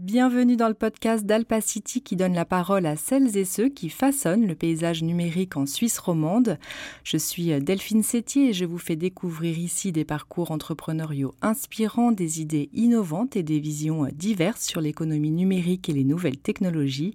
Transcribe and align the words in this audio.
Bienvenue 0.00 0.56
dans 0.56 0.66
le 0.66 0.74
podcast 0.74 1.24
d'Alpacity 1.24 2.02
qui 2.02 2.16
donne 2.16 2.34
la 2.34 2.44
parole 2.44 2.84
à 2.84 2.96
celles 2.96 3.36
et 3.36 3.44
ceux 3.44 3.68
qui 3.68 3.88
façonnent 3.88 4.44
le 4.44 4.56
paysage 4.56 5.04
numérique 5.04 5.56
en 5.56 5.66
Suisse 5.66 6.00
romande. 6.00 6.58
Je 7.04 7.16
suis 7.16 7.60
Delphine 7.62 8.02
Sétier 8.02 8.48
et 8.48 8.52
je 8.52 8.64
vous 8.64 8.78
fais 8.78 8.96
découvrir 8.96 9.56
ici 9.56 9.92
des 9.92 10.04
parcours 10.04 10.50
entrepreneuriaux 10.50 11.36
inspirants, 11.42 12.10
des 12.10 12.40
idées 12.40 12.70
innovantes 12.72 13.36
et 13.36 13.44
des 13.44 13.60
visions 13.60 14.08
diverses 14.12 14.64
sur 14.64 14.80
l'économie 14.80 15.30
numérique 15.30 15.88
et 15.88 15.92
les 15.92 16.02
nouvelles 16.02 16.38
technologies. 16.38 17.14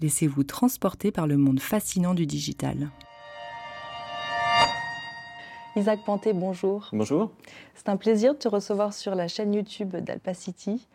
Laissez-vous 0.00 0.44
transporter 0.44 1.10
par 1.10 1.26
le 1.26 1.36
monde 1.36 1.58
fascinant 1.58 2.14
du 2.14 2.26
digital. 2.26 2.92
Isaac 5.76 6.00
Panté, 6.04 6.32
bonjour. 6.32 6.88
Bonjour. 6.92 7.30
C'est 7.76 7.88
un 7.88 7.96
plaisir 7.96 8.34
de 8.34 8.38
te 8.38 8.48
recevoir 8.48 8.92
sur 8.92 9.14
la 9.14 9.28
chaîne 9.28 9.54
YouTube 9.54 9.94
d'Alpacity. 9.94 10.88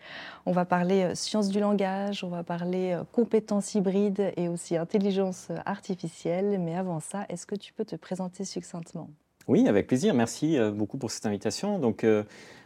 On 0.45 0.51
va 0.51 0.65
parler 0.65 1.03
euh, 1.03 1.15
sciences 1.15 1.47
du 1.47 1.61
langage, 1.61 2.25
on 2.25 2.27
va 2.27 2.43
parler 2.43 2.91
euh, 2.91 3.03
compétences 3.13 3.73
hybrides 3.73 4.33
et 4.35 4.49
aussi 4.49 4.75
intelligence 4.75 5.47
artificielle. 5.65 6.59
Mais 6.59 6.75
avant 6.75 6.99
ça, 6.99 7.25
est-ce 7.29 7.47
que 7.47 7.55
tu 7.55 7.71
peux 7.71 7.85
te 7.85 7.95
présenter 7.95 8.43
succinctement? 8.43 9.09
Oui, 9.47 9.65
avec 9.69 9.87
plaisir. 9.87 10.13
Merci 10.13 10.57
euh, 10.57 10.71
beaucoup 10.71 10.97
pour 10.97 11.09
cette 11.09 11.25
invitation. 11.25 11.79
Donc, 11.79 12.05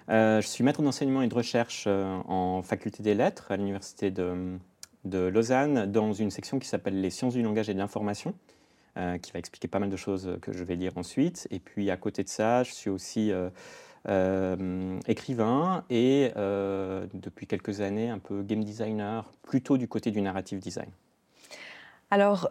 je 0.09 0.41
suis 0.41 0.63
maître 0.63 0.81
d'enseignement 0.81 1.21
et 1.21 1.27
de 1.27 1.35
recherche 1.35 1.87
en 1.87 2.63
faculté 2.63 3.03
des 3.03 3.13
lettres 3.13 3.51
à 3.51 3.57
l'université 3.57 4.09
de, 4.09 4.57
de 5.05 5.19
Lausanne 5.19 5.85
dans 5.91 6.13
une 6.13 6.31
section 6.31 6.57
qui 6.57 6.67
s'appelle 6.67 6.99
les 6.99 7.11
sciences 7.11 7.35
du 7.35 7.43
langage 7.43 7.69
et 7.69 7.75
de 7.75 7.79
l'information. 7.79 8.33
Euh, 8.99 9.17
qui 9.17 9.31
va 9.31 9.39
expliquer 9.39 9.69
pas 9.69 9.79
mal 9.79 9.89
de 9.89 9.95
choses 9.95 10.37
que 10.41 10.51
je 10.51 10.61
vais 10.61 10.75
lire 10.75 10.91
ensuite. 10.97 11.47
Et 11.51 11.59
puis 11.59 11.89
à 11.89 11.95
côté 11.95 12.21
de 12.21 12.27
ça, 12.27 12.63
je 12.63 12.73
suis 12.73 12.89
aussi 12.89 13.31
euh, 13.31 13.49
euh, 14.09 14.99
écrivain 15.07 15.85
et 15.89 16.31
depuis 17.13 17.47
quelques 17.47 17.79
années 17.79 18.09
un 18.09 18.19
peu 18.19 18.43
game 18.43 18.61
designer, 18.61 19.31
plutôt 19.43 19.77
du 19.77 19.87
côté 19.87 20.11
du 20.11 20.21
narrative 20.21 20.59
design. 20.59 20.89
Alors, 22.11 22.49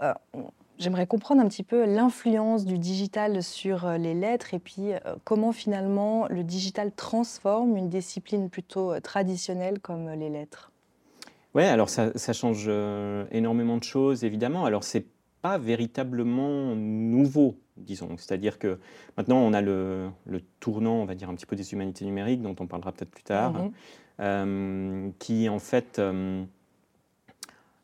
j'aimerais 0.78 1.06
comprendre 1.06 1.42
un 1.42 1.48
petit 1.48 1.64
peu 1.64 1.84
l'influence 1.84 2.64
du 2.64 2.78
digital 2.78 3.42
sur 3.42 3.86
les 3.98 4.14
lettres 4.14 4.54
et 4.54 4.58
puis 4.58 4.92
comment 5.24 5.52
finalement 5.52 6.28
le 6.28 6.44
digital 6.44 6.92
transforme 6.92 7.76
une 7.76 7.90
discipline 7.90 8.48
plutôt 8.48 8.98
traditionnelle 9.00 9.80
comme 9.80 10.08
les 10.12 10.30
lettres. 10.30 10.70
Oui, 11.54 11.64
alors 11.64 11.90
ça, 11.90 12.16
ça 12.16 12.32
change 12.32 12.70
énormément 13.32 13.76
de 13.76 13.84
choses, 13.84 14.24
évidemment. 14.24 14.64
Alors 14.64 14.84
c'est 14.84 15.04
pas 15.42 15.58
véritablement 15.58 16.74
nouveau, 16.74 17.56
disons. 17.76 18.16
C'est-à-dire 18.16 18.58
que 18.58 18.78
maintenant, 19.16 19.38
on 19.38 19.52
a 19.52 19.60
le, 19.60 20.10
tournant, 20.60 20.96
on 20.96 21.04
va 21.04 21.14
dire, 21.14 21.30
un 21.30 21.34
petit 21.34 21.46
peu 21.46 21.56
des 21.56 21.72
humanités 21.72 22.04
numériques, 22.04 22.42
dont 22.42 22.56
on 22.60 22.66
parlera 22.66 22.92
peut-être 22.92 23.10
plus 23.10 23.22
tard, 23.22 23.52
mhm. 23.52 23.72
euh, 24.20 25.08
qui, 25.18 25.48
en 25.48 25.58
fait, 25.58 25.98
euh, 25.98 26.42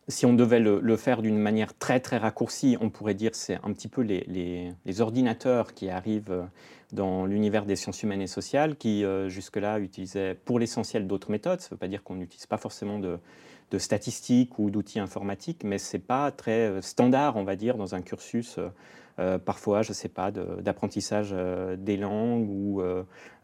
si 0.08 0.26
on 0.26 0.34
devait 0.34 0.60
le, 0.60 0.96
faire 0.96 1.22
d'une 1.22 1.38
manière 1.38 1.76
très, 1.76 2.00
très 2.00 2.18
raccourcie, 2.18 2.76
on 2.80 2.90
pourrait 2.90 3.14
dire 3.14 3.30
c'est 3.34 3.58
un 3.62 3.72
petit 3.72 3.88
peu 3.88 4.02
les, 4.02 4.24
les, 4.84 5.00
ordinateurs 5.00 5.74
qui 5.74 5.88
arrivent 5.88 6.46
dans 6.92 7.26
l'univers 7.26 7.64
des 7.64 7.76
sciences 7.76 8.02
humaines 8.02 8.22
et 8.22 8.26
sociales, 8.26 8.76
qui, 8.76 9.04
euh, 9.04 9.28
jusque-là, 9.28 9.78
utilisaient 9.78 10.34
pour 10.34 10.58
l'essentiel 10.58 11.06
d'autres 11.06 11.30
méthodes. 11.30 11.60
Ça 11.60 11.68
ne 11.68 11.70
veut 11.74 11.78
pas 11.78 11.88
dire 11.88 12.02
qu'on 12.02 12.16
n'utilise 12.16 12.46
pas 12.46 12.58
forcément 12.58 12.98
de 12.98 13.18
de 13.70 13.78
statistiques 13.78 14.58
ou 14.58 14.70
d'outils 14.70 15.00
informatiques, 15.00 15.64
mais 15.64 15.78
ce 15.78 15.96
n'est 15.96 16.02
pas 16.02 16.30
très 16.30 16.68
euh, 16.68 16.80
standard, 16.80 17.36
on 17.36 17.44
va 17.44 17.56
dire, 17.56 17.76
dans 17.76 17.94
un 17.94 18.02
cursus. 18.02 18.58
Euh, 18.58 18.68
euh, 19.20 19.38
parfois, 19.38 19.82
je 19.82 19.90
ne 19.90 19.94
sais 19.94 20.08
pas, 20.08 20.32
d'apprentissage 20.32 21.32
des 21.78 21.96
langues 21.96 22.50
ou 22.50 22.82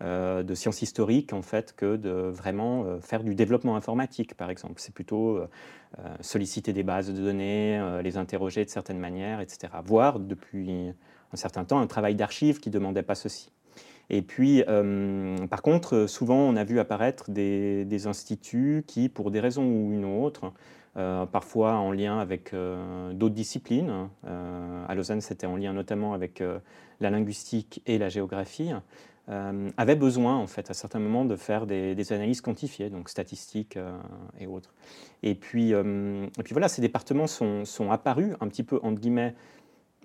de 0.00 0.54
sciences 0.56 0.82
historiques, 0.82 1.32
en 1.32 1.42
fait, 1.42 1.76
que 1.76 1.94
de 1.94 2.10
vraiment 2.10 2.98
faire 3.00 3.22
du 3.22 3.36
développement 3.36 3.76
informatique, 3.76 4.34
par 4.34 4.50
exemple. 4.50 4.80
C'est 4.80 4.92
plutôt 4.92 5.38
solliciter 6.22 6.72
des 6.72 6.82
bases 6.82 7.12
de 7.12 7.22
données, 7.22 8.00
les 8.02 8.16
interroger 8.16 8.64
de 8.64 8.70
certaines 8.70 8.98
manières, 8.98 9.40
etc. 9.40 9.72
Voire, 9.84 10.18
depuis 10.18 10.92
un 11.32 11.36
certain 11.36 11.64
temps, 11.64 11.78
un 11.78 11.86
travail 11.86 12.16
d'archives 12.16 12.58
qui 12.58 12.70
ne 12.70 12.74
demandait 12.74 13.04
pas 13.04 13.14
ceci. 13.14 13.52
Et 14.10 14.22
puis, 14.22 14.64
euh, 14.68 15.46
par 15.46 15.62
contre, 15.62 16.06
souvent, 16.08 16.36
on 16.36 16.56
a 16.56 16.64
vu 16.64 16.80
apparaître 16.80 17.30
des, 17.30 18.06
instituts 18.06 18.82
qui, 18.86 19.08
pour 19.08 19.30
des 19.30 19.38
raisons 19.38 19.64
ou 19.64 19.92
une 19.92 20.04
autre, 20.04 20.52
euh, 20.96 21.26
parfois 21.26 21.74
en 21.74 21.92
lien 21.92 22.18
avec 22.18 22.52
euh, 22.52 23.12
d'autres 23.12 23.36
disciplines, 23.36 24.08
à 24.26 24.94
Lausanne, 24.96 25.20
c'était 25.20 25.46
en 25.46 25.56
lien 25.56 25.72
notamment 25.72 26.12
avec 26.12 26.42
la 27.00 27.10
linguistique 27.10 27.82
et 27.86 27.98
la 27.98 28.08
géographie, 28.08 28.72
avaient 29.76 29.94
besoin, 29.94 30.36
en 30.36 30.48
fait, 30.48 30.70
à 30.70 30.74
certains 30.74 30.98
moments, 30.98 31.24
de 31.24 31.36
faire 31.36 31.64
des, 31.64 32.12
analyses 32.12 32.40
quantifiées, 32.40 32.90
donc 32.90 33.08
statistiques 33.08 33.78
et 34.40 34.48
autres. 34.48 34.74
Et 35.22 35.36
puis, 35.36 35.70
et 35.70 36.42
puis 36.42 36.52
voilà, 36.52 36.66
ces 36.66 36.82
départements 36.82 37.28
sont, 37.28 37.64
sont 37.64 37.92
apparus 37.92 38.34
un 38.40 38.48
petit 38.48 38.64
peu, 38.64 38.80
entre 38.82 39.00
guillemets, 39.00 39.36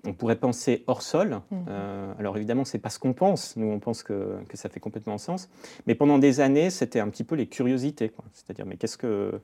on 0.06 0.12
pourrait 0.12 0.36
penser 0.36 0.84
hors 0.86 1.02
sol. 1.02 1.40
Mhm. 1.50 1.64
Euh, 1.68 2.12
alors 2.18 2.36
évidemment, 2.36 2.64
c'est 2.64 2.78
pas 2.78 2.90
ce 2.90 2.98
qu'on 2.98 3.12
pense. 3.12 3.56
Nous, 3.56 3.66
on 3.66 3.78
pense 3.78 4.02
que, 4.02 4.36
ça 4.54 4.68
fait 4.68 4.80
complètement 4.80 5.18
sens. 5.18 5.48
Mais 5.86 5.94
pendant 5.94 6.18
des 6.18 6.40
années, 6.40 6.70
c'était 6.70 7.00
un 7.00 7.08
petit 7.08 7.24
peu 7.24 7.34
les 7.34 7.46
curiosités. 7.46 8.12
C'est-à-dire, 8.32 8.66
mais 8.66 8.76
qu'est-ce 8.76 8.96
que... 8.96 9.40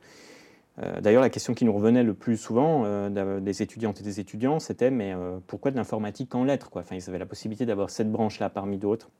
Euh, 0.82 1.00
d'ailleurs, 1.02 1.20
la 1.20 1.28
question 1.28 1.52
qui 1.52 1.66
nous 1.66 1.72
revenait 1.72 2.02
le 2.02 2.14
plus 2.14 2.38
souvent 2.38 2.84
euh, 2.86 3.40
des 3.40 3.62
étudiantes 3.62 4.00
et 4.00 4.04
des 4.04 4.20
étudiants, 4.20 4.58
c'était 4.58 4.90
mais 4.90 5.14
pourquoi 5.46 5.70
de 5.70 5.76
l'informatique 5.76 6.34
en 6.34 6.44
lettres 6.44 6.70
quoi? 6.70 6.80
Enfin, 6.80 6.96
Ils 6.96 7.08
avaient 7.10 7.18
la 7.18 7.26
possibilité 7.26 7.66
d'avoir 7.66 7.90
cette 7.90 8.10
branche-là 8.10 8.48
parmi 8.48 8.78
d'autres. 8.78 9.10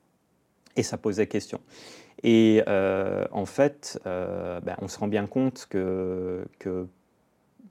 Et 0.77 0.83
ça 0.83 0.97
posait 0.97 1.27
question. 1.27 1.61
Et 2.23 2.63
en 2.67 3.45
fait, 3.45 4.01
ben, 4.05 4.77
on 4.81 4.89
se 4.89 4.99
rend 4.99 5.09
bien 5.09 5.27
compte 5.27 5.67
que, 5.69 6.47
que 6.59 6.87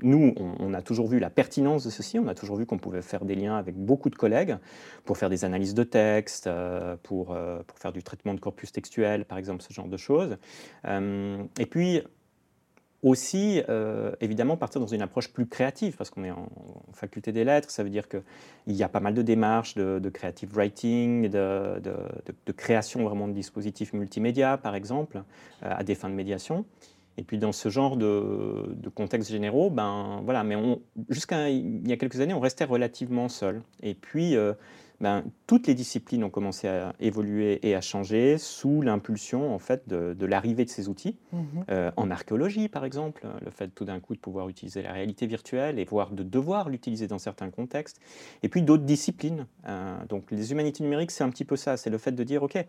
nous, 0.04 0.34
on, 0.38 0.74
a 0.74 0.82
toujours 0.82 1.08
vu 1.08 1.20
la 1.20 1.30
pertinence 1.30 1.84
de 1.84 1.90
ceci, 1.90 2.20
on 2.20 2.28
a 2.28 2.36
toujours 2.36 2.58
vu 2.58 2.66
qu'on 2.66 2.78
pouvait 2.78 3.02
faire 3.02 3.26
des 3.26 3.36
liens 3.36 3.56
avec 3.56 3.76
beaucoup 3.76 4.10
de 4.10 4.16
collègues 4.16 4.58
pour 5.06 5.18
faire 5.18 5.30
des 5.30 5.46
analyses 5.46 5.74
de 5.74 5.84
texte, 5.84 6.48
euh, 6.48 6.96
pour, 7.04 7.32
euh, 7.32 7.62
pour 7.66 7.78
faire 7.80 7.92
du 7.92 8.04
traitement 8.04 8.34
de 8.34 8.40
corpus 8.40 8.72
textuel, 8.72 9.26
par 9.26 9.38
exemple, 9.38 9.62
ce 9.62 9.74
genre 9.74 9.88
de 9.88 9.98
choses. 9.98 10.38
Euh, 10.86 11.44
et 11.60 11.66
puis, 11.66 12.02
aussi, 13.04 13.64
évidemment, 14.20 14.58
partir 14.58 14.80
dans 14.80 14.86
une 14.86 15.02
approche 15.02 15.34
plus 15.34 15.48
créative, 15.48 15.98
parce 15.98 16.12
qu'on 16.12 16.24
est 16.24 16.30
en, 16.30 16.48
faculté 16.94 17.32
des 17.32 17.44
lettres, 17.44 17.72
ça 17.72 17.82
veut 17.82 17.90
dire 17.90 18.08
qu'il 18.08 18.22
y 18.68 18.84
a 18.84 18.90
pas 18.90 19.00
mal 19.00 19.16
de 19.16 19.24
démarches 19.24 19.74
de, 19.74 20.10
creative 20.10 20.54
writing, 20.54 21.24
de, 21.24 21.80
de, 21.80 21.96
de, 22.46 22.52
création 22.52 23.04
vraiment 23.04 23.28
de 23.28 23.34
dispositifs 23.34 23.94
multimédia, 23.94 24.60
par 24.60 24.76
exemple, 24.76 25.24
à 25.64 25.84
des 25.84 25.96
fins 25.96 26.10
de 26.10 26.14
médiation. 26.14 26.64
Et 27.18 27.24
puis 27.24 27.38
dans 27.38 27.52
ce 27.52 27.70
genre 27.70 27.98
de, 27.98 28.74
de 28.74 28.90
contexte 28.90 29.30
généraux, 29.30 29.70
ben 29.70 30.22
voilà, 30.24 30.44
mais 30.44 30.56
jusqu'à 31.10 31.50
il 31.50 31.88
y 31.88 31.92
a 31.92 31.98
quelques 31.98 32.20
années, 32.20 32.34
on 32.34 32.40
restait 32.40 32.64
relativement 32.64 33.30
seul. 33.30 33.62
Et 33.84 33.94
puis, 33.94 34.36
euh, 34.36 34.54
ben, 35.02 35.24
toutes 35.48 35.66
les 35.66 35.74
disciplines 35.74 36.24
ont 36.24 36.30
commencé 36.30 36.68
à 36.68 36.94
évoluer 37.00 37.60
et 37.68 37.76
à 37.76 37.82
changer 37.82 38.38
sous 38.38 38.84
l'impulsion 38.84 39.54
en 39.54 39.58
fait 39.58 39.88
de, 39.88 40.14
de 40.14 40.26
l'arrivée 40.28 40.64
de 40.64 40.70
ces 40.70 40.90
outils. 40.90 41.18
Mhm. 41.34 41.42
Euh, 41.72 41.92
en 41.98 42.12
archéologie, 42.12 42.70
par 42.70 42.86
exemple, 42.86 43.28
le 43.44 43.50
fait 43.50 43.70
tout 43.70 43.84
d'un 43.84 44.00
coup 44.00 44.14
de 44.14 44.20
pouvoir 44.20 44.48
utiliser 44.48 44.84
la 44.84 44.94
réalité 44.94 45.26
virtuelle 45.26 45.80
et 45.80 45.86
voire 45.86 46.12
de 46.12 46.22
devoir 46.22 46.70
l'utiliser 46.70 47.08
dans 47.08 47.18
certains 47.18 47.50
contextes. 47.50 48.00
Et 48.44 48.48
puis 48.48 48.62
d'autres 48.62 48.84
disciplines. 48.84 49.48
Euh, 49.68 49.98
donc 50.08 50.30
les 50.30 50.52
humanités 50.52 50.84
numériques, 50.84 51.12
c'est 51.12 51.24
un 51.24 51.30
petit 51.30 51.46
peu 51.46 51.56
ça. 51.56 51.78
C'est 51.78 51.90
le 51.90 51.98
fait 51.98 52.12
de 52.12 52.24
dire, 52.24 52.44
ok. 52.44 52.64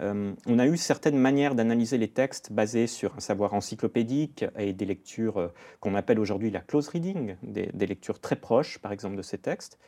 Euh, 0.00 0.32
on 0.46 0.58
a 0.58 0.66
eu 0.66 0.76
certaines 0.76 1.18
manières 1.18 1.54
d'analyser 1.54 1.98
les 1.98 2.08
textes 2.08 2.52
basées 2.52 2.86
sur 2.86 3.14
un 3.16 3.20
savoir 3.20 3.54
encyclopédique 3.54 4.44
et 4.56 4.72
des 4.72 4.84
lectures 4.84 5.38
euh, 5.38 5.48
qu'on 5.80 5.94
appelle 5.94 6.20
aujourd'hui 6.20 6.50
la 6.50 6.60
close 6.60 6.88
reading, 6.88 7.34
des, 7.42 7.86
lectures 7.86 8.20
très 8.20 8.36
proches, 8.36 8.78
par 8.78 8.92
exemple, 8.92 9.16
de 9.16 9.22
ces 9.22 9.38
textes. 9.38 9.78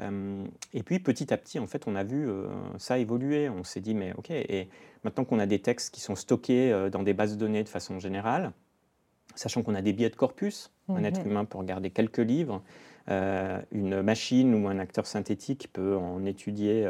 Euh, 0.00 0.44
et 0.72 0.82
puis 0.82 0.98
petit 0.98 1.32
à 1.32 1.36
petit, 1.36 1.58
en 1.58 1.66
fait, 1.66 1.86
on 1.86 1.94
a 1.94 2.02
vu 2.02 2.28
ça 2.78 2.98
évoluer. 2.98 3.48
On 3.48 3.62
s'est 3.62 3.80
dit, 3.80 3.94
mais 3.94 4.12
ok, 4.16 4.30
et 4.30 4.68
maintenant 5.04 5.24
qu'on 5.24 5.38
a 5.38 5.46
des 5.46 5.60
textes 5.60 5.94
qui 5.94 6.00
sont 6.00 6.16
stockés 6.16 6.88
dans 6.90 7.02
des 7.02 7.14
bases 7.14 7.34
de 7.34 7.38
données 7.38 7.62
de 7.62 7.68
façon 7.68 8.00
générale, 8.00 8.52
sachant 9.34 9.62
qu'on 9.62 9.74
a 9.74 9.82
des 9.82 9.92
biais 9.92 10.10
de 10.10 10.16
corpus, 10.16 10.72
un 10.88 11.00
mhm. 11.00 11.04
être 11.04 11.26
humain 11.26 11.44
pour 11.44 11.62
garder 11.62 11.90
quelques 11.90 12.18
livres, 12.18 12.62
une 13.08 14.02
machine 14.02 14.54
ou 14.54 14.66
un 14.66 14.78
acteur 14.78 15.06
synthétique 15.06 15.68
peut 15.72 15.96
en 15.96 16.24
étudier 16.24 16.88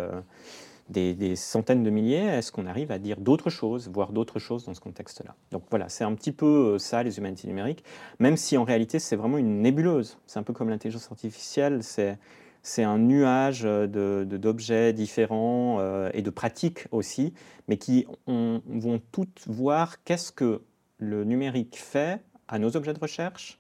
des, 0.89 1.37
centaines 1.37 1.83
de 1.83 1.91
milliers, 1.91 2.25
est-ce 2.25 2.53
qu'on 2.53 2.67
arrive 2.67 2.93
à 2.93 2.99
dire 2.99 3.21
d'autres 3.21 3.51
choses, 3.51 3.89
voir 3.89 4.13
d'autres 4.13 4.39
choses 4.39 4.65
dans 4.65 4.75
ce 4.75 4.81
contexte-là? 4.81 5.35
Donc 5.51 5.65
voilà, 5.71 5.89
c'est 5.89 6.05
un 6.05 6.15
petit 6.15 6.33
peu 6.33 6.75
euh, 6.75 6.79
ça, 6.79 7.03
les 7.03 7.19
humanités 7.19 7.49
numériques, 7.49 7.85
même 8.19 8.37
si 8.37 8.57
en 8.57 8.65
réalité 8.65 8.99
c'est 8.99 9.17
vraiment 9.17 9.39
une 9.39 9.63
nébuleuse. 9.63 10.19
C'est 10.27 10.39
un 10.39 10.43
peu 10.43 10.53
comme 10.53 10.69
l'intelligence 10.69 11.11
artificielle, 11.11 11.83
c'est 11.83 12.19
c'est 12.65 12.85
un 12.85 12.99
nuage 12.99 13.65
d'objets 13.65 14.93
différents 14.93 15.79
euh, 15.81 16.11
et 16.15 16.23
de 16.23 16.31
pratiques 16.31 16.87
aussi, 16.93 17.35
mais 17.67 17.77
qui 17.77 18.07
vont 18.29 19.01
toutes 19.11 19.43
voir 19.49 20.05
qu'est-ce 20.05 20.31
que 20.31 20.63
le 20.99 21.25
numérique 21.25 21.77
fait 21.77 22.21
à 22.47 22.61
nos 22.61 22.77
objets 22.77 22.95
de 22.95 23.01
recherche 23.01 23.59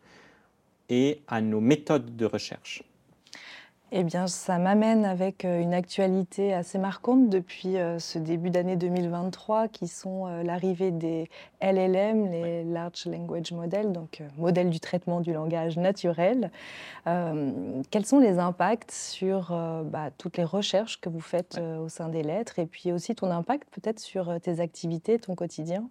et 0.88 1.22
à 1.26 1.40
nos 1.40 1.60
méthodes 1.60 2.16
de 2.16 2.26
recherche. 2.26 2.84
Eh 3.94 4.04
bien, 4.04 4.26
ça 4.26 4.58
m'amène 4.58 5.04
avec 5.04 5.44
euh, 5.44 5.60
une 5.60 5.74
actualité 5.74 6.54
assez 6.54 6.78
marquante 6.78 7.28
depuis 7.28 7.76
euh, 7.76 7.98
ce 7.98 8.18
début 8.18 8.48
d'année 8.48 8.76
2023, 8.76 9.68
qui 9.68 9.86
sont 9.86 10.26
euh, 10.26 10.42
l'arrivée 10.42 10.90
des 10.90 11.28
LLM, 11.60 12.30
les 12.30 12.64
Large 12.64 13.04
Language 13.04 13.52
Models, 13.52 13.92
donc 13.92 14.22
modèles 14.38 14.70
du 14.70 14.80
traitement 14.80 15.20
du 15.20 15.34
langage 15.34 15.76
naturel. 15.76 16.50
quels 17.04 18.06
sont 18.06 18.18
les 18.18 18.38
impacts 18.38 18.90
sur 18.90 19.50
bah, 19.84 20.10
toutes 20.16 20.38
les 20.38 20.44
recherches 20.44 21.00
que 21.00 21.08
vous 21.08 21.20
faites 21.20 21.60
au 21.80 21.88
sein 21.88 22.08
des 22.08 22.22
lettres, 22.22 22.58
et 22.58 22.66
puis 22.66 22.92
aussi 22.92 23.14
ton 23.14 23.30
impact 23.30 23.68
peut-être 23.70 24.00
sur 24.00 24.40
tes 24.40 24.60
activités, 24.60 25.18
ton 25.18 25.34
quotidien? 25.34 25.88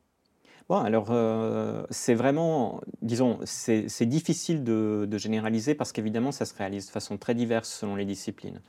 Bon, 0.69 0.78
alors, 0.78 1.08
euh, 1.10 1.84
c'est 1.90 2.13
vraiment, 2.13 2.81
disons, 3.02 3.40
c'est 3.44 4.06
difficile 4.06 4.63
de, 4.63 5.08
généraliser 5.18 5.75
parce 5.75 5.92
qu'évidemment, 5.92 6.31
ça 6.31 6.46
se 6.46 6.56
réalise 6.56 6.88
de 6.88 6.92
façon 6.92 7.18
très 7.18 7.36
diverse 7.36 7.69
selon 7.69 7.96
les 7.96 8.06
disciplines. 8.06 8.62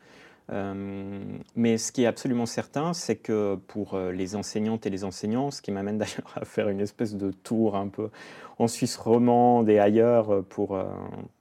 Euh, 0.50 1.22
mais 1.54 1.78
ce 1.78 1.92
qui 1.92 2.02
est 2.02 2.06
absolument 2.06 2.46
certain, 2.46 2.92
c'est 2.92 3.14
que 3.14 3.54
pour 3.68 3.94
euh, 3.94 4.10
les 4.10 4.34
enseignantes 4.34 4.84
et 4.86 4.90
les 4.90 5.04
enseignants, 5.04 5.52
ce 5.52 5.62
qui 5.62 5.70
m'amène 5.70 5.98
d'ailleurs 5.98 6.32
à 6.34 6.44
faire 6.44 6.68
une 6.68 6.80
espèce 6.80 7.14
de 7.14 7.30
tour 7.30 7.76
un 7.76 7.86
peu 7.88 8.10
en 8.58 8.66
Suisse 8.66 8.96
romande 8.96 9.70
et 9.70 9.78
ailleurs, 9.78 10.44
pour, 10.44 10.78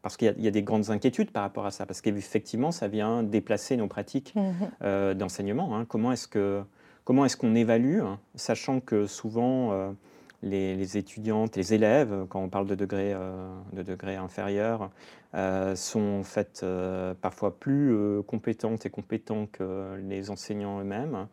parce 0.02 0.18
qu'il 0.18 0.34
y, 0.38 0.48
a 0.48 0.52
des 0.52 0.64
grandes 0.64 0.92
inquiétudes 0.92 1.32
par 1.32 1.44
rapport 1.44 1.66
à 1.66 1.72
ça, 1.72 1.86
parce 1.86 2.02
qu'effectivement, 2.02 2.72
ça 2.72 2.88
vient 2.88 3.22
déplacer 3.22 3.78
nos 3.78 3.88
pratiques 3.88 4.34
mmh 4.36 5.14
d'enseignement. 5.14 5.76
Hein. 5.76 5.86
Comment 5.86 6.12
est-ce 6.14 6.28
que 6.28 6.62
comment 7.04 7.26
est-ce 7.26 7.36
qu'on 7.36 7.54
évalue, 7.54 8.00
hein, 8.00 8.20
sachant 8.36 8.80
que 8.80 9.08
souvent 9.08 9.94
les, 10.44 10.98
étudiantes, 10.98 11.56
les 11.56 11.74
élèves, 11.74 12.26
quand 12.30 12.42
on 12.42 12.50
parle 12.50 12.68
de 12.68 12.76
degrés, 12.76 13.14
euh, 13.14 13.50
de 13.74 13.84
degrés 13.84 14.16
inférieurs, 14.16 14.90
euh, 15.36 15.76
sont 15.76 16.20
en 16.20 16.24
fait 16.24 16.62
euh, 16.64 17.14
parfois 17.14 17.60
plus 17.60 17.96
compétentes 18.28 18.86
et 18.86 18.90
compétents 18.90 19.48
que 19.52 19.98
les 20.02 20.30
enseignants 20.30 20.80
eux-mêmes 20.80 21.28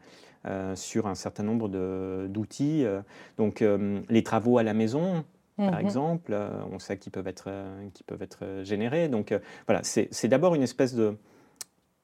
sur 0.77 1.07
un 1.07 1.15
certain 1.15 1.43
nombre 1.43 1.69
d'outils. 2.27 2.87
Donc 3.37 3.63
les 4.09 4.23
travaux 4.23 4.57
à 4.57 4.63
la 4.63 4.73
maison, 4.73 5.25
par 5.59 5.73
mhm. 5.73 5.81
exemple, 5.81 6.39
on 6.73 6.79
sait 6.79 6.97
qu'ils 6.97 7.13
peuvent 7.13 7.27
être, 7.27 7.51
qui 7.93 8.03
peuvent 8.03 8.23
être 8.23 8.63
générés. 8.63 9.09
Donc 9.09 9.39
voilà, 9.67 9.83
c'est 9.83 10.29
d'abord 10.29 10.55
une 10.55 10.63
espèce 10.63 10.95
de 10.95 11.19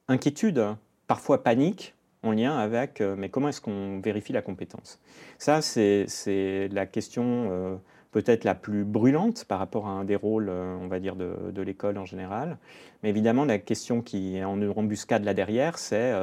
inquiétude, 0.07 0.63
parfois 1.07 1.43
panique, 1.43 1.94
en 2.25 2.31
lien 2.31 2.57
avec 2.57 3.01
euh, 3.01 3.15
mais 3.17 3.29
comment 3.29 3.49
est-ce 3.49 3.61
qu'on 3.61 3.99
vérifie 3.99 4.33
la 4.33 4.41
compétence? 4.41 4.99
Ça, 5.37 5.61
c'est 5.61 6.69
la 6.71 6.85
question 6.85 7.49
euh, 7.51 7.75
peut-être 8.11 8.43
la 8.43 8.55
plus 8.55 8.83
brûlante 8.83 9.45
par 9.45 9.59
rapport 9.59 9.87
à 9.87 9.91
un 9.91 10.03
des 10.03 10.15
rôles, 10.15 10.49
euh, 10.49 10.77
on 10.81 10.87
va 10.87 10.99
dire, 10.99 11.15
de, 11.15 11.61
l'école 11.61 11.97
en 11.97 12.05
général. 12.05 12.57
Mais 13.03 13.09
évidemment, 13.09 13.45
la 13.45 13.59
question 13.59 14.01
qui 14.01 14.37
est 14.37 14.43
en 14.43 14.61
embuscade 14.61 15.23
là 15.23 15.33
derrière, 15.33 15.77
c'est 15.77 16.13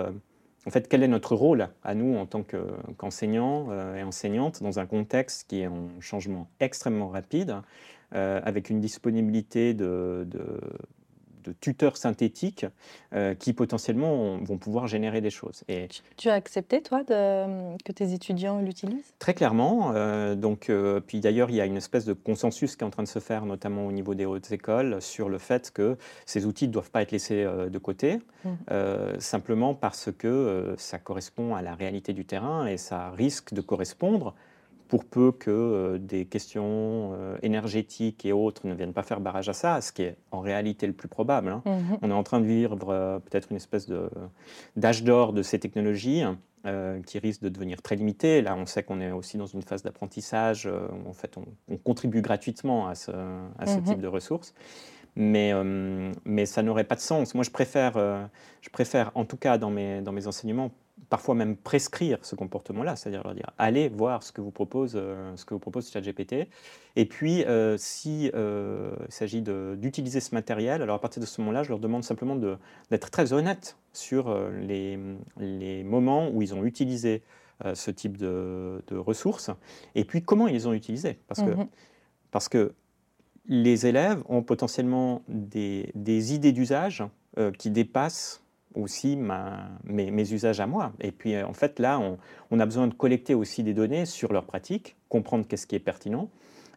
en 0.67 0.71
fait 0.71 0.89
quel 0.89 1.03
est 1.03 1.09
notre 1.09 1.35
rôle 1.35 1.69
à 1.83 1.95
nous 1.95 2.17
en 2.17 2.27
tant 2.27 2.45
qu'enseignants 2.97 3.69
et 3.97 4.03
enseignantes 4.03 4.63
dans 4.63 4.79
un 4.79 4.87
contexte 4.87 5.49
qui 5.49 5.61
est 5.61 5.67
en 5.67 5.89
changement 6.01 6.49
extrêmement 6.61 7.09
rapide, 7.09 7.57
avec 8.13 8.71
une 8.71 8.81
disponibilité 8.81 9.75
de 9.75 10.25
de 10.29 10.61
tuteurs 11.61 11.97
synthétiques 11.97 12.67
euh, 13.15 13.35
qui 13.35 13.53
potentiellement 13.53 14.39
vont 14.39 14.59
pouvoir 14.59 14.87
générer 14.87 15.21
des 15.21 15.31
choses. 15.31 15.65
Et 15.69 15.89
tu, 16.17 16.29
as 16.29 16.35
accepté, 16.35 16.83
toi, 16.83 17.03
de, 17.05 17.77
que 17.85 17.93
tes 17.93 18.13
étudiants 18.13 18.61
l'utilisent? 18.61 19.13
Très 19.19 19.35
clairement. 19.35 19.93
Euh, 19.95 20.35
donc, 20.35 20.71
euh, 20.71 21.01
puis 21.01 21.21
d'ailleurs, 21.21 21.51
il 21.51 21.57
y 21.57 21.61
a 21.61 21.67
une 21.67 21.77
espèce 21.77 22.05
de 22.05 22.13
consensus 22.13 22.77
qui 22.77 22.85
est 22.85 22.87
en 22.87 22.91
train 22.91 23.03
de 23.03 23.09
se 23.09 23.19
faire, 23.19 23.45
notamment 23.45 23.87
au 23.87 23.93
niveau 23.93 24.15
des 24.15 24.25
hautes 24.25 24.53
écoles, 24.53 25.03
sur 25.03 25.29
le 25.29 25.39
fait 25.39 25.71
que 25.71 25.97
ces 26.27 26.47
outils 26.47 26.69
ne 26.69 26.73
doivent 26.73 26.91
pas 26.91 27.03
être 27.03 27.13
laissés 27.13 27.45
de 27.45 27.79
côté, 27.79 28.21
mmh. 28.45 28.51
simplement 29.19 29.75
parce 29.75 30.11
que 30.17 30.75
ça 30.79 30.99
correspond 30.99 31.55
à 31.55 31.63
la 31.63 31.75
réalité 31.75 32.13
du 32.13 32.25
terrain 32.25 32.67
et 32.67 32.77
ça 32.77 33.11
risque 33.11 33.53
de 33.53 33.61
correspondre 33.61 34.35
pour 34.93 35.07
peu 35.07 35.33
que 35.33 35.51
euh, 35.51 35.97
des 35.97 36.27
questions 36.27 37.15
euh, 37.15 37.39
énergétiques 37.41 38.27
et 38.27 38.33
autres 38.35 38.67
ne 38.67 38.75
viennent 38.75 38.93
pas 38.93 39.03
faire 39.03 39.21
barrage 39.21 39.49
à 39.49 39.55
ça, 39.55 39.81
ce 39.81 39.91
qui 39.91 40.03
est 40.03 40.19
en 40.33 40.41
réalité 40.41 40.87
le 40.87 40.93
plus 40.93 41.09
probable. 41.09 41.49
Hein. 41.49 41.63
Mhm. 41.65 41.99
On 42.03 42.11
est 42.11 42.13
en 42.13 42.23
train 42.23 42.41
de 42.41 42.45
vivre 42.45 42.77
euh, 42.91 43.19
peut-être 43.19 43.49
une 43.51 43.57
espèce 43.57 43.91
d'âge 44.77 45.03
d'or 45.03 45.33
de 45.33 45.43
ces 45.43 45.59
technologies 45.59 46.25
qui 47.07 47.19
risque 47.19 47.41
de 47.41 47.49
devenir 47.49 47.81
très 47.81 47.97
limité. 47.97 48.43
Là, 48.43 48.55
on 48.55 48.67
sait 48.67 48.83
qu'on 48.83 49.01
est 49.01 49.11
aussi 49.11 49.39
dans 49.39 49.47
une 49.47 49.63
phase 49.63 49.83
d'apprentissage 49.83 50.67
où 50.67 51.09
en 51.09 51.15
fait 51.15 51.37
on, 51.39 51.77
contribue 51.79 52.21
gratuitement 52.21 52.87
à 52.87 52.95
ce, 52.95 53.11
à 53.59 53.67
ce 53.67 53.79
mhm. 53.79 53.85
type 53.85 54.01
de 54.01 54.07
ressources. 54.07 54.53
Mais, 55.17 55.53
mais 56.25 56.47
ça 56.47 56.63
n'aurait 56.63 56.85
pas 56.85 56.95
de 56.95 57.01
sens. 57.01 57.35
Moi, 57.35 57.43
je 57.45 57.51
préfère, 57.51 57.95
je 58.61 58.71
préfère, 58.71 59.11
en 59.15 59.25
tout 59.25 59.39
cas 59.39 59.59
dans 59.59 59.71
mes, 59.71 60.03
dans 60.03 60.13
mes 60.13 60.29
enseignements, 60.29 60.71
parfois 61.09 61.35
même 61.35 61.57
prescrire 61.57 62.19
ce 62.23 62.35
comportement-là, 62.35 62.97
c'est-à-dire 62.97 63.23
leur 63.23 63.35
dire 63.35 63.51
allez 63.59 63.89
voir 63.89 64.23
ce 64.23 64.33
que 64.33 64.41
vous 64.41 64.51
propose, 64.51 64.93
euh, 64.97 65.37
ce 65.37 65.45
que 65.45 65.55
vous 65.55 65.61
propose 65.61 65.91
ChatGPT. 65.91 66.49
Et 66.97 67.07
puis, 67.07 67.45
euh, 67.45 67.77
s'il 67.79 68.31
euh, 68.35 68.95
s'agit 69.09 69.43
d'utiliser 69.43 70.21
ce 70.21 70.35
matériel, 70.35 70.83
alors 70.83 70.97
à 70.97 71.01
partir 71.01 71.21
de 71.21 71.27
ce 71.27 71.41
moment-là, 71.41 71.63
je 71.63 71.71
leur 71.71 71.79
demande 71.79 72.05
simplement 72.05 72.37
d'être 72.91 73.11
très 73.11 73.33
honnête 73.33 73.77
sur 73.93 74.35
les, 74.63 74.99
les, 75.39 75.85
moments 75.85 76.31
où 76.31 76.41
ils 76.41 76.55
ont 76.55 76.65
utilisé 76.65 77.23
ce 77.75 77.91
type 77.91 78.17
de, 78.17 78.83
ressources 78.91 79.51
et 79.95 80.05
puis 80.05 80.23
comment 80.23 80.49
ils 80.49 80.55
les 80.55 80.67
ont 80.67 80.73
utilisé. 80.73 81.19
Parce, 81.29 81.43
que, 81.43 81.51
mmh 81.51 81.69
parce 82.31 82.49
que 82.49 82.73
les 83.47 83.87
élèves 83.87 84.23
ont 84.29 84.43
potentiellement 84.43 85.23
des, 85.29 85.91
des 85.95 86.33
idées 86.33 86.53
d'usage 86.53 87.05
qui 87.59 87.71
dépassent 87.71 88.43
aussi 88.75 89.17
mes, 89.17 90.33
usages 90.33 90.61
à 90.61 90.67
moi. 90.67 90.93
Et 91.01 91.13
puis 91.13 91.41
en 91.43 91.53
fait 91.53 91.79
là, 91.79 92.01
on, 92.51 92.61
a 92.61 92.65
besoin 92.67 92.87
de 92.87 92.95
collecter 92.95 93.35
aussi 93.35 93.63
des 93.63 93.75
données 93.75 94.07
sur 94.07 94.33
leurs 94.33 94.45
pratiques, 94.45 94.97
comprendre 95.09 95.47
qu'est-ce 95.47 95.67
qui 95.67 95.75
est 95.75 95.81
pertinent, 95.81 96.29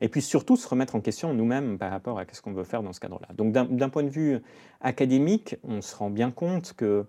et 0.01 0.09
puis 0.09 0.21
surtout 0.21 0.57
se 0.57 0.67
remettre 0.67 0.95
en 0.95 1.01
question 1.01 1.33
nous-mêmes 1.33 1.77
par 1.77 1.91
rapport 1.91 2.19
à 2.19 2.25
ce 2.31 2.41
qu'on 2.41 2.53
veut 2.53 2.63
faire 2.63 2.83
dans 2.83 2.93
ce 2.93 2.99
cadre-là. 2.99 3.29
Donc 3.35 3.53
d'un 3.53 3.89
point 3.89 4.03
de 4.03 4.09
vue 4.09 4.39
académique, 4.81 5.55
on 5.63 5.81
se 5.81 5.95
rend 5.95 6.09
bien 6.09 6.31
compte 6.31 6.73
que 6.73 7.05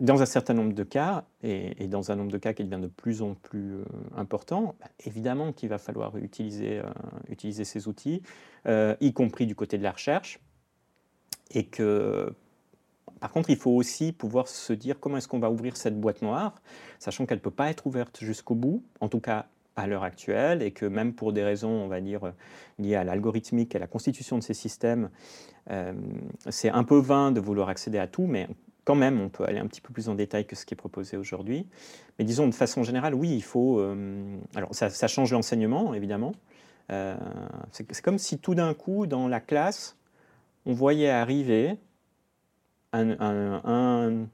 dans 0.00 0.20
un 0.20 0.26
certain 0.26 0.54
nombre 0.54 0.74
de 0.74 0.82
cas, 0.82 1.24
et, 1.42 1.86
dans 1.88 2.10
un 2.10 2.16
nombre 2.16 2.30
de 2.30 2.38
cas 2.38 2.52
qui 2.52 2.64
devient 2.64 2.82
de 2.82 2.88
plus 2.88 3.22
en 3.22 3.34
plus 3.34 3.76
euh, 3.76 3.84
important, 4.14 4.76
bah, 4.80 4.88
évidemment 5.06 5.52
qu'il 5.52 5.68
va 5.68 5.78
falloir 5.78 6.16
utiliser, 6.18 6.78
euh, 6.78 6.84
utiliser 7.30 7.64
ces 7.64 7.88
outils, 7.88 8.22
euh, 8.66 8.94
y 9.00 9.12
compris 9.12 9.46
du 9.46 9.54
côté 9.54 9.78
de 9.78 9.82
la 9.82 9.92
recherche, 9.92 10.40
et 11.50 11.64
que 11.64 12.34
par 13.20 13.30
contre, 13.30 13.50
il 13.50 13.56
faut 13.56 13.70
aussi 13.70 14.12
pouvoir 14.12 14.48
se 14.48 14.72
dire 14.72 15.00
comment 15.00 15.16
est-ce 15.16 15.28
qu'on 15.28 15.38
va 15.38 15.50
ouvrir 15.50 15.76
cette 15.76 15.98
boîte 15.98 16.22
noire, 16.22 16.60
sachant 16.98 17.26
qu'elle 17.26 17.38
ne 17.38 17.42
peut 17.42 17.50
pas 17.50 17.70
être 17.70 17.86
ouverte 17.86 18.18
jusqu'au 18.22 18.54
bout, 18.54 18.82
en 19.00 19.08
tout 19.08 19.20
cas 19.20 19.46
à 19.76 19.86
l'heure 19.86 20.04
actuelle, 20.04 20.62
et 20.62 20.70
que 20.70 20.86
même 20.86 21.12
pour 21.12 21.32
des 21.32 21.44
raisons, 21.44 21.70
on 21.70 21.88
va 21.88 22.00
dire, 22.00 22.32
liées 22.78 22.94
à 22.94 23.04
l'algorithmique 23.04 23.74
et 23.74 23.78
à 23.78 23.80
la 23.80 23.86
constitution 23.86 24.38
de 24.38 24.42
ces 24.42 24.54
systèmes, 24.54 25.10
euh, 25.70 25.92
c'est 26.48 26.70
un 26.70 26.84
peu 26.84 26.98
vain 26.98 27.30
de 27.30 27.40
vouloir 27.40 27.68
accéder 27.68 27.98
à 27.98 28.06
tout, 28.06 28.26
mais 28.26 28.48
quand 28.84 28.94
même, 28.94 29.20
on 29.20 29.28
peut 29.28 29.44
aller 29.44 29.58
un 29.58 29.66
petit 29.66 29.80
peu 29.80 29.92
plus 29.92 30.08
en 30.08 30.14
détail 30.14 30.46
que 30.46 30.54
ce 30.56 30.64
qui 30.64 30.74
est 30.74 30.76
proposé 30.76 31.16
aujourd'hui. 31.16 31.66
Mais 32.18 32.24
disons, 32.24 32.46
de 32.46 32.54
façon 32.54 32.84
générale, 32.84 33.14
oui, 33.14 33.30
il 33.34 33.42
faut... 33.42 33.80
Euh, 33.80 34.38
alors, 34.54 34.70
ça, 34.72 35.08
change 35.08 35.32
l'enseignement, 35.32 35.92
évidemment. 35.92 36.32
Euh, 36.92 37.16
c'est 37.72 38.00
comme 38.00 38.18
si 38.18 38.38
tout 38.38 38.54
d'un 38.54 38.74
coup, 38.74 39.06
dans 39.06 39.26
la 39.26 39.40
classe, 39.40 39.96
on 40.66 40.72
voyait 40.72 41.10
arriver 41.10 41.78
un, 42.96 44.26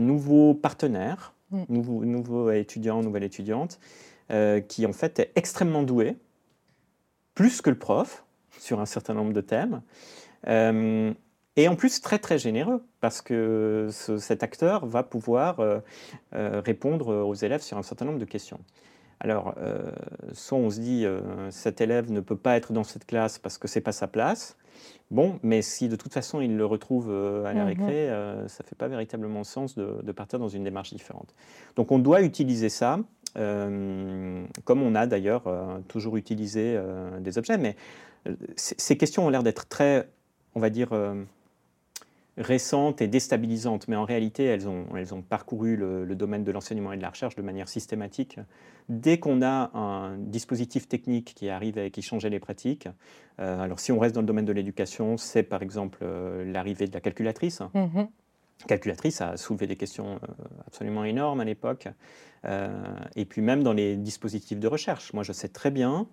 nouveau 0.00 0.54
partenaire, 0.54 1.34
mm. 1.50 1.62
nouveau, 1.68 2.04
nouveau 2.04 2.50
étudiant, 2.50 3.02
nouvelle 3.02 3.24
étudiante, 3.24 3.78
euh, 4.30 4.60
qui 4.60 4.86
en 4.86 4.92
fait 4.92 5.18
est 5.18 5.32
extrêmement 5.36 5.82
doué, 5.82 6.16
plus 7.34 7.60
que 7.60 7.70
le 7.70 7.78
prof, 7.78 8.24
sur 8.58 8.80
un 8.80 8.86
certain 8.86 9.14
nombre 9.14 9.32
de 9.32 9.40
thèmes. 9.40 9.82
Euh, 10.46 11.12
et 11.56 11.66
en 11.66 11.74
plus 11.74 12.00
très 12.00 12.18
très 12.18 12.38
généreux, 12.38 12.84
parce 13.00 13.20
que 13.20 13.88
cet 13.90 14.42
acteur 14.42 14.86
va 14.86 15.02
pouvoir 15.02 15.58
euh, 15.58 15.80
répondre 16.32 17.24
aux 17.24 17.34
élèves 17.34 17.62
sur 17.62 17.76
un 17.78 17.82
certain 17.82 18.04
nombre 18.04 18.20
de 18.20 18.24
questions. 18.24 18.60
Alors, 19.18 19.56
soit 20.32 20.58
on 20.58 20.70
se 20.70 20.78
dit, 20.78 21.04
cet 21.50 21.80
élève 21.80 22.12
ne 22.12 22.20
peut 22.20 22.36
pas 22.36 22.56
être 22.56 22.72
dans 22.72 22.84
cette 22.84 23.04
classe 23.04 23.40
parce 23.40 23.58
que 23.58 23.66
c'est 23.66 23.80
pas 23.80 23.90
sa 23.90 24.06
place, 24.06 24.56
Bon, 25.10 25.38
mais 25.42 25.62
si 25.62 25.88
de 25.88 25.96
toute 25.96 26.12
façon 26.12 26.40
il 26.40 26.56
le 26.56 26.66
retrouve 26.66 27.08
euh, 27.10 27.44
à 27.46 27.54
la 27.54 27.62
mhm. 27.62 27.68
récré, 27.68 28.10
euh, 28.10 28.46
ça 28.48 28.62
ne 28.62 28.68
fait 28.68 28.76
pas 28.76 28.88
véritablement 28.88 29.42
sens 29.42 29.74
de, 29.74 30.12
partir 30.12 30.38
dans 30.38 30.48
une 30.48 30.64
démarche 30.64 30.92
différente. 30.92 31.34
Donc 31.76 31.92
on 31.92 31.98
doit 31.98 32.22
utiliser 32.22 32.68
ça, 32.68 32.98
euh, 33.36 34.44
comme 34.64 34.82
on 34.82 34.94
a 34.94 35.06
d'ailleurs 35.06 35.44
toujours 35.88 36.16
utilisé 36.16 36.78
des 37.20 37.38
objets, 37.38 37.56
mais 37.56 37.76
ces 38.56 38.96
questions 38.96 39.26
ont 39.26 39.30
l'air 39.30 39.42
d'être 39.42 39.68
très, 39.68 40.08
on 40.54 40.60
va 40.60 40.70
dire, 40.70 40.90
récentes 42.38 43.02
et 43.02 43.08
déstabilisantes, 43.08 43.88
mais 43.88 43.96
en 43.96 44.04
réalité, 44.04 44.44
elles 44.44 44.68
ont, 44.68 44.86
elles 44.96 45.12
ont 45.12 45.22
parcouru 45.22 45.76
le, 45.76 46.06
domaine 46.14 46.44
de 46.44 46.52
l'enseignement 46.52 46.92
et 46.92 46.96
de 46.96 47.02
la 47.02 47.10
recherche 47.10 47.34
de 47.34 47.42
manière 47.42 47.68
systématique. 47.68 48.38
Dès 48.88 49.18
qu'on 49.18 49.42
a 49.42 49.70
un 49.76 50.16
dispositif 50.16 50.88
technique 50.88 51.34
qui 51.34 51.50
arrive 51.50 51.78
et 51.78 51.90
qui 51.90 52.00
changeait 52.00 52.30
les 52.30 52.38
pratiques, 52.38 52.88
euh, 53.40 53.60
alors 53.60 53.80
si 53.80 53.92
on 53.92 53.98
reste 53.98 54.14
dans 54.14 54.20
le 54.20 54.26
domaine 54.26 54.44
de 54.44 54.52
l'éducation, 54.52 55.16
c'est 55.16 55.42
par 55.42 55.62
exemple 55.62 55.98
euh, 56.02 56.50
l'arrivée 56.50 56.86
de 56.86 56.94
la 56.94 57.00
calculatrice. 57.00 57.60
Mm-hmm. 57.74 58.08
Calculatrice 58.66 59.20
a 59.20 59.36
soulevé 59.36 59.66
des 59.66 59.76
questions 59.76 60.16
euh, 60.16 60.44
absolument 60.66 61.04
énormes 61.04 61.40
à 61.40 61.44
l'époque. 61.44 61.88
et 63.16 63.24
puis 63.24 63.42
même 63.42 63.62
dans 63.62 63.72
les 63.72 63.96
dispositifs 63.96 64.60
de 64.60 64.68
recherche. 64.68 65.12
Moi, 65.12 65.24
je 65.24 65.32
sais 65.32 65.48
très 65.48 65.70
bien 65.70 66.06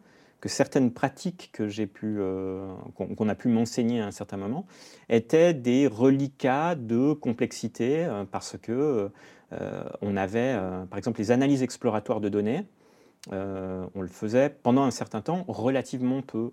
certaines 0.50 0.92
pratiques 0.92 1.52
euh, 1.60 2.76
qu'on, 2.96 3.30
a 3.30 3.36
pu 3.36 3.48
m'enseigner 3.48 4.02
à 4.02 4.08
un 4.08 4.12
certain 4.12 4.38
moment 4.38 4.66
étaient 5.10 5.54
des 5.54 5.88
reliquats 5.88 6.76
de 6.76 7.14
complexité 7.14 8.06
euh, 8.06 8.26
parce 8.30 8.58
que 8.58 9.10
euh, 9.54 9.84
on 10.02 10.18
avait, 10.18 10.58
par 10.90 10.98
exemple, 10.98 11.20
les 11.20 11.32
analyses 11.32 11.64
exploratoires 11.64 12.20
de 12.20 12.30
données. 12.30 12.66
on 13.32 14.02
le 14.02 14.08
faisait 14.08 14.50
pendant 14.50 14.84
un 14.84 14.92
certain 14.92 15.22
temps 15.22 15.46
relativement 15.48 16.22
peu. 16.22 16.52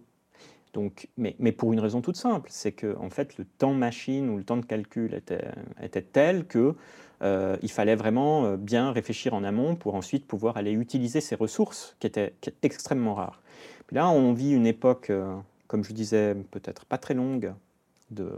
Mais, 1.16 1.52
pour 1.52 1.72
une 1.74 1.80
raison 1.80 2.00
toute 2.00 2.16
simple, 2.16 2.48
c'est 2.50 2.72
que 2.72 2.96
en 2.96 3.10
fait 3.10 3.36
le 3.36 3.44
temps 3.44 3.74
machine 3.74 4.30
ou 4.30 4.38
le 4.38 4.44
temps 4.44 4.56
de 4.56 4.64
calcul 4.64 5.12
était, 5.12 5.44
était 5.82 6.02
tel 6.02 6.46
que 6.46 6.74
il 7.22 7.70
fallait 7.70 7.96
vraiment 7.96 8.56
bien 8.56 8.92
réfléchir 8.92 9.34
en 9.34 9.44
amont 9.44 9.74
pour 9.74 9.94
ensuite 9.94 10.26
pouvoir 10.26 10.56
aller 10.56 10.72
utiliser 10.72 11.20
ces 11.20 11.34
ressources 11.34 11.96
qui 11.98 12.06
étaient 12.06 12.34
extrêmement 12.62 13.14
rares. 13.14 13.42
Là, 13.92 14.08
on 14.10 14.32
vit 14.32 14.52
une 14.52 14.66
époque, 14.66 15.10
euh, 15.10 15.36
comme 15.68 15.84
je 15.84 15.92
disais, 15.92 16.34
peut-être 16.50 16.84
pas 16.86 16.98
très 16.98 17.14
longue 17.14 17.54
de, 18.10 18.30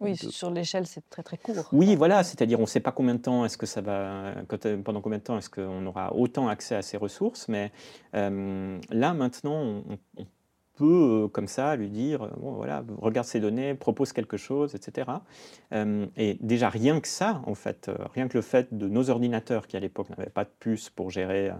oui, 0.00 0.16
sur 0.16 0.50
l'échelle, 0.50 0.86
c'est 0.86 1.08
très 1.10 1.24
très 1.24 1.36
court. 1.36 1.68
Oui, 1.72 1.96
voilà, 1.96 2.22
c'est-à-dire 2.22 2.58
on 2.58 2.62
ne 2.62 2.66
sait 2.68 2.80
pas 2.80 2.92
combien 2.92 3.14
de 3.16 3.20
temps 3.20 3.44
est-ce 3.44 3.58
que 3.58 3.66
ça 3.66 3.80
va, 3.80 4.34
pendant 4.84 5.00
combien 5.00 5.18
de 5.18 5.24
temps 5.24 5.36
est-ce 5.36 5.50
qu'on 5.50 5.84
aura 5.86 6.14
autant 6.14 6.46
accès 6.46 6.76
à 6.76 6.82
ces 6.82 6.96
ressources, 6.96 7.48
mais 7.48 7.72
euh, 8.14 8.78
là 8.90 9.12
maintenant, 9.12 9.82
on, 10.16 10.26
peut, 10.78 11.24
euh, 11.24 11.28
comme 11.28 11.48
ça, 11.48 11.74
lui 11.74 11.88
dire, 11.88 12.22
euh, 12.22 12.30
bon, 12.38 12.52
voilà, 12.52 12.84
regarde 13.00 13.26
ces 13.26 13.40
données, 13.40 13.74
propose 13.74 14.12
quelque 14.12 14.36
chose, 14.36 14.76
etc. 14.76 15.10
Euh, 15.72 16.06
et 16.16 16.38
déjà, 16.40 16.68
rien 16.68 17.00
que 17.00 17.08
ça, 17.08 17.42
en 17.46 17.54
fait, 17.54 17.90
rien 18.14 18.28
que 18.28 18.38
le 18.38 18.42
fait 18.42 18.72
de 18.72 18.88
nos 18.88 19.10
ordinateurs, 19.10 19.66
qui 19.66 19.76
à 19.76 19.80
l'époque 19.80 20.08
n'avaient 20.10 20.30
pas 20.30 20.44
de 20.44 20.50
puce 20.60 20.88
pour 20.88 21.10
gérer 21.10 21.50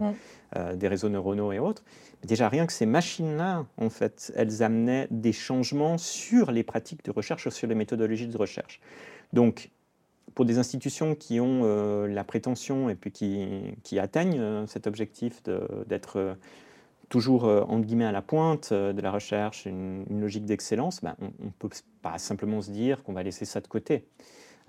des 0.75 0.87
réseaux 0.87 1.09
neuronaux 1.09 1.51
et 1.51 1.59
autres, 1.59 1.83
déjà, 2.23 2.47
rien 2.49 2.65
que 2.65 2.73
ces 2.73 2.85
machines-là, 2.85 3.65
en 3.77 3.89
fait, 3.89 4.31
elles 4.35 4.63
amenaient 4.63 5.07
des 5.11 5.33
changements 5.33 5.97
sur 5.97 6.51
les 6.51 6.63
pratiques 6.63 7.03
de 7.03 7.11
recherche, 7.11 7.49
sur 7.49 7.67
les 7.67 7.75
méthodologies 7.75 8.27
de 8.27 8.37
recherche. 8.37 8.79
Donc, 9.33 9.69
pour 10.33 10.45
des 10.45 10.57
institutions 10.57 11.15
qui 11.15 11.39
ont 11.39 11.63
la 12.05 12.23
prétention 12.23 12.89
et 12.89 12.95
puis 12.95 13.11
qui, 13.11 13.47
qui 13.83 13.99
atteignent 13.99 14.65
cet 14.67 14.87
objectif 14.87 15.43
d'être 15.87 16.37
toujours 17.09 17.45
euh, 17.45 17.61
entre 17.67 17.85
guillemets 17.85 18.05
à 18.05 18.11
la 18.11 18.21
pointe 18.21 18.69
euh, 18.71 18.93
de 18.93 19.01
la 19.01 19.11
recherche, 19.11 19.65
une, 19.65 20.05
logique 20.09 20.45
d'excellence, 20.45 21.01
ben, 21.01 21.15
on 21.19 21.45
ne 21.45 21.51
peut 21.57 21.69
pas 22.01 22.17
simplement 22.17 22.61
se 22.61 22.71
dire 22.71 23.03
qu'on 23.03 23.13
va 23.13 23.23
laisser 23.23 23.45
ça 23.45 23.59
de 23.59 23.67
côté. 23.67 24.05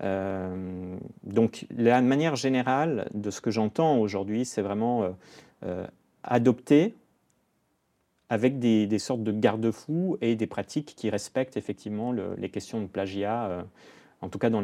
Euh, 0.03 0.97
donc 1.23 1.67
la 1.75 2.01
manière 2.01 2.35
générale 2.35 3.07
de 3.13 3.29
ce 3.29 3.39
que 3.39 3.51
j'entends 3.51 3.99
aujourd'hui, 3.99 4.45
c'est 4.45 4.63
vraiment 4.63 5.15
adopter 6.23 6.95
avec 8.29 8.57
des, 8.57 8.97
sortes 8.97 9.23
de 9.23 9.31
garde-fous 9.31 10.17
et 10.21 10.35
des 10.35 10.47
pratiques 10.47 10.95
qui 10.95 11.11
respectent 11.11 11.55
effectivement 11.55 12.11
les 12.11 12.49
questions 12.49 12.81
de 12.81 12.87
plagiat, 12.87 13.63
en 14.21 14.29
tout 14.29 14.39
cas 14.39 14.49
dans 14.49 14.61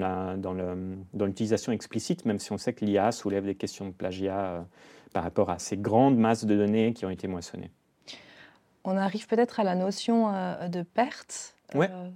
l'utilisation 1.26 1.72
dans 1.72 1.76
explicite, 1.76 2.26
même 2.26 2.40
si 2.40 2.52
on 2.52 2.58
sait 2.58 2.74
que 2.74 2.86
l'IA 2.86 3.12
soulève 3.12 3.46
des 3.46 3.56
questions 3.56 3.88
de 3.88 3.92
plagiat 3.92 4.66
par 5.14 5.24
rapport 5.24 5.50
à 5.50 5.60
ces 5.60 5.78
grandes 5.78 6.18
masses 6.18 6.46
de 6.46 6.56
données 6.56 6.94
qui 6.94 7.06
ont 7.06 7.10
été 7.10 7.28
moissonnées. 7.28 7.72
On 8.84 8.96
arrive 8.96 9.28
peut-être 9.28 9.60
à 9.60 9.64
la 9.66 9.76
notion 9.76 10.34
euh, 10.34 10.70
de 10.70 10.82
perte 10.82 11.56
euh, 11.76 12.10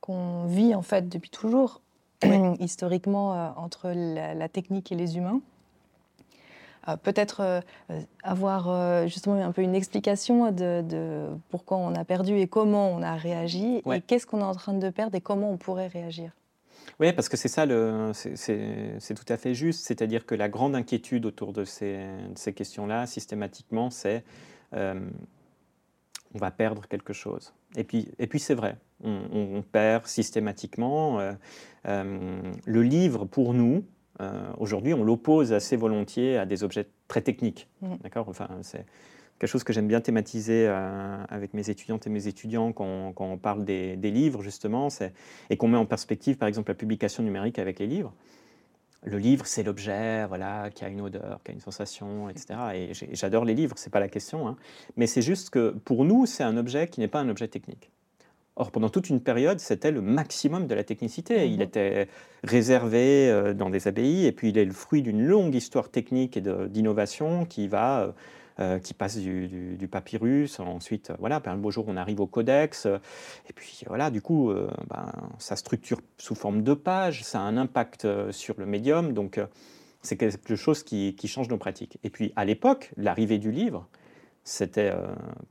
qu'on 0.00 0.46
vit 0.46 0.74
en 0.74 0.80
fait 0.80 1.06
depuis 1.06 1.28
toujours, 1.28 1.82
historiquement, 2.60 3.34
euh, 3.34 3.48
entre 3.56 3.92
la, 3.94 4.48
technique 4.48 4.90
et 4.90 4.94
les 4.94 5.18
humains. 5.18 5.40
peut-être 7.02 7.62
avoir 8.22 9.06
justement 9.06 9.42
un 9.42 9.52
peu 9.52 9.60
une 9.62 9.74
explication 9.74 10.50
de, 10.50 11.28
pourquoi 11.50 11.76
on 11.76 11.94
a 11.94 12.04
perdu 12.04 12.38
et 12.38 12.46
comment 12.46 12.88
on 12.88 13.02
a 13.02 13.16
réagi, 13.16 13.82
et 13.92 14.00
qu'est-ce 14.00 14.26
qu'on 14.26 14.40
est 14.40 14.44
en 14.44 14.54
train 14.54 14.74
de 14.74 14.90
perdre 14.90 15.16
et 15.16 15.20
comment 15.20 15.50
on 15.50 15.58
pourrait 15.58 15.88
réagir. 15.88 16.30
Oui, 17.00 17.12
parce 17.12 17.28
que 17.28 17.36
c'est 17.36 17.48
ça, 17.48 17.66
c'est 18.12 19.14
tout 19.14 19.32
à 19.32 19.36
fait 19.36 19.54
juste. 19.54 19.84
C'est-à-dire 19.86 20.26
que 20.26 20.34
la 20.34 20.48
grande 20.48 20.74
inquiétude 20.74 21.26
autour 21.26 21.52
de 21.52 21.64
ces, 21.64 22.04
ces 22.34 22.52
questions-là, 22.52 23.06
systématiquement, 23.06 23.90
c'est 23.90 24.24
euh, 24.74 25.00
on 26.34 26.38
va 26.38 26.50
perdre 26.50 26.86
quelque 26.88 27.12
chose. 27.12 27.54
Et 27.76 27.84
puis, 27.84 28.08
et 28.18 28.26
puis 28.26 28.40
c'est 28.40 28.54
vrai, 28.54 28.76
on, 29.02 29.62
perd 29.62 30.06
systématiquement. 30.06 31.20
Euh, 31.20 31.32
euh, 31.86 32.40
le 32.64 32.82
livre, 32.82 33.24
pour 33.24 33.54
nous, 33.54 33.84
aujourd'hui, 34.58 34.94
on 34.94 35.04
l'oppose 35.04 35.52
assez 35.52 35.76
volontiers 35.76 36.38
à 36.38 36.46
des 36.46 36.64
objets 36.64 36.86
très 37.08 37.20
techniques. 37.20 37.68
Mmh. 37.82 37.94
D'accord? 38.02 38.28
Enfin, 38.28 38.48
quelque 39.38 39.50
chose 39.50 39.64
que 39.64 39.72
j'aime 39.72 39.88
bien 39.88 40.00
thématiser 40.00 40.66
euh, 40.68 41.24
avec 41.28 41.54
mes 41.54 41.68
étudiantes 41.70 42.06
et 42.06 42.10
mes 42.10 42.26
étudiants 42.28 42.72
quand, 42.72 43.14
on 43.18 43.38
parle 43.38 43.64
des, 43.64 43.96
livres, 43.96 44.42
justement, 44.42 44.88
et 45.50 45.56
qu'on 45.56 45.68
met 45.68 45.78
en 45.78 45.86
perspective, 45.86 46.36
par 46.36 46.48
exemple, 46.48 46.70
la 46.70 46.74
publication 46.74 47.22
numérique 47.22 47.58
avec 47.58 47.78
les 47.78 47.86
livres. 47.86 48.12
Le 49.02 49.18
livre, 49.18 49.46
c'est 49.46 49.62
l'objet, 49.62 50.24
voilà, 50.26 50.70
qui 50.70 50.84
a 50.84 50.88
une 50.88 51.02
odeur, 51.02 51.40
qui 51.44 51.50
a 51.50 51.54
une 51.54 51.60
sensation, 51.60 52.30
etc. 52.30 52.54
Et 52.74 52.92
j'adore 53.12 53.44
les 53.44 53.54
livres, 53.54 53.74
c'est 53.76 53.92
pas 53.92 54.00
la 54.00 54.08
question, 54.08 54.48
hein. 54.48 54.56
mais 54.96 55.06
c'est 55.06 55.20
juste 55.20 55.50
que 55.50 55.70
pour 55.84 56.06
nous, 56.06 56.24
c'est 56.24 56.42
un 56.42 56.56
objet 56.56 56.88
qui 56.88 57.00
n'est 57.00 57.08
pas 57.08 57.20
un 57.20 57.28
objet 57.28 57.48
technique. 57.48 57.90
Or, 58.56 58.70
pendant 58.70 58.88
toute 58.88 59.10
une 59.10 59.20
période, 59.20 59.58
c'était 59.58 59.90
le 59.90 60.00
maximum 60.00 60.68
de 60.68 60.74
la 60.76 60.84
technicité. 60.84 61.46
Il 61.48 61.56
mhm. 61.56 61.62
était 61.62 62.08
réservé 62.44 63.28
euh, 63.28 63.52
dans 63.52 63.68
des 63.68 63.88
abbayes, 63.88 64.26
et 64.26 64.32
puis 64.32 64.50
il 64.50 64.58
est 64.58 64.64
le 64.64 64.72
fruit 64.72 65.02
d'une 65.02 65.26
longue 65.26 65.54
histoire 65.54 65.90
technique 65.90 66.36
et 66.36 66.40
d'innovation 66.40 67.44
qui 67.44 67.68
va 67.68 68.14
euh, 68.60 68.78
qui 68.78 68.94
passe 68.94 69.18
du, 69.18 69.88
papyrus. 69.90 70.60
Ensuite, 70.60 71.10
euh, 71.10 71.16
voilà, 71.18 71.42
un 71.44 71.56
beau 71.56 71.72
jour, 71.72 71.86
on 71.88 71.96
arrive 71.96 72.20
au 72.20 72.28
codex. 72.28 72.86
Euh, 72.86 72.98
et 73.50 73.52
puis, 73.52 73.82
voilà, 73.88 74.10
du 74.10 74.22
coup, 74.22 74.52
ben, 74.88 75.12
ça 75.38 75.56
structure 75.56 76.00
sous 76.18 76.36
forme 76.36 76.62
de 76.62 76.72
pages. 76.72 77.24
Ça 77.24 77.40
a 77.40 77.42
un 77.42 77.56
impact 77.56 78.06
sur 78.30 78.54
le 78.58 78.66
médium. 78.66 79.12
Donc, 79.12 79.40
c'est 80.02 80.16
quelque 80.16 80.54
chose 80.54 80.84
qui, 80.84 81.16
change 81.26 81.48
nos 81.48 81.58
pratiques. 81.58 81.98
Et 82.04 82.10
puis, 82.10 82.32
à 82.36 82.44
l'époque, 82.44 82.92
l'arrivée 82.96 83.38
du 83.38 83.50
livre, 83.50 83.88
c'était, 84.44 84.92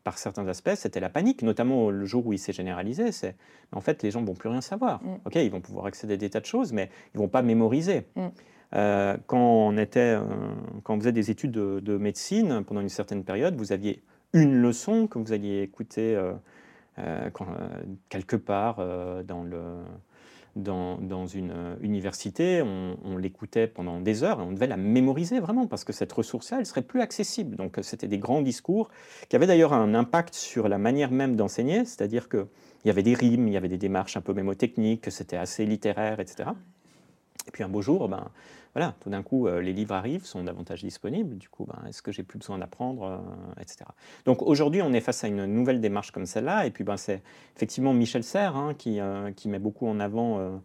par 0.05 0.17
certains 0.17 0.48
aspects, 0.48 0.75
c'était 0.75 1.01
la 1.01 1.10
panique, 1.10 1.41
notamment 1.41 1.89
le 1.89 2.05
jour 2.05 2.25
où 2.25 2.31
il 2.31 2.39
s'est 2.39 2.53
généralisé. 2.53 3.12
C'est, 3.12 3.36
en 3.74 3.81
fait, 3.81 4.01
les 4.01 4.12
gens 4.12 4.22
ne 4.22 4.27
vont 4.27 4.36
plus 4.36 4.50
rien 4.50 4.62
savoir. 4.62 5.03
Mm. 5.03 5.15
Ok, 5.25 5.36
ils 5.36 5.51
vont 5.51 5.62
pouvoir 5.62 5.88
accéder 5.88 6.13
à 6.13 6.17
des 6.17 6.29
tas 6.29 6.39
de 6.39 6.45
choses, 6.45 6.72
mais 6.72 6.89
ils 7.13 7.17
ne 7.17 7.24
vont 7.24 7.29
pas 7.29 7.41
mémoriser. 7.41 8.05
Mm. 8.15 8.27
Euh, 8.75 9.18
quand, 9.27 9.39
on 9.39 9.77
était, 9.77 10.15
euh, 10.18 10.22
quand 10.84 10.96
on 10.96 11.00
faisait 11.00 11.12
des 11.12 11.30
études 11.30 11.51
de, 11.51 11.98
médecine, 11.98 12.63
pendant 12.65 12.82
une 12.82 12.89
certaine 12.89 13.24
période, 13.24 13.56
vous 13.56 13.72
aviez 13.72 14.03
une 14.34 14.56
leçon 14.56 15.08
que 15.08 15.20
vous 15.20 15.32
alliez 15.32 15.62
écouter 15.62 16.20
euh, 16.98 17.30
quelque 18.10 18.36
part 18.36 18.84
dans, 20.56 21.27
une 21.27 21.53
université. 21.82 22.63
On, 22.63 23.18
l'écoutait 23.18 23.68
pendant 23.68 24.00
des 24.00 24.24
heures 24.24 24.39
et 24.39 24.44
on 24.44 24.51
devait 24.51 24.65
la 24.65 24.77
mémoriser 24.77 25.39
vraiment 25.39 25.68
parce 25.68 25.84
que 25.84 25.94
cette 25.94 26.12
ressource-là, 26.12 26.58
elle 26.60 26.65
serait 26.65 26.82
plus 26.82 27.01
accessible. 27.01 27.56
Donc 27.56 27.77
c'était 27.84 28.08
des 28.08 28.18
grands 28.18 28.42
discours 28.42 28.89
qui 29.30 29.36
avaient 29.36 29.48
d'ailleurs 29.48 29.74
un 29.74 29.94
impact 29.94 30.34
sur 30.34 30.68
la 30.68 30.80
manière 30.80 31.12
même 31.12 31.36
d'enseigner, 31.36 31.86
c'est-à-dire 31.86 32.27
qu'il 32.27 32.48
y 32.86 32.89
avait 32.89 33.03
des 33.03 33.13
rimes, 33.13 33.48
il 33.48 33.53
y 33.53 33.58
avait 33.58 33.70
des 33.70 33.77
démarches 33.77 34.18
un 34.18 34.22
peu 34.22 34.34
mémotechniques, 34.34 35.01
que 35.01 35.12
c'était 35.12 35.38
assez 35.38 35.68
littéraire, 35.68 36.20
etc. 36.20 36.50
Et 37.48 37.51
puis 37.51 37.63
un 37.63 37.70
beau 37.70 37.82
jour, 37.82 38.10
ben, 38.10 38.30
voilà, 38.74 38.96
tout 39.01 39.10
d'un 39.10 39.22
coup, 39.22 39.48
euh, 39.48 39.62
les 39.62 39.72
livres 39.72 39.94
arrivent, 39.94 40.25
sont 40.25 40.44
davantage 40.44 40.84
disponibles. 40.84 41.38
Du 41.38 41.48
coup, 41.48 41.65
ben, 41.65 41.88
est-ce 41.88 42.01
que 42.01 42.12
j'ai 42.12 42.24
plus 42.24 42.39
besoin 42.39 42.58
d'apprendre, 42.58 43.03
euh, 43.03 43.62
etc. 43.62 43.86
Donc 44.25 44.42
aujourd'hui, 44.42 44.82
on 44.82 44.94
est 44.94 45.01
face 45.01 45.24
à 45.24 45.27
une 45.27 45.46
nouvelle 45.46 45.80
démarche 45.80 46.12
comme 46.12 46.25
celle-là. 46.25 46.65
Et 46.65 46.72
puis, 46.72 46.84
ben, 46.84 46.98
c'est 46.98 47.22
effectivement 47.56 47.94
Michel 47.94 48.24
Serres 48.24 48.56
hein, 48.56 48.74
qui, 48.74 49.00
euh, 49.00 49.32
qui, 49.32 49.48
met 49.48 49.60
beaucoup 49.60 49.88
en 49.88 50.00
avant 50.00 50.62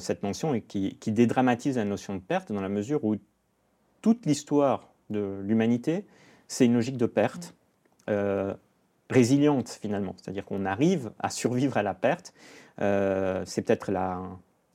cette 0.00 0.24
notion 0.24 0.52
et 0.52 0.62
qui, 0.62 0.96
qui, 0.96 1.12
dédramatise 1.12 1.76
la 1.76 1.84
notion 1.84 2.16
de 2.16 2.20
perte 2.20 2.50
dans 2.50 2.60
la 2.60 2.68
mesure 2.68 3.04
où 3.04 3.14
toute 4.02 4.26
l'histoire 4.26 4.88
de 5.10 5.40
l'humanité, 5.44 6.04
c'est 6.48 6.66
une 6.66 6.74
logique 6.74 6.96
de 6.96 7.06
perte. 7.06 7.54
résiliente 9.08 9.68
finalement, 9.80 10.14
c'est-à-dire 10.16 10.44
qu'on 10.44 10.66
arrive 10.66 11.12
à 11.20 11.30
survivre 11.30 11.76
à 11.76 11.84
la 11.84 11.94
perte. 11.94 12.34
c'est 12.78 13.62
peut-être 13.62 13.92
la, 13.92 14.20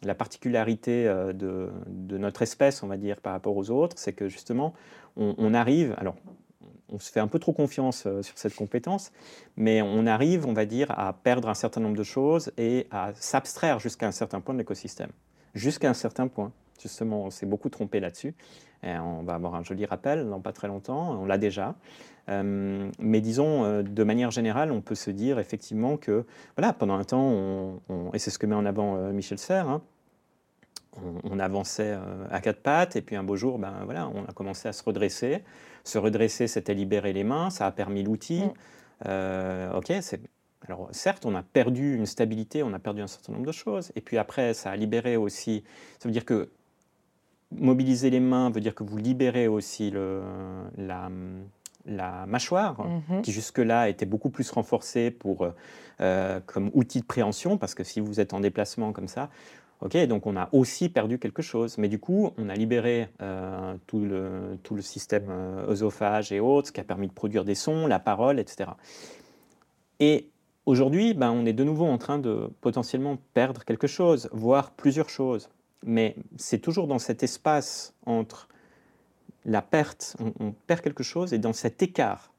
la 0.04 0.16
particularité 0.16 1.08
euh, 1.08 1.34
de, 1.34 2.18
notre 2.18 2.42
espèce, 2.42 2.84
on 2.84 2.88
va 2.88 2.98
dire, 2.98 3.22
par 3.22 3.34
rapport 3.34 3.56
aux 3.56 3.70
autres, 3.70 3.98
c'est 4.00 4.14
que 4.14 4.28
justement, 4.28 4.74
on, 5.18 5.54
arrive, 5.54 5.94
alors 5.98 6.16
on 6.90 6.98
se 6.98 7.12
fait 7.12 7.20
un 7.20 7.28
peu 7.28 7.40
trop 7.40 7.52
confiance 7.54 8.06
euh, 8.06 8.22
sur 8.22 8.38
cette 8.38 8.56
compétence, 8.56 9.12
mais 9.58 9.82
on 9.82 10.06
arrive, 10.08 10.46
on 10.46 10.54
va 10.54 10.66
dire, 10.66 10.92
à 10.98 11.14
perdre 11.14 11.50
un 11.50 11.54
certain 11.54 11.82
nombre 11.82 11.98
de 11.98 12.04
choses 12.04 12.52
et 12.58 12.88
à 12.92 13.12
s'abstraire 13.16 13.80
jusqu'à 13.80 14.08
un 14.08 14.12
certain 14.12 14.40
point 14.42 14.54
de 14.54 14.60
l'écosystème. 14.60 15.12
jusqu'à 15.54 15.90
un 15.90 15.94
certain 15.94 16.28
point. 16.28 16.52
Justement, 16.82 17.26
on 17.26 17.30
s'est 17.30 17.46
beaucoup 17.46 17.70
trompé 17.70 18.00
là-dessus. 18.00 18.34
On 18.84 19.22
va 19.22 19.36
avoir 19.36 19.54
un 19.54 19.64
joli 19.64 19.86
rappel 19.86 20.28
dans 20.28 20.40
pas 20.40 20.54
très 20.54 20.68
longtemps, 20.68 21.22
on 21.22 21.26
l'a 21.26 21.38
déjà. 21.38 21.76
Euh, 22.30 22.90
mais 23.00 23.22
disons, 23.22 23.64
euh, 23.64 23.84
de 23.84 24.04
manière 24.04 24.32
générale, 24.32 24.72
on 24.72 24.82
peut 24.82 24.96
se 24.96 25.12
dire 25.12 25.40
effectivement 25.40 25.98
que, 25.98 26.26
voilà, 26.58 26.74
pendant 26.74 26.96
un 26.96 27.04
temps, 27.04 27.82
et 28.14 28.20
c'est 28.20 28.30
ce 28.30 28.40
que 28.40 28.46
met 28.46 28.56
en 28.56 28.66
avant 28.66 28.96
euh, 28.98 29.12
Michel 29.12 29.38
Serres, 29.38 29.70
hein, 29.70 29.82
on, 31.24 31.40
avançait 31.40 31.98
à 32.30 32.42
quatre 32.42 32.62
pattes, 32.62 32.98
et 32.98 33.02
puis 33.02 33.16
un 33.16 33.24
beau 33.24 33.38
jour, 33.38 33.58
ben, 33.58 33.74
voilà, 33.86 34.10
on 34.10 34.26
a 34.26 34.34
commencé 34.34 34.68
à 34.68 34.74
se 34.74 34.84
redresser. 34.84 35.42
Se 35.86 35.98
redresser, 35.98 36.48
c'était 36.48 36.74
libérer 36.74 37.14
les 37.14 37.24
mains, 37.24 37.50
ça 37.50 37.66
a 37.66 37.72
permis 37.72 38.04
l'outil. 38.04 38.44
Mm. 39.06 39.72
ok, 39.74 39.94
alors 40.68 40.90
certes, 40.92 41.26
on 41.26 41.34
a 41.34 41.44
perdu 41.44 41.96
une 41.96 42.06
stabilité, 42.06 42.62
on 42.62 42.74
a 42.74 42.80
perdu 42.80 43.02
un 43.02 43.08
certain 43.08 43.32
nombre 43.32 43.46
de 43.46 43.54
choses, 43.54 43.94
et 43.96 44.02
puis 44.02 44.18
après, 44.18 44.54
ça 44.54 44.70
a 44.72 44.76
libéré 44.76 45.16
aussi. 45.16 45.64
Ça 45.98 46.10
veut 46.10 46.14
dire 46.14 46.26
que 46.26 46.50
mobiliser 47.52 48.10
les 48.10 48.20
mains 48.20 48.50
veut 48.50 48.62
dire 48.62 48.76
que 48.76 48.84
vous 48.84 48.98
libérez 48.98 49.48
aussi 49.48 49.92
le, 49.92 50.22
la, 50.78 51.10
la 51.86 52.26
mâchoire, 52.26 52.86
mhm. 53.10 53.22
qui 53.22 53.32
jusque-là 53.32 53.90
était 53.90 54.06
beaucoup 54.06 54.30
plus 54.30 54.50
renforcée 54.52 55.12
pour, 55.12 55.48
euh, 56.00 56.40
comme 56.46 56.72
outil 56.74 57.02
de 57.02 57.06
préhension, 57.06 57.58
parce 57.58 57.76
que 57.76 57.84
si 57.84 58.00
vous 58.00 58.20
êtes 58.20 58.34
en 58.34 58.40
déplacement 58.40 58.92
comme 58.92 59.08
ça, 59.08 59.30
ok, 59.82 59.98
donc 60.08 60.26
on 60.26 60.36
a 60.36 60.50
aussi 60.52 60.90
perdu 60.90 61.20
quelque 61.20 61.42
chose. 61.42 61.78
Mais 61.78 61.88
du 61.88 62.00
coup, 62.00 62.32
on 62.38 62.50
a 62.50 62.54
libéré 62.54 63.10
euh, 63.22 63.76
tout, 63.88 64.00
le, 64.00 64.58
tout 64.64 64.76
le 64.76 64.82
système 64.82 65.28
euh, 65.30 66.22
et 66.32 66.40
autres, 66.40 66.68
ce 66.68 66.72
qui 66.72 66.80
a 66.80 66.84
permis 66.84 67.08
de 67.08 67.14
produire 67.14 67.44
des 67.44 67.56
sons, 67.56 67.88
la 67.88 68.00
parole, 68.00 68.40
etc. 68.40 68.72
Et 70.00 70.30
aujourd'hui, 70.66 71.14
ben, 71.14 71.32
on 71.32 71.46
est 71.46 71.54
de 71.54 71.64
nouveau 71.64 71.86
en 71.86 71.98
train 71.98 72.20
de 72.20 72.50
potentiellement 72.62 73.18
perdre 73.34 73.66
quelque 73.66 73.88
chose, 73.88 74.30
voire 74.32 74.72
plusieurs 74.72 75.10
choses. 75.10 75.50
Mais 75.84 76.16
c'est 76.38 76.60
toujours 76.60 76.88
dans 76.88 77.00
cet 77.00 77.24
espace 77.24 77.96
entre 78.06 78.48
la 79.46 79.62
perte, 79.62 80.16
on, 80.40 80.52
perd 80.52 80.82
quelque 80.82 81.04
chose, 81.04 81.34
et 81.34 81.40
dans 81.40 81.54
cet 81.54 81.82
écart. 81.82 82.32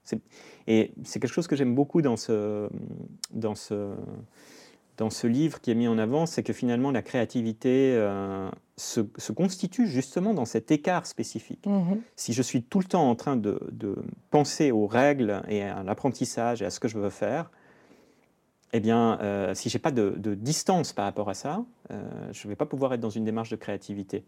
Et 0.66 0.92
c'est 1.04 1.20
quelque 1.20 1.32
chose 1.32 1.46
que 1.46 1.56
j'aime 1.56 1.74
beaucoup 1.74 2.02
dans 2.02 2.16
ce, 2.16 2.68
dans, 3.32 3.54
ce, 3.54 3.94
dans 4.96 5.10
ce 5.10 5.26
livre 5.26 5.60
qui 5.60 5.70
est 5.70 5.74
mis 5.74 5.88
en 5.88 5.98
avant, 5.98 6.26
c'est 6.26 6.42
que 6.42 6.52
finalement 6.52 6.90
la 6.90 7.02
créativité 7.02 7.94
euh, 7.94 8.48
se, 8.76 9.00
constitue 9.32 9.86
justement 9.86 10.34
dans 10.34 10.44
cet 10.44 10.70
écart 10.70 11.06
spécifique. 11.06 11.66
Mm-hmm. 11.66 12.00
Si 12.16 12.32
je 12.32 12.42
suis 12.42 12.62
tout 12.62 12.78
le 12.78 12.84
temps 12.84 13.08
en 13.08 13.16
train 13.16 13.36
de, 13.36 13.58
penser 14.30 14.70
aux 14.70 14.86
règles 14.86 15.42
et 15.48 15.62
à 15.62 15.82
l'apprentissage 15.82 16.62
et 16.62 16.64
à 16.64 16.70
ce 16.70 16.78
que 16.78 16.88
je 16.88 16.98
veux 16.98 17.10
faire, 17.10 17.50
eh 18.72 18.80
bien, 18.80 19.18
euh, 19.20 19.54
si 19.54 19.68
je 19.68 19.76
n'ai 19.76 19.82
pas 19.82 19.90
de, 19.90 20.34
distance 20.34 20.92
par 20.92 21.04
rapport 21.04 21.28
à 21.28 21.34
ça, 21.34 21.64
euh, 21.90 22.02
je 22.32 22.46
ne 22.46 22.52
vais 22.52 22.56
pas 22.56 22.66
pouvoir 22.66 22.94
être 22.94 23.00
dans 23.00 23.10
une 23.10 23.24
démarche 23.24 23.50
de 23.50 23.56
créativité 23.56 24.24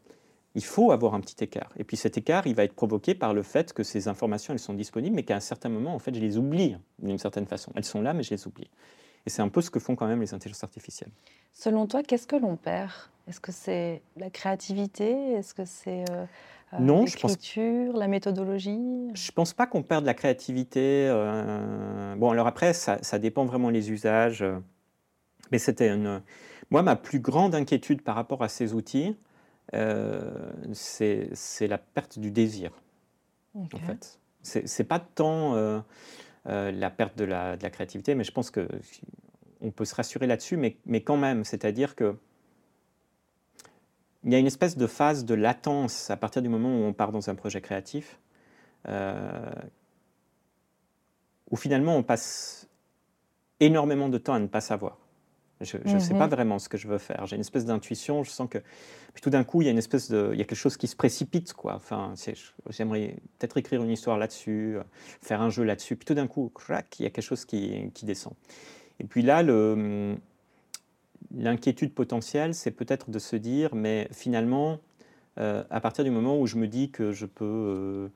il 0.54 0.64
faut 0.64 0.92
avoir 0.92 1.14
un 1.14 1.20
petit 1.20 1.42
écart. 1.42 1.70
Et 1.76 1.84
puis 1.84 1.96
cet 1.96 2.16
écart, 2.16 2.46
il 2.46 2.54
va 2.54 2.64
être 2.64 2.74
provoqué 2.74 3.14
par 3.14 3.34
le 3.34 3.42
fait 3.42 3.72
que 3.72 3.82
ces 3.82 4.08
informations, 4.08 4.52
elles 4.52 4.60
sont 4.60 4.74
disponibles, 4.74 5.16
mais 5.16 5.24
qu'à 5.24 5.36
un 5.36 5.40
certain 5.40 5.68
moment, 5.68 5.94
en 5.94 5.98
fait, 5.98 6.14
je 6.14 6.20
les 6.20 6.38
oublie 6.38 6.76
d'une 7.00 7.18
certaine 7.18 7.46
façon. 7.46 7.72
Elles 7.74 7.84
sont 7.84 8.00
là, 8.00 8.14
mais 8.14 8.22
je 8.22 8.30
les 8.30 8.46
oublie. 8.46 8.70
Et 9.26 9.30
c'est 9.30 9.42
un 9.42 9.48
peu 9.48 9.62
ce 9.62 9.70
que 9.70 9.80
font 9.80 9.96
quand 9.96 10.06
même 10.06 10.20
les 10.20 10.34
intelligences 10.34 10.64
artificielles. 10.64 11.10
Selon 11.52 11.86
toi, 11.86 12.02
qu'est-ce 12.02 12.26
que 12.26 12.36
l'on 12.36 12.56
perd? 12.56 12.92
Est-ce 13.26 13.40
que 13.40 13.52
c'est 13.52 14.02
la 14.16 14.30
créativité? 14.30 15.32
Est-ce 15.32 15.54
que 15.54 15.64
c'est 15.64 16.04
euh, 16.10 16.24
euh 16.74 16.78
non, 16.78 17.04
l'écriture, 17.04 17.96
la 17.96 18.06
méthodologie? 18.06 19.10
Je 19.14 19.32
pense 19.32 19.54
pas 19.54 19.66
qu'on 19.66 19.82
perde 19.82 20.04
la 20.04 20.14
créativité. 20.14 21.08
Euh, 21.08 22.14
bon, 22.16 22.30
alors 22.30 22.46
après, 22.46 22.74
ça, 22.74 22.98
ça, 23.02 23.18
dépend 23.18 23.46
vraiment 23.46 23.70
des 23.70 23.90
usages. 23.90 24.42
Euh, 24.42 24.58
mais 25.50 25.58
c'était 25.58 25.88
une... 25.88 26.22
Moi, 26.70 26.82
ma 26.82 26.96
plus 26.96 27.20
grande 27.20 27.54
inquiétude 27.54 28.02
par 28.02 28.14
rapport 28.14 28.42
à 28.42 28.48
ces 28.48 28.74
outils, 28.74 29.16
euh, 29.72 30.52
c'est 30.72 31.66
la 31.66 31.78
perte 31.78 32.18
du 32.18 32.30
désir, 32.30 32.70
en 33.54 33.66
fait. 33.78 34.20
C'est 34.42 34.84
pas 34.84 34.98
tant 35.00 35.54
euh, 35.54 35.80
euh, 36.46 36.70
la 36.70 36.90
perte 36.90 37.16
de 37.16 37.24
la, 37.24 37.56
de 37.56 37.62
la, 37.62 37.70
créativité, 37.70 38.14
mais 38.14 38.24
je 38.24 38.32
pense 38.32 38.50
que 38.50 38.68
on 39.62 39.70
peut 39.70 39.86
se 39.86 39.94
rassurer 39.94 40.26
là-dessus, 40.26 40.58
mais, 40.58 40.76
mais, 40.84 41.00
quand 41.00 41.16
même, 41.16 41.44
c'est-à-dire 41.44 41.96
que 41.96 42.16
il 44.24 44.32
y 44.32 44.34
a 44.34 44.38
une 44.38 44.46
espèce 44.46 44.76
de 44.76 44.86
phase 44.86 45.24
de 45.24 45.34
latence 45.34 46.10
à 46.10 46.16
partir 46.16 46.42
du 46.42 46.48
moment 46.48 46.68
où 46.68 46.82
on 46.84 46.92
part 46.92 47.12
dans 47.12 47.30
un 47.30 47.34
projet 47.34 47.60
créatif, 47.60 48.18
où 51.50 51.56
finalement 51.56 51.96
on 51.96 52.02
passe 52.02 52.68
énormément 53.60 54.08
de 54.08 54.18
temps 54.18 54.34
à 54.34 54.38
ne 54.38 54.46
pas 54.46 54.60
savoir. 54.60 54.98
Je 55.60 55.76
ne 55.76 55.98
sais 55.98 56.14
pas 56.14 56.26
mhm. 56.26 56.34
vraiment 56.34 56.58
ce 56.58 56.68
que 56.68 56.76
je 56.76 56.88
veux 56.88 56.98
faire. 56.98 57.26
J'ai 57.26 57.36
une 57.36 57.40
espèce 57.40 57.64
d'intuition. 57.64 58.24
Je 58.24 58.30
sens 58.30 58.48
que 58.50 58.58
puis 59.14 59.22
tout 59.22 59.30
d'un 59.30 59.44
coup, 59.44 59.62
il 59.62 59.66
y 59.66 59.68
a 59.68 59.70
une 59.70 59.78
espèce 59.78 60.10
de, 60.10 60.30
il 60.32 60.38
y 60.38 60.42
a 60.42 60.44
quelque 60.44 60.58
chose 60.58 60.76
qui 60.76 60.88
se 60.88 60.96
précipite, 60.96 61.52
quoi. 61.52 61.74
Enfin, 61.76 62.14
j'aimerais 62.70 63.16
peut-être 63.38 63.56
écrire 63.56 63.82
une 63.82 63.90
histoire 63.90 64.18
là-dessus, 64.18 64.76
euh, 64.76 64.82
faire 65.22 65.40
un 65.40 65.50
jeu 65.50 65.62
là-dessus. 65.62 65.94
Puis 65.94 66.04
tout 66.04 66.14
d'un 66.14 66.26
coup, 66.26 66.50
crac, 66.52 66.98
il 66.98 67.04
y 67.04 67.06
a 67.06 67.10
quelque 67.10 67.24
chose 67.24 67.44
qui, 67.44 67.92
qui 67.94 68.04
descend. 68.06 68.32
Et 68.98 69.04
puis 69.04 69.22
là, 69.22 69.44
l'inquiétude 71.32 71.94
potentielle, 71.94 72.54
c'est 72.54 72.72
peut-être 72.72 73.10
de 73.10 73.20
se 73.20 73.36
dire, 73.36 73.76
mais 73.76 74.08
finalement, 74.10 74.80
euh, 75.38 75.62
à 75.70 75.80
partir 75.80 76.02
du 76.02 76.10
moment 76.10 76.40
où 76.40 76.46
je 76.48 76.56
me 76.56 76.66
dis 76.66 76.90
que 76.90 77.12
je 77.12 77.26
peux 77.26 77.44
euh, 77.44 78.08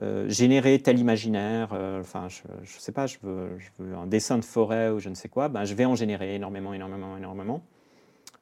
euh, 0.00 0.28
générer 0.28 0.78
tel 0.78 0.98
imaginaire, 0.98 1.70
euh, 1.72 2.00
enfin, 2.00 2.28
je 2.28 2.42
ne 2.60 2.80
sais 2.80 2.92
pas, 2.92 3.08
je 3.08 3.18
veux, 3.22 3.58
je 3.58 3.68
veux, 3.78 3.96
un 3.96 4.06
dessin 4.06 4.38
de 4.38 4.44
forêt 4.44 4.90
ou 4.90 5.00
je 5.00 5.08
ne 5.08 5.14
sais 5.14 5.28
quoi, 5.28 5.48
ben, 5.48 5.64
je 5.64 5.74
vais 5.74 5.86
en 5.86 5.96
générer 5.96 6.36
énormément, 6.36 6.72
énormément, 6.72 7.16
énormément. 7.16 7.64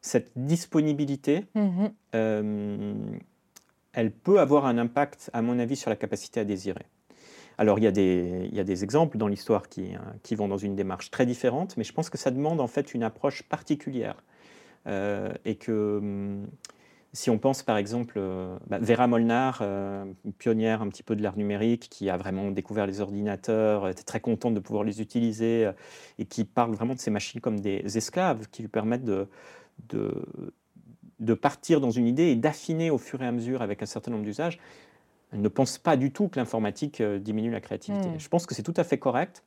Cette 0.02 0.30
disponibilité, 0.36 1.46
mhm. 1.54 1.92
euh, 2.14 2.94
elle 3.94 4.10
peut 4.10 4.38
avoir 4.38 4.66
un 4.66 4.76
impact, 4.76 5.30
à 5.32 5.40
mon 5.40 5.58
avis, 5.58 5.76
sur 5.76 5.88
la 5.88 5.96
capacité 5.96 6.40
à 6.40 6.44
désirer. 6.44 6.84
Alors, 7.56 7.78
il 7.78 7.84
y 7.84 7.88
a 7.88 7.92
des, 7.92 8.48
il 8.50 8.54
y 8.54 8.60
a 8.60 8.64
des 8.64 8.84
exemples 8.84 9.16
dans 9.16 9.28
l'histoire 9.28 9.70
qui, 9.70 9.92
qui, 10.22 10.34
vont 10.34 10.48
dans 10.48 10.58
une 10.58 10.76
démarche 10.76 11.10
très 11.10 11.24
différente, 11.24 11.78
mais 11.78 11.84
je 11.84 11.92
pense 11.94 12.10
que 12.10 12.18
ça 12.18 12.30
demande 12.30 12.60
en 12.60 12.66
fait 12.66 12.92
une 12.92 13.02
approche 13.02 13.42
particulière. 13.44 14.22
et 14.86 15.54
que 15.54 15.98
hum, 15.98 16.46
si 17.12 17.30
on 17.30 17.38
pense 17.38 17.62
par 17.62 17.76
exemple, 17.78 18.14
euh, 18.18 18.56
bah, 18.66 18.78
Vera 18.80 19.06
Molnar, 19.06 19.60
euh, 19.62 20.04
pionnière 20.38 20.82
un 20.82 20.88
petit 20.88 21.02
peu 21.02 21.16
de 21.16 21.22
l'art 21.22 21.36
numérique, 21.36 21.88
qui 21.90 22.10
a 22.10 22.16
vraiment 22.16 22.50
découvert 22.50 22.86
les 22.86 23.00
ordinateurs, 23.00 23.88
était 23.88 24.02
très 24.02 24.20
contente 24.20 24.54
de 24.54 24.60
pouvoir 24.60 24.84
les 24.84 25.00
utiliser, 25.00 25.66
euh, 25.66 25.72
et 26.18 26.26
qui 26.26 26.44
parle 26.44 26.74
vraiment 26.74 26.94
de 26.94 27.00
ces 27.00 27.10
machines 27.10 27.40
comme 27.40 27.60
des 27.60 27.96
esclaves 27.96 28.48
qui 28.50 28.62
lui 28.62 28.68
permettent 28.68 29.04
de, 29.04 29.28
de, 29.88 31.34
partir 31.34 31.80
dans 31.80 31.90
une 31.90 32.06
idée 32.06 32.24
et 32.24 32.36
d'affiner 32.36 32.90
au 32.90 32.98
fur 32.98 33.22
et 33.22 33.26
à 33.26 33.32
mesure 33.32 33.62
avec 33.62 33.82
un 33.82 33.86
certain 33.86 34.10
nombre 34.10 34.24
d'usages. 34.24 34.58
Elle 35.32 35.40
ne 35.40 35.48
pense 35.48 35.78
pas 35.78 35.96
du 35.96 36.12
tout 36.12 36.28
que 36.28 36.38
l'informatique 36.38 37.02
diminue 37.02 37.50
la 37.50 37.60
créativité. 37.60 38.08
Hmm. 38.08 38.18
Je 38.18 38.28
pense 38.28 38.46
que 38.46 38.54
c'est 38.54 38.62
tout 38.62 38.74
à 38.76 38.84
fait 38.84 38.98
correct 38.98 39.42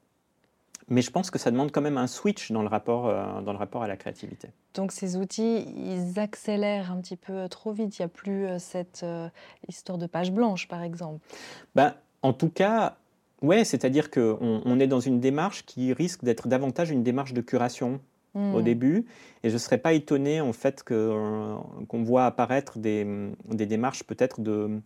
mais 0.89 1.02
je 1.02 1.12
pense 1.12 1.32
que 1.32 1.39
ça 1.39 1.52
demande 1.52 1.71
quand 1.71 1.82
même 1.82 1.97
un 1.97 2.08
switch 2.08 2.52
dans 2.52 2.62
le 2.62 2.67
rapport, 2.67 3.08
euh, 3.08 3.41
dans 3.41 3.52
le 3.52 3.58
rapport 3.58 3.84
à 3.84 3.88
la 3.88 3.97
créativité. 3.97 4.49
Donc 4.73 4.91
ces 4.91 5.15
outils, 5.15 5.65
ils 5.78 6.19
accélèrent 6.19 6.91
un 6.91 6.99
petit 7.02 7.15
peu 7.15 7.47
trop 7.47 7.71
vite. 7.71 7.97
Il 7.97 8.02
n'y 8.02 8.06
a 8.06 8.10
plus 8.10 8.45
euh, 8.45 8.60
cette 8.60 9.02
euh, 9.04 9.30
histoire 9.67 9.97
de 9.97 10.08
page 10.08 10.32
blanche, 10.32 10.67
par 10.67 10.84
exemple. 10.84 11.25
Ben, 11.75 11.93
en 12.23 12.34
tout 12.34 12.49
cas, 12.49 12.97
ouais, 13.41 13.63
c'est-à-dire 13.63 14.10
qu'on 14.10 14.62
on 14.65 14.80
est 14.80 14.88
dans 14.88 14.99
une 14.99 15.19
démarche 15.19 15.65
qui 15.65 15.93
risque 15.93 16.23
d'être 16.23 16.47
davantage 16.47 16.89
une 16.89 17.04
démarche 17.04 17.34
de 17.34 17.41
curation 17.41 18.02
au 18.36 18.60
hmm. 18.60 18.63
début. 18.63 19.06
Et 19.43 19.49
je 19.49 19.56
ne 19.56 19.60
serais 19.60 19.80
pas 19.80 19.93
étonné 19.93 20.39
en 20.39 20.54
fait 20.54 20.84
qu'on 20.84 21.63
voit 22.04 22.25
apparaître 22.25 22.78
des, 22.78 23.32
des 23.45 23.65
démarches 23.65 24.04
peut-être 24.04 24.41
de, 24.41 24.80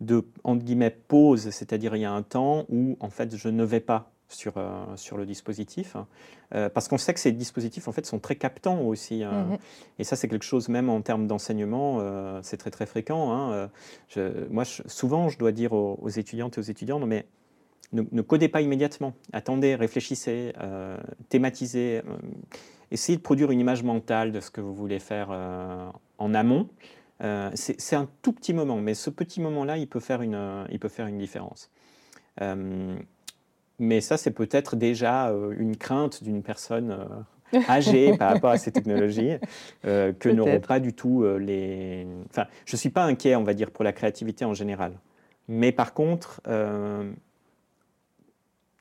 de 0.00 0.24
entre 0.44 0.64
guillemets 0.64 0.90
pause, 0.90 1.50
c'est-à-dire 1.50 1.96
il 1.96 2.02
y 2.02 2.04
a 2.04 2.12
un 2.12 2.22
temps 2.22 2.66
où 2.68 2.96
en 3.00 3.10
fait 3.10 3.36
je 3.36 3.48
ne 3.48 3.64
vais 3.64 3.80
pas 3.80 4.10
sur, 4.28 4.54
euh, 4.56 4.84
sur 4.96 5.16
le 5.16 5.26
dispositif. 5.26 5.96
Euh, 6.54 6.68
parce 6.68 6.88
qu'on 6.88 6.98
sait 6.98 7.14
que 7.14 7.20
ces 7.20 7.32
dispositifs 7.32 7.88
en 7.88 7.92
fait, 7.92 8.06
sont 8.06 8.18
très 8.18 8.36
captants 8.36 8.80
aussi. 8.82 9.22
Hein. 9.22 9.46
Mhm. 9.50 9.58
Et 9.98 10.04
ça, 10.04 10.16
c'est 10.16 10.28
quelque 10.28 10.44
chose, 10.44 10.68
même 10.68 10.88
en 10.88 11.00
termes 11.00 11.26
d'enseignement, 11.26 11.98
euh, 12.00 12.40
c'est 12.42 12.56
très 12.56 12.70
très 12.70 12.86
fréquent. 12.86 13.32
Hein. 13.32 13.70
moi, 14.50 14.64
souvent, 14.64 15.28
je 15.28 15.38
dois 15.38 15.52
dire 15.52 15.72
aux, 15.72 16.08
étudiantes 16.08 16.58
et 16.58 16.60
aux 16.60 16.64
étudiants, 16.64 16.98
non, 16.98 17.06
mais 17.06 17.26
ne, 17.92 18.22
codez 18.22 18.48
pas 18.48 18.60
immédiatement. 18.60 19.14
Attendez, 19.32 19.74
réfléchissez, 19.74 20.52
thématisez, 21.30 22.02
essayez 22.90 23.16
de 23.16 23.22
produire 23.22 23.50
une 23.50 23.60
image 23.60 23.82
mentale 23.82 24.30
de 24.30 24.40
ce 24.40 24.50
que 24.50 24.60
vous 24.60 24.74
voulez 24.74 24.98
faire 24.98 25.30
en 26.18 26.34
amont. 26.34 26.68
c'est 27.54 27.96
un 27.96 28.08
tout 28.20 28.32
petit 28.32 28.52
moment, 28.52 28.76
mais 28.76 28.92
ce 28.92 29.08
petit 29.08 29.40
moment-là, 29.40 29.78
il, 29.78 29.88
peut 29.88 30.00
faire 30.00 30.20
une, 30.20 30.66
il 30.70 30.78
peut 30.78 30.88
faire 30.88 31.06
une 31.06 31.18
différence. 31.18 31.70
Mais 33.78 34.00
ça, 34.00 34.16
c'est 34.16 34.32
peut-être 34.32 34.76
déjà 34.76 35.28
euh, 35.28 35.54
une 35.58 35.76
crainte 35.76 36.24
d'une 36.24 36.42
personne 36.42 36.90
euh, 37.54 37.60
âgée 37.68 38.16
par 38.16 38.32
rapport 38.32 38.50
à 38.50 38.58
ces 38.58 38.72
technologies 38.72 39.36
euh, 39.84 40.12
que 40.12 40.28
n'auront 40.28 40.60
pas 40.60 40.80
du 40.80 40.92
tout 40.92 41.24
les. 41.38 42.06
Enfin, 42.28 42.46
je 42.66 42.74
ne 42.74 42.78
suis 42.78 42.90
pas 42.90 43.04
inquiet, 43.04 43.36
on 43.36 43.44
va 43.44 43.54
dire, 43.54 43.70
pour 43.70 43.84
la 43.84 43.92
créativité 43.92 44.44
en 44.44 44.54
général. 44.54 44.92
Mais 45.46 45.72
par 45.72 45.94
contre, 45.94 46.42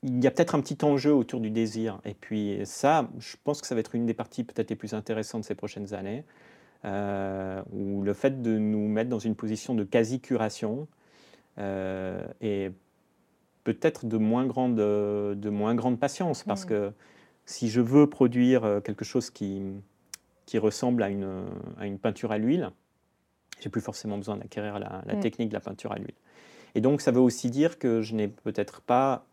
il 0.03 0.23
y 0.23 0.27
a 0.27 0.31
peut-être 0.31 0.53
un 0.53 0.59
petit 0.59 0.83
enjeu 0.83 1.13
autour 1.13 1.39
du 1.39 1.49
désir. 1.49 2.01
Et 2.03 2.13
puis 2.13 2.59
ça, 2.65 3.07
je 3.19 3.37
pense 3.41 3.61
que 3.61 3.67
ça 3.67 3.75
va 3.75 3.79
être 3.79 3.95
une 3.95 4.05
des 4.05 4.13
parties 4.13 4.43
peut-être 4.43 4.69
les 4.69 4.75
plus 4.75 4.93
intéressantes 4.93 5.45
ces 5.45 5.55
prochaines 5.55 5.93
années. 5.93 6.25
ou 6.83 8.01
le 8.03 8.13
fait 8.13 8.41
de 8.41 8.57
nous 8.57 8.89
mettre 8.89 9.09
dans 9.09 9.19
une 9.19 9.35
position 9.35 9.75
de 9.75 9.85
quasi-curation 9.85 10.89
est 11.57 12.73
peut-être 13.67 14.05
de 14.05 14.15
moins 14.15 14.45
grande, 14.45 14.77
de 14.77 15.49
moins 15.49 15.75
grande 15.75 15.99
patience, 15.99 16.45
parce 16.45 16.63
mmh. 16.63 16.69
que 16.69 16.91
si 17.45 17.67
je 17.67 17.81
veux 17.81 18.07
produire 18.07 18.81
quelque 18.85 19.03
chose 19.03 19.29
qui, 19.29 19.61
qui 20.45 20.57
ressemble 20.57 21.03
à 21.03 21.09
une, 21.09 21.43
à 21.77 21.85
une 21.85 21.99
peinture 21.99 22.31
à 22.31 22.37
l'huile, 22.37 22.71
j'ai 23.59 23.69
plus 23.69 23.81
forcément 23.81 24.17
besoin 24.17 24.37
d'acquérir 24.37 24.79
la, 24.79 25.03
mm. 25.05 25.19
technique 25.19 25.49
de 25.49 25.53
la 25.53 25.59
peinture 25.59 25.91
à 25.91 25.97
l'huile. 25.97 26.15
Et 26.73 26.81
donc, 26.81 27.01
ça 27.01 27.11
veut 27.11 27.19
aussi 27.19 27.49
dire 27.49 27.77
que 27.77 28.01
je 28.01 28.15
n'ai 28.15 28.29
peut-être 28.29 28.81
pas 28.81 29.25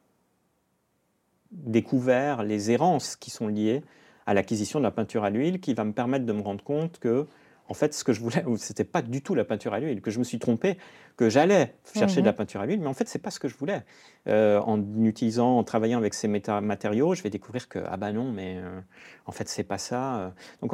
découvert 1.53 2.43
les 2.43 2.73
errances 2.73 3.15
qui 3.15 3.31
sont 3.31 3.47
liées 3.47 3.83
à 4.27 4.35
l'acquisition 4.35 4.81
de 4.81 4.85
la 4.85 4.91
peinture 4.91 5.23
à 5.23 5.31
l'huile, 5.31 5.61
qui 5.61 5.73
va 5.73 5.85
me 5.85 5.93
permettre 5.93 6.27
de 6.27 6.33
me 6.33 6.43
rendre 6.43 6.65
compte 6.65 6.99
que, 6.99 7.27
en 7.69 7.75
fait, 7.75 7.95
ce 7.95 8.05
que 8.05 8.13
je 8.13 8.21
voulais, 8.21 8.45
c'était 8.57 8.85
pas 8.85 9.03
du 9.03 9.23
tout 9.23 9.35
la 9.35 9.45
peinture 9.45 9.75
à 9.75 9.81
l'huile, 9.81 10.01
que 10.01 10.11
je 10.11 10.19
me 10.19 10.25
suis 10.25 10.39
trompé, 10.39 10.79
que 11.17 11.29
j'allais 11.29 11.75
chercher 11.95 12.21
de 12.21 12.27
la 12.27 12.33
mm-hmm. 12.33 12.37
peinture 12.37 12.61
à 12.61 12.67
l'huile, 12.67 12.81
mais 12.81 12.87
en 12.87 12.95
fait, 12.95 13.09
c'est 13.09 13.19
pas 13.19 13.31
ce 13.31 13.41
que 13.41 13.49
je 13.49 13.57
voulais. 13.57 13.83
Euh, 14.29 14.61
en 14.61 14.81
utilisant, 15.05 15.59
en 15.59 15.65
travaillant 15.65 15.99
avec 15.99 16.15
ces 16.15 16.29
matériaux, 16.29 17.15
je 17.15 17.23
vais 17.23 17.31
découvrir 17.31 17.69
que 17.69 17.79
ah 17.87 17.97
bah 17.97 18.13
non, 18.13 18.33
mais 18.33 18.59
euh, 18.59 18.81
en 19.27 19.33
fait, 19.33 19.49
c'est 19.49 19.65
pas 19.65 19.79
ça. 19.79 20.35
Donc, 20.61 20.73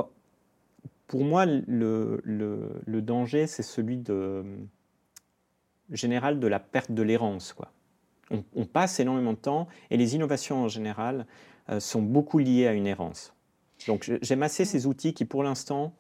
pour 1.07 1.25
moi, 1.25 1.45
le, 1.45 3.01
danger, 3.03 3.49
c'est 3.49 3.65
celui 3.65 3.97
de, 3.97 4.45
général 5.91 6.39
de 6.41 6.47
la 6.47 6.61
perte 6.61 6.93
de 6.93 7.03
l'errance. 7.03 7.53
Quoi. 7.53 7.73
On, 8.31 8.65
passe 8.65 9.01
énormément 9.01 9.33
de 9.33 9.39
temps 9.39 9.67
et 9.91 9.97
les 9.97 10.15
innovations 10.15 10.63
en 10.63 10.69
général 10.69 11.27
euh, 11.69 11.81
sont 11.81 12.03
beaucoup 12.03 12.39
liées 12.39 12.69
à 12.69 12.73
une 12.73 12.87
errance. 12.87 13.35
Donc 13.87 14.11
j'aime 14.23 14.43
assez 14.43 14.65
ces 14.65 14.87
outils 14.87 15.15
qui, 15.15 15.25
pour 15.25 15.43
l'instant, 15.43 15.95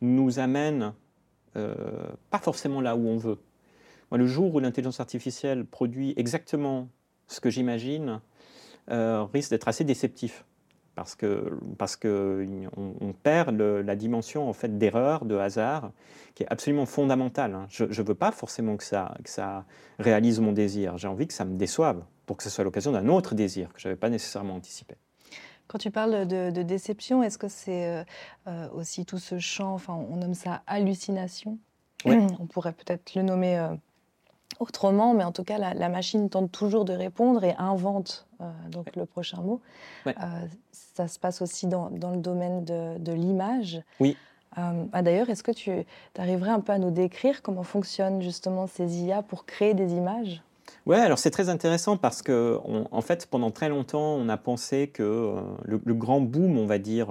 nous 0.00 0.38
amènent 0.38 0.92
euh, 1.56 1.74
pas 2.30 2.38
forcément 2.38 2.80
là 2.80 2.96
où 2.96 3.06
on 3.08 3.16
veut. 3.16 3.38
Le 4.12 4.26
jour 4.26 4.54
où 4.54 4.60
l'intelligence 4.60 5.00
artificielle 5.00 5.64
produit 5.64 6.14
exactement 6.16 6.88
ce 7.28 7.40
que 7.40 7.48
j'imagine, 7.48 8.20
euh, 8.90 9.24
risque 9.32 9.50
d'être 9.50 9.68
assez 9.68 9.84
déceptif 9.84 10.44
parce 10.96 11.14
que 11.14 11.56
parce 11.78 11.96
que 11.96 12.44
on, 12.76 13.12
perd 13.12 13.60
la 13.60 13.96
dimension 13.96 14.48
en 14.48 14.52
fait 14.52 14.78
d'erreur, 14.78 15.24
de 15.24 15.36
hasard, 15.36 15.92
qui 16.34 16.42
est 16.42 16.48
absolument 16.50 16.86
fondamentale. 16.86 17.54
Hein. 17.54 17.66
Je 17.70 17.84
ne 17.84 18.06
veux 18.06 18.14
pas 18.14 18.32
forcément 18.32 18.76
que 18.76 18.84
ça 18.84 19.14
que 19.22 19.30
ça 19.30 19.64
réalise 19.98 20.40
mon 20.40 20.52
désir. 20.52 20.98
J'ai 20.98 21.08
envie 21.08 21.26
que 21.26 21.34
ça 21.34 21.44
me 21.44 21.56
déçoive 21.56 22.02
pour 22.26 22.36
que 22.36 22.42
ce 22.42 22.50
soit 22.50 22.64
l'occasion 22.64 22.92
d'un 22.92 23.08
autre 23.08 23.34
désir 23.34 23.72
que 23.72 23.80
je 23.80 23.88
n'avais 23.88 23.98
pas 23.98 24.10
nécessairement 24.10 24.56
anticipé. 24.56 24.96
Quand 25.70 25.78
tu 25.78 25.92
parles 25.92 26.26
de, 26.26 26.62
déception, 26.62 27.22
est-ce 27.22 27.38
que 27.38 27.46
c'est 27.46 27.86
euh, 27.86 28.02
euh, 28.48 28.68
aussi 28.74 29.06
tout 29.06 29.20
ce 29.20 29.38
champ, 29.38 29.72
enfin 29.72 29.94
on 29.94 30.16
nomme 30.16 30.34
ça 30.34 30.62
hallucination? 30.66 31.58
On 32.04 32.46
pourrait 32.46 32.72
peut-être 32.72 33.14
le 33.14 33.22
nommer 33.22 33.56
euh, 33.56 33.68
autrement, 34.58 35.14
mais 35.14 35.22
en 35.22 35.30
tout 35.30 35.44
cas, 35.44 35.58
la, 35.58 35.88
machine 35.88 36.28
tente 36.28 36.50
toujours 36.50 36.84
de 36.84 36.92
répondre 36.92 37.44
et 37.44 37.54
invente 37.56 38.26
euh, 38.40 38.50
donc 38.68 38.96
le 38.96 39.06
prochain 39.06 39.42
mot. 39.42 39.60
Ça 40.72 41.06
se 41.06 41.20
passe 41.20 41.40
aussi 41.40 41.68
dans, 41.68 41.88
le 41.88 42.16
domaine 42.16 42.64
de, 42.64 43.12
l'image. 43.12 43.80
Oui. 44.00 44.16
Ah, 44.56 45.02
d'ailleurs, 45.02 45.30
est-ce 45.30 45.44
que 45.44 45.52
tu 45.52 45.70
arriverais 46.18 46.50
un 46.50 46.58
peu 46.58 46.72
à 46.72 46.78
nous 46.78 46.90
décrire 46.90 47.42
comment 47.42 47.62
fonctionnent 47.62 48.22
justement 48.22 48.66
ces 48.66 49.02
IA 49.02 49.22
pour 49.22 49.46
créer 49.46 49.74
des 49.74 49.92
images? 49.92 50.42
Oui, 50.86 50.96
alors 50.96 51.18
c'est 51.18 51.30
très 51.30 51.48
intéressant 51.48 51.96
parce 51.96 52.22
que, 52.22 52.58
en 52.64 53.00
fait, 53.00 53.26
pendant 53.26 53.50
très 53.50 53.68
longtemps, 53.68 54.14
on 54.14 54.28
a 54.28 54.36
pensé 54.36 54.88
que 54.88 55.34
le, 55.64 55.80
le, 55.84 55.94
grand 55.94 56.20
boom, 56.20 56.58
on 56.58 56.66
va 56.66 56.78
dire, 56.78 57.10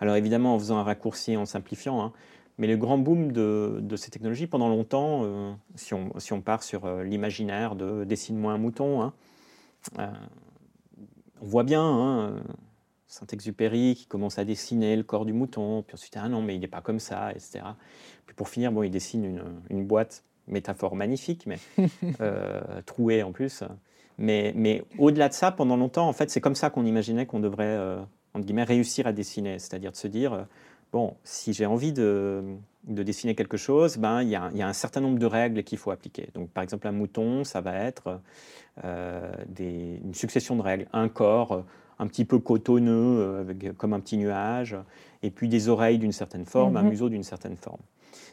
alors 0.00 0.16
évidemment 0.16 0.54
en 0.54 0.58
faisant 0.58 0.78
un 0.78 0.82
raccourci, 0.82 1.36
en 1.36 1.46
simplifiant, 1.46 2.02
hein, 2.02 2.12
mais 2.58 2.66
le 2.66 2.76
grand 2.76 2.98
boom 2.98 3.32
de, 3.32 3.96
ces 3.96 4.10
technologies, 4.10 4.46
pendant 4.46 4.68
longtemps, 4.68 5.22
euh, 5.24 5.52
si, 5.74 5.94
on, 5.94 6.40
part 6.40 6.62
sur 6.62 6.84
euh, 6.84 7.02
l'imaginaire 7.02 7.74
de 7.74 8.04
dessine-moi 8.04 8.52
un 8.52 8.58
mouton, 8.58 9.02
hein, 9.02 9.14
euh, 9.98 10.06
on 11.40 11.46
voit 11.46 11.64
bien 11.64 11.82
hein, 11.82 12.42
Saint-Exupéry 13.06 13.94
qui 13.96 14.06
commence 14.06 14.38
à 14.38 14.44
dessiner 14.44 14.96
le 14.96 15.02
corps 15.02 15.24
du 15.24 15.32
mouton, 15.32 15.82
puis 15.82 15.94
ensuite, 15.94 16.16
ah 16.16 16.28
non, 16.28 16.42
mais 16.42 16.54
il 16.54 16.60
n'est 16.60 16.68
pas 16.68 16.82
comme 16.82 17.00
ça, 17.00 17.32
etc. 17.32 17.64
Puis 18.26 18.34
pour 18.36 18.48
finir, 18.48 18.70
bon, 18.70 18.82
il 18.82 18.90
dessine 18.90 19.42
une 19.70 19.84
boîte, 19.86 20.22
métaphore 20.48 20.96
magnifique, 20.96 21.46
mais 21.46 21.58
trouée 22.86 23.22
en 23.22 23.32
plus. 23.32 23.64
Mais, 24.18 24.52
mais 24.54 24.84
au-delà 24.98 25.28
de 25.28 25.34
ça, 25.34 25.50
pendant 25.52 25.76
longtemps, 25.76 26.08
en 26.08 26.12
fait, 26.12 26.30
c'est 26.30 26.40
comme 26.40 26.54
ça 26.54 26.70
qu'on 26.70 26.84
imaginait 26.84 27.26
qu'on 27.26 27.40
devrait, 27.40 27.78
entre 28.34 28.44
guillemets, 28.44 28.64
réussir 28.64 29.06
à 29.06 29.12
dessiner, 29.12 29.58
c'est-à-dire 29.58 29.92
de 29.92 29.96
se 29.96 30.08
dire 30.08 30.46
bon, 30.92 31.16
si 31.24 31.52
j'ai 31.52 31.66
envie 31.66 31.92
de, 31.92 32.42
dessiner 32.84 33.34
quelque 33.34 33.56
chose, 33.56 33.96
ben, 33.96 34.22
il 34.22 34.28
y, 34.28 34.36
a, 34.36 34.44
un 34.44 34.72
certain 34.72 35.00
nombre 35.00 35.18
de 35.18 35.26
règles 35.26 35.64
qu'il 35.64 35.78
faut 35.78 35.90
appliquer. 35.90 36.28
Donc, 36.34 36.50
par 36.50 36.62
exemple, 36.62 36.86
un 36.86 36.92
mouton, 36.92 37.44
ça 37.44 37.60
va 37.60 37.74
être 37.74 38.20
euh, 38.84 39.32
une 39.58 40.14
succession 40.14 40.54
de 40.54 40.62
règles. 40.62 40.86
Un 40.92 41.08
corps 41.08 41.52
euh, 41.52 41.62
un 41.98 42.06
petit 42.06 42.24
peu 42.24 42.38
cotonneux, 42.38 43.46
euh, 43.50 43.72
comme 43.76 43.94
un 43.94 44.00
petit 44.00 44.18
nuage, 44.18 44.76
et 45.22 45.30
puis 45.30 45.48
des 45.48 45.68
oreilles 45.68 45.98
d'une 45.98 46.12
certaine 46.12 46.44
forme, 46.44 46.76
un 46.76 46.82
mhm. 46.82 46.90
museau 46.90 47.08
d'une 47.08 47.22
certaine 47.22 47.56
forme. 47.56 47.80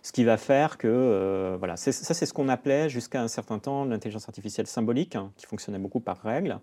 Ce 0.02 0.12
qui 0.12 0.24
va 0.24 0.38
faire 0.38 0.78
que, 0.78 1.56
voilà, 1.60 1.76
ça 1.78 1.92
c'est 1.92 2.26
ce 2.26 2.34
qu'on 2.34 2.48
appelait 2.50 2.90
jusqu'à 2.90 3.22
un 3.22 3.28
certain 3.28 3.60
temps 3.60 3.86
l'intelligence 3.86 4.28
artificielle 4.28 4.68
symbolique, 4.68 5.16
hein, 5.16 5.32
qui 5.36 5.46
fonctionnait 5.46 5.80
beaucoup 5.80 6.00
par 6.00 6.22
règles. 6.22 6.60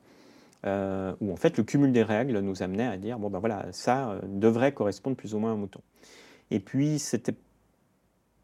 Euh, 0.64 1.14
où 1.20 1.32
en 1.32 1.36
fait 1.36 1.58
le 1.58 1.64
cumul 1.64 1.92
des 1.92 2.02
règles 2.02 2.40
nous 2.40 2.62
amenait 2.62 2.86
à 2.86 2.96
dire 2.96 3.18
bon 3.18 3.28
ben 3.28 3.38
voilà 3.38 3.66
ça 3.72 4.10
euh, 4.10 4.20
devrait 4.24 4.72
correspondre 4.72 5.14
plus 5.14 5.34
ou 5.34 5.38
moins 5.38 5.50
à 5.50 5.52
un 5.52 5.56
mouton. 5.56 5.80
Et 6.50 6.60
puis 6.60 6.98
c'était 6.98 7.34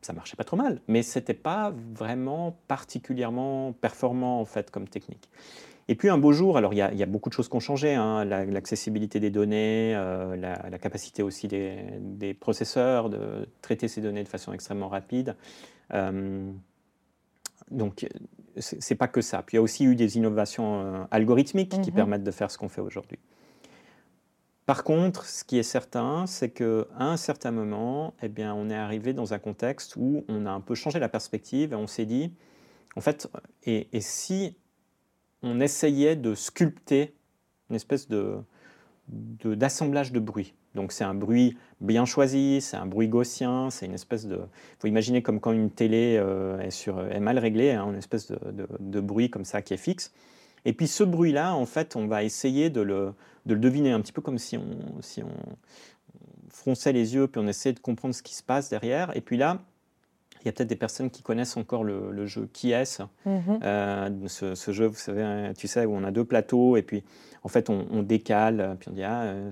ça 0.03 0.13
marchait 0.13 0.37
pas 0.37 0.45
trop 0.45 0.57
mal, 0.57 0.81
mais 0.89 1.03
c'était 1.03 1.35
pas 1.35 1.73
vraiment 1.95 2.59
particulièrement 2.69 3.73
performant 3.73 4.41
en 4.41 4.45
fait 4.45 4.71
comme 4.71 4.89
technique. 4.89 5.29
Et 5.89 5.95
puis 5.95 6.09
un 6.09 6.19
beau 6.19 6.33
jour, 6.33 6.57
alors 6.57 6.73
il 6.73 6.77
y, 6.77 6.83
a 7.03 7.07
beaucoup 7.07 7.29
de 7.29 7.35
choses 7.35 7.49
qui 7.49 7.57
ont 7.57 7.61
changé, 7.61 7.95
hein, 7.95 8.25
l'accessibilité 8.25 9.19
des 9.21 9.31
données, 9.31 9.95
euh, 9.97 10.37
la, 10.37 10.79
capacité 10.79 11.23
aussi 11.23 11.49
des, 11.49 11.77
des, 12.01 12.35
processeurs 12.35 13.11
de 13.11 13.49
traiter 13.63 13.89
ces 13.89 14.01
données 14.01 14.23
de 14.23 14.29
façon 14.29 14.53
extrêmement 14.53 14.89
rapide. 14.89 15.37
donc 17.71 18.07
c'est 18.59 18.95
pas 18.95 19.09
que 19.09 19.21
ça. 19.21 19.43
Puis 19.43 19.55
il 19.55 19.57
y 19.57 19.59
a 19.59 19.63
aussi 19.63 19.85
eu 19.85 19.97
des 19.97 20.17
innovations 20.17 20.81
euh, 20.81 21.05
algorithmiques 21.11 21.81
qui 21.81 21.91
mhm. 21.91 21.97
permettent 21.97 22.25
de 22.25 22.31
faire 22.31 22.51
ce 22.51 22.59
qu'on 22.59 22.69
fait 22.69 22.81
aujourd'hui. 22.81 23.19
Par 24.67 24.85
contre, 24.85 25.27
ce 25.27 25.43
qui 25.43 25.59
est 25.59 25.65
certain, 25.65 26.27
c'est 26.27 26.51
qu'à 26.51 26.87
un 26.97 27.17
certain 27.17 27.51
moment, 27.51 28.15
eh 28.23 28.29
bien, 28.29 28.55
on 28.55 28.71
est 28.71 28.77
arrivé 28.77 29.13
dans 29.13 29.35
un 29.35 29.39
contexte 29.39 29.97
où 29.97 30.25
on 30.29 30.47
a 30.47 30.51
un 30.51 30.61
peu 30.61 30.75
changé 30.75 31.01
la 31.01 31.09
perspective 31.09 31.73
et 31.73 31.77
on 31.77 31.89
s'est 31.89 32.05
dit, 32.05 32.33
en 32.95 33.01
fait, 33.01 33.29
et, 33.65 33.89
si 34.01 34.57
on 35.43 35.61
essayait 35.61 36.17
de 36.17 36.35
sculpter 36.35 37.15
une 37.71 37.77
espèce 37.77 38.09
de, 38.09 38.39
d'assemblage 39.09 40.13
de, 40.13 40.21
bruit 40.21 40.55
donc 40.75 40.93
c'est 40.93 41.05
un 41.05 41.15
bruit 41.15 41.57
bien 41.81 42.05
choisi, 42.05 42.61
c'est 42.61 42.77
un 42.77 42.87
bruit 42.87 43.09
gaussien, 43.09 43.71
c'est 43.71 43.87
une 43.87 43.95
espèce 43.95 44.27
de... 44.27 44.37
Il 44.37 44.81
faut 44.81 44.89
imaginer 44.89 45.23
comme 45.23 45.41
quand 45.41 45.53
une 45.53 45.71
télé 45.71 46.17
euh, 46.19 46.59
est, 46.61 46.71
sur, 46.71 47.01
est 47.01 47.21
mal 47.21 47.39
réglée, 47.39 47.73
hein, 47.73 47.87
une 47.91 47.99
espèce 47.99 48.31
de, 48.33 49.01
bruit 49.01 49.29
comme 49.29 49.45
ça 49.45 49.61
qui 49.61 49.75
est 49.75 49.79
fixe. 49.79 50.13
Et 50.65 50.73
puis 50.73 50.87
ce 50.87 51.05
bruit-là, 51.05 51.55
en 51.55 51.67
fait, 51.67 51.97
on 51.97 52.07
va 52.07 52.23
essayer 52.23 52.71
de 52.71 52.81
le, 52.81 53.15
deviner 53.45 53.93
un 53.93 54.01
petit 54.01 54.13
peu 54.13 54.23
comme 54.23 54.39
si 54.39 54.57
on, 54.57 55.03
si 55.03 55.23
on 55.23 55.35
fronçait 56.49 56.93
les 56.93 57.15
yeux, 57.15 57.27
puis 57.27 57.41
on 57.45 57.49
essayait 57.49 57.75
de 57.75 57.81
comprendre 57.81 58.15
ce 58.15 58.23
qui 58.23 58.35
se 58.35 58.43
passe 58.43 58.71
derrière. 58.71 59.15
Et 59.17 59.21
puis 59.21 59.37
là, 59.37 59.61
il 60.43 60.47
y 60.47 60.49
a 60.49 60.53
peut-être 60.53 60.69
des 60.69 60.77
personnes 60.77 61.11
qui 61.11 61.23
connaissent 61.23 61.57
encore 61.57 61.85
le, 61.85 62.27
jeu 62.27 62.49
Qui 62.53 62.73
est-ce 62.73 63.03
mhm. 63.25 63.61
euh, 63.63 64.29
ce, 64.29 64.73
jeu, 64.73 64.87
vous 64.87 64.95
savez, 64.95 65.53
tu 65.57 65.69
sais, 65.69 65.85
où 65.87 65.95
on 65.95 66.05
a 66.05 66.11
deux 66.11 66.25
plateaux 66.25 66.77
et 66.77 66.83
puis 66.83 67.03
en 67.43 67.49
fait 67.49 67.71
on, 67.71 68.03
décale, 68.03 68.77
puis 68.81 68.89
on 68.91 68.93
dit 68.93 69.03
ah, 69.03 69.23
euh, 69.23 69.51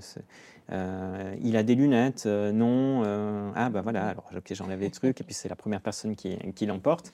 euh, 0.72 1.34
il 1.42 1.56
a 1.56 1.62
des 1.62 1.74
lunettes, 1.74 2.24
euh, 2.26 2.52
non. 2.52 3.02
Euh, 3.04 3.50
ah, 3.54 3.70
ben 3.70 3.82
voilà, 3.82 4.08
alors 4.08 4.30
j'enlève 4.50 4.80
les 4.80 4.90
trucs, 4.90 5.20
et 5.20 5.24
puis 5.24 5.34
c'est 5.34 5.48
la 5.48 5.56
première 5.56 5.80
personne 5.80 6.14
qui, 6.14 6.36
qui 6.54 6.66
l'emporte. 6.66 7.12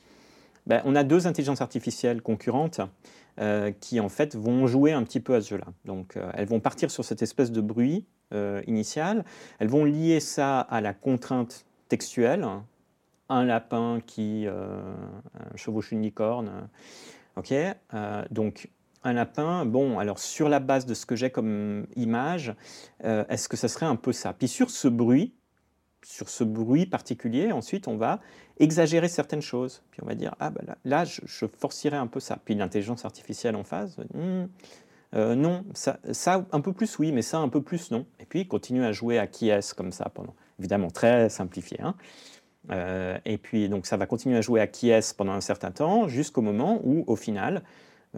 Ben, 0.66 0.82
on 0.84 0.94
a 0.96 1.04
deux 1.04 1.26
intelligences 1.26 1.60
artificielles 1.60 2.22
concurrentes 2.22 2.80
qui, 3.80 4.00
en 4.00 4.08
fait, 4.08 4.34
vont 4.34 4.66
jouer 4.66 4.92
un 4.92 5.02
petit 5.02 5.20
peu 5.20 5.34
à 5.34 5.42
ce 5.42 5.50
jeu-là. 5.50 5.66
Donc, 5.84 6.18
elles 6.32 6.48
vont 6.48 6.58
partir 6.58 6.90
sur 6.90 7.04
cette 7.04 7.20
espèce 7.20 7.52
de 7.52 7.60
bruit 7.60 8.06
initial. 8.66 9.26
Elles 9.58 9.68
vont 9.68 9.84
lier 9.84 10.20
ça 10.20 10.60
à 10.60 10.80
la 10.80 10.94
contrainte 10.94 11.66
textuelle. 11.88 12.46
Un 13.28 13.44
lapin 13.44 14.00
qui 14.06 14.46
chevauche 15.56 15.92
une 15.92 16.02
licorne. 16.02 16.68
OK 17.36 17.52
Donc, 18.30 18.68
un 19.06 19.12
lapin, 19.12 19.64
bon, 19.64 19.98
alors 19.98 20.18
sur 20.18 20.48
la 20.48 20.58
base 20.58 20.84
de 20.84 20.94
ce 20.94 21.06
que 21.06 21.16
j'ai 21.16 21.30
comme 21.30 21.86
image, 21.94 22.54
euh, 23.04 23.24
est-ce 23.28 23.48
que 23.48 23.56
ça 23.56 23.68
serait 23.68 23.86
un 23.86 23.96
peu 23.96 24.12
ça? 24.12 24.32
Puis 24.32 24.48
sur 24.48 24.70
ce 24.70 24.88
bruit, 24.88 25.32
sur 26.04 26.28
ce 26.28 26.44
bruit 26.44 26.86
particulier, 26.86 27.52
ensuite 27.52 27.88
on 27.88 27.96
va 27.96 28.20
exagérer 28.58 29.08
certaines 29.08 29.42
choses. 29.42 29.82
Puis 29.92 30.00
on 30.02 30.06
va 30.06 30.14
dire, 30.14 30.34
ah 30.40 30.50
ben 30.50 30.64
là, 30.66 30.76
là 30.84 31.04
je, 31.04 31.46
forcerai 31.58 31.96
un 31.96 32.08
peu 32.08 32.20
ça. 32.20 32.38
Puis 32.44 32.54
l'intelligence 32.54 33.04
artificielle 33.04 33.54
en 33.54 33.64
phase, 33.64 33.96
hmm, 34.14 34.46
non, 35.12 35.64
ça, 35.72 35.98
un 36.50 36.60
peu 36.60 36.72
plus 36.72 36.98
oui, 36.98 37.12
mais 37.12 37.22
ça 37.22 37.38
un 37.38 37.48
peu 37.48 37.62
plus 37.62 37.90
non. 37.92 38.06
Et 38.18 38.26
puis 38.26 38.48
continue 38.48 38.84
à 38.84 38.92
jouer 38.92 39.18
à 39.18 39.26
qui 39.28 39.48
est-ce 39.48 39.72
comme 39.72 39.92
ça 39.92 40.10
pendant, 40.12 40.34
évidemment 40.58 40.90
très 40.90 41.28
simplifié. 41.28 41.80
Hein. 41.80 41.94
Et 42.70 43.38
puis 43.38 43.68
donc 43.68 43.86
ça 43.86 43.96
va 43.96 44.06
continuer 44.06 44.36
à 44.36 44.40
jouer 44.40 44.60
à 44.60 44.66
qui 44.66 44.90
est-ce 44.90 45.14
pendant 45.14 45.32
un 45.32 45.40
certain 45.40 45.70
temps, 45.70 46.08
jusqu'au 46.08 46.42
moment 46.42 46.80
où 46.84 47.04
au 47.06 47.16
final 47.16 47.62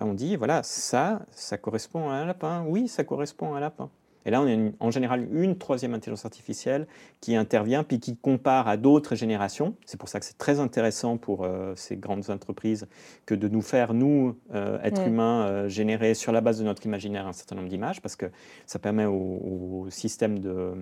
on 0.01 0.15
dit 0.15 0.37
voilà 0.37 0.63
ça, 0.63 1.23
ça 1.31 1.59
correspond 1.59 2.11
à 2.11 2.15
un 2.15 2.27
lapin. 2.27 2.65
Oui, 2.67 2.89
ça 2.89 3.05
correspond 3.05 3.55
à 3.55 3.59
un 3.59 3.61
lapin. 3.61 3.91
Et 4.29 4.31
là, 4.31 4.43
on 4.43 4.47
a 4.47 4.71
en 4.81 4.91
général 4.91 5.27
une 5.33 5.57
troisième 5.57 5.95
intelligence 5.95 6.27
artificielle 6.27 6.87
qui 7.23 7.35
intervient 7.35 7.83
puis 7.83 7.99
qui 7.99 8.15
compare 8.15 8.69
à 8.69 8.77
d'autres 8.77 9.15
générations. 9.15 9.75
C'est 9.87 9.99
pour 9.99 10.11
ça 10.11 10.21
que 10.21 10.27
c'est 10.27 10.37
très 10.37 10.61
intéressant 10.61 11.17
pour 11.17 11.45
euh, 11.45 11.73
ces 11.77 11.97
grandes 11.97 12.29
entreprises 12.29 12.87
que 13.25 13.35
de 13.35 13.49
nous 13.49 13.63
faire, 13.63 13.95
nous, 13.95 14.37
euh, 14.53 14.83
êtres 14.83 15.07
humains, 15.07 15.47
euh, 15.47 15.69
générer 15.69 16.13
sur 16.13 16.31
la 16.31 16.43
base 16.43 16.59
de 16.59 16.65
notre 16.65 16.85
imaginaire 16.85 17.27
un 17.27 17.33
certain 17.33 17.55
nombre 17.55 17.71
d'images 17.71 18.03
parce 18.03 18.17
que 18.17 18.27
ça 18.67 18.79
permet 18.79 19.07
au, 19.07 19.87
système 19.89 20.41
de, 20.41 20.73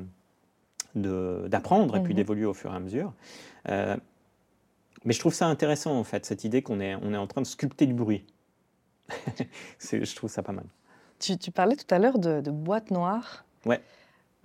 d'apprendre 0.97 1.97
et 1.97 2.03
puis 2.03 2.13
mhm. 2.13 2.17
d'évoluer 2.17 2.47
au 2.47 2.55
fur 2.55 2.73
et 2.73 2.77
à 2.77 2.81
mesure. 2.81 3.13
mais 3.67 5.13
je 5.13 5.19
trouve 5.19 5.35
ça 5.35 5.47
intéressant, 5.47 5.99
en 5.99 6.05
fait, 6.05 6.27
cette 6.27 6.45
idée 6.45 6.63
qu'on 6.63 6.81
est, 6.81 6.95
on 6.97 7.13
est 7.13 7.19
en 7.19 7.27
train 7.27 7.43
de 7.43 7.47
sculpter 7.47 7.87
du 7.87 7.95
bruit. 7.95 8.25
je 9.81 10.15
trouve 10.17 10.31
ça 10.31 10.43
pas 10.43 10.53
mal. 10.53 10.67
Tu, 11.19 11.51
parlais 11.51 11.77
tout 11.77 11.95
à 11.95 11.99
l'heure 11.99 12.19
de, 12.19 12.41
de 12.41 12.51
boîte 12.51 12.91
noire. 12.91 13.45
Ouais. 13.65 13.81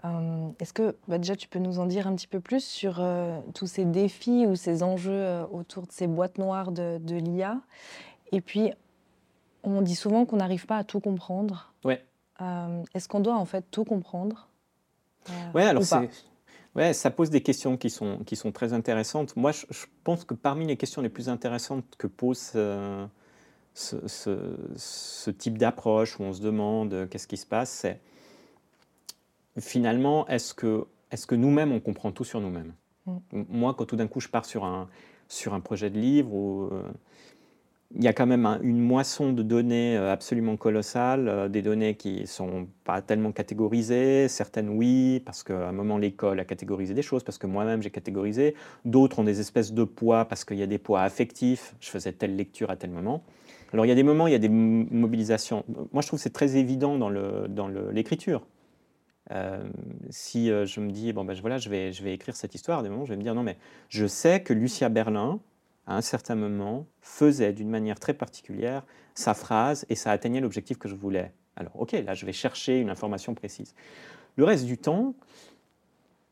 Euh, 0.04 0.50
est-ce 0.60 0.74
que 0.74 0.96
bah, 1.08 1.18
déjà 1.18 1.36
tu 1.36 1.48
peux 1.48 1.60
nous 1.60 1.80
en 1.80 1.86
dire 1.86 2.08
un 2.08 2.16
petit 2.16 2.28
peu 2.28 2.40
plus 2.40 2.64
sur 2.64 2.98
euh, 3.00 3.40
tous 3.54 3.68
ces 3.68 3.86
défis 3.86 4.48
ou 4.48 4.56
ces 4.56 4.82
enjeux 4.82 5.12
euh, 5.12 5.46
autour 5.52 5.86
de 5.86 5.92
ces 5.92 6.08
boîtes 6.08 6.38
noires 6.38 6.72
de, 6.72 7.16
l'IA 7.16 7.60
Et 8.32 8.42
puis, 8.42 8.72
on 9.64 9.82
dit 9.82 9.96
souvent 9.96 10.26
qu'on 10.26 10.38
n'arrive 10.38 10.66
pas 10.66 10.78
à 10.78 10.84
tout 10.84 11.00
comprendre. 11.00 11.74
Ouais. 11.84 12.04
Est-ce 12.96 13.08
qu'on 13.08 13.20
doit 13.20 13.36
en 13.36 13.46
fait 13.46 13.64
tout 13.70 13.84
comprendre? 13.84 14.50
Ouais, 15.54 15.66
alors 15.66 15.84
c'est. 15.84 16.10
Ouais, 16.76 16.94
ça 16.94 17.12
pose 17.12 17.30
des 17.30 17.42
questions 17.42 17.76
qui 17.76 17.90
sont, 17.90 18.20
qui 18.26 18.36
sont 18.36 18.52
très 18.52 18.72
intéressantes. 18.72 19.36
Moi, 19.36 19.52
je, 19.52 19.66
je 19.70 19.86
pense 20.04 20.24
que 20.24 20.34
parmi 20.34 20.66
les 20.66 20.78
questions 20.78 21.02
les 21.02 21.10
plus 21.10 21.28
intéressantes 21.28 21.86
que 21.98 22.08
pose 22.08 22.54
ce, 23.74 25.30
type 25.32 25.58
d'approche 25.58 26.20
où 26.20 26.24
on 26.24 26.34
se 26.34 26.42
demande 26.42 26.94
euh, 26.94 27.08
qu'est-ce 27.08 27.28
qui 27.28 27.38
se 27.38 27.46
passe, 27.46 27.70
c'est 27.70 28.00
finalement, 29.60 30.28
est-ce 30.28 30.54
que, 30.54 30.86
est 31.12 31.26
que 31.26 31.36
nous-mêmes, 31.36 31.72
on 31.72 31.80
comprend 31.80 32.12
tout 32.12 32.24
sur 32.24 32.42
nous-mêmes? 32.42 32.74
Mm. 33.06 33.44
Moi, 33.50 33.74
quand 33.74 33.86
tout 33.86 33.96
d'un 33.96 34.08
coup, 34.08 34.20
je 34.20 34.28
pars 34.28 34.46
sur 34.46 34.66
un, 34.66 34.90
sur 35.28 35.54
un 35.54 35.60
projet 35.60 35.90
de 35.90 36.00
livre 36.00 36.34
où 36.34 36.70
euh, 36.72 36.84
il 37.96 38.04
y 38.04 38.08
a 38.08 38.14
quand 38.14 38.26
même 38.26 38.46
une 38.62 38.80
moisson 38.80 39.34
de 39.34 39.44
données 39.44 39.98
euh, 39.98 40.12
absolument 40.12 40.58
colossale, 40.58 41.50
des 41.52 41.62
données 41.62 41.96
qui 41.96 42.22
ne 42.22 42.26
sont 42.26 42.68
pas 42.84 43.02
tellement 43.02 43.32
catégorisées, 43.32 44.28
certaines 44.28 44.70
oui, 44.70 45.22
parce 45.26 45.44
qu'à 45.44 45.68
un 45.68 45.72
moment 45.72 45.98
l'école 45.98 46.40
a 46.40 46.46
catégorisé 46.46 46.94
des 46.94 47.02
choses, 47.02 47.24
parce 47.24 47.38
que 47.38 47.48
moi-même 47.48 47.82
j'ai 47.82 47.90
catégorisé, 47.90 48.56
d'autres 48.86 49.20
ont 49.20 49.24
des 49.24 49.40
espèces 49.40 49.74
de 49.74 49.84
poids, 49.84 50.26
parce 50.26 50.46
qu'il 50.46 50.58
y 50.58 50.64
a 50.64 50.68
des 50.68 50.78
poids 50.78 51.02
affectifs, 51.02 51.76
je 51.80 51.90
faisais 51.90 52.14
telle 52.14 52.36
lecture 52.36 52.70
à 52.70 52.76
tel 52.76 52.92
moment. 52.92 53.24
Alors 53.74 53.86
il 53.86 53.90
y 53.90 53.94
a 53.94 53.96
des 53.96 54.04
moments, 54.04 54.28
il 54.28 54.32
y 54.34 54.36
a 54.36 54.40
des 54.40 54.50
mobilisations. 54.50 55.64
Moi 55.94 56.02
je 56.02 56.08
trouve 56.08 56.20
que 56.20 56.24
c'est 56.24 56.34
très 56.34 56.58
évident 56.58 56.98
dans 56.98 57.68
l'écriture. 57.92 58.46
Euh, 59.32 59.64
si 60.10 60.52
euh, 60.52 60.66
je 60.66 60.82
me 60.82 60.92
dis, 60.92 61.14
bon 61.14 61.24
ben 61.24 61.34
je 61.34 61.70
vais, 61.70 61.92
je 61.94 62.04
vais 62.04 62.14
écrire 62.14 62.36
cette 62.36 62.54
histoire, 62.54 62.80
à 62.80 62.84
des 62.84 62.90
moments 62.90 63.06
je 63.06 63.12
vais 63.12 63.18
me 63.18 63.24
dire, 63.24 63.36
non 63.36 63.44
mais 63.44 63.58
je 63.88 64.06
sais 64.06 64.42
que 64.42 64.52
Lucia 64.52 64.90
Berlin, 64.90 65.40
à 65.88 65.96
un 65.96 66.02
certain 66.02 66.36
moment, 66.36 66.86
faisait 67.02 67.54
d'une 67.54 67.70
manière 67.70 68.00
très 68.00 68.14
particulière 68.14 68.86
sa 69.16 69.34
phrase 69.34 69.86
et 69.90 69.96
ça 69.96 70.12
atteignait 70.12 70.42
l'objectif 70.42 70.78
que 70.78 70.88
je 70.88 70.96
voulais. 70.96 71.34
Alors 71.56 71.80
ok, 71.80 71.92
là 71.92 72.14
je 72.14 72.26
vais 72.26 72.34
chercher 72.34 72.80
une 72.80 72.90
information 72.90 73.34
précise. 73.34 73.74
Le 74.38 74.46
reste 74.46 74.66
du 74.66 74.78
temps, 74.78 75.14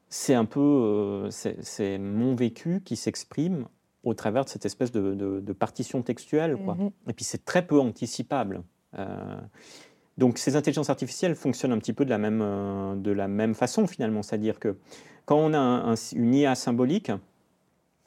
c'est 0.10 0.34
un 0.34 0.46
peu, 0.46 0.60
euh, 0.60 1.30
c'est 1.30 1.98
mon 1.98 2.36
vécu 2.36 2.82
qui 2.84 2.96
s'exprime 2.96 3.66
au 4.04 4.14
travers 4.14 4.46
de 4.46 4.50
cette 4.50 4.66
espèce 4.66 4.92
de, 4.92 5.54
partition 5.54 6.02
textuelle. 6.02 6.58
Quoi. 6.58 6.76
Mhm. 6.76 6.92
Et 7.10 7.14
puis 7.14 7.26
c'est 7.26 7.46
très 7.46 7.66
peu 7.66 7.80
anticipable. 7.80 8.64
Euh, 8.98 9.40
donc 10.18 10.38
ces 10.38 10.56
intelligences 10.56 10.90
artificielles 10.90 11.36
fonctionnent 11.36 11.72
un 11.72 11.78
petit 11.78 11.94
peu 11.94 12.06
de 12.06 12.10
la 12.10 12.18
même, 12.18 12.42
euh, 12.42 12.96
de 12.96 13.12
la 13.12 13.28
même 13.28 13.54
façon 13.54 13.88
finalement. 13.88 14.24
C'est-à-dire 14.24 14.60
que 14.60 14.78
quand 15.26 15.38
on 15.38 15.54
a 15.54 15.96
une 16.16 16.34
IA 16.34 16.56
symbolique, 16.56 17.12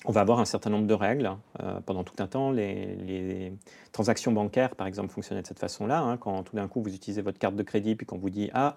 on 0.05 0.13
va 0.13 0.21
avoir 0.21 0.41
un 0.41 0.45
certain 0.45 0.71
nombre 0.71 0.87
de 0.87 0.95
règles 0.95 1.31
euh, 1.63 1.81
pendant 1.85 2.05
tout 2.05 2.15
un 2.19 2.27
temps. 2.27 2.51
Les, 2.51 3.53
transactions 3.93 4.33
bancaires, 4.33 4.75
par 4.75 4.87
exemple, 4.87 5.13
fonctionnaient 5.13 5.43
de 5.43 5.47
cette 5.47 5.59
façon-là. 5.59 6.01
Hein. 6.01 6.17
quand 6.17 6.43
tout 6.43 6.57
d'un 6.57 6.67
coup 6.69 6.83
vous 6.83 6.95
utilisez 6.95 7.23
votre 7.23 7.39
carte 7.39 7.57
de 7.57 7.63
crédit, 7.63 7.95
puis 7.95 8.07
qu'on 8.07 8.19
vous 8.19 8.31
dit 8.31 8.51
Ah, 8.55 8.77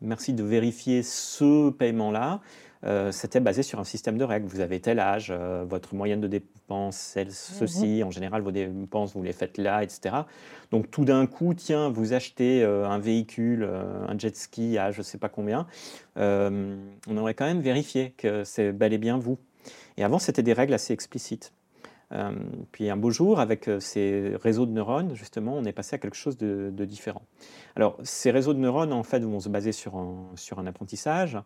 merci 0.00 0.32
de 0.32 0.42
vérifier 0.42 1.02
ce 1.02 1.70
paiement-là, 1.70 2.40
euh, 2.84 3.12
c'était 3.12 3.40
basé 3.40 3.62
sur 3.62 3.80
un 3.80 3.84
système 3.84 4.18
de 4.18 4.24
règles. 4.24 4.46
Vous 4.46 4.60
avez 4.60 4.78
tel 4.80 4.98
âge, 4.98 5.28
euh, 5.30 5.64
votre 5.66 5.94
moyenne 5.94 6.20
de 6.20 6.28
dépenses, 6.28 6.96
c'est 6.96 7.30
ceci. 7.30 8.00
Mhm. 8.00 8.08
En 8.08 8.10
général, 8.10 8.42
vos 8.42 8.50
dépenses, 8.50 9.14
vous 9.14 9.22
les 9.22 9.32
faites 9.32 9.56
là, 9.56 9.82
etc. 9.82 10.14
Donc 10.70 10.90
tout 10.90 11.04
d'un 11.04 11.26
coup, 11.26 11.54
tiens, 11.54 11.88
vous 11.88 12.12
achetez 12.12 12.62
euh, 12.62 12.86
un 12.86 12.98
véhicule, 12.98 13.64
un 13.64 14.18
jet 14.18 14.36
ski 14.36 14.76
à 14.76 14.90
je 14.90 14.98
ne 14.98 15.02
sais 15.02 15.18
pas 15.18 15.28
combien. 15.28 15.66
on 16.16 17.16
aurait 17.16 17.34
quand 17.34 17.46
même 17.46 17.60
vérifié 17.60 18.12
que 18.16 18.44
c'est 18.44 18.72
bel 18.72 18.92
et 18.92 18.98
bien 18.98 19.16
vous. 19.16 19.38
Et 19.96 20.04
avant, 20.04 20.18
c'était 20.18 20.42
des 20.42 20.52
règles 20.52 20.74
assez 20.74 20.92
explicites. 20.92 21.52
puis 22.72 22.90
un 22.90 22.96
beau 22.96 23.10
jour, 23.10 23.40
avec 23.40 23.70
ces 23.80 24.32
réseaux 24.42 24.66
de 24.66 24.72
neurones, 24.72 25.14
justement, 25.14 25.56
on 25.56 25.64
est 25.64 25.72
passé 25.72 25.96
à 25.96 25.98
quelque 25.98 26.16
chose 26.16 26.36
de, 26.36 26.84
différent. 26.84 27.22
Alors, 27.76 27.98
ces 28.02 28.30
réseaux 28.30 28.54
de 28.54 28.58
neurones, 28.58 28.92
en 28.92 29.02
fait, 29.02 29.20
vont 29.20 29.40
se 29.40 29.48
baser 29.48 29.72
sur 29.72 29.96
un 29.96 30.66
apprentissage. 30.66 31.38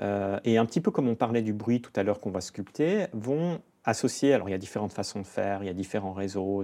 Euh, 0.00 0.38
et 0.44 0.56
un 0.56 0.64
petit 0.64 0.80
peu 0.80 0.90
comme 0.90 1.08
on 1.08 1.14
parlait 1.14 1.42
du 1.42 1.52
bruit 1.52 1.82
tout 1.82 1.92
à 1.96 2.02
l'heure 2.02 2.20
qu'on 2.20 2.30
va 2.30 2.40
sculpter, 2.40 3.06
vont 3.12 3.60
associer, 3.84 4.32
alors 4.32 4.48
il 4.48 4.52
y 4.52 4.54
a 4.54 4.58
différentes 4.58 4.92
façons 4.92 5.20
de 5.20 5.26
faire, 5.26 5.62
il 5.62 5.66
y 5.66 5.70
a 5.70 5.74
différents 5.74 6.12
réseaux, 6.12 6.62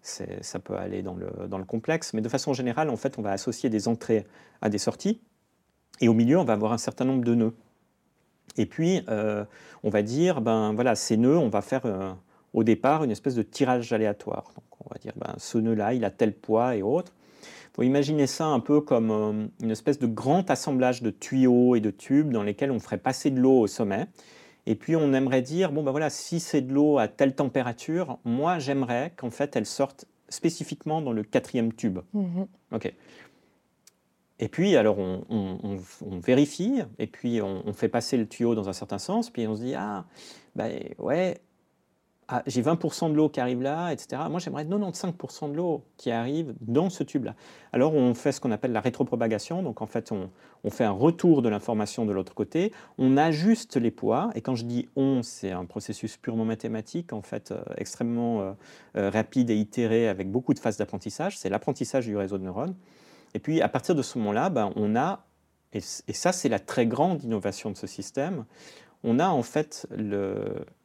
ça 0.00 0.58
peut 0.58 0.76
aller 0.76 1.02
dans 1.02 1.14
le, 1.14 1.48
dans 1.48 1.58
le, 1.58 1.64
complexe, 1.64 2.14
mais 2.14 2.22
de 2.22 2.28
façon 2.28 2.52
générale, 2.52 2.88
en 2.88 2.96
fait, 2.96 3.18
on 3.18 3.22
va 3.22 3.32
associer 3.32 3.68
des 3.68 3.88
entrées 3.88 4.26
à 4.62 4.68
des 4.68 4.78
sorties, 4.78 5.20
et 6.00 6.08
au 6.08 6.14
milieu, 6.14 6.38
on 6.38 6.44
va 6.44 6.54
avoir 6.54 6.72
un 6.72 6.78
certain 6.78 7.04
nombre 7.04 7.24
de 7.24 7.34
nœuds. 7.34 7.54
Et 8.56 8.66
puis, 8.66 9.02
euh, 9.08 9.44
on 9.82 9.90
va 9.90 10.02
dire, 10.02 10.40
ben 10.40 10.72
voilà, 10.72 10.94
ces 10.94 11.16
nœuds, 11.16 11.38
on 11.38 11.48
va 11.48 11.62
faire 11.62 11.86
euh, 11.86 12.12
au 12.54 12.64
départ 12.64 13.04
une 13.04 13.10
espèce 13.10 13.34
de 13.34 13.42
tirage 13.42 13.92
aléatoire. 13.92 14.44
Donc, 14.54 14.64
on 14.84 14.88
va 14.92 14.98
dire, 14.98 15.12
ben, 15.16 15.34
ce 15.38 15.58
nœud-là, 15.58 15.94
il 15.94 16.04
a 16.04 16.10
tel 16.10 16.32
poids 16.32 16.76
et 16.76 16.82
autres 16.82 17.12
faut 17.76 17.82
imaginer 17.82 18.26
ça 18.26 18.46
un 18.46 18.60
peu 18.60 18.80
comme 18.80 19.10
euh, 19.10 19.46
une 19.62 19.70
espèce 19.70 19.98
de 19.98 20.06
grand 20.06 20.50
assemblage 20.50 21.02
de 21.02 21.10
tuyaux 21.10 21.76
et 21.76 21.80
de 21.80 21.90
tubes 21.90 22.30
dans 22.30 22.42
lesquels 22.42 22.70
on 22.70 22.80
ferait 22.80 22.96
passer 22.96 23.30
de 23.30 23.38
l'eau 23.38 23.60
au 23.60 23.66
sommet. 23.66 24.06
Et 24.64 24.74
puis 24.74 24.96
on 24.96 25.12
aimerait 25.12 25.42
dire, 25.42 25.72
bon 25.72 25.82
ben 25.82 25.90
voilà, 25.90 26.08
si 26.08 26.40
c'est 26.40 26.62
de 26.62 26.72
l'eau 26.72 26.98
à 26.98 27.06
telle 27.06 27.34
température, 27.34 28.18
moi 28.24 28.58
j'aimerais 28.58 29.12
qu'en 29.16 29.30
fait 29.30 29.54
elle 29.56 29.66
sorte 29.66 30.06
spécifiquement 30.30 31.02
dans 31.02 31.12
le 31.12 31.22
quatrième 31.22 31.72
tube. 31.74 31.98
Mhm. 32.14 32.46
Ok. 32.72 32.92
Et 34.38 34.48
puis 34.48 34.76
alors 34.76 34.98
on, 34.98 35.78
vérifie, 36.22 36.82
et 36.98 37.06
puis 37.06 37.40
on, 37.40 37.72
fait 37.72 37.88
passer 37.88 38.16
le 38.16 38.26
tuyau 38.26 38.54
dans 38.54 38.68
un 38.68 38.74
certain 38.74 38.98
sens, 38.98 39.30
puis 39.30 39.46
on 39.46 39.56
se 39.56 39.62
dit, 39.62 39.74
ah, 39.74 40.04
ben 40.54 40.78
ouais, 40.98 41.40
ah, 42.28 42.42
j'ai 42.48 42.60
20% 42.60 43.12
de 43.12 43.14
l'eau 43.14 43.28
qui 43.28 43.38
arrive 43.38 43.62
là, 43.62 43.92
etc. 43.92 44.22
Moi, 44.28 44.40
j'aimerais 44.40 44.64
95% 44.64 45.52
de 45.52 45.56
l'eau 45.56 45.84
qui 45.96 46.10
arrive 46.10 46.54
dans 46.60 46.90
ce 46.90 47.04
tube-là. 47.04 47.36
Alors, 47.72 47.94
on 47.94 48.14
fait 48.14 48.32
ce 48.32 48.40
qu'on 48.40 48.50
appelle 48.50 48.72
la 48.72 48.80
rétropropagation. 48.80 49.62
Donc, 49.62 49.80
en 49.80 49.86
fait, 49.86 50.10
on, 50.10 50.28
fait 50.70 50.82
un 50.82 50.90
retour 50.90 51.40
de 51.40 51.48
l'information 51.48 52.04
de 52.04 52.10
l'autre 52.12 52.34
côté. 52.34 52.72
On 52.98 53.16
ajuste 53.16 53.76
les 53.76 53.92
poids. 53.92 54.30
Et 54.34 54.40
quand 54.40 54.56
je 54.56 54.64
dis 54.64 54.88
on, 54.96 55.22
c'est 55.22 55.52
un 55.52 55.64
processus 55.66 56.16
purement 56.16 56.44
mathématique, 56.44 57.12
en 57.12 57.22
fait, 57.22 57.52
euh, 57.52 57.62
extrêmement 57.76 58.40
euh, 58.40 58.52
euh, 58.96 59.08
rapide 59.08 59.48
et 59.50 59.56
itéré 59.56 60.08
avec 60.08 60.28
beaucoup 60.28 60.52
de 60.52 60.58
phases 60.58 60.78
d'apprentissage. 60.78 61.38
C'est 61.38 61.48
l'apprentissage 61.48 62.06
du 62.06 62.16
réseau 62.16 62.38
de 62.38 62.42
neurones. 62.42 62.74
Et 63.34 63.38
puis, 63.38 63.60
à 63.60 63.68
partir 63.68 63.94
de 63.94 64.02
ce 64.02 64.18
moment-là, 64.18 64.50
ben, 64.50 64.72
on 64.76 64.96
a, 64.96 65.26
et 65.72 65.80
ça, 65.80 66.32
c'est 66.32 66.48
la 66.48 66.58
très 66.58 66.86
grande 66.86 67.22
innovation 67.22 67.70
de 67.70 67.76
ce 67.76 67.86
système, 67.86 68.44
on 69.04 69.18
a 69.18 69.28
en 69.28 69.42
fait 69.42 69.86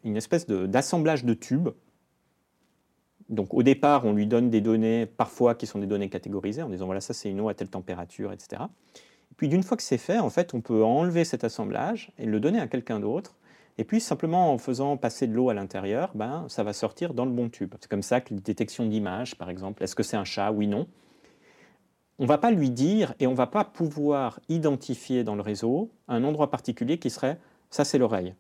une 0.03 0.17
espèce 0.17 0.45
d'assemblage 0.47 1.25
de, 1.25 1.33
tubes. 1.33 1.69
Donc 3.29 3.53
au 3.53 3.63
départ, 3.63 4.05
on 4.05 4.13
lui 4.13 4.27
donne 4.27 4.49
des 4.49 4.61
données, 4.61 5.05
parfois 5.05 5.55
qui 5.55 5.65
sont 5.65 5.79
des 5.79 5.87
données 5.87 6.09
catégorisées, 6.09 6.61
en 6.61 6.69
disant 6.69 6.85
voilà, 6.85 7.01
ça 7.01 7.13
c'est 7.13 7.29
une 7.29 7.39
eau 7.39 7.49
à 7.49 7.53
telle 7.53 7.69
température, 7.69 8.33
etc. 8.33 8.63
Et 9.31 9.35
puis 9.37 9.47
d'une 9.47 9.63
fois 9.63 9.77
que 9.77 9.83
c'est 9.83 9.97
fait, 9.97 10.19
en 10.19 10.29
fait, 10.29 10.53
on 10.53 10.61
peut 10.61 10.83
enlever 10.83 11.23
cet 11.23 11.43
assemblage 11.43 12.11
et 12.17 12.25
le 12.25 12.39
donner 12.39 12.59
à 12.59 12.67
quelqu'un 12.67 12.99
d'autre. 12.99 13.35
Et 13.77 13.85
puis 13.85 14.01
simplement 14.01 14.53
en 14.53 14.57
faisant 14.57 14.97
passer 14.97 15.27
de 15.27 15.33
l'eau 15.33 15.49
à 15.49 15.53
l'intérieur, 15.53 16.11
ben, 16.13 16.45
ça 16.49 16.61
va 16.63 16.73
sortir 16.73 17.13
dans 17.13 17.25
le 17.25 17.31
bon 17.31 17.49
tube. 17.49 17.73
C'est 17.79 17.89
comme 17.89 18.03
ça 18.03 18.19
que 18.19 18.33
les 18.33 18.41
détections 18.41 18.85
d'image, 18.85 19.35
par 19.35 19.49
exemple, 19.49 19.81
est-ce 19.81 19.95
que 19.95 20.03
c'est 20.03 20.17
un 20.17 20.25
chat? 20.25 20.51
Oui, 20.51 20.67
non. 20.67 20.87
On 22.21 22.25
ne 22.25 22.27
va 22.27 22.37
pas 22.37 22.51
lui 22.51 22.69
dire 22.69 23.15
et 23.19 23.25
on 23.25 23.31
ne 23.31 23.35
va 23.35 23.47
pas 23.47 23.65
pouvoir 23.65 24.39
identifier 24.47 25.23
dans 25.23 25.33
le 25.33 25.41
réseau 25.41 25.89
un 26.07 26.23
endroit 26.23 26.51
particulier 26.51 26.99
qui 26.99 27.09
serait 27.09 27.39
ça 27.71 27.83
c'est 27.83 27.97
l'oreille. 27.97 28.35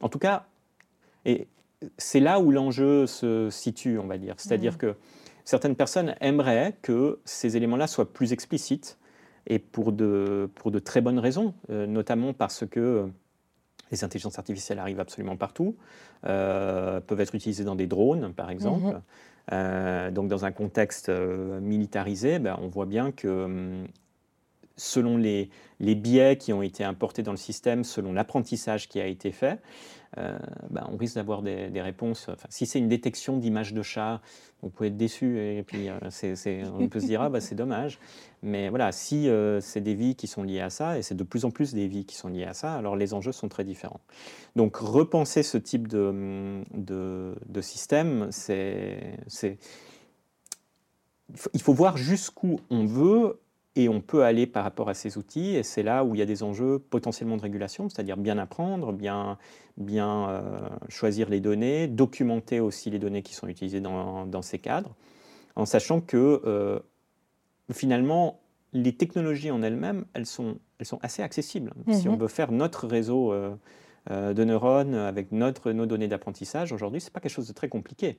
En 0.00 0.08
tout 0.08 0.18
cas, 0.18 0.46
et 1.24 1.46
c'est 1.98 2.18
là 2.18 2.40
où 2.40 2.50
l'enjeu 2.50 3.06
se 3.06 3.48
situe, 3.48 3.96
on 4.00 4.08
va 4.08 4.18
dire. 4.18 4.34
C'est-à-dire 4.38 4.72
mmh. 4.72 4.78
que 4.78 4.96
certaines 5.44 5.76
personnes 5.76 6.16
aimeraient 6.20 6.76
que 6.82 7.20
ces 7.24 7.56
éléments-là 7.56 7.86
soient 7.86 8.12
plus 8.12 8.32
explicites 8.32 8.98
et 9.46 9.60
pour 9.60 9.92
de, 9.92 10.50
pour 10.56 10.72
de 10.72 10.80
très 10.80 11.00
bonnes 11.00 11.20
raisons, 11.20 11.54
euh, 11.70 11.86
notamment 11.86 12.32
parce 12.32 12.66
que 12.66 13.08
les 13.92 14.02
intelligences 14.02 14.40
artificielles 14.40 14.80
arrivent 14.80 14.98
absolument 14.98 15.36
partout, 15.36 15.76
euh, 16.26 17.00
peuvent 17.00 17.20
être 17.20 17.36
utilisées 17.36 17.62
dans 17.62 17.76
des 17.76 17.86
drones, 17.86 18.32
par 18.34 18.50
exemple. 18.50 18.86
Mhm. 18.86 19.02
Euh, 19.52 20.10
donc, 20.10 20.28
dans 20.28 20.44
un 20.44 20.52
contexte 20.52 21.10
militarisé, 21.10 22.38
ben, 22.38 22.58
on 22.62 22.68
voit 22.68 22.86
bien 22.86 23.12
que 23.12 23.44
hum, 23.44 23.86
selon 24.76 25.16
les, 25.16 25.50
biais 25.80 26.36
qui 26.36 26.52
ont 26.52 26.62
été 26.62 26.84
importés 26.84 27.22
dans 27.22 27.30
le 27.30 27.36
système, 27.36 27.84
selon 27.84 28.12
l'apprentissage 28.12 28.88
qui 28.88 29.00
a 29.00 29.06
été 29.06 29.32
fait, 29.32 29.60
euh, 30.18 30.36
ben, 30.70 30.86
on 30.92 30.96
risque 30.96 31.16
d'avoir 31.16 31.42
des, 31.42 31.80
réponses. 31.80 32.28
si 32.48 32.66
c'est 32.66 32.78
une 32.78 32.88
détection 32.88 33.36
d'images 33.36 33.74
de 33.74 33.82
chat, 33.82 34.20
on 34.62 34.70
peut 34.70 34.84
être 34.84 34.96
déçu 34.96 35.38
et 35.38 35.62
puis 35.62 35.88
euh, 35.88 35.98
on 36.78 36.88
peut 36.88 37.00
se 37.00 37.06
dire 37.06 37.20
ah 37.22 37.28
bah, 37.28 37.40
c'est 37.40 37.54
dommage. 37.54 37.98
Mais 38.42 38.68
voilà, 38.68 38.92
si 38.92 39.28
euh, 39.28 39.60
c'est 39.60 39.80
des 39.80 39.94
vies 39.94 40.14
qui 40.14 40.26
sont 40.26 40.42
liées 40.42 40.60
à 40.60 40.70
ça, 40.70 40.98
et 40.98 41.02
c'est 41.02 41.14
de 41.14 41.24
plus 41.24 41.44
en 41.44 41.50
plus 41.50 41.74
des 41.74 41.88
vies 41.88 42.04
qui 42.04 42.14
sont 42.14 42.28
liées 42.28 42.44
à 42.44 42.54
ça, 42.54 42.74
alors 42.74 42.96
les 42.96 43.14
enjeux 43.14 43.32
sont 43.32 43.48
très 43.48 43.64
différents. 43.64 44.00
Donc 44.54 44.76
repenser 44.76 45.42
ce 45.42 45.58
type 45.58 45.88
de, 45.88 46.62
de, 46.74 47.60
système, 47.60 48.28
c'est 48.30 49.16
il 51.54 51.62
faut 51.62 51.72
voir 51.72 51.96
jusqu'où 51.96 52.60
on 52.70 52.84
veut 52.84 53.40
et 53.76 53.88
on 53.88 54.00
peut 54.00 54.22
aller 54.22 54.46
par 54.46 54.62
rapport 54.62 54.88
à 54.88 54.94
ces 54.94 55.18
outils, 55.18 55.56
et 55.56 55.62
c'est 55.62 55.82
là 55.82 56.04
où 56.04 56.14
il 56.14 56.18
y 56.18 56.22
a 56.22 56.26
des 56.26 56.42
enjeux 56.42 56.78
potentiellement 56.78 57.36
de 57.36 57.42
régulation, 57.42 57.88
c'est-à-dire 57.88 58.16
bien 58.16 58.38
apprendre, 58.38 58.92
bien, 58.92 59.36
bien 59.76 60.28
euh, 60.28 60.68
choisir 60.88 61.28
les 61.28 61.40
données, 61.40 61.88
documenter 61.88 62.60
aussi 62.60 62.90
les 62.90 63.00
données 63.00 63.22
qui 63.22 63.34
sont 63.34 63.48
utilisées 63.48 63.80
dans, 63.80 64.26
dans 64.26 64.42
ces 64.42 64.60
cadres, 64.60 64.94
en 65.56 65.66
sachant 65.66 66.00
que 66.00 66.40
euh, 66.44 66.78
finalement, 67.72 68.40
les 68.72 68.96
technologies 68.96 69.50
en 69.50 69.62
elles-mêmes, 69.62 70.04
elles 70.14 70.26
sont, 70.26 70.58
elles 70.78 70.86
sont 70.86 70.98
assez 71.02 71.22
accessibles. 71.22 71.72
Si 71.90 72.08
on 72.08 72.12
mhm. 72.12 72.20
veut 72.20 72.28
faire 72.28 72.52
notre 72.52 72.86
réseau 72.86 73.32
euh, 73.32 73.54
de 74.10 74.44
neurones 74.44 74.94
avec 74.94 75.32
notre, 75.32 75.72
nos 75.72 75.86
données 75.86 76.08
d'apprentissage, 76.08 76.72
aujourd'hui, 76.72 77.00
ce 77.00 77.06
n'est 77.06 77.12
pas 77.12 77.20
quelque 77.20 77.32
chose 77.32 77.48
de 77.48 77.52
très 77.52 77.68
compliqué. 77.68 78.18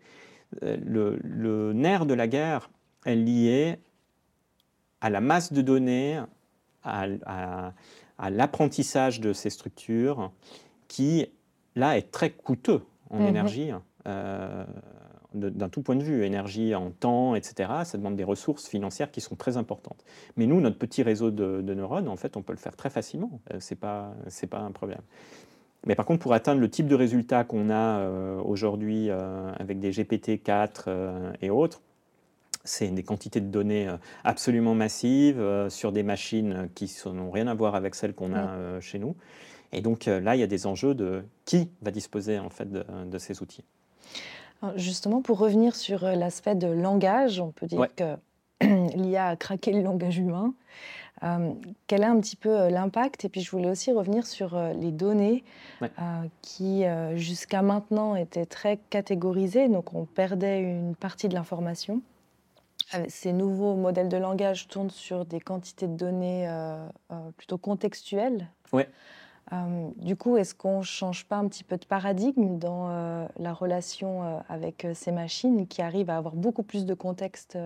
Le, 0.62 1.20
le 1.22 1.74
nerf 1.74 2.06
de 2.06 2.14
la 2.14 2.28
guerre 2.28 2.70
est 3.06 3.16
lié 3.16 3.80
à 5.06 5.12
la 5.12 5.22
masse 5.22 5.54
de 5.54 5.62
données, 5.62 6.20
à, 6.84 7.06
l'apprentissage 8.28 9.22
de 9.22 9.34
ces 9.34 9.52
structures, 9.52 10.32
qui, 10.88 11.28
là, 11.76 11.96
est 11.96 12.10
très 12.12 12.32
coûteux 12.32 12.82
en 13.12 13.20
mhm. 13.20 13.28
énergie, 13.28 13.70
euh, 14.08 14.66
d'un 15.36 15.70
tout 15.70 15.84
point 15.84 15.96
de 15.96 16.04
vue, 16.04 16.26
énergie 16.26 16.74
en 16.74 16.90
temps, 16.90 17.36
etc. 17.36 17.70
Ça 17.84 18.00
demande 18.00 18.16
des 18.16 18.24
ressources 18.24 18.68
financières 18.68 19.12
qui 19.12 19.22
sont 19.22 19.36
très 19.36 19.58
importantes. 19.58 20.04
Mais 20.38 20.48
nous, 20.48 20.60
notre 20.60 20.80
petit 20.80 21.04
réseau 21.04 21.30
de, 21.30 21.62
neurones, 21.62 22.08
en 22.08 22.16
fait, 22.16 22.36
on 22.36 22.42
peut 22.42 22.54
le 22.54 22.58
faire 22.58 22.76
très 22.76 22.90
facilement. 22.90 23.40
Euh, 23.54 23.60
Ce 23.60 23.76
n'est 23.76 23.78
pas, 23.78 24.12
pas 24.50 24.60
un 24.60 24.72
problème. 24.72 25.02
Mais 25.86 25.94
par 25.94 26.08
contre, 26.08 26.24
pour 26.24 26.34
atteindre 26.34 26.62
le 26.62 26.70
type 26.72 26.88
de 26.88 26.96
résultat 26.96 27.44
qu'on 27.44 27.70
a 27.70 28.00
euh, 28.00 28.42
aujourd'hui 28.42 29.12
avec 29.12 29.78
des 29.78 29.92
GPT-4 29.92 31.36
et 31.44 31.52
autres, 31.52 31.84
c'est 32.66 32.88
des 32.88 33.04
quantités 33.04 33.40
de 33.40 33.48
données 33.48 33.88
euh, 33.88 33.98
absolument 34.24 34.76
massives 34.76 35.40
euh, 35.40 35.70
sur 35.70 35.92
des 35.92 36.04
machines 36.04 36.70
qui 36.76 36.94
n'ont 37.06 37.32
rien 37.32 37.48
à 37.48 37.54
voir 37.54 37.76
avec 37.76 37.96
celles 37.96 38.14
qu'on 38.14 38.34
a 38.34 38.50
euh, 38.50 38.82
chez 38.82 39.00
nous. 39.00 39.16
Et 39.72 39.82
donc 39.82 40.06
là, 40.06 40.36
il 40.36 40.40
y 40.40 40.44
a 40.44 40.48
des 40.48 40.68
enjeux 40.68 40.94
de 40.94 41.24
qui 41.44 41.70
va 41.82 41.92
disposer 41.92 42.40
en 42.40 42.50
fait 42.50 42.72
de, 42.72 43.18
ces 43.18 43.42
outils. 43.42 43.66
justement, 44.78 45.22
pour 45.22 45.38
revenir 45.38 45.76
sur 45.76 46.04
l'aspect 46.04 46.56
de 46.56 46.68
langage, 46.68 47.42
on 47.42 47.52
peut 47.52 47.66
dire 47.66 47.88
que 47.94 48.16
l'IA 48.96 49.30
a 49.30 49.36
craqué 49.36 49.74
le 49.74 49.82
langage 49.82 50.18
humain. 50.18 50.54
quel 51.88 52.04
est 52.04 52.06
un 52.06 52.22
petit 52.22 52.38
peu 52.38 52.70
l'impact? 52.70 53.26
Et 53.26 53.30
puis 53.30 53.42
je 53.42 53.52
voulais 53.52 53.70
aussi 53.70 53.92
revenir 53.92 54.28
sur 54.28 54.58
les 54.80 54.92
données 54.92 55.44
qui 56.42 56.86
jusqu'à 57.16 57.64
maintenant 57.64 58.16
étaient 58.16 58.46
très 58.46 58.78
catégorisées, 58.90 59.68
donc 59.68 59.94
on 59.94 60.06
perdait 60.06 60.62
une 60.62 60.96
partie 60.96 61.28
de 61.28 61.34
l'information. 61.34 62.02
Euh, 62.94 63.06
ces 63.08 63.34
nouveaux 63.34 63.76
modèles 63.76 64.10
de 64.10 64.18
langage 64.18 64.68
tournent 64.68 64.92
sur 64.92 65.26
des 65.26 65.40
quantités 65.40 65.88
de 65.88 65.96
données 65.96 66.48
euh, 66.48 66.88
euh, 67.12 67.32
plutôt 67.38 67.58
contextuelles. 67.58 68.48
Ouais. 68.72 68.90
du 69.98 70.16
coup, 70.16 70.38
est-ce 70.38 70.54
qu'on 70.54 70.80
ne 70.80 70.84
change 70.84 71.26
pas 71.26 71.38
un 71.38 71.48
petit 71.48 71.64
peu 71.64 71.78
de 71.78 71.86
paradigme 71.86 72.58
dans 72.58 73.28
la 73.38 73.54
relation 73.54 74.44
avec 74.50 74.88
ces 74.96 75.12
machines 75.12 75.68
qui 75.68 75.82
arrivent 75.82 76.10
à 76.10 76.18
avoir 76.18 76.36
beaucoup 76.36 76.64
plus 76.64 76.86
de 76.86 76.94
contexte 76.96 77.58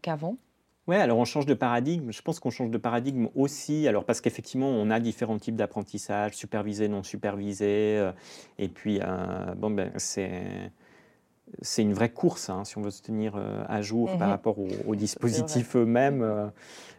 qu'avant? 0.00 0.36
Oui, 0.86 0.96
alors 0.96 1.18
on 1.18 1.26
change 1.26 1.44
de 1.44 1.52
paradigme. 1.52 2.10
Je 2.10 2.22
pense 2.22 2.40
qu'on 2.40 2.50
change 2.50 2.70
de 2.70 2.78
paradigme 2.78 3.28
aussi, 3.36 3.86
alors 3.86 4.06
parce 4.06 4.22
qu'effectivement, 4.22 4.68
on 4.68 4.90
a 4.90 4.98
différents 4.98 5.38
types 5.38 5.56
d'apprentissage, 5.56 6.34
supervisé, 6.34 6.88
non 6.88 7.02
supervisé. 7.02 8.10
et 8.58 8.68
puis, 8.68 8.98
bon, 9.58 9.70
ben, 9.70 9.92
c'est 9.98 10.72
c'est 11.62 11.82
une 11.82 11.94
vraie 11.94 12.10
course 12.10 12.50
hein, 12.50 12.64
si 12.64 12.78
on 12.78 12.82
veut 12.82 12.90
se 12.90 13.02
tenir 13.02 13.34
euh, 13.36 13.64
à 13.68 13.82
jour 13.82 14.08
par 14.18 14.28
mhm. 14.28 14.32
rapport 14.32 14.56
aux, 14.86 14.94
dispositifs 14.94 15.76
eux-mêmes. 15.76 16.22
Euh, 16.22 16.46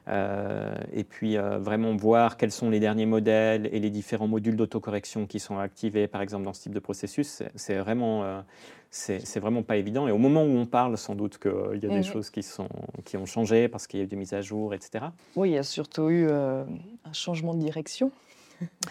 euh, 0.08 0.74
et 0.92 1.04
puis 1.04 1.38
vraiment 1.38 1.96
voir 1.96 2.36
quels 2.36 2.52
sont 2.52 2.72
les 2.72 2.80
derniers 2.80 3.06
modèles 3.06 3.70
et 3.72 3.80
les 3.80 3.92
différents 3.92 4.28
modules 4.28 4.56
d'autocorrection 4.56 5.28
qui 5.28 5.40
sont 5.40 5.60
activés, 5.60 6.08
par 6.08 6.22
exemple, 6.22 6.46
dans 6.46 6.54
ce 6.54 6.64
type 6.64 6.74
de 6.74 6.80
processus, 6.80 7.44
c'est 7.54 7.76
vraiment, 7.76 8.44
c'est 8.90 9.40
vraiment 9.40 9.62
pas 9.62 9.78
évident. 9.78 10.08
Et 10.08 10.12
au 10.12 10.18
moment 10.18 10.44
où 10.44 10.58
on 10.58 10.66
parle, 10.66 10.98
sans 10.98 11.14
doute 11.14 11.38
qu'il 11.38 11.80
y 11.80 11.86
a 11.86 11.90
des 11.90 11.98
mhm. 11.98 12.04
choses 12.04 12.32
qui, 12.32 12.42
sont, 12.42 12.70
qui 13.06 13.18
ont 13.18 13.28
changé 13.28 13.68
parce 13.68 13.86
qu'il 13.86 14.00
y 14.00 14.02
a 14.02 14.06
eu 14.06 14.08
des 14.08 14.16
mises 14.16 14.34
à 14.34 14.42
jour, 14.42 14.74
etc. 14.74 15.06
Oui, 15.36 15.52
il 15.52 15.54
y 15.54 15.60
a 15.60 15.64
surtout 15.64 16.10
eu 16.10 16.28
un 16.32 16.66
changement 17.14 17.54
de 17.54 17.60
direction. 17.60 18.12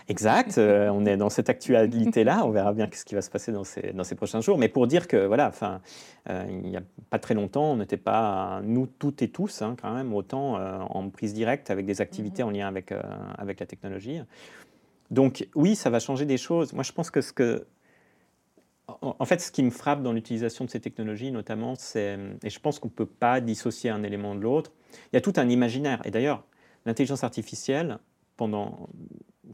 Exact, 0.09 0.57
euh, 0.59 0.89
on 0.89 1.05
est 1.05 1.17
dans 1.17 1.29
cette 1.29 1.51
actualité-là, 1.51 2.45
on 2.45 2.51
verra 2.51 2.73
bien 2.73 2.89
ce 2.93 3.05
qui 3.05 3.15
va 3.15 3.23
se 3.23 3.31
passer 3.31 3.53
dans 3.53 3.65
ces, 3.65 3.93
dans 3.93 4.05
ces 4.05 4.15
prochains 4.15 4.41
jours. 4.41 4.59
Mais 4.59 4.69
pour 4.69 4.87
dire 4.87 5.07
que, 5.07 5.27
voilà, 5.27 5.49
enfin, 5.49 5.81
euh, 6.31 6.45
il 6.49 6.71
n'y 6.71 6.77
a 6.77 6.83
pas 7.11 7.19
très 7.19 7.35
longtemps, 7.35 7.73
on 7.73 7.77
n'était 7.77 7.97
pas, 7.99 8.61
nous 8.65 8.87
toutes 8.87 9.23
et 9.23 9.29
tous, 9.29 9.63
hein, 9.63 9.77
quand 9.81 9.93
même, 9.93 10.15
autant 10.15 10.57
euh, 10.57 10.79
en 10.79 11.09
prise 11.11 11.35
directe 11.35 11.71
avec 11.71 11.87
des 11.87 12.01
activités 12.01 12.43
en 12.43 12.51
lien 12.51 12.67
avec, 12.67 12.93
avec 13.37 13.61
la 13.61 13.67
technologie. 13.67 14.21
Donc 15.11 15.47
oui, 15.55 15.77
ça 15.77 15.91
va 15.91 16.01
changer 16.01 16.25
des 16.25 16.39
choses. 16.39 16.73
Moi, 16.73 16.83
je 16.83 16.93
pense 16.93 17.11
que 17.11 17.21
ce 17.21 17.33
que... 17.33 17.67
En 19.03 19.27
fait, 19.27 19.43
ce 19.43 19.53
qui 19.53 19.63
me 19.63 19.71
frappe 19.71 20.03
dans 20.03 20.15
l'utilisation 20.15 20.65
de 20.65 20.71
ces 20.71 20.81
technologies, 20.81 21.31
notamment, 21.31 21.75
c'est, 21.77 22.19
et 22.43 22.49
je 22.49 22.59
pense 22.59 22.79
qu'on 22.79 22.89
ne 22.89 22.93
peut 22.93 23.05
pas 23.05 23.43
dissocier 23.43 23.91
un 23.91 24.03
élément 24.03 24.35
de 24.35 24.41
l'autre, 24.41 24.73
il 25.13 25.17
y 25.17 25.19
a 25.19 25.21
tout 25.21 25.35
un 25.37 25.47
imaginaire. 25.51 26.01
Et 26.07 26.11
d'ailleurs, 26.11 26.45
l'intelligence 26.87 27.23
artificielle, 27.23 27.99
pendant 28.39 28.89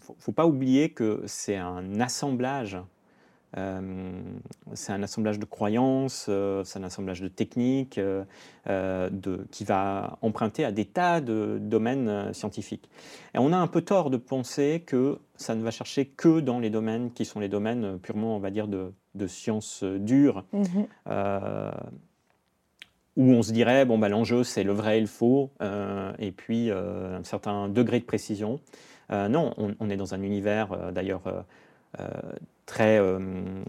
faut, 0.00 0.16
faut 0.18 0.32
pas 0.32 0.46
oublier 0.46 0.90
que 0.90 1.22
c'est 1.26 1.56
un 1.56 2.00
assemblage. 2.00 2.78
Euh, 3.56 4.20
c'est 4.72 4.92
un 4.92 5.02
assemblage 5.02 5.38
de 5.38 5.44
croyances, 5.44 6.26
euh, 6.28 6.64
c'est 6.64 6.78
un 6.78 6.82
assemblage 6.82 7.20
de 7.20 7.28
techniques 7.28 7.98
euh, 7.98 8.24
de, 9.10 9.46
qui 9.50 9.64
va 9.64 10.18
emprunter 10.22 10.64
à 10.64 10.72
des 10.72 10.84
tas 10.84 11.20
de 11.20 11.58
domaines 11.60 12.32
scientifiques. 12.32 12.88
Et 13.34 13.38
on 13.38 13.52
a 13.52 13.56
un 13.56 13.66
peu 13.66 13.82
tort 13.82 14.10
de 14.10 14.16
penser 14.16 14.82
que 14.84 15.18
ça 15.36 15.54
ne 15.54 15.62
va 15.62 15.70
chercher 15.70 16.06
que 16.06 16.40
dans 16.40 16.58
les 16.58 16.70
domaines 16.70 17.12
qui 17.12 17.24
sont 17.24 17.38
les 17.38 17.48
domaines 17.48 17.98
purement, 17.98 18.36
on 18.36 18.40
va 18.40 18.50
dire, 18.50 18.66
de, 18.66 18.92
de 19.14 19.26
sciences 19.26 19.84
dures, 19.84 20.44
mm-hmm. 20.52 21.72
où 23.16 23.30
on 23.30 23.42
se 23.42 23.52
dirait, 23.52 23.84
bon, 23.84 23.98
bah, 23.98 24.08
l'enjeu, 24.08 24.42
c'est 24.42 24.64
le 24.64 24.72
vrai 24.72 24.98
et 24.98 25.00
le 25.00 25.06
faux, 25.06 25.50
et 26.18 26.32
puis 26.32 26.70
un 26.70 27.22
certain 27.22 27.68
degré 27.68 28.00
de 28.00 28.04
précision. 28.04 28.60
Euh, 29.12 29.28
non, 29.28 29.54
on, 29.56 29.90
est 29.90 29.96
dans 29.96 30.14
un 30.14 30.22
univers 30.22 30.72
euh, 30.72 30.90
d'ailleurs 30.90 31.22
euh, 31.26 32.08
très 32.66 32.98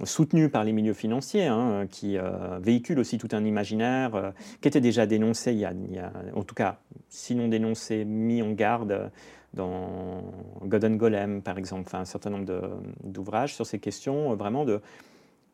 soutenu 0.04 0.50
par 0.50 0.64
les 0.64 0.72
milieux 0.72 0.94
financiers, 0.94 1.46
hein, 1.46 1.86
qui 1.92 2.18
véhicule 2.60 2.98
aussi 2.98 3.18
tout 3.18 3.28
un 3.34 3.44
imaginaire 3.44 4.34
qui 4.62 4.68
était 4.70 4.82
déjà 4.82 5.06
dénoncé, 5.06 5.52
il 5.52 5.60
y, 5.60 5.66
a, 5.66 5.74
en 6.34 6.44
tout 6.44 6.56
cas, 6.56 6.80
sinon 7.10 7.50
dénoncé, 7.50 8.06
mis 8.06 8.42
en 8.42 8.52
garde 8.52 9.12
dans 9.54 10.24
Golden 10.64 10.98
Golem, 10.98 11.42
par 11.42 11.58
exemple, 11.58 11.84
enfin, 11.86 12.00
un 12.00 12.06
certain 12.06 12.30
nombre 12.30 12.80
d'ouvrages 13.04 13.54
sur 13.54 13.66
ces 13.66 13.80
questions, 13.80 14.34
vraiment 14.36 14.66
de... 14.66 14.82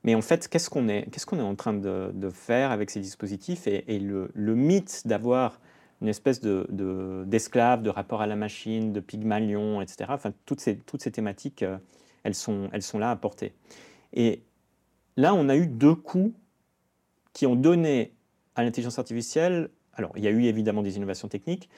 Mais 0.03 0.15
en 0.15 0.21
fait, 0.21 0.47
qu'est-ce 0.47 0.69
qu'on 0.69 0.87
est, 0.87 1.09
qu'est-ce 1.11 1.25
qu'on 1.25 1.39
est 1.39 1.43
en 1.43 1.55
train 1.55 1.73
de, 1.73 2.29
faire 2.31 2.71
avec 2.71 2.89
ces 2.89 2.99
dispositifs 2.99 3.67
et, 3.67 3.99
le, 3.99 4.55
mythe 4.55 5.01
d'avoir 5.05 5.59
une 6.01 6.07
espèce 6.07 6.41
d'esclave, 6.41 7.79
de, 7.79 7.85
de, 7.85 7.89
rapport 7.89 8.21
à 8.21 8.27
la 8.27 8.35
machine, 8.35 8.91
de 8.91 8.99
Pygmalion, 8.99 9.81
etc. 9.81 10.05
Enfin, 10.09 10.33
toutes 10.45 10.59
ces, 10.59 10.77
toutes 10.77 11.01
ces 11.01 11.11
thématiques, 11.11 11.63
euh, 11.63 11.77
elles, 12.23 12.35
sont, 12.35 12.69
elles 12.73 12.81
sont 12.81 12.99
là 12.99 13.11
à 13.11 13.15
porter. 13.15 13.53
Et 14.13 14.41
là, 15.15 15.33
on 15.33 15.47
a 15.47 15.55
eu 15.55 15.67
deux 15.67 15.95
coups 15.95 16.33
qui 17.33 17.45
ont 17.45 17.55
donné 17.55 18.13
à 18.55 18.63
l'intelligence 18.63 18.99
artificielle, 18.99 19.69
alors 19.93 20.11
il 20.15 20.23
y 20.23 20.27
a 20.27 20.31
eu 20.31 20.43
évidemment 20.43 20.81
des 20.81 20.97
innovations 20.97 21.27
techniques, 21.27 21.69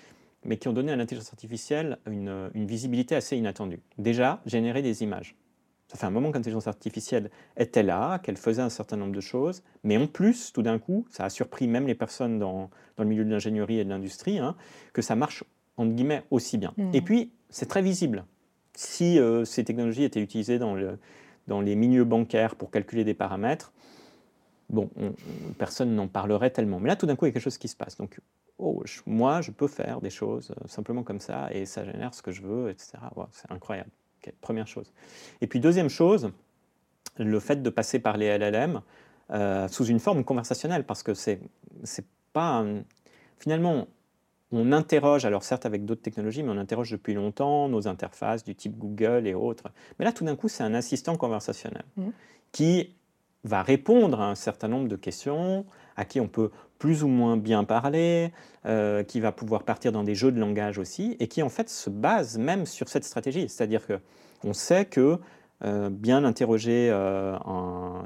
mais 0.46 0.58
qui 0.58 0.68
ont 0.68 0.74
donné 0.74 0.92
à 0.92 0.96
l'intelligence 0.96 1.32
artificielle 1.32 2.00
une, 2.10 2.50
une, 2.54 2.66
visibilité 2.66 3.16
assez 3.16 3.38
inattendue. 3.38 3.80
Déjà, 3.98 4.42
générer 4.46 4.82
des 4.82 5.04
images. 5.04 5.36
Ça 5.94 6.00
fait 6.00 6.06
un 6.08 6.12
moment 6.12 6.32
que 6.32 6.38
l'intelligence 6.38 6.68
artificielle 6.68 7.30
était 7.56 7.84
là, 7.84 8.18
qu'elle 8.18 8.38
faisait 8.38 8.64
un 8.64 8.70
certain 8.70 8.98
nombre 8.98 9.14
de 9.14 9.22
choses, 9.22 9.62
mais 9.84 9.96
en 9.96 10.08
plus, 10.08 10.52
tout 10.52 10.64
d'un 10.64 10.80
coup, 10.80 11.06
ça 11.12 11.26
a 11.26 11.30
surpris 11.30 11.68
même 11.68 11.86
les 11.86 11.94
personnes 11.94 12.40
dans, 12.40 12.72
dans 12.98 13.04
le 13.04 13.10
milieu 13.10 13.24
de 13.24 13.30
l'ingénierie 13.30 13.78
et 13.78 13.86
de 13.86 13.90
l'industrie, 13.90 14.40
hein, 14.40 14.56
que 14.92 15.04
ça 15.04 15.16
marche, 15.16 15.44
entre 15.78 15.94
guillemets, 15.94 16.24
aussi 16.32 16.58
bien. 16.58 16.74
Mmh. 16.78 16.90
Et 16.94 17.02
puis, 17.02 17.32
c'est 17.50 17.68
très 17.68 17.84
visible. 17.84 18.26
Si 18.74 19.20
euh, 19.20 19.46
ces 19.46 19.64
technologies 19.64 20.04
étaient 20.04 20.20
utilisées 20.20 20.58
dans, 20.58 20.74
le, 20.74 20.98
dans 21.48 21.62
les 21.62 21.76
milieux 21.76 22.06
bancaires 22.06 22.56
pour 22.56 22.72
calculer 22.72 23.04
des 23.04 23.14
paramètres, 23.14 23.72
bon, 24.72 24.90
personne 25.60 25.94
n'en 25.94 26.08
parlerait 26.08 26.50
tellement. 26.50 26.80
Mais 26.80 26.90
là, 26.90 26.96
tout 26.96 27.06
d'un 27.06 27.16
coup, 27.16 27.26
il 27.26 27.30
y 27.30 27.32
a 27.32 27.34
quelque 27.34 27.44
chose 27.44 27.60
qui 27.60 27.68
se 27.68 27.76
passe. 27.76 27.98
Donc, 27.98 28.20
oh, 28.58 28.84
moi, 29.06 29.42
je 29.42 29.52
peux 29.52 29.68
faire 29.68 30.02
des 30.02 30.10
choses 30.10 30.52
euh, 30.52 30.68
simplement 30.68 31.04
comme 31.04 31.20
ça, 31.20 31.50
et 31.52 31.66
ça 31.66 31.86
génère 31.86 32.16
ce 32.16 32.24
que 32.24 32.32
je 32.32 32.42
veux, 32.42 32.72
etc. 32.72 32.94
c'est 33.32 33.52
incroyable. 33.52 33.92
Première 34.42 34.68
chose. 34.68 34.92
Et 35.42 35.48
puis, 35.48 35.60
deuxième 35.60 35.90
chose, 35.90 36.32
le 37.18 37.40
fait 37.40 37.62
de 37.62 37.70
passer 37.70 38.00
par 38.00 38.18
les 38.18 38.38
LLM 38.38 38.82
euh, 39.32 39.68
sous 39.68 39.86
une 39.86 40.00
forme 40.00 40.24
conversationnelle, 40.24 40.86
parce 40.86 41.04
que 41.04 41.14
c'est 41.14 41.40
pas. 42.34 42.66
finalement, 43.40 43.88
on 44.52 44.72
interroge, 44.72 45.26
alors 45.26 45.44
certes 45.44 45.66
avec 45.66 45.86
d'autres 45.86 46.02
technologies, 46.02 46.44
mais 46.44 46.52
on 46.52 46.58
interroge 46.58 46.92
depuis 46.92 47.14
longtemps 47.14 47.68
nos 47.70 47.88
interfaces 47.88 48.44
du 48.44 48.56
type 48.56 48.78
Google 48.78 49.26
et 49.26 49.34
autres. 49.34 49.72
Mais 49.98 50.06
là, 50.06 50.12
tout 50.12 50.24
d'un 50.24 50.36
coup, 50.36 50.48
c'est 50.48 50.64
un 50.64 50.76
assistant 50.76 51.18
conversationnel 51.18 51.84
mmh. 51.98 52.10
qui 52.52 52.96
va 53.44 53.64
répondre 53.64 54.22
à 54.22 54.30
un 54.30 54.36
certain 54.36 54.68
nombre 54.68 54.88
de 54.88 54.96
questions, 54.96 55.66
à 55.96 56.06
qui 56.06 56.20
on 56.20 56.28
peut 56.28 56.52
plus 56.80 57.04
ou 57.04 57.08
moins 57.08 57.38
bien 57.38 57.64
parler, 57.64 58.32
euh, 58.66 59.04
qui 59.04 59.20
va 59.20 59.32
pouvoir 59.32 59.64
partir 59.64 59.92
dans 59.92 60.04
des 60.04 60.16
jeux 60.16 60.32
de 60.32 60.40
langage 60.40 60.78
aussi, 60.78 61.16
et 61.20 61.28
qui 61.28 61.42
en 61.42 61.50
fait 61.50 61.70
se 61.70 61.90
base 61.90 62.38
même 62.38 62.66
sur 62.66 62.90
cette 62.90 63.04
stratégie. 63.04 63.48
C'est-à-dire 63.50 63.86
que 63.86 64.00
on 64.44 64.54
sait 64.54 64.86
que 64.86 65.20
euh, 65.64 65.90
bien 65.90 66.26
interroger 66.26 66.90
euh, 66.92 67.36
un 67.46 68.04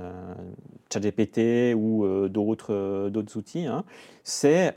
ChatGPT 0.94 1.74
ou 1.76 2.06
d'autres 2.30 3.10
d'autres 3.10 3.38
outils, 3.38 3.66
hein, 3.66 3.84
c'est 4.24 4.74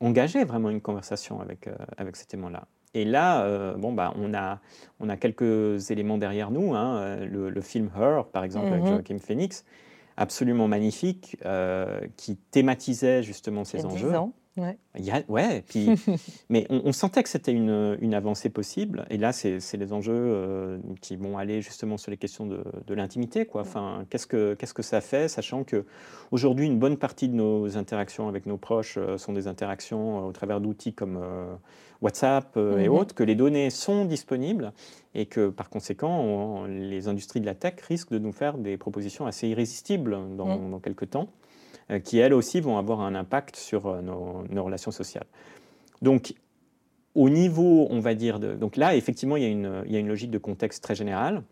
engager 0.00 0.44
vraiment 0.44 0.70
une 0.70 0.80
conversation 0.80 1.40
avec, 1.40 1.68
avec 1.98 2.16
ces 2.16 2.26
témoins-là. 2.26 2.66
Et 2.94 3.04
là, 3.04 3.44
euh, 3.44 3.74
bon, 3.76 3.92
bah, 3.92 4.12
on, 4.16 4.34
a, 4.34 4.58
on 4.98 5.08
a 5.08 5.16
quelques 5.16 5.90
éléments 5.90 6.18
derrière 6.18 6.50
nous. 6.50 6.74
Hein. 6.74 6.96
Euh, 6.96 7.50
le, 7.50 7.60
film 7.60 7.90
Her, 7.96 8.24
par 8.32 8.44
exemple, 8.44 8.68
avec 8.68 8.82
mhm. 8.82 8.88
Joaquin 8.88 9.18
Phoenix, 9.18 9.64
absolument 10.20 10.68
magnifique, 10.68 11.38
euh, 11.46 11.98
qui 12.16 12.36
thématisait 12.36 13.22
justement 13.22 13.64
ces 13.64 13.84
enjeux. 13.86 14.12
Ouais. 14.56 14.76
ouais, 15.28 15.62
puis, 15.68 15.88
mais 16.50 16.66
on, 16.70 16.92
sentait 16.92 17.22
que 17.22 17.28
c'était 17.28 17.52
une, 17.52 17.96
une, 18.00 18.14
avancée 18.14 18.50
possible. 18.50 19.06
Et 19.08 19.16
là, 19.16 19.32
c'est 19.32 19.76
les 19.76 19.92
enjeux 19.92 20.12
euh, 20.12 20.78
qui 21.00 21.16
vont 21.16 21.38
aller 21.38 21.62
justement 21.62 21.96
sur 21.96 22.10
les 22.10 22.16
questions 22.16 22.46
de, 22.46 22.64
de 22.86 22.94
l'intimité. 22.94 23.48
Enfin, 23.54 24.04
qu'est-ce 24.10 24.26
que 24.26 24.54
qu'est-ce 24.54 24.74
que 24.74 24.82
ça 24.82 25.00
fait, 25.00 25.28
sachant 25.28 25.62
que 25.62 25.86
aujourd'hui, 26.32 26.66
une 26.66 26.80
bonne 26.80 26.96
partie 26.96 27.28
de 27.28 27.34
nos 27.34 27.76
interactions 27.78 28.28
avec 28.28 28.46
nos 28.46 28.56
proches 28.56 28.98
euh, 28.98 29.18
sont 29.18 29.32
des 29.32 29.46
interactions 29.46 30.18
euh, 30.18 30.28
au 30.28 30.32
travers 30.32 30.60
d'outils 30.60 30.94
comme 30.94 31.20
WhatsApp 32.02 32.56
et 32.56 32.60
mm-hmm. 32.60 32.88
autres, 32.88 33.14
que 33.14 33.22
les 33.22 33.36
données 33.36 33.70
sont 33.70 34.04
disponibles 34.04 34.72
et 35.14 35.26
que 35.26 35.48
par 35.48 35.70
conséquent, 35.70 36.64
les 36.66 37.06
industries 37.06 37.40
de 37.40 37.46
la 37.46 37.54
tech 37.54 37.74
risquent 37.82 38.12
de 38.12 38.18
nous 38.18 38.32
faire 38.32 38.58
des 38.58 38.76
propositions 38.76 39.26
assez 39.26 39.48
irrésistibles 39.48 40.18
dans, 40.36 40.58
mm. 40.58 40.70
dans 40.70 40.80
quelques 40.80 41.10
temps. 41.10 41.28
Euh, 41.90 41.98
qui 41.98 42.18
elles 42.18 42.34
aussi 42.34 42.60
vont 42.60 42.78
avoir 42.78 43.00
un 43.00 43.14
impact 43.14 43.56
sur 43.56 43.86
euh, 43.86 44.00
nos, 44.00 44.64
relations 44.64 44.90
sociales. 44.90 45.26
Donc, 46.02 46.34
au 47.14 47.28
niveau, 47.28 47.88
on 47.90 48.00
va 48.00 48.14
dire, 48.14 48.38
de, 48.38 48.54
donc 48.54 48.76
là, 48.76 48.94
effectivement, 48.94 49.36
il 49.36 49.42
y, 49.42 49.46
a 49.46 49.48
une, 49.98 50.08
logique 50.08 50.30
de 50.30 50.38
contexte 50.38 50.82
très 50.84 50.94
générale. 50.94 51.42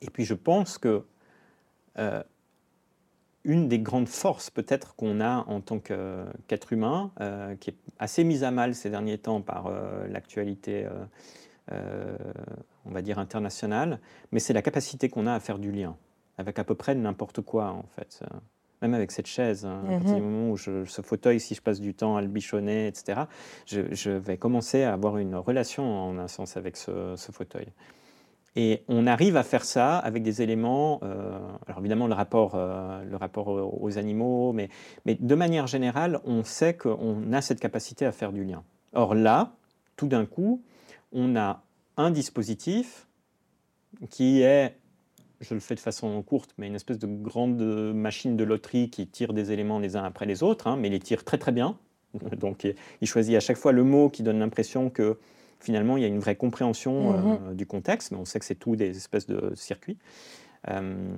Et 0.00 0.10
puis, 0.10 0.24
je 0.24 0.34
pense 0.34 0.78
que 0.78 1.02
euh, 1.98 2.22
une 3.42 3.66
des 3.68 3.80
grandes 3.80 4.08
forces, 4.08 4.50
peut-être, 4.50 4.94
qu'on 4.94 5.20
a 5.20 5.44
en 5.48 5.60
tant 5.60 5.80
qu'être 5.80 6.72
humain, 6.72 7.10
qui 7.60 7.70
est 7.70 7.76
assez 7.98 8.22
mise 8.22 8.44
à 8.44 8.50
mal 8.50 8.74
ces 8.74 8.90
derniers 8.90 9.16
temps 9.16 9.40
par 9.40 9.72
l'actualité, 10.08 10.86
on 11.70 12.90
va 12.90 13.00
dire, 13.00 13.18
internationale, 13.18 14.00
mais 14.32 14.40
c'est 14.40 14.52
la 14.52 14.60
capacité 14.60 15.08
qu'on 15.08 15.26
a 15.26 15.32
à 15.32 15.40
faire 15.40 15.58
du 15.58 15.72
lien 15.72 15.96
avec 16.36 16.58
à 16.58 16.64
peu 16.64 16.74
près 16.74 16.94
n'importe 16.94 17.40
quoi, 17.40 17.70
en 17.70 17.86
fait 17.96 18.22
même 18.82 18.94
avec 18.94 19.10
cette 19.10 19.26
chaise, 19.26 19.64
hein, 19.64 19.82
à 19.86 19.90
partir 19.92 20.14
du 20.14 20.22
mhm. 20.22 20.30
moment 20.30 20.50
où 20.50 20.56
je, 20.56 20.84
ce 20.84 21.02
fauteuil, 21.02 21.40
si 21.40 21.54
je 21.54 21.62
passe 21.62 21.80
du 21.80 21.94
temps 21.94 22.16
à 22.16 22.22
le 22.22 22.28
bichonner, 22.28 22.86
etc., 22.86 23.22
je, 23.66 24.10
vais 24.10 24.36
commencer 24.36 24.82
à 24.82 24.92
avoir 24.92 25.18
une 25.18 25.34
relation 25.34 25.84
en 25.84 26.18
un 26.18 26.28
sens 26.28 26.56
avec 26.56 26.76
ce, 26.76 27.14
fauteuil. 27.32 27.66
Et 28.56 28.82
on 28.88 29.06
arrive 29.06 29.36
à 29.36 29.42
faire 29.42 29.64
ça 29.64 29.98
avec 29.98 30.22
des 30.22 30.42
éléments, 30.42 31.00
euh, 31.02 31.38
alors 31.66 31.80
évidemment 31.80 32.06
le 32.06 32.14
rapport, 32.14 32.52
euh, 32.54 33.04
le 33.04 33.16
rapport 33.16 33.48
aux 33.48 33.98
animaux, 33.98 34.52
mais, 34.52 34.68
mais 35.04 35.16
de 35.20 35.34
manière 35.34 35.66
générale, 35.66 36.20
on 36.24 36.42
sait 36.42 36.74
qu'on 36.74 37.32
a 37.32 37.40
cette 37.40 37.60
capacité 37.60 38.06
à 38.06 38.12
faire 38.12 38.32
du 38.32 38.44
lien. 38.44 38.64
Or 38.94 39.14
là, 39.14 39.52
tout 39.96 40.08
d'un 40.08 40.26
coup, 40.26 40.62
on 41.12 41.36
a 41.36 41.62
un 41.96 42.10
dispositif 42.10 43.06
qui 44.10 44.42
est 44.42 44.76
je 45.40 45.54
le 45.54 45.60
fais 45.60 45.74
de 45.74 45.80
façon 45.80 46.20
courte, 46.22 46.54
mais 46.58 46.66
une 46.66 46.74
espèce 46.74 46.98
de 46.98 47.06
grande 47.06 47.60
machine 47.94 48.36
de 48.36 48.44
loterie 48.44 48.90
qui 48.90 49.06
tire 49.06 49.32
des 49.32 49.52
éléments 49.52 49.78
les 49.78 49.96
uns 49.96 50.04
après 50.04 50.26
les 50.26 50.42
autres, 50.42 50.66
hein, 50.66 50.76
mais 50.76 50.88
les 50.88 51.00
tire 51.00 51.24
très 51.24 51.38
très 51.38 51.52
bien. 51.52 51.76
Donc 52.38 52.66
il 53.00 53.06
choisit 53.06 53.36
à 53.36 53.40
chaque 53.40 53.56
fois 53.56 53.72
le 53.72 53.84
mot 53.84 54.08
qui 54.08 54.22
donne 54.22 54.38
l'impression 54.38 54.90
que 54.90 55.18
finalement 55.60 55.96
il 55.96 56.02
y 56.02 56.04
a 56.04 56.08
une 56.08 56.18
vraie 56.18 56.36
compréhension 56.36 57.12
euh, 57.12 57.50
mhm. 57.50 57.54
du 57.54 57.66
contexte, 57.66 58.12
mais 58.12 58.18
on 58.18 58.24
sait 58.24 58.38
que 58.38 58.44
c'est 58.44 58.54
tout 58.54 58.76
des 58.76 58.96
espèces 58.96 59.26
de 59.26 59.52
circuits. 59.54 59.98
Euh, 60.68 61.08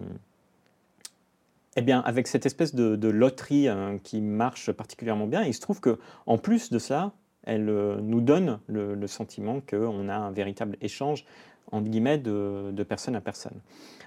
eh 1.76 1.82
bien, 1.82 2.00
avec 2.00 2.26
cette 2.26 2.46
espèce 2.46 2.74
de, 2.74 3.08
loterie 3.08 3.68
hein, 3.68 3.98
qui 4.02 4.20
marche 4.20 4.72
particulièrement 4.72 5.26
bien, 5.26 5.44
il 5.44 5.54
se 5.54 5.60
trouve 5.60 5.80
que 5.80 5.98
en 6.26 6.36
plus 6.36 6.70
de 6.70 6.78
ça, 6.78 7.12
elle 7.44 7.68
euh, 7.68 8.00
nous 8.02 8.20
donne 8.20 8.58
le, 8.66 8.94
le 8.94 9.06
sentiment 9.06 9.60
qu'on 9.60 10.08
a 10.08 10.16
un 10.16 10.30
véritable 10.30 10.76
échange 10.80 11.24
entre 11.72 11.88
guillemets, 11.88 12.18
de, 12.18 12.70
de, 12.72 12.82
personne 12.82 13.16
à 13.16 13.20
personne. 13.20 13.60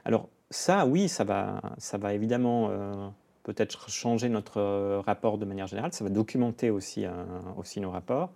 Alors 0.05 0.29
ça, 0.49 0.85
oui, 0.85 1.09
ça 1.09 1.23
va, 1.23 1.61
ça 1.77 1.97
va 1.97 2.13
évidemment 2.13 2.69
euh, 2.69 3.07
peut-être 3.43 3.89
changer 3.89 4.29
notre 4.29 4.59
euh, 4.59 5.01
rapport 5.01 5.37
de 5.37 5.45
manière 5.45 5.67
générale, 5.67 5.93
ça 5.93 6.03
va 6.03 6.09
documenter 6.09 6.69
aussi, 6.69 7.05
euh, 7.05 7.11
aussi 7.57 7.79
nos 7.79 7.91
rapports. 7.91 8.31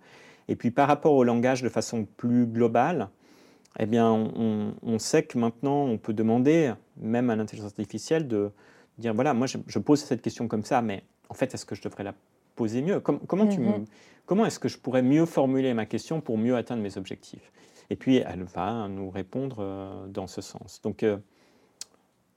Et 0.48 0.56
puis 0.56 0.70
par 0.70 0.88
rapport 0.88 1.12
au 1.12 1.24
langage 1.24 1.62
de 1.62 1.68
façon 1.68 2.06
plus 2.16 2.46
globale, 2.46 3.08
eh 3.78 3.86
bien, 3.86 4.10
on, 4.10 4.74
on 4.82 4.98
sait 4.98 5.22
que 5.22 5.38
maintenant, 5.38 5.84
on 5.84 5.98
peut 5.98 6.14
demander, 6.14 6.72
même 6.96 7.30
à 7.30 7.36
l'intelligence 7.36 7.70
artificielle, 7.78 8.26
de 8.26 8.50
dire, 8.98 9.14
voilà, 9.14 9.34
moi, 9.34 9.46
je, 9.46 9.78
pose 9.78 10.00
cette 10.00 10.22
question 10.22 10.48
comme 10.48 10.64
ça, 10.64 10.82
mais 10.82 11.04
en 11.28 11.34
fait, 11.34 11.54
est-ce 11.54 11.64
que 11.64 11.74
je 11.74 11.82
devrais 11.82 12.04
la 12.04 12.14
poser 12.56 12.82
mieux? 12.82 13.00
Comment, 13.00 13.46
tu 13.46 13.60
mm-hmm. 13.60 13.84
comment 14.26 14.46
est-ce 14.46 14.58
que 14.58 14.68
je 14.68 14.78
pourrais 14.78 15.02
mieux 15.02 15.26
formuler 15.26 15.74
ma 15.74 15.86
question 15.86 16.20
pour 16.20 16.38
mieux 16.38 16.56
atteindre 16.56 16.82
mes 16.82 16.96
objectifs? 16.96 17.52
Et 17.90 17.96
puis, 17.96 18.16
elle 18.16 18.44
va 18.44 18.88
nous 18.88 19.10
répondre 19.10 19.58
euh, 19.60 20.06
dans 20.08 20.26
ce 20.26 20.40
sens. 20.40 20.80
Donc, 20.82 21.02
euh, 21.02 21.16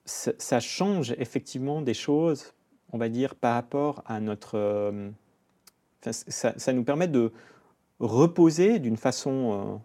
ça 0.06 0.60
change 0.60 1.14
effectivement 1.18 1.82
des 1.82 1.94
choses, 1.94 2.54
on 2.92 2.98
va 2.98 3.10
dire, 3.10 3.36
par 3.36 3.56
rapport 3.56 4.04
à 4.06 4.20
notre... 4.20 4.58
Euh, 4.58 5.10
ça, 6.02 6.74
nous 6.74 6.84
permet 6.84 7.08
de 7.08 7.32
reposer 8.00 8.80
d'une 8.80 8.98
façon, 8.98 9.80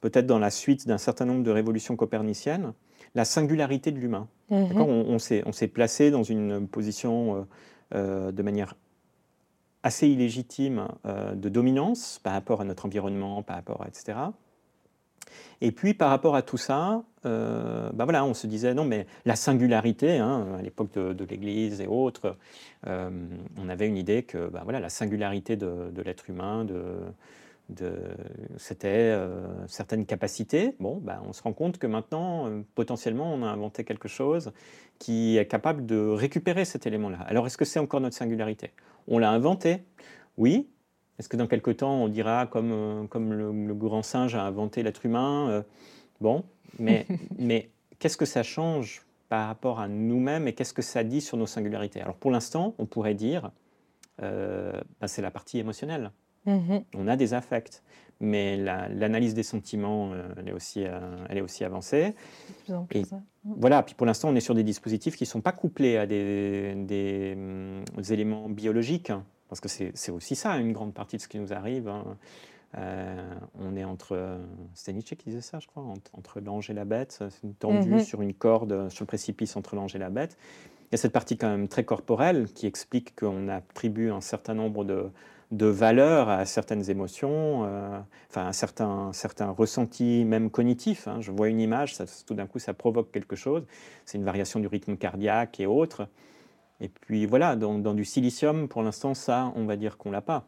peut-être 0.00 0.26
dans 0.26 0.40
la 0.40 0.50
suite 0.50 0.88
d'un 0.88 0.98
certain 0.98 1.26
nombre 1.26 1.44
de 1.44 1.50
révolutions 1.52 1.94
coperniciennes, 1.94 2.72
la 3.14 3.24
singularité 3.24 3.92
de 3.92 4.00
l'humain. 4.00 4.26
On, 4.50 5.16
on 5.16 5.18
s'est 5.52 5.68
placé 5.68 6.10
dans 6.10 6.24
une 6.24 6.66
position 6.66 7.46
de 7.92 8.42
manière 8.42 8.74
assez 9.84 10.08
illégitime 10.08 10.88
de 11.04 11.48
dominance 11.48 12.18
par 12.24 12.32
rapport 12.32 12.60
à 12.60 12.64
notre 12.64 12.86
environnement, 12.86 13.44
par 13.44 13.54
rapport 13.54 13.82
à 13.82 13.86
etc. 13.86 14.16
Et 15.60 15.72
puis 15.72 15.94
par 15.94 16.10
rapport 16.10 16.36
à 16.36 16.42
tout 16.42 16.56
ça, 16.56 17.02
euh, 17.26 17.90
bah 17.92 18.06
on 18.24 18.34
se 18.34 18.46
disait 18.46 18.74
non 18.74 18.84
mais 18.84 19.06
la 19.24 19.36
singularité, 19.36 20.18
hein, 20.18 20.46
à 20.58 20.62
l'époque 20.62 20.92
de, 20.92 21.24
l'Église 21.24 21.80
et 21.80 21.86
autres, 21.86 22.36
euh, 22.86 23.10
on 23.56 23.68
avait 23.68 23.88
une 23.88 23.96
idée 23.96 24.22
que 24.24 24.48
bah 24.48 24.60
voilà, 24.64 24.80
la 24.80 24.90
singularité 24.90 25.56
de, 25.56 26.02
l'être 26.04 26.28
humain, 26.28 26.66
c'était 28.58 28.88
euh, 28.88 29.66
certaines 29.68 30.04
capacités. 30.04 30.76
Bon, 30.80 31.00
bah, 31.02 31.22
on 31.26 31.32
se 31.32 31.42
rend 31.42 31.54
compte 31.54 31.78
que 31.78 31.86
maintenant, 31.86 32.50
potentiellement, 32.74 33.32
on 33.32 33.42
a 33.42 33.46
inventé 33.46 33.84
quelque 33.84 34.08
chose 34.08 34.52
qui 34.98 35.38
est 35.38 35.46
capable 35.46 35.86
de 35.86 35.96
récupérer 35.96 36.64
cet 36.64 36.86
élément-là. 36.86 37.18
Alors 37.26 37.46
est-ce 37.46 37.56
que 37.56 37.64
c'est 37.64 37.80
encore 37.80 38.00
notre 38.00 38.16
singularité? 38.16 38.70
On 39.08 39.18
l'a 39.18 39.30
inventé, 39.30 39.84
oui, 40.36 40.68
est-ce 41.18 41.28
que 41.28 41.36
dans 41.36 41.46
quelque 41.46 41.70
temps, 41.70 42.02
on 42.02 42.08
dira, 42.08 42.46
comme, 42.46 42.72
euh, 42.72 43.06
comme 43.06 43.32
le, 43.32 43.74
grand 43.74 44.02
singe 44.02 44.34
a 44.34 44.42
inventé 44.42 44.82
l'être 44.82 45.06
humain 45.06 45.48
euh, 45.48 45.62
Bon, 46.20 46.44
mais, 46.78 47.06
mais 47.38 47.70
qu'est-ce 47.98 48.16
que 48.16 48.24
ça 48.26 48.42
change 48.42 49.02
par 49.28 49.46
rapport 49.46 49.80
à 49.80 49.88
nous-mêmes 49.88 50.48
et 50.48 50.52
qu'est-ce 50.52 50.74
que 50.74 50.82
ça 50.82 51.04
dit 51.04 51.20
sur 51.20 51.36
nos 51.36 51.46
singularités? 51.46 52.00
Alors 52.00 52.16
pour 52.16 52.30
l'instant, 52.30 52.74
on 52.78 52.86
pourrait 52.86 53.14
dire, 53.14 53.50
euh, 54.22 54.72
ben, 55.00 55.06
c'est 55.06 55.22
la 55.22 55.30
partie 55.30 55.58
émotionnelle. 55.58 56.10
Mmh 56.46 56.80
on 56.94 57.08
a 57.08 57.16
des 57.16 57.32
affects, 57.32 57.82
mais 58.20 58.58
l'analyse 58.58 59.32
des 59.32 59.42
sentiments, 59.42 60.12
euh, 60.12 60.28
elle, 60.36 60.48
est 60.50 60.52
aussi, 60.52 60.80
elle 60.80 61.38
est 61.38 61.40
aussi 61.40 61.64
avancée. 61.64 62.14
et 62.90 63.02
voilà, 63.44 63.82
puis 63.82 63.94
pour 63.94 64.06
l'instant, 64.06 64.28
on 64.28 64.34
est 64.34 64.40
sur 64.40 64.54
des 64.54 64.62
dispositifs 64.62 65.16
qui 65.16 65.24
ne 65.24 65.28
sont 65.28 65.40
pas 65.40 65.52
couplés 65.52 65.96
à 65.96 66.06
des, 66.06 66.74
des, 66.76 67.32
hum, 67.34 67.82
éléments 68.10 68.50
biologiques, 68.50 69.10
parce 69.48 69.60
que 69.60 69.68
c'est 69.68 70.10
aussi 70.10 70.34
ça, 70.34 70.56
une 70.56 70.72
grande 70.72 70.94
partie 70.94 71.16
de 71.16 71.22
ce 71.22 71.28
qui 71.28 71.38
nous 71.38 71.52
arrive. 71.52 71.88
Hein. 71.88 72.16
Euh, 72.76 73.34
on 73.60 73.76
est 73.76 73.84
entre, 73.84 74.38
c'était 74.74 74.92
Nietzsche 74.92 75.14
qui 75.16 75.26
disait 75.26 75.40
ça, 75.40 75.60
je 75.60 75.66
crois, 75.66 75.84
entre, 76.12 76.40
l'ange 76.40 76.70
et 76.70 76.74
la 76.74 76.84
bête, 76.84 77.22
tendu 77.60 77.90
mmh 77.90 78.00
sur 78.00 78.20
une 78.20 78.34
corde, 78.34 78.88
sur 78.90 79.04
le 79.04 79.06
précipice 79.06 79.56
entre 79.56 79.76
l'ange 79.76 79.94
et 79.94 79.98
la 79.98 80.10
bête. 80.10 80.36
Il 80.82 80.92
y 80.92 80.94
a 80.94 80.98
cette 80.98 81.12
partie 81.12 81.36
quand 81.36 81.48
même 81.48 81.68
très 81.68 81.84
corporelle 81.84 82.48
qui 82.52 82.66
explique 82.66 83.14
qu'on 83.16 83.48
attribue 83.48 84.10
un 84.10 84.20
certain 84.20 84.54
nombre 84.54 84.84
de, 84.84 85.10
de 85.50 85.66
valeur 85.66 86.28
à 86.28 86.44
certaines 86.46 86.90
émotions, 86.90 87.64
euh, 87.64 87.98
enfin 88.30 88.48
à 88.48 88.52
certains, 88.52 89.12
certains 89.12 89.50
ressentis 89.50 90.24
même 90.24 90.50
cognitifs. 90.50 91.06
Hein. 91.06 91.20
Je 91.20 91.30
vois 91.30 91.48
une 91.48 91.60
image, 91.60 91.94
ça, 91.94 92.04
tout 92.26 92.34
d'un 92.34 92.46
coup 92.46 92.58
ça 92.58 92.74
provoque 92.74 93.10
quelque 93.12 93.36
chose. 93.36 93.64
C'est 94.04 94.18
une 94.18 94.24
variation 94.24 94.60
du 94.60 94.66
rythme 94.66 94.96
cardiaque 94.96 95.60
et 95.60 95.66
autres. 95.66 96.08
Et 96.80 96.88
puis 96.88 97.26
voilà, 97.26 97.56
dans, 97.56 97.78
dans 97.78 97.94
du 97.94 98.04
silicium, 98.04 98.68
pour 98.68 98.82
l'instant, 98.82 99.14
ça, 99.14 99.52
on 99.56 99.64
va 99.64 99.76
dire 99.76 99.96
qu'on 99.96 100.10
l'a 100.10 100.20
pas. 100.20 100.46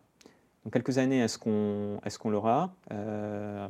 Dans 0.65 0.71
quelques 0.71 0.99
années, 0.99 1.21
est-ce 1.21 1.39
qu'on 1.39 2.01
est 2.05 2.19
qu'on 2.19 2.31
l'aura 2.31 2.75
euh, 2.93 3.69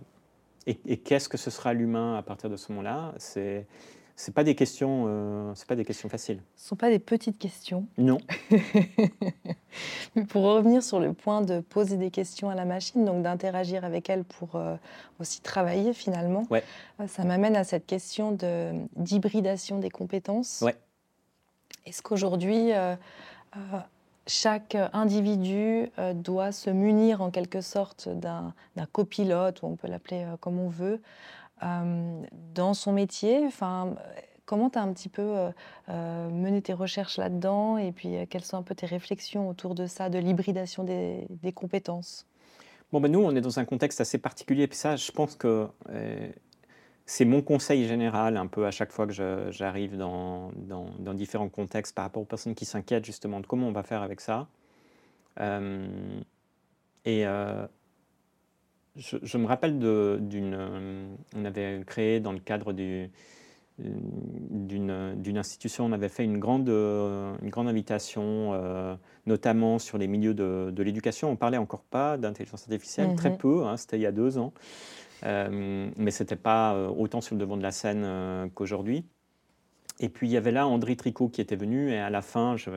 Et, 0.67 0.79
et 0.87 0.97
qu'est-ce 0.97 1.29
que 1.29 1.37
ce 1.37 1.51
sera 1.51 1.75
l'humain 1.75 2.17
à 2.17 2.23
partir 2.23 2.49
de 2.49 2.57
ce 2.57 2.73
moment-là? 2.73 3.15
C'est 3.19 3.67
c'est 4.19 4.33
pas 4.33 4.45
des 4.45 4.55
questions, 4.55 5.05
euh, 5.07 5.53
c'est 5.55 5.69
pas 5.69 5.77
des 5.77 5.85
questions 5.85 6.09
faciles. 6.09 6.41
Ce 6.57 6.69
sont 6.69 6.77
pas 6.77 6.89
des 6.89 6.99
petites 6.99 7.39
questions. 7.39 7.87
Non. 7.99 8.17
Mais 10.15 10.25
pour 10.29 10.45
revenir 10.45 10.83
sur 10.83 11.01
le 11.01 11.13
point 11.13 11.43
de 11.43 11.61
poser 11.61 11.99
des 11.99 12.11
questions 12.11 12.49
à 12.49 12.55
la 12.55 12.65
machine, 12.65 13.05
donc 13.05 13.23
d'interagir 13.23 13.85
avec 13.85 14.09
elle 14.09 14.25
pour 14.25 14.57
euh, 14.57 14.77
aussi 15.21 15.43
travailler 15.43 15.93
finalement, 15.93 16.45
ouais. 16.51 16.65
Ça 17.09 17.25
m'amène 17.25 17.57
à 17.57 17.65
cette 17.65 17.85
question 17.85 18.33
de 18.33 18.73
d'hybridation 18.97 19.79
des 19.79 19.91
compétences. 19.91 20.63
Ouais. 20.63 20.75
Est-ce 21.85 22.03
qu'aujourd'hui 22.03 22.71
chaque 24.27 24.77
individu 24.93 25.91
doit 26.15 26.53
se 26.53 26.71
munir 26.71 27.23
en 27.23 27.31
quelque 27.31 27.61
sorte 27.61 28.09
d'un 28.09 28.53
copilote, 28.93 29.63
ou 29.63 29.67
on 29.67 29.77
peut 29.77 29.89
l'appeler 29.89 30.27
comme 30.41 30.59
on 30.59 30.69
veut, 30.69 31.01
euh, 31.63 32.23
dans 32.55 32.75
son 32.75 32.93
métier? 32.93 33.45
Enfin, 33.47 33.95
Comment 34.45 34.71
tu 34.71 34.79
as 34.79 34.83
un 34.83 34.93
petit 34.93 35.09
peu 35.09 35.23
euh, 35.23 35.51
euh, 35.89 36.31
mené 36.31 36.63
tes 36.63 36.73
recherches 36.73 37.17
là-dedans? 37.17 37.79
Et 37.79 37.91
puis 37.91 38.15
quelles 38.31 38.45
sont 38.45 38.57
un 38.57 38.63
peu 38.63 38.77
tes 38.77 38.87
réflexions 38.87 39.49
autour 39.49 39.75
de 39.75 39.89
ça, 39.89 40.09
de 40.09 40.21
l'hybridation 40.21 40.85
des, 40.85 41.27
compétences? 41.53 42.27
Bon, 42.93 43.01
ben 43.01 43.11
nous, 43.11 43.19
on 43.19 43.35
est 43.35 43.41
dans 43.41 43.59
un 43.59 43.65
contexte 43.65 44.01
assez 44.01 44.19
particulier. 44.19 44.69
Puis 44.69 44.79
ça, 44.79 44.95
je 44.95 45.11
pense 45.11 45.35
que 45.35 45.67
c'est 47.07 47.25
mon 47.25 47.41
conseil 47.41 47.87
général, 47.87 48.37
un 48.37 48.47
peu 48.47 48.67
à 48.67 48.71
chaque 48.71 48.93
fois 48.93 49.07
que 49.07 49.13
j'arrive 49.51 49.97
dans, 49.97 50.51
dans, 50.59 51.15
différents 51.15 51.49
contextes 51.49 51.95
par 51.95 52.05
rapport 52.05 52.23
aux 52.23 52.27
personnes 52.27 52.55
qui 52.55 52.65
s'inquiètent 52.65 53.05
justement 53.05 53.41
de 53.41 53.47
comment 53.47 53.69
on 53.69 53.73
va 53.73 53.85
faire 53.85 54.03
avec 54.03 54.21
ça. 54.21 54.49
et 57.05 57.25
je, 58.97 59.39
me 59.39 59.47
rappelle 59.47 59.79
d'une. 59.79 61.17
On 61.35 61.45
avait 61.45 61.83
créé 61.87 62.21
dans 62.21 62.33
le 62.33 62.39
cadre 62.39 62.73
d'une 62.73 63.11
institution, 65.37 65.85
on 65.85 65.93
avait 65.93 66.09
fait 66.09 66.25
une 66.25 66.39
grande, 66.39 66.69
une 66.69 67.51
grande 67.51 67.69
invitation, 67.69 68.53
euh, 68.55 68.95
notamment 69.27 69.79
sur 69.79 69.99
les 69.99 70.07
milieux 70.07 70.35
de, 70.35 70.83
l'éducation. 70.83 71.31
On 71.31 71.37
parlait 71.37 71.59
encore 71.59 71.85
pas 71.85 72.17
d'intelligence 72.17 72.63
artificielle, 72.63 73.15
très 73.17 73.31
mhm. 73.31 73.39
peu, 73.39 73.65
hein, 73.65 73.77
c'était 73.77 73.99
il 73.99 74.03
y 74.03 74.07
a 74.07 74.13
deux 74.13 74.39
ans, 74.39 74.53
euh, 75.25 75.91
mais 75.97 76.11
ce 76.11 76.23
n'était 76.23 76.37
pas 76.37 76.75
euh, 76.75 76.89
autant 76.89 77.21
sur 77.21 77.35
le 77.35 77.41
devant 77.41 77.57
de 77.57 77.63
la 77.63 77.73
scène 77.73 78.51
qu'aujourd'hui. 78.55 79.05
Et 79.99 80.09
puis 80.09 80.29
il 80.29 80.33
y 80.33 80.37
avait 80.37 80.53
là 80.53 80.67
André 80.67 80.97
Tricot 80.97 81.29
qui 81.29 81.41
était 81.41 81.57
venu, 81.57 81.91
et 81.91 81.99
à 81.99 82.11
la 82.11 82.23
fin, 82.23 82.57
je, 82.57 82.71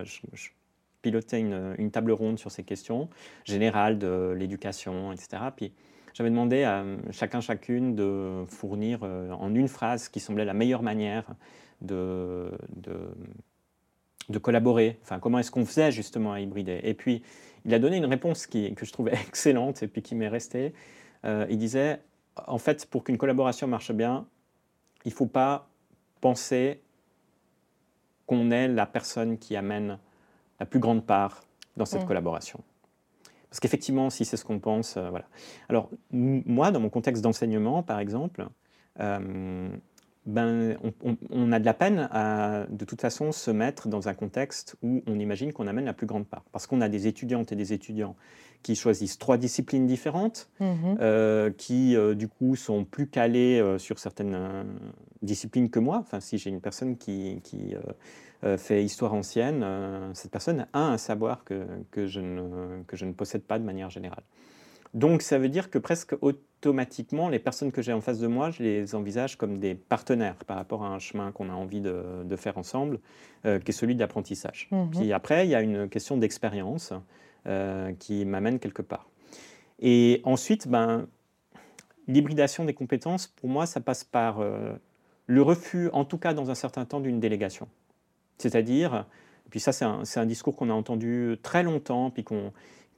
pilotais 1.02 1.40
une, 1.40 1.92
table 1.92 2.12
ronde 2.12 2.40
sur 2.40 2.52
ces 2.52 2.64
questions 2.64 3.10
générales 3.46 3.98
de 3.98 4.34
l'éducation, 4.38 5.12
etc. 5.12 5.44
Puis 5.56 5.74
j'avais 6.14 6.30
demandé 6.30 6.64
à 6.64 6.84
chacun, 7.12 7.42
chacune 7.42 7.96
de 7.96 8.46
fournir 8.48 9.00
euh, 9.04 9.32
en 9.32 9.54
une 9.54 9.68
phrase 9.68 10.10
qui 10.10 10.20
semblait 10.20 10.46
la 10.46 10.54
meilleure 10.54 10.84
manière 10.84 11.26
de, 11.82 12.52
de, 14.30 14.38
collaborer. 14.40 15.00
Enfin, 15.02 15.20
comment 15.20 15.40
est-ce 15.40 15.52
qu'on 15.52 15.66
faisait 15.66 15.92
justement 15.92 16.34
à 16.34 16.40
hybrider 16.40 16.80
Et 16.84 16.94
puis, 16.94 17.24
il 17.66 17.74
a 17.74 17.80
donné 17.80 17.98
une 17.98 18.06
réponse 18.06 18.48
qui, 18.48 18.74
que 18.74 18.86
je 18.86 18.92
trouvais 18.92 19.14
excellente 19.28 19.84
et 19.84 19.88
puis 19.88 20.02
qui 20.02 20.16
m'est 20.16 20.28
restée. 20.28 20.74
Euh, 21.26 21.46
il 21.50 21.58
disait, 21.58 22.00
en 22.48 22.58
fait, 22.58 22.86
pour 22.86 23.04
qu'une 23.04 23.18
collaboration 23.18 23.68
marche 23.68 23.92
bien, 23.92 24.26
il 25.06 25.10
ne 25.10 25.16
faut 25.16 25.26
pas 25.26 25.68
penser 26.22 26.82
qu'on 28.26 28.52
est 28.52 28.68
la 28.68 28.86
personne 28.86 29.38
qui 29.38 29.56
amène 29.56 29.98
la 30.60 30.66
plus 30.66 30.80
grande 30.80 31.06
part 31.06 31.44
dans 31.78 31.86
cette 31.86 32.04
mmh. 32.04 32.08
collaboration. 32.08 32.64
Parce 33.50 33.60
qu'effectivement, 33.60 34.10
si 34.10 34.26
c'est 34.26 34.38
ce 34.38 34.46
qu'on 34.46 34.60
pense, 34.60 34.98
euh, 34.98 35.10
voilà. 35.10 35.26
Alors, 35.70 35.90
moi, 36.12 36.72
dans 36.72 36.80
mon 36.80 36.90
contexte 36.90 37.24
d'enseignement, 37.24 37.82
par 37.82 38.00
exemple, 38.00 38.48
euh, 39.00 39.70
ben, 40.26 40.78
on, 41.30 41.52
a 41.52 41.60
de 41.60 41.66
la 41.66 41.74
peine 41.74 42.08
à, 42.12 42.66
de 42.70 42.86
toute 42.86 43.02
façon, 43.02 43.32
se 43.32 43.52
mettre 43.52 43.88
dans 43.88 44.08
un 44.08 44.14
contexte 44.14 44.76
où 44.84 45.02
on 45.08 45.18
imagine 45.18 45.54
qu'on 45.54 45.68
amène 45.68 45.86
la 45.86 45.94
plus 45.94 46.08
grande 46.08 46.28
part. 46.28 46.44
Parce 46.52 46.68
qu'on 46.68 46.82
a 46.82 46.90
des 46.90 47.08
étudiantes 47.08 47.52
et 47.52 47.56
des 47.56 47.74
étudiants 47.74 48.16
qui 48.62 48.76
choisissent 48.76 49.18
trois 49.18 49.38
disciplines 49.38 49.88
différentes, 49.88 50.50
mmh 50.60 50.66
euh, 51.00 51.50
qui, 51.52 51.96
du 52.16 52.28
coup, 52.28 52.56
sont 52.56 52.84
plus 52.84 53.08
calés 53.08 53.64
sur 53.78 54.00
certaines 54.00 54.38
disciplines 55.22 55.70
que 55.70 55.80
moi. 55.80 55.98
Enfin, 56.00 56.20
si 56.20 56.38
j'ai 56.38 56.50
une 56.50 56.62
personne 56.62 56.98
qui, 56.98 57.40
qui 57.44 57.74
euh, 58.46 58.58
fait 58.58 58.86
histoire 58.86 59.14
ancienne, 59.14 59.64
euh, 59.64 60.14
cette 60.14 60.32
personne 60.32 60.66
a 60.72 60.80
un 60.80 60.98
savoir 60.98 61.44
que, 61.44 61.66
que, 61.92 62.08
je 62.08 62.22
ne, 62.22 62.84
que 62.88 62.96
je 62.96 63.04
ne 63.04 63.12
possède 63.12 63.44
pas 63.44 63.60
de 63.60 63.66
manière 63.66 63.90
générale. 63.90 64.24
Donc 64.94 65.22
ça 65.22 65.38
veut 65.38 65.50
dire 65.50 65.70
que 65.70 65.78
presque 65.78 66.16
automatiquement, 66.22 67.30
les 67.30 67.40
personnes 67.40 67.72
que 67.72 67.82
j'ai 67.82 67.94
en 67.94 68.02
face 68.02 68.20
de 68.20 68.28
moi, 68.28 68.50
je 68.50 68.64
les 68.64 68.96
envisage 68.96 69.38
comme 69.38 69.60
des 69.60 69.76
partenaires 69.76 70.36
par 70.48 70.58
rapport 70.58 70.84
à 70.84 70.90
un 70.90 71.00
chemin 71.00 71.32
qu'on 71.32 71.50
a 71.50 71.54
envie 71.54 71.82
de, 71.82 72.24
de 72.24 72.36
faire 72.36 72.58
ensemble, 72.58 73.00
euh, 73.46 73.60
qui 73.60 73.72
est 73.72 73.74
celui 73.74 73.96
de 73.96 74.00
l'apprentissage. 74.00 74.68
Mhm. 74.72 74.90
Puis 74.92 75.14
après, 75.14 75.46
il 75.46 75.52
y 75.52 75.56
a 75.56 75.62
une 75.62 75.90
question 75.90 76.18
d'expérience 76.18 76.94
qui 78.00 78.26
m'amène 78.26 78.60
quelque 78.60 78.84
part. 78.84 79.10
Et 79.80 80.22
ensuite, 80.24 80.68
ben, 80.68 81.08
l'hybridation 82.08 82.66
des 82.66 82.74
compétences, 82.74 83.28
pour 83.28 83.50
moi, 83.50 83.66
ça 83.66 83.80
passe 83.80 84.04
par 84.04 84.44
le 85.30 85.44
refus, 85.44 85.90
en 85.94 86.06
tout 86.06 86.18
cas 86.18 86.34
dans 86.34 86.50
un 86.50 86.56
certain 86.56 86.86
temps, 86.86 87.00
d'une 87.00 87.20
délégation. 87.20 87.68
C'est-à-dire, 88.40 89.06
puis 89.52 89.60
ça 89.60 89.72
c'est 89.72 89.86
un, 89.86 90.26
discours 90.26 90.56
qu'on 90.56 90.72
a 90.72 90.74
entendu 90.74 91.38
très 91.44 91.62
longtemps, 91.62 92.10
puis 92.10 92.24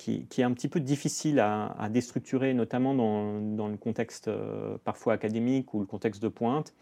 qui, 0.02 0.42
est 0.42 0.44
un 0.44 0.54
petit 0.54 0.68
peu 0.68 0.80
difficile 0.80 1.40
à, 1.40 1.88
déstructurer, 1.90 2.54
notamment 2.54 2.96
dans, 2.96 3.68
le 3.68 3.78
contexte 3.78 4.28
euh, 4.28 4.78
parfois 4.84 5.14
académique 5.14 5.74
ou 5.74 5.80
le 5.80 5.86
contexte 5.86 6.24
de 6.24 6.28
pointe, 6.28 6.74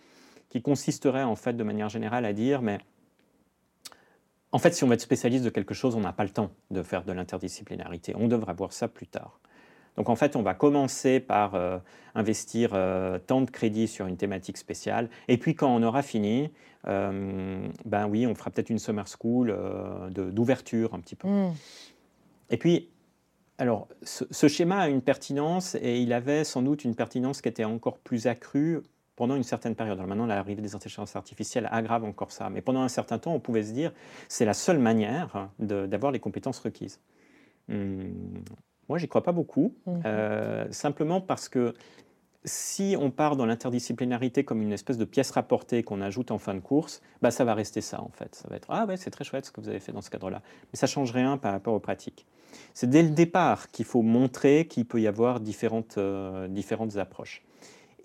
qui 0.47 0.61
consisterait 0.61 1.23
en 1.23 1.35
fait 1.35 1.53
de 1.53 1.63
manière 1.63 1.89
générale 1.89 2.25
à 2.25 2.33
dire, 2.33 2.61
mais 2.61 2.79
en 4.51 4.57
fait 4.57 4.73
si 4.73 4.83
on 4.83 4.87
veut 4.87 4.93
être 4.93 5.01
spécialiste 5.01 5.43
de 5.43 5.49
quelque 5.49 5.73
chose, 5.73 5.95
on 5.95 5.99
n'a 5.99 6.13
pas 6.13 6.23
le 6.23 6.29
temps 6.29 6.51
de 6.71 6.81
faire 6.81 7.03
de 7.03 7.11
l'interdisciplinarité, 7.11 8.13
on 8.15 8.27
devra 8.27 8.53
voir 8.53 8.71
ça 8.71 8.87
plus 8.87 9.07
tard. 9.07 9.39
Donc 9.97 10.07
en 10.07 10.15
fait, 10.15 10.37
on 10.37 10.41
va 10.41 10.53
commencer 10.53 11.19
par 11.19 11.55
euh, 11.55 11.77
investir 12.15 12.71
euh, 12.73 13.19
tant 13.19 13.41
de 13.41 13.51
crédits 13.51 13.89
sur 13.89 14.07
une 14.07 14.15
thématique 14.15 14.57
spéciale. 14.57 15.09
Et 15.27 15.37
puis 15.37 15.55
quand 15.55 15.75
on 15.75 15.83
aura 15.83 16.03
fini, 16.03 16.51
euh, 16.87 17.67
ben 17.83 18.07
oui, 18.07 18.25
on 18.25 18.33
fera 18.33 18.49
peut-être 18.49 18.69
une 18.69 18.79
summer 18.79 19.05
school 19.09 19.53
d'ouverture 20.09 20.93
un 20.93 21.01
petit 21.01 21.15
peu. 21.15 21.27
Hmm. 21.27 21.51
Et 22.49 22.55
puis, 22.55 22.89
alors, 23.59 23.89
ce, 24.03 24.47
schéma 24.47 24.79
a 24.79 24.87
une 24.87 25.01
pertinence 25.01 25.75
et 25.75 25.99
il 25.99 26.13
avait 26.13 26.45
sans 26.45 26.61
doute 26.61 26.85
une 26.85 26.95
pertinence 26.95 27.41
qui 27.41 27.49
était 27.49 27.65
encore 27.65 27.97
plus 27.97 28.25
accrue 28.25 28.79
pendant 29.17 29.35
une 29.35 29.43
certaine 29.43 29.75
période. 29.75 29.97
Alors 29.97 30.07
maintenant, 30.07 30.25
l'arrivée 30.25 30.61
des 30.61 30.75
intelligences 30.75 31.17
artificielles 31.17 31.67
aggrave 31.69 32.05
encore 32.05 32.31
ça. 32.31 32.49
Mais 32.49 32.61
pendant 32.61 32.81
un 32.81 32.87
certain 32.87 33.19
temps, 33.19 33.33
on 33.33 33.41
pouvait 33.41 33.63
se 33.63 33.73
dire 33.73 33.91
c'est 34.29 34.45
la 34.45 34.53
seule 34.53 34.79
manière 34.79 35.49
d'avoir 35.59 36.13
les 36.13 36.19
compétences 36.19 36.59
requises. 36.59 37.01
Hmm. 37.67 38.13
Moi, 38.87 38.97
j'y 38.97 39.09
crois 39.09 39.23
pas 39.23 39.33
beaucoup, 39.33 39.75
mmh 39.85 39.99
euh, 40.05 40.71
simplement 40.71 41.19
parce 41.19 41.49
que 41.49 41.73
si 42.45 42.95
on 42.97 43.11
part 43.11 43.35
dans 43.35 43.45
l'interdisciplinarité 43.45 44.45
comme 44.45 44.61
une 44.61 44.71
espèce 44.71 44.97
de 44.97 45.03
pièce 45.03 45.31
rapportée 45.31 45.83
qu'on 45.83 45.99
ajoute 45.99 46.31
en 46.31 46.37
fin 46.37 46.55
de 46.55 46.61
course, 46.61 47.01
bah, 47.21 47.29
ça 47.29 47.43
va 47.43 47.55
rester 47.55 47.81
ça 47.81 48.01
en 48.01 48.09
fait. 48.09 48.35
Ça 48.35 48.47
va 48.47 48.55
être 48.55 48.67
Ah 48.69 48.85
ouais, 48.85 48.95
c'est 48.95 49.11
très 49.11 49.25
chouette 49.25 49.45
ce 49.45 49.51
que 49.51 49.59
vous 49.59 49.67
avez 49.67 49.81
fait 49.81 49.91
dans 49.91 50.01
ce 50.01 50.09
cadre-là. 50.09 50.41
Mais 50.71 50.77
ça 50.77 50.85
ne 50.85 50.91
change 50.91 51.11
rien 51.11 51.37
par 51.37 51.51
rapport 51.51 51.73
aux 51.73 51.81
pratiques. 51.81 52.25
C'est 52.73 52.89
dès 52.89 53.03
le 53.03 53.09
départ 53.09 53.71
qu'il 53.71 53.85
faut 53.85 54.01
montrer 54.01 54.67
qu'il 54.67 54.85
peut 54.85 55.01
y 55.01 55.07
avoir 55.07 55.39
différentes, 55.39 55.97
euh, 55.97 56.47
différentes 56.47 56.97
approches. 56.97 57.43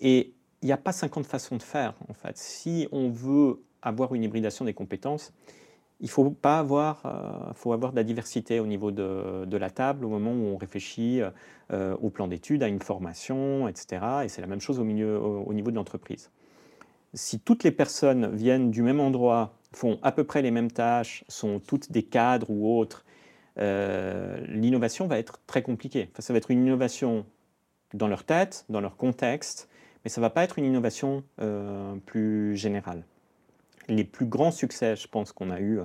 Et 0.01 0.33
il 0.61 0.65
n'y 0.65 0.71
a 0.71 0.77
pas 0.77 0.91
50 0.91 1.25
façons 1.25 1.57
de 1.57 1.63
faire 1.63 1.93
en 2.09 2.13
fait. 2.13 2.37
Si 2.37 2.87
on 2.91 3.09
veut 3.09 3.61
avoir 3.81 4.15
une 4.15 4.23
hybridation 4.23 4.65
des 4.65 4.73
compétences, 4.73 5.31
il 6.01 6.09
faut 6.09 6.29
pas 6.29 6.59
avoir, 6.59 7.01
euh, 7.05 7.53
faut 7.53 7.71
avoir 7.71 7.91
de 7.91 7.95
la 7.95 8.03
diversité 8.03 8.59
au 8.59 8.67
niveau 8.67 8.91
de, 8.91 9.57
la 9.57 9.69
table 9.69 10.05
au 10.05 10.09
moment 10.09 10.31
où 10.31 10.53
on 10.53 10.57
réfléchit 10.57 11.21
euh, 11.71 11.95
au 12.01 12.09
plan 12.09 12.27
d'études, 12.27 12.63
à 12.63 12.67
une 12.67 12.81
formation, 12.81 13.67
etc. 13.67 14.05
Et 14.25 14.27
c'est 14.27 14.41
la 14.41 14.47
même 14.47 14.59
chose 14.59 14.79
au, 14.79 14.83
milieu, 14.83 15.17
au, 15.19 15.53
niveau 15.53 15.71
de 15.71 15.75
l'entreprise. 15.75 16.31
Si 17.13 17.39
toutes 17.39 17.63
les 17.63 17.71
personnes 17.71 18.35
viennent 18.35 18.71
du 18.71 18.81
même 18.81 18.99
endroit, 18.99 19.53
font 19.71 19.99
à 20.01 20.11
peu 20.11 20.23
près 20.23 20.41
les 20.41 20.51
mêmes 20.51 20.71
tâches, 20.71 21.23
sont 21.27 21.59
toutes 21.59 21.91
des 21.91 22.03
cadres 22.03 22.49
ou 22.49 22.77
autres, 22.77 23.04
l'innovation 23.57 25.07
va 25.07 25.17
être 25.17 25.39
très 25.47 25.61
compliquée. 25.61 26.09
ça 26.19 26.33
va 26.33 26.37
être 26.37 26.51
une 26.51 26.65
innovation 26.65 27.25
dans 27.93 28.07
leur 28.07 28.23
tête, 28.23 28.65
dans 28.69 28.81
leur 28.81 28.97
contexte, 28.97 29.69
mais 30.03 30.09
ça 30.09 30.19
ne 30.19 30.25
va 30.25 30.29
pas 30.29 30.43
être 30.43 30.59
une 30.59 30.65
innovation 30.65 31.23
plus 32.05 32.55
générale 32.57 33.03
les 33.87 34.03
plus 34.03 34.25
grands 34.25 34.51
succès, 34.51 34.95
je 34.95 35.07
pense, 35.07 35.31
qu'on 35.31 35.49
a 35.49 35.59
eu 35.59 35.79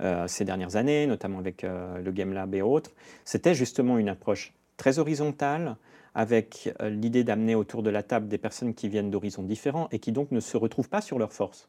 euh, 0.00 0.26
ces 0.26 0.44
dernières 0.44 0.76
années, 0.76 1.06
notamment 1.06 1.38
avec 1.38 1.64
euh, 1.64 1.98
le 1.98 2.12
Game 2.12 2.32
Lab 2.32 2.54
et 2.54 2.62
autres, 2.62 2.92
c'était 3.24 3.54
justement 3.54 3.98
une 3.98 4.08
approche 4.08 4.52
très 4.76 4.98
horizontale, 4.98 5.76
avec 6.16 6.72
euh, 6.80 6.90
l'idée 6.90 7.24
d'amener 7.24 7.54
autour 7.54 7.82
de 7.82 7.90
la 7.90 8.02
table 8.02 8.28
des 8.28 8.38
personnes 8.38 8.74
qui 8.74 8.88
viennent 8.88 9.10
d'horizons 9.10 9.42
différents 9.42 9.88
et 9.90 9.98
qui 9.98 10.12
donc 10.12 10.30
ne 10.30 10.40
se 10.40 10.56
retrouvent 10.56 10.88
pas 10.88 11.00
sur 11.00 11.18
leurs 11.18 11.32
forces. 11.32 11.68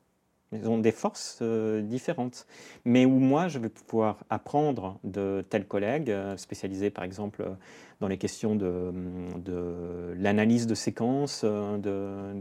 Ils 0.61 0.69
ont 0.69 0.77
des 0.77 0.91
forces 0.91 1.39
euh, 1.41 1.81
différentes, 1.81 2.45
mais 2.83 3.05
où 3.05 3.19
moi, 3.19 3.47
je 3.47 3.59
vais 3.59 3.69
pouvoir 3.69 4.17
apprendre 4.29 4.99
de 5.03 5.43
tels 5.49 5.65
collègues, 5.65 6.09
euh, 6.09 6.37
spécialisés 6.37 6.89
par 6.89 7.03
exemple 7.03 7.41
euh, 7.41 7.53
dans 7.99 8.07
les 8.07 8.17
questions 8.17 8.55
de, 8.55 8.91
de 9.37 10.13
l'analyse 10.17 10.67
de 10.67 10.75
séquences, 10.75 11.45
de, 11.45 12.33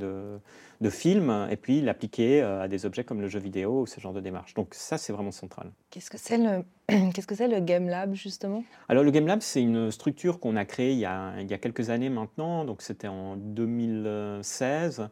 de, 0.80 0.90
films, 0.90 1.46
et 1.50 1.56
puis 1.56 1.80
l'appliquer 1.80 2.42
à 2.42 2.68
des 2.68 2.84
objets 2.84 3.04
comme 3.04 3.20
le 3.20 3.28
jeu 3.28 3.38
vidéo 3.38 3.82
ou 3.82 3.86
ce 3.86 4.00
genre 4.00 4.12
de 4.12 4.20
démarche. 4.20 4.52
Donc 4.54 4.74
ça, 4.74 4.98
c'est 4.98 5.12
vraiment 5.12 5.30
central. 5.30 5.70
Qu'est-ce 5.90 6.10
que 6.10 6.18
c'est 6.18 6.38
le, 6.38 6.64
qu'est-ce 7.12 7.26
que 7.26 7.36
c'est 7.36 7.48
le 7.48 7.60
Game 7.60 7.88
Lab, 7.88 8.14
justement? 8.14 8.64
Alors 8.88 9.04
le 9.04 9.12
Game 9.12 9.28
Lab, 9.28 9.40
c'est 9.40 9.62
une 9.62 9.92
structure 9.92 10.40
qu'on 10.40 10.56
a 10.56 10.64
créée 10.64 10.92
il 10.92 10.98
y 10.98 11.06
a, 11.06 11.40
il 11.40 11.48
y 11.48 11.54
a 11.54 11.58
quelques 11.58 11.88
années 11.88 12.10
maintenant, 12.10 12.64
donc 12.64 12.82
c'était 12.82 13.08
en 13.08 13.36
2016. 13.36 15.08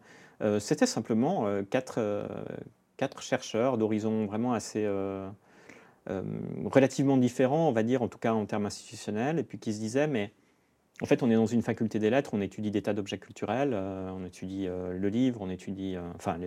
c'était 0.59 0.87
simplement 0.87 1.47
quatre 1.71 2.27
quatre 2.97 3.23
chercheurs 3.23 3.79
d'horizons 3.79 4.27
vraiment 4.27 4.53
assez 4.53 4.85
euh, 4.85 5.29
euh, 6.11 6.23
relativement 6.65 7.17
différents, 7.17 7.69
on 7.69 7.73
va 7.73 7.83
dire, 7.83 8.03
en 8.03 8.09
tout 8.09 8.19
cas 8.19 8.33
en 8.33 8.47
termes 8.47 8.67
institutionnels, 8.67 9.39
et 9.39 9.43
puis 9.43 9.59
qui 9.59 9.73
se 9.73 9.79
disaient, 9.79 10.07
mais 10.07 10.33
en 11.01 11.07
fait, 11.07 11.23
on 11.23 11.31
est 11.31 11.35
dans 11.35 11.47
une 11.47 11.63
faculté 11.63 11.99
des 11.99 12.11
lettres, 12.11 12.31
on 12.33 12.41
étudie 12.41 12.71
des 12.71 12.83
tas 12.83 12.95
d'objets 12.95 13.19
culturels, 13.19 13.73
euh, 13.75 14.11
on 14.11 14.25
étudie 14.25 14.67
le 14.67 15.09
livre, 15.09 15.41
on 15.43 15.51
étudie, 15.51 15.97
enfin, 16.15 16.39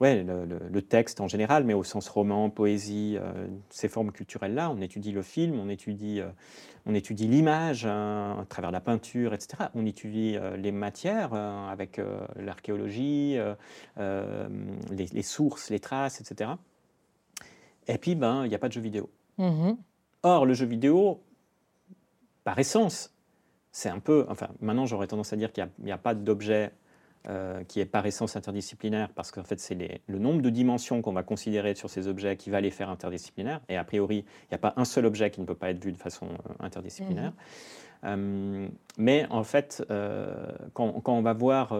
ouais, 0.00 0.24
le, 0.24 0.82
texte 0.82 1.20
en 1.20 1.28
général, 1.28 1.64
mais 1.64 1.74
au 1.74 1.84
sens 1.84 2.08
roman, 2.08 2.50
poésie, 2.50 3.16
euh, 3.18 3.48
ces 3.68 3.88
formes 3.88 4.12
culturelles-là. 4.12 4.70
On 4.70 4.80
étudie 4.80 5.12
le 5.12 5.22
film, 5.22 5.58
on 5.58 5.68
étudie, 5.68 6.20
euh, 6.20 6.28
on 6.86 6.94
étudie 6.94 7.26
l'image 7.26 7.84
hein, 7.84 8.38
à 8.40 8.44
travers 8.46 8.70
la 8.70 8.80
peinture, 8.80 9.34
etc. 9.34 9.64
On 9.74 9.84
étudie 9.84 10.36
euh, 10.36 10.56
les 10.56 10.72
matières 10.72 11.34
avec 11.34 12.00
l'archéologie, 12.36 13.38
les, 13.96 15.22
sources, 15.22 15.70
les 15.70 15.80
traces, 15.80 16.20
etc. 16.20 16.52
Et 17.86 17.98
puis, 17.98 18.14
ben, 18.14 18.44
il 18.44 18.48
n'y 18.48 18.54
a 18.54 18.58
pas 18.58 18.68
de 18.68 18.74
jeu 18.74 18.80
vidéo. 18.80 19.10
Mm-hmm. 19.38 19.76
Or, 20.22 20.46
le 20.46 20.54
jeu 20.54 20.66
vidéo, 20.66 21.22
par 22.44 22.58
essence, 22.58 23.14
c'est 23.72 23.88
un 23.88 24.00
peu, 24.00 24.26
enfin, 24.28 24.48
maintenant 24.60 24.86
j'aurais 24.86 25.06
tendance 25.06 25.32
à 25.32 25.36
dire 25.36 25.52
qu'il 25.52 25.68
n'y 25.80 25.92
a, 25.92 25.98
pas 25.98 26.14
d'objet 26.14 26.72
euh, 27.28 27.62
qui 27.64 27.80
est 27.80 27.84
par 27.84 28.06
essence 28.06 28.36
interdisciplinaire, 28.36 29.10
parce 29.14 29.30
qu'en 29.30 29.44
fait, 29.44 29.60
c'est 29.60 30.00
le 30.06 30.18
nombre 30.18 30.40
de 30.40 30.50
dimensions 30.50 31.02
qu'on 31.02 31.12
va 31.12 31.22
considérer 31.22 31.74
sur 31.74 31.90
ces 31.90 32.08
objets 32.08 32.36
qui 32.36 32.48
va 32.48 32.60
les 32.60 32.70
faire 32.70 32.88
interdisciplinaires. 32.88 33.60
Et 33.68 33.76
a 33.76 33.84
priori, 33.84 34.24
il 34.44 34.48
n'y 34.50 34.54
a 34.54 34.58
pas 34.58 34.72
un 34.76 34.84
seul 34.84 35.04
objet 35.04 35.30
qui 35.30 35.40
ne 35.40 35.46
peut 35.46 35.54
pas 35.54 35.70
être 35.70 35.84
vu 35.84 35.92
de 35.92 35.98
façon 35.98 36.26
euh, 36.26 36.52
interdisciplinaire. 36.60 37.32
Mhm. 37.32 37.34
Euh, 38.04 38.68
mais 38.96 39.26
en 39.28 39.44
fait, 39.44 39.84
quand, 40.72 41.02
on 41.06 41.22
va 41.22 41.32
voir 41.32 41.76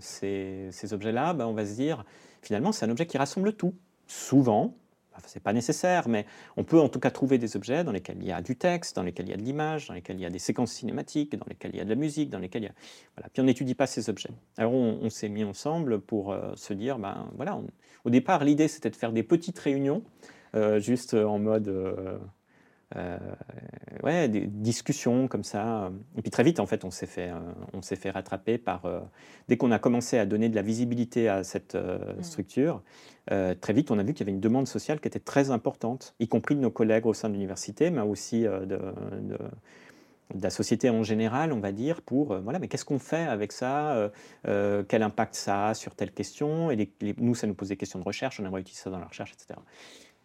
ces, 0.00 0.70
objets-là, 0.92 1.32
ben, 1.32 1.46
on 1.46 1.54
va 1.54 1.66
se 1.66 1.74
dire, 1.74 2.04
finalement, 2.42 2.70
c'est 2.70 2.86
un 2.86 2.90
objet 2.90 3.06
qui 3.06 3.18
rassemble 3.18 3.54
tout. 3.54 3.74
Souvent, 4.06 4.74
ce 5.26 5.36
n'est 5.36 5.42
pas 5.42 5.52
nécessaire, 5.52 6.08
mais 6.08 6.26
on 6.56 6.64
peut 6.64 6.80
en 6.80 6.88
tout 6.88 7.00
cas 7.00 7.10
trouver 7.10 7.38
des 7.38 7.56
objets 7.56 7.84
dans 7.84 7.92
lesquels 7.92 8.18
il 8.20 8.26
y 8.26 8.32
a 8.32 8.42
du 8.42 8.56
texte, 8.56 8.96
dans 8.96 9.02
lesquels 9.02 9.26
il 9.26 9.30
y 9.30 9.34
a 9.34 9.36
de 9.36 9.42
l'image, 9.42 9.88
dans 9.88 9.94
lesquels 9.94 10.16
il 10.16 10.22
y 10.22 10.26
a 10.26 10.30
des 10.30 10.38
séquences 10.38 10.72
cinématiques, 10.72 11.36
dans 11.36 11.46
lesquels 11.48 11.70
il 11.74 11.78
y 11.78 11.80
a 11.80 11.84
de 11.84 11.90
la 11.90 11.94
musique, 11.94 12.30
dans 12.30 12.38
lesquels 12.38 12.62
il 12.62 12.66
y 12.66 12.68
a... 12.68 12.74
Voilà. 13.16 13.28
Puis 13.32 13.40
on 13.40 13.44
n'étudie 13.44 13.74
pas 13.74 13.86
ces 13.86 14.10
objets. 14.10 14.30
Alors 14.56 14.72
on, 14.72 15.10
s'est 15.10 15.28
mis 15.28 15.44
ensemble 15.44 16.00
pour 16.00 16.32
euh, 16.32 16.52
se 16.56 16.74
dire, 16.74 16.98
ben 16.98 17.28
voilà, 17.36 17.60
au 18.04 18.10
départ 18.10 18.44
l'idée 18.44 18.68
c'était 18.68 18.90
de 18.90 18.96
faire 18.96 19.12
des 19.12 19.22
petites 19.22 19.58
réunions, 19.58 20.02
euh, 20.54 20.80
juste 20.80 21.14
en 21.14 21.38
mode... 21.38 21.68
Euh, 21.68 22.18
euh, 22.96 23.18
ouais, 24.02 24.28
des 24.28 24.46
discussions 24.46 25.28
comme 25.28 25.44
ça. 25.44 25.90
Et 26.16 26.22
puis 26.22 26.30
très 26.30 26.44
vite, 26.44 26.60
en 26.60 26.66
fait, 26.66 26.84
on 26.84 26.90
s'est 26.90 27.06
fait, 27.06 27.30
euh, 27.30 27.38
on 27.72 27.82
s'est 27.82 27.96
fait 27.96 28.10
rattraper 28.10 28.58
par. 28.58 28.84
Euh, 28.86 29.00
dès 29.48 29.56
qu'on 29.56 29.72
a 29.72 29.78
commencé 29.78 30.18
à 30.18 30.26
donner 30.26 30.48
de 30.48 30.54
la 30.54 30.62
visibilité 30.62 31.28
à 31.28 31.44
cette 31.44 31.74
mmh. 31.74 32.22
structure, 32.22 32.82
très 33.28 33.72
vite, 33.72 33.90
on 33.90 33.98
a 33.98 34.02
vu 34.02 34.12
qu'il 34.12 34.20
y 34.20 34.28
avait 34.28 34.34
une 34.34 34.40
demande 34.40 34.68
sociale 34.68 35.00
qui 35.00 35.08
était 35.08 35.18
très 35.18 35.50
importante, 35.50 36.14
y 36.20 36.28
compris 36.28 36.54
de 36.54 36.60
nos 36.60 36.70
collègues 36.70 37.06
au 37.06 37.14
sein 37.14 37.28
de 37.28 37.34
l'université, 37.34 37.90
mais 37.90 38.00
aussi 38.00 38.42
de, 38.42 38.64
de, 38.64 39.38
la 40.40 40.50
société 40.50 40.88
en 40.88 41.02
général, 41.02 41.52
on 41.52 41.60
va 41.60 41.72
dire, 41.72 42.00
pour 42.00 42.38
voilà, 42.38 42.58
mais 42.58 42.68
qu'est-ce 42.68 42.84
qu'on 42.86 42.98
fait 42.98 43.26
avec 43.26 43.52
ça 43.52 44.10
Quel 44.44 45.02
impact 45.02 45.34
ça 45.34 45.68
a 45.68 45.74
sur 45.74 45.94
telle 45.94 46.12
question 46.12 46.70
Et 46.70 46.90
nous, 47.18 47.34
ça 47.34 47.46
nous 47.46 47.54
pose 47.54 47.68
des 47.68 47.76
questions 47.76 47.98
de 47.98 48.04
recherche, 48.04 48.40
on 48.40 48.46
aimerait 48.46 48.62
utiliser 48.62 48.82
ça 48.82 48.90
dans 48.90 48.98
la 48.98 49.06
recherche, 49.06 49.32
etc. 49.32 49.60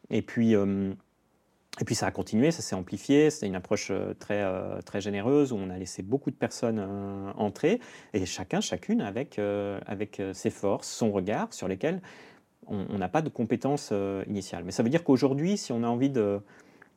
Et 0.09 0.21
puis. 0.21 0.55
Et 1.79 1.85
puis 1.85 1.95
ça 1.95 2.07
a 2.07 2.11
continué, 2.11 2.51
ça 2.51 2.61
s'est 2.61 2.75
amplifié, 2.75 3.29
c'était 3.29 3.47
une 3.47 3.55
approche 3.55 3.89
euh, 3.91 4.13
très, 4.13 4.43
euh, 4.43 4.81
très 4.81 4.99
généreuse 4.99 5.53
où 5.53 5.55
on 5.55 5.69
a 5.69 5.77
laissé 5.77 6.03
beaucoup 6.03 6.29
de 6.29 6.35
personnes 6.35 6.79
euh, 6.79 7.31
entrer, 7.37 7.79
et 8.13 8.25
chacun, 8.25 8.59
chacune 8.59 9.01
avec, 9.01 9.39
avec 9.85 10.21
ses 10.33 10.49
forces, 10.49 10.89
son 10.89 11.11
regard 11.11 11.53
sur 11.53 11.67
lesquels 11.67 12.01
on 12.67 12.97
n'a 12.97 13.09
pas 13.09 13.21
de 13.21 13.29
compétences 13.29 13.93
initiales. 14.27 14.63
Mais 14.63 14.71
ça 14.71 14.83
veut 14.83 14.89
dire 14.89 15.03
qu'aujourd'hui, 15.03 15.57
si 15.57 15.71
on 15.71 15.83
a 15.83 15.87
envie 15.87 16.09
de, 16.09 16.39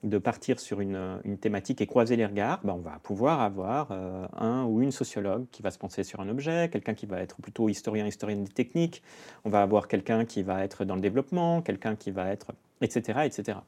de 0.03 0.19
partir 0.19 0.61
sur 0.61 0.81
une, 0.81 1.21
une, 1.25 1.39
thématique 1.39 1.81
et 1.81 1.87
croiser 1.87 2.17
les 2.17 2.27
regards, 2.27 2.61
ben 2.63 2.75
on 2.75 2.81
va 2.81 2.99
pouvoir 3.03 3.41
avoir 3.41 3.93
un 3.93 4.65
ou 4.65 4.83
une 4.83 4.91
sociologue 4.91 5.47
qui 5.51 5.63
va 5.63 5.71
se 5.71 5.79
penser 5.79 6.03
sur 6.03 6.21
un 6.21 6.29
objet, 6.29 6.69
quelqu'un 6.71 6.95
qui 6.95 7.07
va 7.07 7.21
être 7.21 7.41
plutôt 7.41 7.69
historien, 7.69 8.07
historienne 8.07 8.45
des 8.45 8.53
techniques, 8.53 9.03
on 9.45 9.51
va 9.51 9.63
avoir 9.63 9.89
quelqu'un 9.89 10.25
qui 10.25 10.43
va 10.43 10.63
être 10.65 10.85
dans 10.85 10.97
le 10.97 11.01
développement, 11.01 11.63
quelqu'un 11.63 11.97
qui 11.97 12.11
va 12.11 12.29
être... 12.29 12.53
etc. 12.83 13.21
etc 13.25 13.59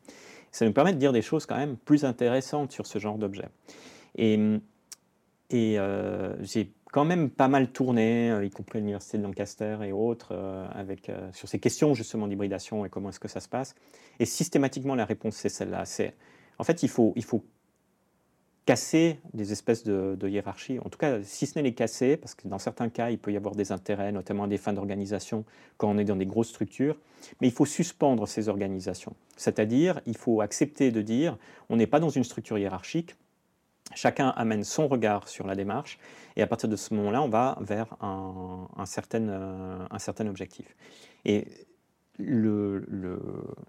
ça 0.55 0.65
nous 0.65 0.73
permet 0.73 0.93
de 0.93 0.99
dire 0.99 1.13
des 1.13 1.21
choses 1.21 1.47
quand 1.47 1.57
même 1.57 1.77
plus 1.77 2.05
intéressantes 2.05 2.71
sur 2.71 2.87
ce 2.87 3.01
genre 3.01 3.19
d'objet. 3.19 3.49
Et, 4.17 4.39
euh, 5.53 6.37
j'ai 6.43 6.73
quand 6.93 7.05
même 7.05 7.29
pas 7.29 7.49
mal 7.49 7.73
tourné, 7.73 8.31
euh, 8.31 8.45
y 8.45 8.51
compris 8.51 8.79
à 8.79 8.81
l'université 8.81 9.19
de 9.19 9.25
Lancaster 9.25 9.79
et 9.83 9.91
autres, 9.91 10.29
euh, 10.31 10.65
avec, 10.73 11.11
sur 11.33 11.49
ces 11.49 11.59
questions 11.59 11.95
justement 11.95 12.29
d'hybridation 12.29 12.85
et 12.85 12.89
comment 12.89 13.09
est-ce 13.09 13.19
que 13.19 13.27
ça 13.27 13.41
se 13.41 13.49
passe. 13.49 13.75
Et 14.21 14.27
systématiquement, 14.27 14.95
la 14.95 15.05
réponse, 15.05 15.35
c'est 15.35 15.49
celle-là. 15.49 15.83
En 16.59 16.63
fait, 16.63 16.85
il 16.85 16.89
faut, 16.89 17.13
il 17.17 17.25
faut 17.25 17.45
casser 18.67 19.19
des 19.35 19.53
espèces 19.53 19.85
de, 19.85 20.29
hiérarchies, 20.29 20.79
en 20.79 20.89
tout 20.89 20.99
cas, 20.99 21.23
si 21.23 21.47
ce 21.47 21.59
n'est 21.59 21.63
les 21.63 21.75
casser, 21.75 22.17
parce 22.17 22.35
que 22.35 22.49
dans 22.49 22.59
certains 22.59 22.89
cas, 22.89 23.11
il 23.11 23.19
peut 23.19 23.33
y 23.33 23.37
avoir 23.37 23.55
des 23.55 23.73
intérêts, 23.73 24.11
notamment 24.11 24.47
des 24.47 24.57
fins 24.57 24.73
d'organisation, 24.73 25.45
quand 25.77 25.91
on 25.91 25.99
est 25.99 26.05
dans 26.05 26.17
des 26.17 26.27
grosses 26.27 26.49
structures, 26.49 26.97
mais 27.41 27.49
il 27.49 27.53
faut 27.53 27.67
suspendre 27.67 28.27
ces 28.27 28.49
organisations. 28.49 29.15
C'est-à-dire, 29.37 30.01
il 30.07 30.17
faut 30.17 30.41
accepter 30.41 30.91
de 30.91 31.03
dire, 31.03 31.37
on 31.69 31.77
n'est 31.77 31.87
pas 31.87 32.01
dans 32.01 32.09
une 32.09 32.25
structure 32.25 32.57
hiérarchique, 32.57 33.17
chacun 33.95 34.29
amène 34.29 34.65
son 34.65 34.89
regard 34.89 35.29
sur 35.29 35.47
la 35.47 35.55
démarche, 35.55 35.99
et 36.37 36.43
à 36.43 36.47
partir 36.47 36.69
de 36.69 36.77
ce 36.77 36.95
moment-là, 36.95 37.23
on 37.23 37.29
va 37.29 37.59
vers 37.61 37.97
un, 38.01 38.87
certain, 38.87 39.87
un 39.91 39.99
certain 39.99 40.27
objectif. 40.27 40.75
Et 41.27 41.47
le, 42.19 42.87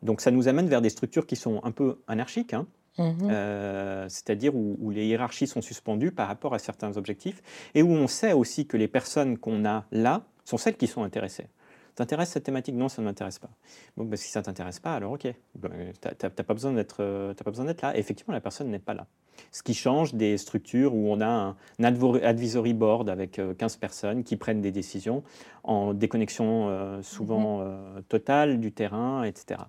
donc 0.03 0.21
ça 0.21 0.31
nous 0.31 0.47
amène 0.47 0.67
vers 0.67 0.81
des 0.81 0.89
structures 0.89 1.25
qui 1.25 1.35
sont 1.35 1.59
un 1.63 1.71
peu 1.71 1.99
anarchiques, 2.07 2.53
hein, 2.53 2.65
Mmh 2.97 3.27
euh, 3.29 4.05
c'est-à-dire 4.07 4.55
où, 4.55 4.89
les 4.89 5.05
hiérarchies 5.05 5.47
sont 5.47 5.61
suspendues 5.61 6.11
par 6.11 6.27
rapport 6.27 6.53
à 6.53 6.59
certains 6.59 6.95
objectifs, 6.97 7.41
et 7.73 7.83
où 7.83 7.91
on 7.91 8.07
sait 8.07 8.33
aussi 8.33 8.67
que 8.67 8.77
les 8.77 8.87
personnes 8.87 9.37
qu'on 9.37 9.65
a 9.65 9.85
là 9.91 10.23
sont 10.45 10.57
celles 10.57 10.77
qui 10.77 10.87
sont 10.87 11.03
intéressées. 11.03 11.47
T'intéresse 11.95 12.29
cette 12.29 12.43
thématique? 12.43 12.75
Non, 12.75 12.89
ça 12.89 13.01
ne 13.01 13.07
m'intéresse 13.07 13.39
pas. 13.39 13.49
Bon, 13.95 14.03
bah, 14.03 14.17
si 14.17 14.29
ça 14.29 14.41
t'intéresse 14.41 14.79
pas, 14.79 14.95
alors 14.95 15.13
ok, 15.13 15.27
ben, 15.55 15.71
tu 16.01 16.07
n'as 16.07 16.29
pas 16.29 16.53
besoin 16.53 16.73
d'être 16.73 17.01
là. 17.01 17.97
effectivement, 17.97 18.33
la 18.33 18.41
personne 18.41 18.69
n'est 18.69 18.79
pas 18.79 18.93
là. 18.93 19.07
Ce 19.51 19.63
qui 19.63 19.73
change 19.73 20.13
des 20.13 20.37
structures 20.37 20.93
où 20.93 21.11
on 21.11 21.21
a 21.21 21.55
un 21.79 21.83
advisory 21.83 22.73
board 22.73 23.09
avec 23.09 23.41
15 23.57 23.75
euh, 23.75 23.79
personnes 23.79 24.23
qui 24.23 24.35
prennent 24.35 24.61
des 24.61 24.71
décisions 24.71 25.23
en 25.63 25.93
déconnexion 25.93 26.69
euh, 26.69 27.01
souvent 27.01 27.63
mmh 27.63 28.03
totale 28.09 28.59
du 28.59 28.71
terrain, 28.71 29.23
etc. 29.23 29.61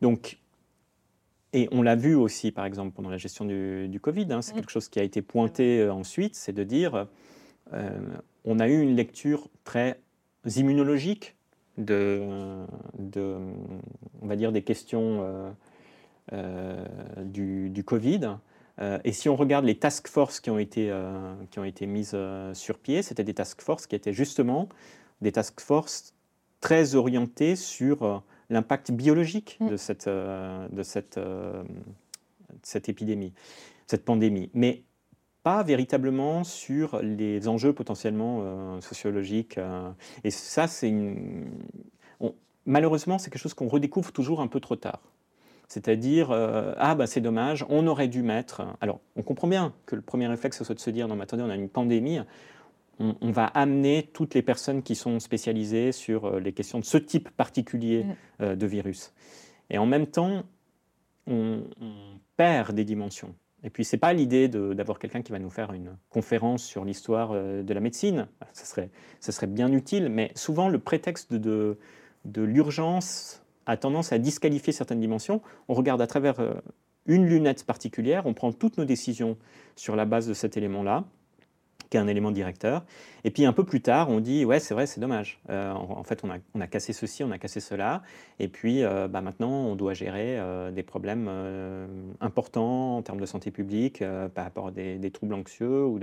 Donc, 0.00 0.39
et 1.52 1.68
on 1.72 1.82
l'a 1.82 1.96
vu 1.96 2.14
aussi, 2.14 2.52
par 2.52 2.64
exemple, 2.64 2.92
pendant 2.94 3.10
la 3.10 3.16
gestion 3.16 3.44
du, 3.44 4.00
Covid, 4.00 4.26
hein, 4.30 4.42
c'est 4.42 4.52
mmh. 4.52 4.56
quelque 4.56 4.70
chose 4.70 4.88
qui 4.88 5.00
a 5.00 5.02
été 5.02 5.20
pointé 5.20 5.80
euh, 5.80 5.92
ensuite, 5.92 6.34
c'est 6.36 6.52
de 6.52 6.62
dire, 6.62 7.08
euh, 7.72 7.98
on 8.44 8.60
a 8.60 8.68
eu 8.68 8.80
une 8.80 8.94
lecture 8.94 9.48
très 9.64 10.00
immunologique 10.56 11.36
de, 11.76 12.64
de 12.98 13.36
on 14.22 14.26
va 14.26 14.36
dire, 14.36 14.52
des 14.52 14.62
questions 14.62 15.54
du, 17.22 17.70
du, 17.70 17.84
Covid. 17.84 18.36
et 19.04 19.12
si 19.12 19.28
on 19.28 19.36
regarde 19.36 19.64
les 19.64 19.76
task 19.76 20.08
forces 20.08 20.40
qui 20.40 20.50
ont 20.50 20.58
été, 20.58 20.92
qui 21.50 21.58
ont 21.58 21.64
été 21.64 21.86
mises 21.86 22.16
sur 22.54 22.78
pied, 22.78 23.02
c'était 23.02 23.24
des 23.24 23.34
task 23.34 23.60
forces 23.60 23.86
qui 23.86 23.96
étaient 23.96 24.12
justement 24.12 24.68
des 25.20 25.32
task 25.32 25.60
forces 25.60 26.14
très 26.60 26.94
orientées 26.94 27.56
sur 27.56 28.22
l'impact 28.50 28.90
biologique 28.90 29.56
mm. 29.60 29.68
de, 29.68 29.76
cette, 29.76 30.08
de 30.08 30.82
cette, 30.82 31.18
cette 32.62 32.88
épidémie, 32.88 33.32
cette 33.86 34.04
pandémie. 34.04 34.50
Mais 34.54 34.84
pas 35.42 35.62
véritablement 35.62 36.44
sur 36.44 37.00
les 37.02 37.48
enjeux 37.48 37.72
potentiellement 37.72 38.40
euh, 38.42 38.80
sociologiques. 38.80 39.58
Euh. 39.58 39.90
et 40.24 40.30
ça, 40.30 40.66
c'est 40.66 40.88
une... 40.88 41.50
malheureusement, 42.66 43.18
c'est 43.18 43.30
quelque 43.30 43.42
chose 43.42 43.54
qu'on 43.54 43.68
redécouvre 43.68 44.12
toujours 44.12 44.40
un 44.40 44.48
peu 44.48 44.60
trop 44.60 44.76
tard. 44.76 45.00
C'est-à-dire, 45.68 46.30
euh, 46.32 46.74
ah 46.78 46.94
bah 46.96 47.06
c'est 47.06 47.20
dommage, 47.20 47.64
on 47.68 47.86
aurait 47.86 48.08
dû 48.08 48.22
mettre. 48.22 48.62
Alors, 48.80 49.00
on 49.14 49.22
comprend 49.22 49.46
bien 49.46 49.72
que 49.86 49.94
le 49.94 50.02
premier 50.02 50.26
réflexe 50.26 50.58
ce 50.58 50.64
soit 50.64 50.74
de 50.74 50.80
se 50.80 50.90
dire, 50.90 51.06
non 51.06 51.14
mais 51.14 51.22
attendez, 51.22 51.44
on 51.44 51.50
a 51.50 51.54
une 51.54 51.68
pandémie, 51.68 52.18
on, 53.00 53.30
va 53.30 53.46
amener 53.46 54.10
toutes 54.12 54.34
les 54.34 54.42
personnes 54.42 54.82
qui 54.82 54.94
sont 54.94 55.18
spécialisées 55.20 55.90
sur 55.90 56.38
les 56.38 56.52
questions 56.52 56.78
de 56.78 56.84
ce 56.84 56.98
type 56.98 57.30
particulier 57.30 58.04
mm. 58.38 58.54
de 58.54 58.66
virus. 58.66 59.12
Et 59.70 59.78
en 59.78 59.86
même 59.86 60.06
temps, 60.06 60.44
on 61.26 61.62
perd 62.36 62.74
des 62.74 62.84
dimensions. 62.84 63.34
Et 63.62 63.70
puis, 63.70 63.84
ce 63.84 63.94
n'est 63.94 64.00
pas 64.00 64.12
l'idée 64.12 64.48
d'avoir 64.48 64.98
quelqu'un 64.98 65.22
qui 65.22 65.32
va 65.32 65.38
nous 65.38 65.50
faire 65.50 65.72
une 65.72 65.96
conférence 66.08 66.62
sur 66.62 66.84
l'histoire 66.84 67.32
euh, 67.32 67.62
de 67.62 67.74
la 67.74 67.80
médecine. 67.80 68.26
Ça 68.52 68.64
serait, 68.64 68.90
ça 69.20 69.32
serait 69.32 69.46
bien 69.46 69.70
utile, 69.72 70.08
mais 70.08 70.32
souvent, 70.34 70.68
le 70.68 70.78
prétexte 70.78 71.34
de, 71.34 71.78
de 72.24 72.42
l'urgence 72.42 73.42
a 73.66 73.76
tendance 73.76 74.12
à 74.12 74.18
disqualifier 74.18 74.72
certaines 74.72 75.00
dimensions. 75.00 75.42
On 75.68 75.74
regarde 75.74 76.00
à 76.00 76.06
travers 76.06 76.40
euh, 76.40 76.54
une 77.06 77.26
lunette 77.26 77.64
particulière, 77.64 78.26
on 78.26 78.34
prend 78.34 78.52
toutes 78.52 78.78
nos 78.78 78.84
décisions 78.84 79.36
sur 79.76 79.96
la 79.96 80.06
base 80.06 80.26
de 80.26 80.34
cet 80.34 80.56
élément-là 80.56 81.04
qui 81.90 81.96
est 81.96 82.00
un 82.00 82.06
élément 82.06 82.30
directeur. 82.30 82.84
Et 83.24 83.30
puis 83.30 83.44
un 83.44 83.52
peu 83.52 83.64
plus 83.64 83.82
tard, 83.82 84.08
on 84.08 84.20
dit 84.20 84.44
ouais, 84.44 84.60
c'est 84.60 84.74
vrai, 84.74 84.86
c'est 84.86 85.00
dommage. 85.00 85.40
Euh, 85.50 85.72
en, 85.72 86.02
fait, 86.04 86.20
on 86.24 86.30
a, 86.30 86.36
on 86.54 86.60
a, 86.60 86.66
cassé 86.66 86.92
ceci, 86.92 87.24
on 87.24 87.30
a 87.32 87.38
cassé 87.38 87.60
cela. 87.60 88.02
Et 88.38 88.48
puis 88.48 88.82
euh, 88.82 89.08
bah, 89.08 89.20
maintenant, 89.20 89.50
on 89.50 89.74
doit 89.74 89.92
gérer 89.92 90.38
euh, 90.38 90.70
des 90.70 90.84
problèmes 90.84 91.28
importants 92.20 92.96
en 92.98 93.02
termes 93.02 93.20
de 93.20 93.26
santé 93.26 93.50
publique 93.50 94.02
par 94.34 94.44
rapport 94.44 94.68
à 94.68 94.70
des, 94.70 95.10
troubles 95.10 95.34
anxieux. 95.34 95.84
Ou 95.84 95.98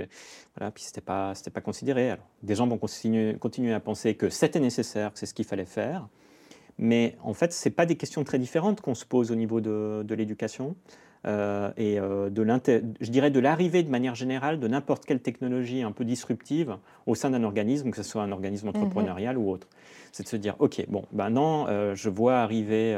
voilà, 0.56 0.72
puis 0.72 0.84
c'était 0.84 1.02
pas, 1.02 1.34
pas 1.54 1.62
considéré. 1.62 2.12
Alors, 2.12 2.28
des 2.44 2.56
gens 2.56 2.68
vont 2.68 2.78
continuer, 2.78 3.36
continuer 3.36 3.74
à 3.74 3.80
penser 3.80 4.16
que 4.16 4.30
c'était 4.30 4.60
nécessaire, 4.60 5.14
que 5.14 5.20
c'est 5.20 5.26
ce 5.26 5.34
qu'il 5.34 5.46
fallait 5.46 5.66
faire. 5.66 6.08
Mais 6.78 7.16
en 7.24 7.34
fait, 7.34 7.54
ce 7.54 7.70
pas 7.70 7.86
des 7.86 7.96
questions 7.96 8.24
très 8.24 8.38
différentes 8.38 8.82
qu'on 8.82 8.94
se 8.94 9.06
pose 9.06 9.32
au 9.32 9.36
niveau 9.36 9.62
de, 9.62 10.04
de 10.04 10.16
l'éducation. 10.16 10.76
Euh, 11.26 11.72
et 11.78 12.00
euh, 12.00 12.30
de 12.30 12.46
je 13.02 13.12
dirais 13.12 13.32
de 13.32 13.40
l'arrivée 13.40 13.84
de 13.84 13.90
manière 13.90 14.16
générale 14.16 14.60
de 14.60 14.68
n'importe 14.68 15.06
quelle 15.06 15.20
technologie 15.20 15.82
un 15.82 15.92
peu 15.92 16.06
disruptive 16.06 16.78
au 17.06 17.16
sein 17.16 17.32
d'un 17.32 17.44
organisme, 17.44 17.92
que 17.92 17.98
ce 17.98 18.04
soit 18.04 18.24
un 18.24 18.32
organisme 18.32 18.68
mhm. 18.68 18.76
entrepreneurial 18.76 19.38
ou 19.38 19.50
autre. 19.50 19.68
C'est 20.12 20.24
de 20.24 20.30
se 20.30 20.38
dire, 20.38 20.56
OK, 20.60 20.84
bon, 20.88 21.06
maintenant, 21.12 21.68
euh, 21.68 21.96
je 21.96 22.10
vois 22.10 22.40
arriver 22.40 22.98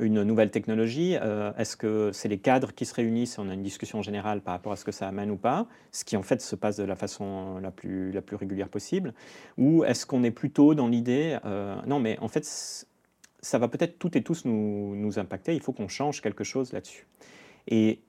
une 0.00 0.22
nouvelle 0.22 0.50
technologie. 0.50 1.14
Est-ce 1.58 1.76
que 1.76 2.10
c'est 2.12 2.28
les 2.28 2.38
cadres 2.38 2.72
qui 2.72 2.84
se 2.84 2.94
réunissent 2.94 3.38
et 3.38 3.40
on 3.40 3.48
a 3.48 3.54
une 3.54 3.62
discussion 3.62 4.02
générale 4.02 4.40
par 4.40 4.54
rapport 4.54 4.72
à 4.72 4.76
ce 4.76 4.84
que 4.84 4.92
ça 4.92 5.08
amène 5.08 5.30
ou 5.30 5.36
pas, 5.36 5.66
ce 5.92 6.04
qui 6.04 6.16
en 6.16 6.22
fait 6.22 6.40
se 6.40 6.54
passe 6.54 6.76
de 6.76 6.84
la 6.84 6.96
façon 6.96 7.58
la 7.60 7.70
plus, 7.70 8.12
la 8.12 8.22
plus 8.22 8.36
régulière 8.36 8.68
possible 8.68 9.14
Ou 9.56 9.84
est-ce 9.84 10.06
qu'on 10.06 10.22
est 10.22 10.30
plutôt 10.30 10.74
dans 10.74 10.88
l'idée, 10.88 11.38
non, 11.86 11.98
mais 11.98 12.18
en 12.20 12.28
fait, 12.28 12.44
ça 13.40 13.58
va 13.58 13.68
peut-être 13.68 13.98
toutes 13.98 14.16
et 14.16 14.22
tous 14.22 14.44
nous, 14.44 14.94
nous 14.96 15.18
impacter, 15.18 15.54
il 15.54 15.60
faut 15.60 15.72
qu'on 15.72 15.88
change 15.88 16.20
quelque 16.20 16.44
chose 16.44 16.72
là-dessus. 16.72 17.06
Et 17.68 18.00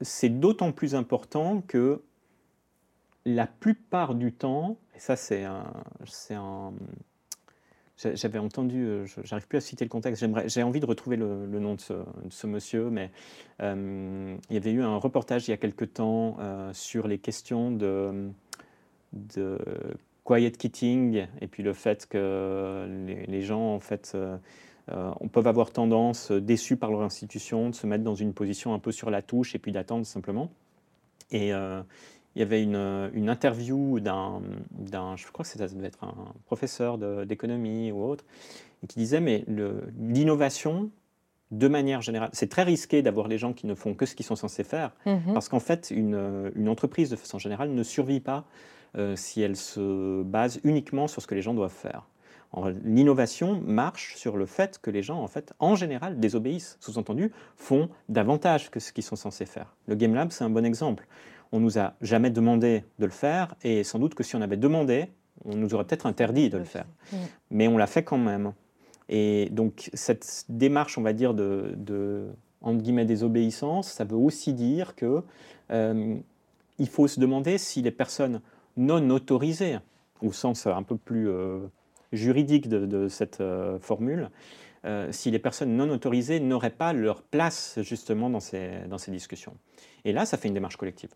c'est 0.00 0.28
d'autant 0.28 0.72
plus 0.72 0.94
important 0.94 1.62
que 1.62 2.02
la 3.24 3.46
plupart 3.46 4.14
du 4.14 4.32
temps, 4.32 4.78
et 4.96 4.98
ça 4.98 5.16
c'est 5.16 5.44
un, 5.44 5.64
j'avais 7.96 8.38
entendu, 8.38 8.84
euh, 8.84 9.06
j'arrive 9.22 9.46
plus 9.46 9.58
à 9.58 9.60
citer 9.60 9.84
le 9.84 9.88
contexte, 9.88 10.24
j'ai 10.46 10.62
envie 10.62 10.80
de 10.80 10.86
retrouver 10.86 11.16
le, 11.16 11.46
nom 11.46 11.74
de 11.74 11.80
ce, 11.80 12.46
monsieur, 12.46 12.90
mais 12.90 13.10
euh, 13.60 14.36
il 14.50 14.54
y 14.54 14.56
avait 14.56 14.72
eu 14.72 14.82
un 14.82 14.96
reportage 14.96 15.46
il 15.46 15.52
y 15.52 15.54
a 15.54 15.56
quelque 15.56 15.84
temps 15.84 16.36
euh, 16.40 16.72
sur 16.72 17.06
les 17.06 17.18
questions 17.18 17.70
de 17.70 18.32
quiet 20.24 20.52
quitting 20.52 21.26
et 21.40 21.46
puis 21.48 21.62
le 21.62 21.72
fait 21.72 22.06
que 22.06 22.86
les, 23.28 23.42
gens 23.42 23.74
en 23.74 23.80
fait 23.80 24.12
euh, 24.14 24.36
euh, 24.90 25.10
on 25.20 25.28
peuvent 25.28 25.46
avoir 25.46 25.70
tendance 25.70 26.30
euh, 26.30 26.40
déçus 26.40 26.76
par 26.76 26.90
leur 26.90 27.02
institution 27.02 27.70
de 27.70 27.74
se 27.74 27.86
mettre 27.86 28.04
dans 28.04 28.14
une 28.14 28.32
position 28.32 28.74
un 28.74 28.78
peu 28.78 28.92
sur 28.92 29.10
la 29.10 29.22
touche 29.22 29.54
et 29.54 29.58
puis 29.58 29.72
d'attendre 29.72 30.06
simplement 30.06 30.50
et 31.30 31.48
il 32.34 32.38
y 32.38 32.42
avait 32.42 32.62
une, 32.62 33.10
une 33.14 33.30
interview 33.30 34.00
d'un, 34.00 34.42
je 35.16 35.26
crois 35.32 35.44
que 35.44 35.50
ça 35.50 35.66
devait 35.66 35.86
être 35.86 36.04
un 36.04 36.14
professeur 36.44 36.98
d'économie 37.26 37.90
ou 37.90 38.02
autre, 38.02 38.24
et 38.82 38.86
qui 38.86 38.98
disait 38.98 39.20
mais 39.20 39.46
l'innovation, 39.98 40.90
de 41.52 41.68
manière 41.68 42.02
générale, 42.02 42.28
c'est 42.34 42.50
très 42.50 42.64
risqué 42.64 43.00
d'avoir 43.00 43.28
les 43.28 43.38
gens 43.38 43.54
qui 43.54 43.66
ne 43.66 43.74
font 43.74 43.94
que 43.94 44.04
ce 44.04 44.14
qu'ils 44.14 44.26
sont 44.26 44.36
censés 44.36 44.62
faire, 44.62 44.92
mm-hmm. 45.06 45.32
parce 45.32 45.48
qu'en 45.48 45.60
fait, 45.60 45.90
une, 45.90 46.52
une, 46.54 46.68
entreprise 46.68 47.08
de 47.08 47.16
façon 47.16 47.38
générale 47.38 47.70
ne 47.70 47.82
survit 47.82 48.20
pas 48.20 48.44
si 49.14 49.40
elle 49.40 49.56
se 49.56 50.22
base 50.22 50.60
uniquement 50.64 51.08
sur 51.08 51.22
ce 51.22 51.26
que 51.26 51.34
les 51.34 51.42
gens 51.42 51.54
doivent 51.54 51.72
faire. 51.72 52.06
L'innovation 52.84 53.60
marche 53.64 54.16
sur 54.16 54.36
le 54.36 54.44
fait 54.44 54.78
que 54.78 54.90
les 54.90 55.02
gens, 55.02 55.22
en 55.22 55.26
fait, 55.26 55.54
en 55.58 55.74
général, 55.74 56.20
désobéissent. 56.20 56.76
Sous-entendu, 56.80 57.32
font 57.56 57.88
davantage 58.10 58.70
que 58.70 58.78
ce 58.78 58.92
qu'ils 58.92 59.04
sont 59.04 59.16
censés 59.16 59.46
faire. 59.46 59.74
Le 59.86 59.94
Game 59.94 60.14
Lab, 60.14 60.30
c'est 60.30 60.44
un 60.44 60.50
bon 60.50 60.64
exemple. 60.64 61.06
On 61.52 61.60
nous 61.60 61.78
a 61.78 61.94
jamais 62.02 62.30
demandé 62.30 62.84
de 62.98 63.06
le 63.06 63.10
faire, 63.10 63.54
et 63.62 63.84
sans 63.84 63.98
doute 63.98 64.14
que 64.14 64.22
si 64.22 64.36
on 64.36 64.42
avait 64.42 64.58
demandé, 64.58 65.08
on 65.44 65.56
nous 65.56 65.74
aurait 65.74 65.84
peut-être 65.84 66.06
interdit 66.06 66.50
de 66.50 66.58
le 66.58 66.64
faire. 66.64 66.86
Mais 67.50 67.68
on 67.68 67.78
l'a 67.78 67.86
fait 67.86 68.04
quand 68.04 68.18
même. 68.18 68.52
Et 69.08 69.48
donc, 69.50 69.90
cette 69.94 70.44
démarche, 70.48 70.98
on 70.98 71.02
va 71.02 71.14
dire, 71.14 71.32
de, 71.32 71.72
de 71.76 72.28
entre 72.60 72.82
guillemets, 72.82 73.04
désobéissance, 73.04 73.90
ça 73.90 74.04
veut 74.04 74.16
aussi 74.16 74.52
dire 74.52 74.94
que 74.94 75.22
euh, 75.70 76.16
il 76.78 76.88
faut 76.88 77.08
se 77.08 77.18
demander 77.18 77.58
si 77.58 77.82
les 77.82 77.90
personnes 77.90 78.40
non 78.76 79.10
autorisés, 79.10 79.78
au 80.20 80.32
sens 80.32 80.66
un 80.66 80.82
peu 80.82 80.96
plus 80.96 81.28
euh, 81.28 81.60
juridique 82.12 82.68
de, 82.68 83.08
cette 83.08 83.40
euh, 83.40 83.78
formule, 83.78 84.30
euh, 84.84 85.10
si 85.12 85.30
les 85.30 85.38
personnes 85.38 85.76
non 85.76 85.88
autorisées 85.90 86.40
n'auraient 86.40 86.70
pas 86.70 86.92
leur 86.92 87.22
place 87.22 87.78
justement 87.82 88.30
dans 88.30 88.40
ces, 88.40 88.80
dans 88.88 88.98
ces 88.98 89.10
discussions. 89.10 89.56
Et 90.04 90.12
là, 90.12 90.26
ça 90.26 90.36
fait 90.36 90.48
une 90.48 90.54
démarche 90.54 90.76
collective. 90.76 91.10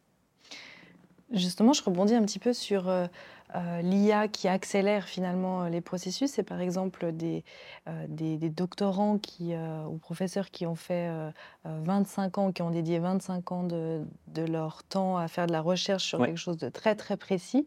Justement, 1.32 1.72
je 1.72 1.82
rebondis 1.82 2.14
un 2.14 2.22
petit 2.22 2.38
peu 2.38 2.52
sur 2.52 2.90
l'IA 3.82 4.28
qui 4.28 4.48
accélère 4.48 5.04
finalement 5.04 5.64
les 5.64 5.80
processus. 5.80 6.30
C'est 6.30 6.42
par 6.44 6.60
exemple 6.60 7.10
des, 7.12 7.42
des, 8.08 8.48
doctorants 8.48 9.18
qui, 9.18 9.52
ou 9.88 9.98
professeurs 9.98 10.50
qui 10.50 10.66
ont 10.66 10.76
fait 10.76 11.10
25 11.64 12.38
ans, 12.38 12.52
qui 12.52 12.62
ont 12.62 12.70
dédié 12.70 13.00
25 13.00 13.52
ans 13.52 13.64
de, 13.64 14.04
de, 14.28 14.42
leur 14.42 14.84
temps 14.84 15.16
à 15.16 15.26
faire 15.26 15.48
de 15.48 15.52
la 15.52 15.62
recherche 15.62 16.04
sur 16.04 16.24
quelque 16.24 16.38
chose 16.38 16.58
de 16.58 16.68
très 16.68 16.94
très 16.94 17.16
précis. 17.16 17.66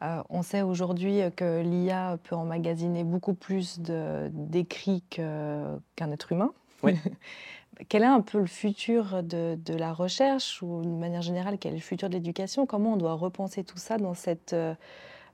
on 0.00 0.42
sait 0.42 0.62
aujourd'hui 0.62 1.20
que 1.36 1.62
l'IA 1.62 2.18
peut 2.24 2.34
emmagasiner 2.34 3.04
beaucoup 3.04 3.34
plus 3.34 3.78
d'écrits 3.78 5.02
qu'un 5.08 6.10
être 6.10 6.32
humain. 6.32 6.52
Oui. 6.82 6.96
quel 7.88 8.02
est 8.02 8.06
un 8.06 8.20
peu 8.20 8.38
le 8.38 8.46
futur 8.46 9.22
de, 9.22 9.58
la 9.68 9.92
recherche 9.92 10.62
ou 10.62 10.82
de 10.82 10.88
manière 10.88 11.22
générale, 11.22 11.58
quel 11.58 11.72
est 11.72 11.76
le 11.76 11.82
futur 11.82 12.08
de 12.08 12.14
l'éducation? 12.14 12.66
Comment 12.66 12.94
on 12.94 12.96
doit 12.96 13.14
repenser 13.14 13.64
tout 13.64 13.78
ça 13.78 13.98
dans 13.98 14.14
cette 14.14 14.52
euh, 14.52 14.74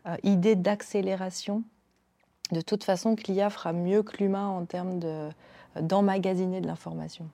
euh, 0.07 0.17
idée 0.23 0.55
d'accélération? 0.55 1.63
De 2.53 2.61
toute 2.61 2.85
façon, 2.85 3.17
l'IA 3.27 3.49
fera 3.49 3.73
mieux 3.73 4.03
que 4.03 4.19
l'humain 4.19 4.47
en 4.47 4.67
termes 4.67 5.01
d'emmagasiner 5.81 6.61
de, 6.61 6.67
l'information. 6.67 7.29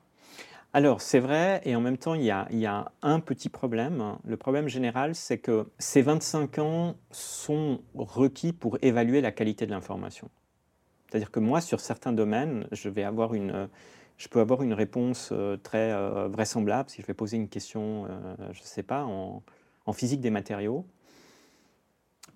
Alors, 0.73 1.01
c'est 1.01 1.19
vrai, 1.19 1.61
et 1.65 1.75
en 1.75 1.81
même 1.81 1.99
temps, 1.99 2.15
il 2.15 2.23
y, 2.23 2.31
a, 2.31 2.93
un 3.03 3.19
petit 3.19 3.49
problème. 3.49 4.17
Le 4.25 4.37
problème 4.37 4.69
général, 4.69 5.17
c'est 5.17 5.39
que 5.39 5.69
ces 5.81 6.01
25 6.01 6.59
ans 6.61 6.95
sont 7.11 7.81
requis 7.97 8.53
pour 8.53 8.79
évaluer 8.83 9.21
la 9.21 9.33
qualité 9.33 9.67
de 9.67 9.73
l'information. 9.73 10.31
C'est-à-dire 11.09 11.33
que 11.33 11.41
moi, 11.41 11.61
sur 11.61 11.81
certains 11.81 12.13
domaines, 12.13 12.69
je 12.71 12.89
vais 12.89 13.03
avoir 13.03 13.35
une, 13.35 13.69
je 14.21 14.29
peux 14.29 14.41
avoir 14.41 14.63
une 14.63 14.75
réponse 14.75 15.31
euh, 15.33 15.57
très 15.57 15.93
euh, 15.93 16.29
vraisemblable 16.29 16.91
si 16.91 17.01
je 17.01 17.07
vais 17.07 17.15
poser 17.15 17.39
une 17.39 17.49
question, 17.49 18.05
euh, 18.05 18.35
je 18.53 18.61
ne 18.61 18.67
sais 18.67 18.83
pas, 18.83 19.05
en, 19.05 19.43
physique 19.93 20.21
des 20.21 20.31
matériaux. 20.31 20.87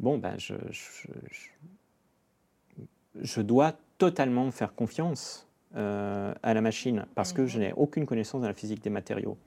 Bon, 0.00 0.18
ben, 0.18 0.34
je, 0.38 0.54
je, 3.20 3.40
dois 3.40 3.74
totalement 3.96 4.50
faire 4.50 4.74
confiance 4.74 5.46
à 5.72 6.34
la 6.42 6.60
machine 6.60 7.06
parce 7.14 7.32
que 7.32 7.46
je 7.46 7.60
n'ai 7.60 7.72
aucune 7.74 8.06
connaissance 8.06 8.42
de 8.42 8.48
la 8.48 8.54
physique 8.54 8.82
des 8.82 8.90
matériaux. 8.90 9.38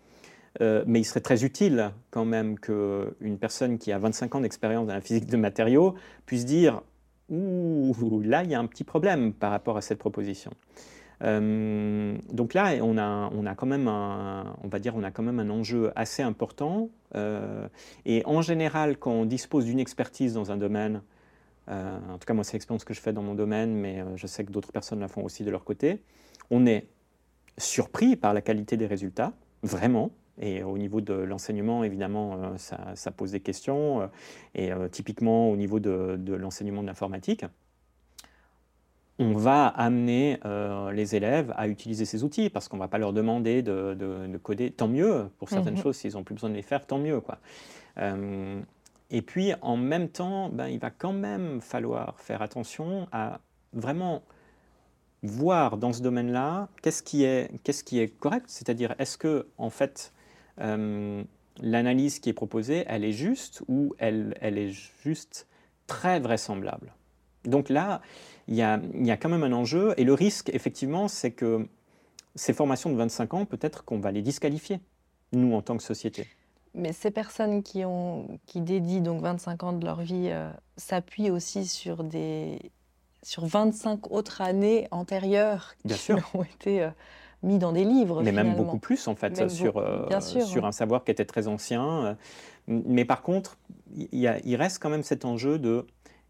mais 0.62 1.02
il 1.02 1.04
serait 1.04 1.20
très 1.20 1.44
utile 1.44 1.92
quand 2.12 2.24
même 2.24 2.58
qu'une 2.58 3.38
personne 3.38 3.78
qui 3.78 3.92
a 3.92 4.00
25 4.00 4.36
ans 4.36 4.40
d'expérience 4.40 4.88
dans 4.88 4.94
la 4.94 5.02
physique 5.02 5.26
des 5.26 5.36
matériaux 5.36 5.96
puisse 6.26 6.46
dire 6.46 6.82
Ouh, 7.28 8.22
là, 8.24 8.46
il 8.46 8.52
y 8.52 8.56
a 8.56 8.60
un 8.60 8.68
petit 8.68 8.86
problème 8.86 9.34
par 9.34 9.52
rapport 9.52 9.76
à 9.76 9.82
cette 9.82 10.00
proposition. 10.00 10.54
Donc 11.22 12.54
là, 12.54 12.76
on 12.82 12.98
a, 12.98 13.56
quand 13.56 13.66
même 13.66 13.88
un, 13.88 14.56
on 14.64 14.68
va 14.68 14.80
dire, 14.80 14.96
on 14.96 15.04
a 15.04 15.12
quand 15.12 15.24
même 15.24 15.40
un 15.40 15.50
enjeu 15.50 15.92
assez 15.96 16.24
important. 16.24 16.90
et 18.06 18.22
en 18.26 18.42
général, 18.42 18.98
quand 18.98 19.12
on 19.12 19.26
dispose 19.26 19.66
d'une 19.66 19.80
expertise 19.80 20.34
dans 20.34 20.52
un 20.52 20.58
domaine, 20.58 21.02
en 21.68 22.18
tout 22.20 22.26
cas 22.26 22.34
moi 22.34 22.44
c'est 22.44 22.54
l'expérience 22.54 22.84
que 22.84 22.94
je 22.94 23.02
fais 23.02 23.14
dans 23.14 23.24
mon 23.24 23.34
domaine, 23.36 23.74
mais 23.74 24.04
je 24.16 24.28
sais 24.28 24.44
que 24.46 24.52
d'autres 24.52 24.72
personnes 24.72 25.00
la 25.00 25.08
font 25.08 25.24
aussi 25.24 25.44
de 25.44 25.50
leur 25.50 25.64
côté, 25.64 26.04
on 26.52 26.66
est 26.66 26.88
surpris 27.58 28.16
par 28.16 28.34
la 28.34 28.42
qualité 28.42 28.78
des 28.78 28.88
résultats, 28.88 29.34
vraiment. 29.64 30.12
Et 30.40 30.64
au 30.64 30.78
niveau 30.78 31.02
de 31.02 31.14
l'enseignement, 31.14 31.84
évidemment, 31.84 32.40
euh, 32.44 32.58
ça, 32.58 33.12
pose 33.12 33.32
des 33.32 33.40
questions. 33.40 34.02
Euh, 34.02 34.08
et 34.54 34.72
euh, 34.72 34.88
typiquement, 34.88 35.50
au 35.50 35.58
niveau 35.58 35.80
de, 35.80 36.34
l'enseignement 36.36 36.82
de 36.82 36.88
l'informatique, 36.88 37.46
on 39.20 39.34
va 39.34 39.68
amener 39.68 40.40
les 40.94 41.16
élèves 41.16 41.54
à 41.56 41.68
utiliser 41.68 42.06
ces 42.06 42.24
outils 42.24 42.50
parce 42.50 42.68
qu'on 42.68 42.78
ne 42.78 42.82
va 42.82 42.88
pas 42.88 42.98
leur 42.98 43.14
demander 43.14 43.62
de, 43.62 44.40
coder. 44.44 44.72
Tant 44.72 44.88
mieux 44.88 45.30
pour 45.40 45.50
certaines 45.50 45.76
mhm. 45.76 45.82
choses, 45.82 45.96
s'ils 45.98 46.14
n'ont 46.14 46.24
plus 46.24 46.36
besoin 46.36 46.50
de 46.50 46.56
les 46.56 46.62
faire, 46.62 46.86
tant 46.86 47.00
mieux. 47.00 47.20
Quoi. 47.20 47.40
et 49.10 49.22
puis, 49.22 49.54
en 49.62 49.78
même 49.78 50.10
temps, 50.10 50.50
ben, 50.50 50.68
il 50.68 50.80
va 50.80 50.92
quand 50.92 51.14
même 51.14 51.62
falloir 51.62 52.20
faire 52.20 52.42
attention 52.42 53.08
à 53.12 53.40
vraiment 53.74 54.22
voir 55.24 55.78
dans 55.78 55.94
ce 55.94 56.02
domaine-là 56.02 56.70
qu'est-ce 56.82 57.04
qui 57.04 57.24
est, 57.24 57.50
qu'est-ce 57.64 57.84
qui 57.84 58.00
est 58.00 58.08
correct, 58.08 58.46
c'est-à-dire 58.48 58.96
est-ce 59.00 59.18
que 59.18 59.48
en 59.58 59.70
fait 59.70 60.14
euh, 60.60 61.24
l'analyse 61.62 62.20
qui 62.20 62.30
est 62.30 62.34
proposée, 62.34 62.86
elle 62.88 63.04
est 63.04 63.12
juste 63.12 63.64
ou 63.68 63.96
elle, 63.98 64.38
elle 64.42 64.58
est 64.58 64.72
juste 65.04 65.48
très 65.88 66.20
vraisemblable? 66.20 66.94
Donc 67.46 67.70
là, 67.70 68.02
il 68.48 68.56
y, 68.56 68.62
a, 68.62 68.80
il 68.94 69.06
y 69.06 69.12
a 69.12 69.18
quand 69.18 69.30
même 69.30 69.44
un 69.44 69.52
enjeu 69.52 69.94
et 69.98 70.04
le 70.04 70.14
risque, 70.14 70.50
effectivement, 70.54 71.08
c'est 71.08 71.32
que 71.32 71.68
ces 72.36 72.54
formations 72.54 72.90
de 72.90 72.96
25 72.96 73.34
ans, 73.34 73.46
peut-être 73.46 73.84
qu'on 73.84 74.00
va 74.00 74.12
les 74.12 74.22
disqualifier, 74.22 74.80
nous, 75.34 75.54
en 75.54 75.62
tant 75.62 75.76
que 75.76 75.84
société. 75.84 76.28
Mais 76.74 76.94
ces 76.94 77.12
personnes 77.12 77.64
qui, 77.64 77.84
ont, 77.86 78.40
qui 78.46 78.62
dédient 78.62 79.02
donc 79.02 79.22
25 79.22 79.64
ans 79.64 79.74
de 79.74 79.84
leur 79.84 80.02
vie 80.02 80.30
euh, 80.30 80.50
s'appuient 80.78 81.32
aussi 81.32 81.66
sur 81.66 82.04
des, 82.04 82.60
sur 83.24 83.46
25 83.46 84.12
autres 84.12 84.42
années 84.42 84.88
antérieures 84.92 85.76
qui 85.88 86.12
ont 86.34 86.44
été 86.44 86.84
euh, 86.84 86.90
mis 87.44 87.58
dans 87.58 87.72
des 87.72 87.84
livres. 87.84 88.22
Mais 88.24 88.32
même 88.32 88.56
beaucoup 88.56 88.80
plus, 88.80 89.08
en 89.08 89.16
fait, 89.16 89.50
sur, 89.50 89.78
euh, 89.78 90.08
sur 90.22 90.66
un 90.66 90.72
savoir 90.72 91.04
qui 91.04 91.12
était 91.12 91.26
très 91.26 91.48
ancien. 91.48 92.06
Euh. 92.06 92.16
Mais 92.68 93.06
par 93.06 93.22
contre, 93.22 93.58
il 93.96 94.56
reste 94.56 94.80
quand 94.82 94.90
même 94.90 95.04
cet 95.04 95.26
enjeu 95.26 95.58
de 95.60 95.86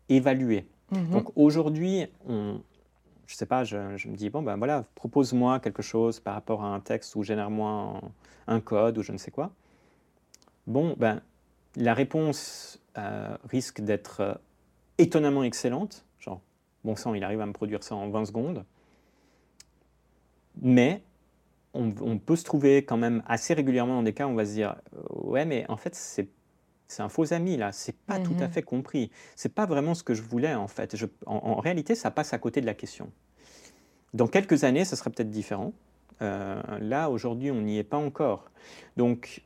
évaluer. 0.10 0.68
Mhm. 0.92 1.10
Donc 1.12 1.32
aujourd'hui, 1.36 2.08
on, 2.28 2.62
je 3.26 3.36
sais 3.36 3.46
pas, 3.46 3.64
je, 3.64 3.78
me 3.78 4.16
dis, 4.16 4.30
bon, 4.30 4.42
ben 4.42 4.58
voilà, 4.58 4.86
propose-moi 4.96 5.60
quelque 5.60 5.82
chose 5.82 6.20
par 6.20 6.34
rapport 6.34 6.64
à 6.64 6.68
un 6.68 6.80
texte 6.80 7.16
ou 7.16 7.24
génère-moi 7.24 8.02
un, 8.48 8.60
code 8.60 8.98
ou 8.98 9.04
je 9.04 9.12
ne 9.12 9.18
sais 9.18 9.32
quoi. 9.32 9.52
Bon, 10.66 10.96
ben, 10.98 11.22
la 11.76 11.94
réponse 11.94 12.82
risque 13.50 13.82
d'être 13.82 14.40
étonnamment 14.98 15.44
excellente, 15.44 16.08
bon 16.88 16.96
sang, 16.96 17.14
il 17.14 17.24
arrive 17.24 17.42
à 17.42 17.46
me 17.46 17.54
produire 17.54 17.84
ça 17.84 17.96
en 17.96 18.10
20 18.10 18.26
secondes. 18.26 18.66
Mais 20.62 21.04
on, 21.74 22.18
peut 22.18 22.36
se 22.36 22.44
trouver 22.44 22.84
quand 22.84 22.98
même 22.98 23.22
assez 23.28 23.54
régulièrement 23.54 23.98
dans 23.98 24.04
des 24.04 24.14
cas 24.14 24.26
où 24.26 24.32
on 24.32 24.36
va 24.36 24.46
se 24.46 24.54
dire 24.54 24.78
euh, 24.96 25.02
ouais 25.12 25.46
mais 25.46 25.64
en 25.70 25.78
fait 25.78 25.94
c'est 25.94 26.28
c'est 26.88 27.02
un 27.02 27.10
faux 27.10 27.34
ami 27.34 27.58
là, 27.58 27.72
c'est 27.72 27.96
pas 27.96 28.20
tout 28.20 28.36
à 28.40 28.48
mhm. 28.48 28.52
fait 28.52 28.64
compris, 28.64 29.12
c'est 29.36 29.54
pas 29.54 29.66
vraiment 29.66 29.94
ce 29.94 30.04
que 30.04 30.14
je 30.14 30.22
voulais 30.22 30.56
en 30.56 30.68
fait. 30.68 30.96
en, 31.26 31.56
réalité, 31.60 31.96
ça 31.96 32.12
passe 32.12 32.34
à 32.34 32.38
côté 32.38 32.62
de 32.62 32.66
la 32.66 32.74
question. 32.74 33.12
Dans 34.14 34.28
quelques 34.28 34.64
années, 34.64 34.86
ça 34.86 34.96
sera 34.96 35.10
peut-être 35.10 35.30
différent. 35.30 35.74
Euh, 36.22 36.62
là, 36.80 37.10
aujourd'hui, 37.10 37.52
on 37.52 37.62
n'y 37.62 37.78
est 37.78 37.84
pas 37.84 37.98
encore. 37.98 38.50
Donc, 38.96 39.44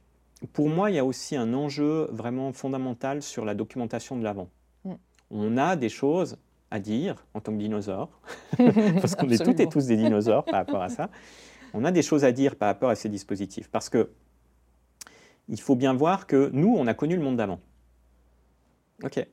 pour 0.54 0.70
moi, 0.70 0.89
il 0.92 0.96
y 0.96 1.00
a 1.00 1.06
aussi 1.06 1.36
un 1.36 1.54
enjeu 1.54 2.08
vraiment 2.12 2.54
fondamental 2.54 3.22
sur 3.22 3.44
la 3.44 3.56
documentation 3.56 4.18
de 4.18 4.24
l'avant. 4.24 4.50
Mm. 4.86 4.94
On 5.32 5.58
a 5.58 5.76
des 5.76 5.89
choses 5.89 6.38
à 6.70 6.80
dire 6.80 7.26
en 7.34 7.42
tant 7.42 7.52
que 7.52 7.58
dinosaure, 7.58 8.10
parce 8.58 9.16
qu'on 9.16 9.30
est 9.30 9.44
toutes 9.44 9.60
et 9.60 9.68
tous 9.68 9.88
des 9.88 9.98
dinosaures 9.98 10.46
par 10.46 10.56
rapport 10.56 10.82
à 10.82 10.89
ça. 10.89 11.10
On 11.74 11.84
a 11.84 11.92
des 11.92 12.02
choses 12.02 12.24
à 12.24 12.32
dire 12.32 12.56
par 12.56 12.68
rapport 12.68 12.89
à 12.89 12.96
ces 12.96 13.10
dispositifs, 13.10 13.70
parce 13.70 13.89
que 13.89 14.10
il 15.52 15.62
faut 15.62 15.76
bien 15.76 15.93
voir 15.93 16.26
que 16.26 16.49
nous, 16.54 16.76
on 16.76 16.88
a 16.88 16.95
connu 16.95 17.16
le 17.16 17.22
monde 17.22 17.38
d'avant. 17.38 17.60
Ok. 19.04 19.24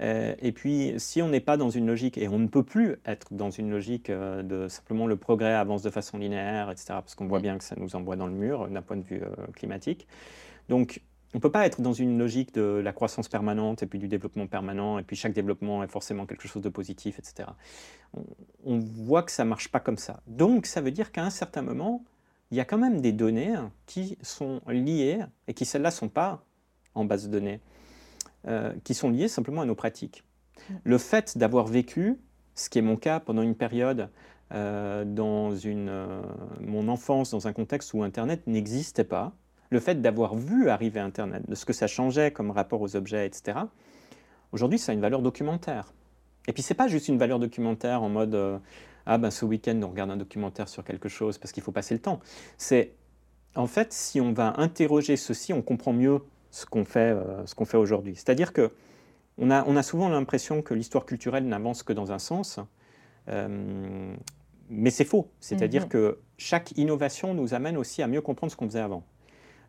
Euh, 0.00 0.34
et 0.40 0.52
puis, 0.52 0.94
si 0.96 1.20
on 1.20 1.28
n'est 1.28 1.40
pas 1.40 1.58
dans 1.58 1.68
une 1.68 1.86
logique, 1.86 2.16
et 2.16 2.26
on 2.28 2.38
ne 2.38 2.48
peut 2.48 2.62
plus 2.62 2.96
être 3.04 3.34
dans 3.34 3.50
une 3.50 3.70
logique 3.70 4.08
euh, 4.08 4.42
de 4.42 4.66
simplement 4.68 5.06
le 5.06 5.16
progrès 5.16 5.52
avance 5.52 5.82
de 5.82 5.90
façon 5.90 6.16
linéaire, 6.16 6.70
etc., 6.70 6.86
parce 6.88 7.14
qu'on 7.14 7.26
voit 7.26 7.40
bien 7.40 7.58
que 7.58 7.64
ça 7.64 7.76
nous 7.78 7.94
envoie 7.94 8.16
dans 8.16 8.26
le 8.26 8.32
mur 8.32 8.68
d'un 8.68 8.82
point 8.82 8.96
de 8.96 9.02
vue 9.04 9.22
euh, 9.22 9.46
climatique. 9.52 10.08
Donc, 10.70 11.02
on 11.32 11.38
ne 11.38 11.40
peut 11.40 11.50
pas 11.50 11.66
être 11.66 11.80
dans 11.80 11.92
une 11.92 12.18
logique 12.18 12.52
de 12.54 12.80
la 12.82 12.92
croissance 12.92 13.28
permanente 13.28 13.82
et 13.82 13.86
puis 13.86 13.98
du 13.98 14.08
développement 14.08 14.46
permanent, 14.46 14.98
et 14.98 15.02
puis 15.02 15.14
chaque 15.14 15.32
développement 15.32 15.84
est 15.84 15.88
forcément 15.88 16.26
quelque 16.26 16.48
chose 16.48 16.62
de 16.62 16.68
positif, 16.68 17.18
etc. 17.18 17.50
On, 18.64 18.78
voit 18.78 19.22
que 19.22 19.30
ça 19.30 19.44
ne 19.44 19.50
marche 19.50 19.68
pas 19.68 19.78
comme 19.78 19.96
ça. 19.96 20.22
Donc 20.26 20.66
ça 20.66 20.80
veut 20.80 20.90
dire 20.90 21.12
qu'à 21.12 21.22
un 21.22 21.30
certain 21.30 21.62
moment, 21.62 22.02
il 22.50 22.56
y 22.56 22.60
a 22.60 22.64
quand 22.64 22.78
même 22.78 23.00
des 23.00 23.12
données 23.12 23.54
qui 23.86 24.18
sont 24.22 24.60
liées, 24.66 25.20
et 25.46 25.54
qui 25.54 25.64
celles-là 25.64 25.90
ne 25.90 25.94
sont 25.94 26.08
pas 26.08 26.44
en 26.94 27.04
base 27.04 27.26
de 27.26 27.30
données, 27.30 27.60
euh, 28.48 28.72
qui 28.84 28.94
sont 28.94 29.10
liées 29.10 29.28
simplement 29.28 29.62
à 29.62 29.64
nos 29.64 29.74
pratiques. 29.74 30.24
Le 30.84 30.98
fait 30.98 31.38
d'avoir 31.38 31.66
vécu, 31.66 32.18
ce 32.54 32.68
qui 32.68 32.78
est 32.78 32.82
mon 32.82 32.96
cas 32.96 33.20
pendant 33.20 33.42
une 33.42 33.54
période, 33.54 34.10
euh, 34.52 35.04
dans 35.04 35.54
une, 35.54 35.88
euh, 35.88 36.22
mon 36.60 36.88
enfance, 36.88 37.30
dans 37.30 37.46
un 37.46 37.52
contexte 37.52 37.94
où 37.94 38.02
Internet 38.02 38.46
n'existait 38.46 39.04
pas, 39.04 39.32
le 39.70 39.78
fait 39.78 40.02
d'avoir 40.02 40.34
vu 40.34 40.68
arriver 40.68 40.98
Internet, 40.98 41.48
de 41.48 41.54
ce 41.54 41.64
que 41.64 41.72
ça 41.72 41.86
changeait 41.86 42.32
comme 42.32 42.50
rapport 42.50 42.80
aux 42.80 42.96
objets, 42.96 43.26
etc., 43.26 43.60
aujourd'hui, 44.50 44.80
ça 44.80 44.90
a 44.90 44.94
une 44.96 45.00
valeur 45.00 45.22
documentaire. 45.22 45.92
Et 46.48 46.52
puis, 46.52 46.64
ce 46.64 46.72
n'est 46.72 46.76
pas 46.76 46.88
juste 46.88 47.06
une 47.06 47.18
valeur 47.18 47.38
documentaire 47.38 48.02
en 48.02 48.08
mode 48.08 48.60
Ah, 49.12 49.18
ben 49.18 49.32
ce 49.32 49.44
week-end, 49.44 49.80
on 49.82 49.88
regarde 49.88 50.12
un 50.12 50.16
documentaire 50.16 50.68
sur 50.68 50.84
quelque 50.84 51.08
chose 51.08 51.36
parce 51.36 51.50
qu'il 51.50 51.64
faut 51.64 51.72
passer 51.72 51.94
le 51.94 52.00
temps. 52.00 52.20
C'est 52.58 52.92
en 53.56 53.66
fait, 53.66 53.92
si 53.92 54.20
on 54.20 54.32
va 54.32 54.54
interroger 54.58 55.16
ceci, 55.16 55.52
on 55.52 55.62
comprend 55.62 55.92
mieux 55.92 56.20
ce 56.52 56.64
qu'on 56.64 56.84
fait, 56.84 57.10
euh, 57.10 57.44
ce 57.44 57.56
qu'on 57.56 57.64
fait 57.64 57.76
aujourd'hui. 57.76 58.14
C'est-à-dire 58.14 58.52
que 58.52 58.70
on 59.36 59.50
a, 59.50 59.64
on 59.66 59.74
a 59.74 59.82
souvent 59.82 60.08
l'impression 60.08 60.62
que 60.62 60.74
l'histoire 60.74 61.06
culturelle 61.06 61.44
n'avance 61.48 61.82
que 61.82 61.92
dans 61.92 62.12
un 62.12 62.20
sens, 62.20 62.60
euh, 63.26 64.14
mais 64.68 64.90
c'est 64.90 65.04
faux. 65.04 65.28
C'est-à-dire 65.40 65.86
mm-hmm. 65.86 65.88
que 65.88 66.20
chaque 66.38 66.70
innovation 66.78 67.34
nous 67.34 67.52
amène 67.52 67.76
aussi 67.76 68.02
à 68.02 68.06
mieux 68.06 68.20
comprendre 68.20 68.52
ce 68.52 68.56
qu'on 68.56 68.68
faisait 68.68 68.78
avant. 68.78 69.02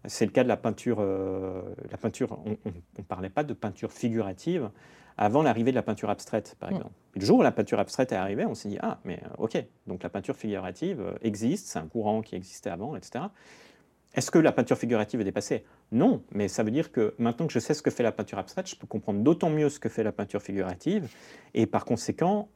C'est 0.06 0.26
le 0.26 0.32
cas 0.32 0.44
de 0.44 0.50
la 0.50 0.58
peinture. 0.58 0.98
Euh, 1.00 1.64
la 1.90 1.98
peinture 1.98 2.38
on 2.46 2.58
ne 2.66 3.04
parlait 3.04 3.32
pas 3.32 3.44
de 3.44 3.56
peinture 3.56 3.92
figurative 3.92 4.70
avant 5.18 5.44
l'arrivée 5.44 5.72
de 5.72 5.76
la 5.76 5.84
peinture 5.84 6.10
abstraite, 6.10 6.56
par 6.60 6.72
mm. 6.72 6.76
exemple. 6.76 6.94
le 7.16 7.26
jour 7.26 7.40
où 7.40 7.42
la 7.42 7.52
peinture 7.52 7.80
abstraite 7.80 8.12
est 8.12 8.16
arrivée, 8.16 8.46
on 8.46 8.56
s'est 8.56 8.70
dit 8.70 8.78
Ah, 8.82 9.00
mais 9.04 9.20
euh, 9.24 9.44
ok, 9.44 9.64
donc 9.88 10.04
la 10.04 10.10
peinture 10.10 10.36
figurative 10.36 11.02
euh, 11.02 11.14
existe, 11.22 11.68
c'est 11.68 11.80
un 11.80 11.88
courant 11.88 12.22
qui 12.22 12.36
existait 12.36 12.70
avant, 12.70 12.96
etc. 12.96 13.26
Est-ce 14.14 14.30
que 14.30 14.40
la 14.40 14.52
peinture 14.52 14.78
figurative 14.78 15.22
est 15.22 15.26
dépassée? 15.26 15.64
Non, 15.92 16.22
mais 16.32 16.50
ça 16.50 16.64
veut 16.64 16.72
dire 16.72 16.92
que 16.92 17.16
maintenant 17.18 17.48
que 17.48 17.54
je 17.54 17.60
sais 17.60 17.74
ce 17.74 17.82
que 17.82 17.92
fait 17.92 18.04
la 18.04 18.12
peinture 18.12 18.40
abstraite, 18.40 18.70
je 18.70 18.76
peux 18.76 18.88
comprendre 18.88 19.22
d'autant 19.22 19.50
mieux 19.50 19.70
ce 19.70 19.80
que 19.80 19.88
fait 19.88 20.04
la 20.04 20.12
peinture 20.12 20.42
figurative, 20.42 21.08
et 21.54 21.66
par 21.66 21.86
conséquent, 21.86 22.50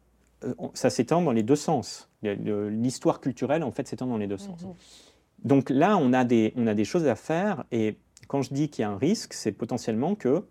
ça 0.74 0.90
s'étend 0.90 1.22
dans 1.22 1.32
les 1.32 1.44
deux 1.44 1.56
sens. 1.56 2.10
L'histoire 2.22 3.22
culturelle, 3.22 3.64
en 3.64 3.72
fait, 3.72 3.88
s'étend 3.88 4.08
dans 4.08 4.18
les 4.18 4.28
deux 4.28 4.38
sens. 4.38 4.64
Mm-hmm. 4.64 5.46
Donc 5.46 5.70
là, 5.70 5.98
on 5.98 6.14
a, 6.14 6.24
des, 6.24 6.54
on 6.56 6.68
a 6.68 6.74
des 6.74 6.86
choses 6.86 7.08
à 7.08 7.16
faire. 7.16 7.64
Et 7.72 7.98
quand 8.28 8.42
je 8.42 8.54
dis 8.54 8.70
qu'il 8.70 8.82
y 8.82 8.86
a 8.86 8.90
un 8.90 8.98
risque, 8.98 9.34
c'est 9.34 9.52
potentiellement 9.52 10.16
que, 10.16 10.44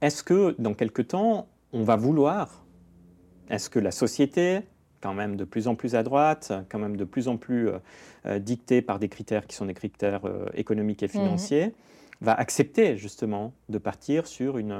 est-ce 0.00 0.22
que 0.22 0.54
dans 0.58 0.74
quelque 0.74 1.02
temps, 1.02 1.48
on 1.72 1.82
va 1.82 1.96
vouloir, 1.96 2.64
est-ce 3.48 3.70
que 3.70 3.78
la 3.78 3.90
société, 3.90 4.60
quand 5.00 5.14
même 5.14 5.36
de 5.36 5.44
plus 5.44 5.68
en 5.68 5.74
plus 5.74 5.94
à 5.94 6.02
droite, 6.02 6.52
quand 6.70 6.78
même 6.78 6.96
de 6.96 7.04
plus 7.04 7.28
en 7.28 7.36
plus 7.36 7.68
euh, 7.68 7.78
euh, 8.26 8.38
dictée 8.38 8.82
par 8.82 8.98
des 8.98 9.08
critères 9.08 9.46
qui 9.46 9.56
sont 9.56 9.66
des 9.66 9.74
critères 9.74 10.24
euh, 10.24 10.46
économiques 10.54 11.02
et 11.02 11.08
financiers, 11.08 11.66
mhm. 11.66 11.72
va 12.22 12.34
accepter 12.34 12.96
justement 12.96 13.52
de 13.68 13.78
partir 13.78 14.26
sur 14.26 14.58
une, 14.58 14.72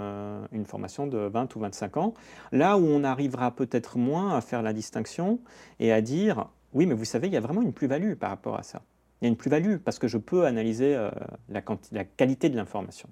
une, 0.52 0.66
formation 0.66 1.06
de 1.06 1.18
20 1.18 1.54
ou 1.56 1.60
25 1.60 1.96
ans, 1.96 2.14
là 2.52 2.76
où 2.78 2.84
on 2.84 3.04
arrivera 3.04 3.54
peut-être 3.54 3.98
moins 3.98 4.36
à 4.36 4.40
faire 4.40 4.62
la 4.62 4.72
distinction 4.72 5.38
et 5.78 5.92
à 5.92 6.00
dire 6.00 6.48
oui, 6.72 6.86
mais 6.86 6.94
vous 6.94 7.04
savez, 7.04 7.28
il 7.28 7.32
y 7.32 7.38
a 7.38 7.40
vraiment 7.40 7.62
une 7.62 7.72
plus-value 7.72 8.14
par 8.14 8.30
rapport 8.30 8.58
à 8.58 8.62
ça. 8.62 8.82
Il 9.20 9.24
y 9.24 9.28
a 9.28 9.28
une 9.28 9.36
plus-value 9.36 9.76
parce 9.76 9.98
que 9.98 10.08
je 10.08 10.18
peux 10.18 10.44
analyser 10.44 10.94
euh, 10.94 11.10
la, 11.48 11.62
la, 11.92 12.04
qualité 12.04 12.50
de 12.50 12.56
l'information. 12.56 13.08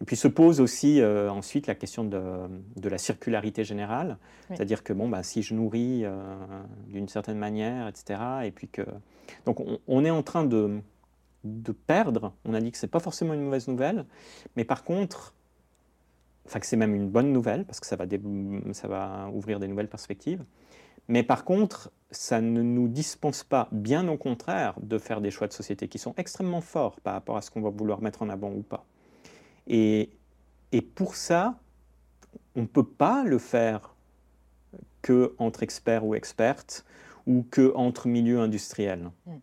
Et 0.00 0.04
puis 0.04 0.16
se 0.16 0.26
pose 0.26 0.60
aussi 0.60 1.00
euh, 1.00 1.30
ensuite 1.30 1.68
la 1.68 1.76
question 1.76 2.04
de, 2.04 2.20
de 2.76 2.88
la 2.88 2.98
circularité 2.98 3.62
générale, 3.62 4.18
c'est-à-dire 4.48 4.82
que 4.82 4.92
bon, 4.92 5.08
bah, 5.08 5.22
si 5.22 5.42
je 5.42 5.54
nourris 5.54 6.04
euh, 6.04 6.36
d'une 6.88 7.08
certaine 7.08 7.38
manière, 7.38 7.86
etc., 7.86 8.20
et 8.44 8.50
puis 8.50 8.66
que... 8.68 8.82
Donc 9.44 9.60
on, 9.86 10.04
est 10.04 10.10
en 10.10 10.22
train 10.24 10.44
de, 10.44 10.80
de, 11.44 11.72
perdre, 11.72 12.32
on 12.44 12.52
a 12.52 12.60
dit 12.60 12.72
que 12.72 12.78
ce 12.78 12.86
n'est 12.86 12.90
pas 12.90 13.00
forcément 13.00 13.34
une 13.34 13.42
mauvaise 13.42 13.68
nouvelle, 13.68 14.04
mais 14.56 14.64
par 14.64 14.82
contre, 14.82 15.34
enfin 16.44 16.58
que 16.58 16.66
c'est 16.66 16.76
même 16.76 16.94
une 16.94 17.08
bonne 17.08 17.32
nouvelle 17.32 17.64
parce 17.64 17.78
que 17.78 17.86
ça 17.86 17.96
va, 17.96 18.04
ça 18.72 18.88
va 18.88 19.30
ouvrir 19.32 19.60
des 19.60 19.68
nouvelles 19.68 19.88
perspectives, 19.88 20.44
mais 21.08 21.22
par 21.22 21.44
contre, 21.44 21.92
ça 22.10 22.40
ne 22.40 22.62
nous 22.62 22.88
dispense 22.88 23.42
pas, 23.42 23.68
bien 23.72 24.06
au 24.08 24.16
contraire, 24.16 24.74
de 24.80 24.98
faire 24.98 25.20
des 25.20 25.30
choix 25.30 25.48
de 25.48 25.52
société 25.52 25.88
qui 25.88 25.98
sont 25.98 26.14
extrêmement 26.16 26.60
forts 26.60 27.00
par 27.00 27.14
rapport 27.14 27.36
à 27.36 27.42
ce 27.42 27.50
qu'on 27.50 27.62
va 27.62 27.70
vouloir 27.70 28.00
mettre 28.00 28.22
en 28.22 28.28
avant 28.28 28.50
ou 28.50 28.62
pas. 28.62 28.86
Et, 29.66 30.10
et 30.72 30.82
pour 30.82 31.16
ça, 31.16 31.58
on 32.54 32.62
ne 32.62 32.66
peut 32.66 32.86
pas 32.86 33.24
le 33.24 33.38
faire 33.38 33.94
que 35.02 35.34
entre 35.38 35.62
experts 35.62 36.04
ou 36.04 36.14
expertes 36.14 36.84
ou 37.26 37.44
que 37.50 37.72
entre 37.74 38.08
milieux 38.08 38.40
industriels. 38.40 39.10
Mm. 39.26 39.36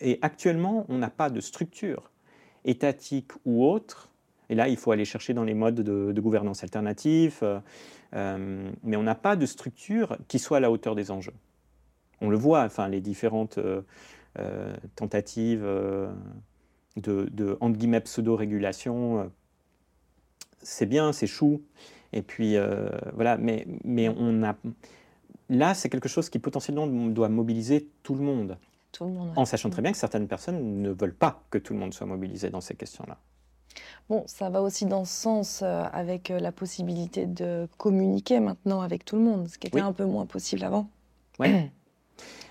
Et, 0.00 0.18
actuellement, 0.22 0.84
on 0.88 0.98
n'a 0.98 1.10
pas 1.10 1.30
de 1.30 1.40
structure 1.40 2.10
étatique 2.64 3.32
ou 3.44 3.64
autre. 3.64 4.10
Et 4.50 4.54
là, 4.54 4.68
il 4.68 4.76
faut 4.76 4.90
aller 4.90 5.06
chercher 5.06 5.32
dans 5.32 5.44
les 5.44 5.54
modes 5.54 5.80
de, 5.80 6.20
gouvernance 6.20 6.62
alternative, 6.62 7.62
euh, 8.14 8.36
euh, 8.38 8.70
mais 8.82 8.96
on 8.96 9.02
n'a 9.02 9.14
pas 9.14 9.36
de 9.36 9.46
structure 9.46 10.18
qui 10.28 10.38
soit 10.38 10.58
à 10.58 10.60
la 10.60 10.70
hauteur 10.70 10.94
des 10.94 11.10
enjeux. 11.10 11.34
On 12.20 12.30
le 12.30 12.36
voit, 12.36 12.62
enfin, 12.62 12.88
les 12.88 13.00
différentes 13.00 13.58
euh, 13.58 13.82
tentatives 14.96 15.62
de, 15.62 17.28
de 17.30 17.56
entre 17.60 17.76
guillemets, 17.76 18.00
pseudo-régulation, 18.00 19.30
c'est 20.62 20.86
bien, 20.86 21.12
c'est 21.12 21.26
chou, 21.26 21.62
et 22.12 22.22
puis 22.22 22.56
voilà, 23.14 23.36
mais, 23.36 23.66
mais 23.84 24.08
on 24.08 24.42
a 24.42 24.56
là, 25.50 25.74
c'est 25.74 25.88
quelque 25.88 26.08
chose 26.08 26.30
qui 26.30 26.38
potentiellement 26.38 26.86
doit 26.86 27.28
mobiliser 27.28 27.90
tout 28.02 28.14
le 28.14 28.22
monde. 28.22 28.58
Tout 28.92 29.04
le 29.04 29.10
monde. 29.10 29.32
En 29.36 29.44
sachant 29.44 29.70
très 29.70 29.82
bien 29.82 29.92
que 29.92 29.98
certaines 29.98 30.28
personnes 30.28 30.80
ne 30.80 30.90
veulent 30.90 31.14
pas 31.14 31.42
que 31.50 31.58
tout 31.58 31.72
le 31.74 31.80
monde 31.80 31.92
soit 31.92 32.06
mobilisé 32.06 32.48
dans 32.50 32.60
ces 32.60 32.74
questions-là. 32.74 33.18
Bon, 34.10 34.22
ça 34.26 34.50
va 34.50 34.60
aussi 34.60 34.84
dans 34.84 35.06
ce 35.06 35.14
sens 35.14 35.60
euh, 35.62 35.84
avec 35.92 36.30
euh, 36.30 36.38
la 36.38 36.52
possibilité 36.52 37.24
de 37.24 37.66
communiquer 37.78 38.38
maintenant 38.38 38.82
avec 38.82 39.04
tout 39.04 39.16
le 39.16 39.22
monde, 39.22 39.48
ce 39.48 39.56
qui 39.56 39.66
était 39.66 39.80
un 39.80 39.92
peu 39.92 40.04
moins 40.04 40.26
possible 40.26 40.64
avant. 40.64 40.88
Ouais. 41.38 41.70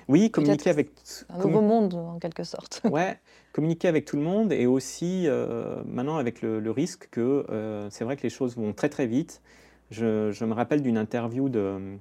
Oui, 0.09 0.29
communiquer 0.29 0.69
avec. 0.69 0.89
Un 1.29 1.37
nouveau 1.37 1.61
monde, 1.61 1.93
en 1.93 2.19
quelque 2.19 2.43
sorte. 2.43 2.81
Ouais, 2.91 3.17
communiquer 3.53 3.87
avec 3.87 4.03
tout 4.03 4.17
le 4.17 4.21
monde 4.21 4.51
et 4.51 4.65
aussi 4.65 5.27
euh, 5.27 5.81
maintenant 5.85 6.17
avec 6.17 6.41
le, 6.41 6.69
risque 6.69 7.07
que 7.09 7.45
c'est 7.89 8.03
vrai 8.03 8.17
que 8.17 8.23
les 8.23 8.29
choses 8.29 8.57
vont 8.57 8.73
très 8.73 8.89
très 8.89 9.07
vite. 9.07 9.41
je 9.91 10.43
me 10.43 10.53
rappelle 10.53 10.81
d'une 10.81 10.97
interview 10.97 11.47
de, 11.47 11.97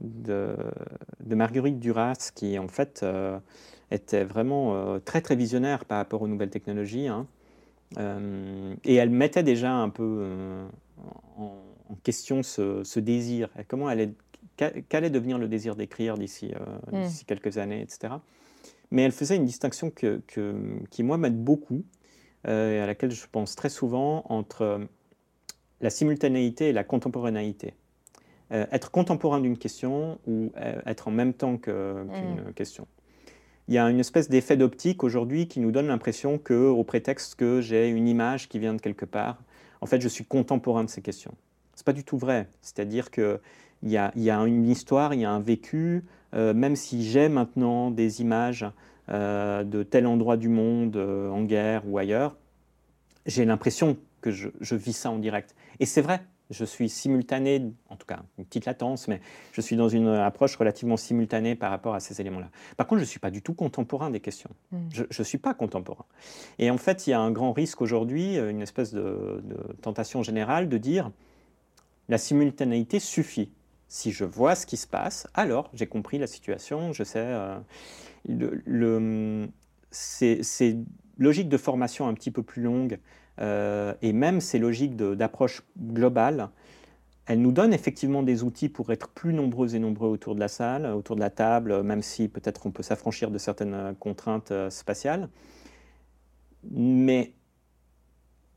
de, 0.00 0.56
Marguerite 1.24 1.78
Duras, 1.78 2.32
qui 2.34 2.58
en 2.58 2.66
fait 2.66 3.06
était 3.92 4.24
vraiment 4.24 4.98
très 5.04 5.20
très 5.20 5.36
visionnaire 5.36 5.84
par 5.84 5.98
rapport 5.98 6.20
aux 6.20 6.28
nouvelles 6.28 6.50
technologies. 6.50 7.06
Hein. 7.06 7.28
Euh, 7.98 8.74
et 8.84 8.94
elle 8.94 9.10
mettait 9.10 9.42
déjà 9.42 9.72
un 9.72 9.88
peu 9.88 10.26
en, 11.38 11.54
question 12.02 12.42
ce, 12.42 12.98
désir. 12.98 13.48
Comment 13.68 13.90
elle 13.90 14.14
qu'allait 14.56 15.10
devenir 15.10 15.38
le 15.38 15.48
désir 15.48 15.76
d'écrire 15.76 16.16
d'ici 16.16 16.52
mm. 16.92 17.04
quelques 17.26 17.58
années, 17.58 17.82
etc. 17.82 18.14
Mais 18.90 19.02
elle 19.02 19.12
faisait 19.12 19.36
une 19.36 19.44
distinction 19.44 19.90
que, 19.90 20.22
qui, 20.90 21.02
moi, 21.02 21.18
m'aide 21.18 21.42
beaucoup, 21.42 21.84
et 22.46 22.50
à 22.50 22.86
laquelle 22.86 23.10
je 23.10 23.26
pense 23.30 23.54
très 23.54 23.68
souvent, 23.68 24.24
entre 24.28 24.86
la 25.80 25.90
simultanéité 25.90 26.68
et 26.68 26.72
la 26.72 26.84
contemporanéité. 26.84 27.74
Euh, 28.52 28.64
être 28.70 28.90
contemporain 28.90 29.40
d'une 29.40 29.58
question 29.58 30.18
ou 30.26 30.52
euh, 30.56 30.80
être 30.86 31.08
en 31.08 31.10
même 31.10 31.34
temps 31.34 31.56
qu'une 31.56 31.72
mm. 31.74 32.52
question. 32.54 32.86
Il 33.68 33.74
y 33.74 33.78
a 33.78 33.90
une 33.90 33.98
espèce 33.98 34.28
d'effet 34.28 34.56
d'optique 34.56 35.02
aujourd'hui 35.02 35.48
qui 35.48 35.60
nous 35.60 35.72
donne 35.72 35.88
l'impression 35.88 36.38
que, 36.38 36.54
au 36.54 36.84
prétexte 36.84 37.34
que 37.34 37.60
j'ai 37.60 37.88
une 37.88 38.06
image 38.06 38.48
qui 38.48 38.58
vient 38.58 38.74
de 38.74 38.80
quelque 38.80 39.04
part, 39.04 39.38
en 39.80 39.86
fait, 39.86 40.00
je 40.00 40.08
suis 40.08 40.24
contemporain 40.24 40.84
de 40.84 40.90
ces 40.90 41.02
questions. 41.02 41.34
C'est 41.74 41.84
pas 41.84 41.92
du 41.92 42.04
tout 42.04 42.16
vrai. 42.16 42.48
C'est-à-dire 42.62 43.10
qu'il 43.10 43.40
y 43.82 43.96
a, 43.96 44.12
y 44.14 44.30
a 44.30 44.38
une 44.46 44.68
histoire, 44.68 45.14
il 45.14 45.20
y 45.20 45.24
a 45.24 45.30
un 45.30 45.40
vécu, 45.40 46.04
euh, 46.34 46.54
même 46.54 46.76
si 46.76 47.04
j'ai 47.04 47.28
maintenant 47.28 47.90
des 47.90 48.20
images 48.20 48.66
de 49.08 49.84
tel 49.84 50.04
endroit 50.04 50.36
du 50.36 50.48
monde, 50.48 50.96
en 50.96 51.44
guerre 51.44 51.82
ou 51.86 51.96
ailleurs, 51.96 52.34
j'ai 53.24 53.44
l'impression 53.44 53.96
que 54.20 54.30
je, 54.30 54.74
vis 54.74 54.92
ça 54.92 55.10
en 55.10 55.18
direct. 55.18 55.54
Et 55.78 55.86
c'est 55.86 56.00
vrai, 56.00 56.20
je 56.50 56.64
suis 56.64 56.88
simultané, 56.88 57.72
en 57.88 57.96
tout 57.96 58.06
cas 58.06 58.22
une 58.38 58.44
petite 58.44 58.66
latence, 58.66 59.08
mais 59.08 59.20
je 59.52 59.60
suis 59.60 59.76
dans 59.76 59.88
une 59.88 60.08
approche 60.08 60.56
relativement 60.56 60.96
simultanée 60.96 61.54
par 61.54 61.70
rapport 61.70 61.94
à 61.94 62.00
ces 62.00 62.20
éléments-là. 62.20 62.50
Par 62.76 62.86
contre, 62.86 63.00
je 63.00 63.04
ne 63.04 63.08
suis 63.08 63.20
pas 63.20 63.30
du 63.30 63.42
tout 63.42 63.54
contemporain 63.54 64.10
des 64.10 64.20
questions. 64.20 64.50
Hmm. 64.72 64.88
Je 64.92 65.02
ne 65.02 65.24
suis 65.24 65.38
pas 65.38 65.54
contemporain. 65.54 66.04
Et 66.58 66.70
en 66.70 66.78
fait, 66.78 67.06
il 67.06 67.10
y 67.10 67.12
a 67.12 67.20
un 67.20 67.30
grand 67.30 67.52
risque 67.52 67.82
aujourd'hui, 67.82 68.36
une 68.36 68.62
espèce 68.62 68.92
de, 68.92 69.42
tentation 69.82 70.22
générale 70.22 70.68
de 70.68 70.78
dire 70.78 71.10
la 72.08 72.18
simultanéité 72.18 73.00
suffit. 73.00 73.50
Si 73.88 74.12
je 74.12 74.24
vois 74.24 74.54
ce 74.54 74.66
qui 74.66 74.76
se 74.76 74.86
passe, 74.86 75.28
alors 75.34 75.70
j'ai 75.74 75.86
compris 75.86 76.18
la 76.18 76.26
situation, 76.26 76.92
je 76.92 77.04
sais. 77.04 77.18
Euh, 77.20 77.56
le, 78.28 79.48
ces 79.90 80.78
logiques 81.18 81.48
de 81.48 81.56
formation 81.56 82.08
un 82.08 82.14
petit 82.14 82.30
peu 82.30 82.42
plus 82.42 82.62
longues 82.62 82.98
euh, 83.40 83.94
et 84.02 84.12
même 84.12 84.40
ces 84.40 84.58
logiques 84.58 84.96
d'approche 84.96 85.62
globale, 85.78 86.48
elles 87.26 87.40
nous 87.40 87.52
donnent 87.52 87.74
effectivement 87.74 88.22
des 88.22 88.44
outils 88.44 88.68
pour 88.68 88.92
être 88.92 89.08
plus 89.08 89.32
nombreux 89.34 89.74
et 89.74 89.78
nombreux 89.78 90.08
autour 90.08 90.34
de 90.34 90.40
la 90.40 90.48
salle, 90.48 90.86
autour 90.86 91.16
de 91.16 91.20
la 91.20 91.30
table, 91.30 91.82
même 91.82 92.02
si 92.02 92.28
peut-être 92.28 92.66
on 92.66 92.70
peut 92.70 92.84
s'affranchir 92.84 93.30
de 93.30 93.38
certaines 93.38 93.94
contraintes 93.98 94.52
euh, 94.52 94.70
spatiales. 94.70 95.28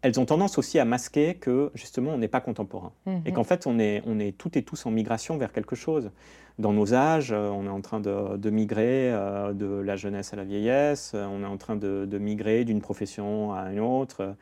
Elles 0.02 0.20
ont 0.20 0.26
tendance 0.26 0.58
aussi 0.58 0.80
à 0.80 0.86
masquer 0.86 1.36
que 1.36 1.72
justement 1.74 2.12
on 2.12 2.18
n'est 2.18 2.28
pas 2.28 2.41
contemporain 2.41 2.93
mhm. 3.06 3.22
et 3.26 3.32
qu'en 3.32 3.43
fait 3.43 3.68
on 3.68 3.80
est, 3.80 4.02
on 4.06 4.20
est 4.20 4.38
toutes 4.38 4.58
et 4.58 4.64
tous 4.64 4.86
en 4.86 4.91
migration 4.91 5.38
vers 5.38 5.52
quelque 5.52 5.76
chose. 5.76 6.12
Dans 6.58 6.74
nos 6.74 6.93
âges, 6.93 7.32
euh, 7.32 7.50
on 7.50 7.66
est 7.66 7.70
en 7.70 7.82
train 7.82 8.02
de, 8.02 8.50
migrer 8.50 9.12
de 9.54 9.82
la 9.82 9.95
jeunesse 9.95 10.34
à 10.34 10.36
la 10.36 10.43
vieillesse, 10.43 11.14
on 11.14 11.43
est 11.43 11.47
en 11.47 11.58
train 11.58 11.76
de, 11.76 12.06
de 12.06 12.18
migrer 12.18 12.66
d'une 12.66 12.82
profession 12.82 13.54
à 13.54 13.72
une 13.72 13.80
autre. 13.80 14.36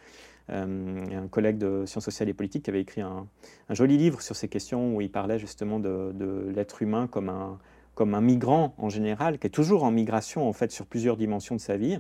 Euh, 0.49 1.05
un 1.11 1.27
collègue 1.27 1.57
de 1.57 1.85
sciences 1.85 2.05
sociales 2.05 2.29
et 2.29 2.33
politiques 2.33 2.63
qui 2.63 2.69
avait 2.69 2.81
écrit 2.81 3.01
un, 3.01 3.27
joli 3.69 3.97
livre 3.97 4.21
sur 4.21 4.35
ces 4.35 4.47
questions 4.47 4.95
où 4.95 5.01
il 5.01 5.11
parlait 5.11 5.39
justement 5.39 5.79
de, 5.79 6.51
l'être 6.55 6.81
humain 6.81 7.07
comme 7.07 7.27
un, 7.27 7.59
comme 7.95 8.13
un 8.13 8.21
migrant 8.21 8.73
en 8.77 8.89
général, 8.89 9.39
qui 9.39 9.47
est 9.47 9.51
toujours 9.51 9.83
en 9.83 9.91
migration 9.91 10.47
en 10.47 10.53
fait 10.53 10.71
sur 10.71 10.85
plusieurs 10.85 11.17
dimensions 11.17 11.55
de 11.55 11.61
sa 11.61 11.75
vie. 11.75 11.99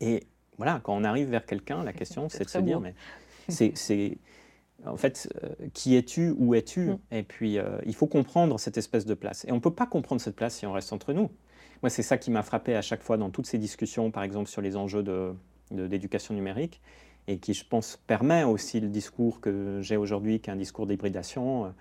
Et 0.00 0.24
voilà, 0.60 0.78
quand 0.84 0.94
on 0.94 1.04
arrive 1.04 1.30
vers 1.30 1.46
quelqu'un, 1.46 1.82
la 1.82 1.92
question 2.00 2.28
c'est 2.28 2.44
de 2.44 2.50
se 2.50 2.58
dire, 2.58 2.80
mais 2.80 2.94
c'est 3.48 4.18
en 4.86 4.96
fait, 4.96 5.32
euh, 5.42 5.48
qui 5.74 5.96
es-tu, 5.96 6.34
où 6.38 6.54
es-tu? 6.54 6.90
Mm. 6.90 6.98
Et 7.12 7.22
puis, 7.22 7.58
euh, 7.58 7.78
il 7.86 7.94
faut 7.94 8.06
comprendre 8.06 8.58
cette 8.58 8.78
espèce 8.78 9.06
de 9.06 9.14
place. 9.14 9.44
Et 9.46 9.52
on 9.52 9.56
ne 9.56 9.60
peut 9.60 9.72
pas 9.72 9.86
comprendre 9.86 10.20
cette 10.20 10.36
place 10.36 10.54
si 10.56 10.66
on 10.66 10.72
reste 10.72 10.92
entre 10.92 11.12
nous. 11.12 11.30
Moi, 11.82 11.90
c'est 11.90 12.02
ça 12.02 12.18
qui 12.18 12.30
m'a 12.30 12.42
frappé 12.42 12.74
à 12.76 12.82
chaque 12.82 13.02
fois 13.02 13.16
dans 13.16 13.30
toutes 13.30 13.46
ces 13.46 13.58
discussions, 13.58 14.10
par 14.10 14.22
exemple 14.22 14.50
sur 14.50 14.60
les 14.60 14.76
enjeux 14.76 15.02
d'éducation 15.70 16.34
de, 16.34 16.38
numérique 16.38 16.80
et 17.26 17.38
qui, 17.38 17.54
je 17.54 17.64
pense, 17.64 17.98
permet 18.06 18.44
aussi 18.44 18.80
le 18.80 18.88
discours 18.88 19.40
que 19.40 19.80
j'ai 19.82 19.96
aujourd'hui, 19.96 20.40
qui 20.40 20.50
est 20.50 20.52
un 20.52 20.56
discours 20.56 20.86
d'hybridation, 20.86 21.72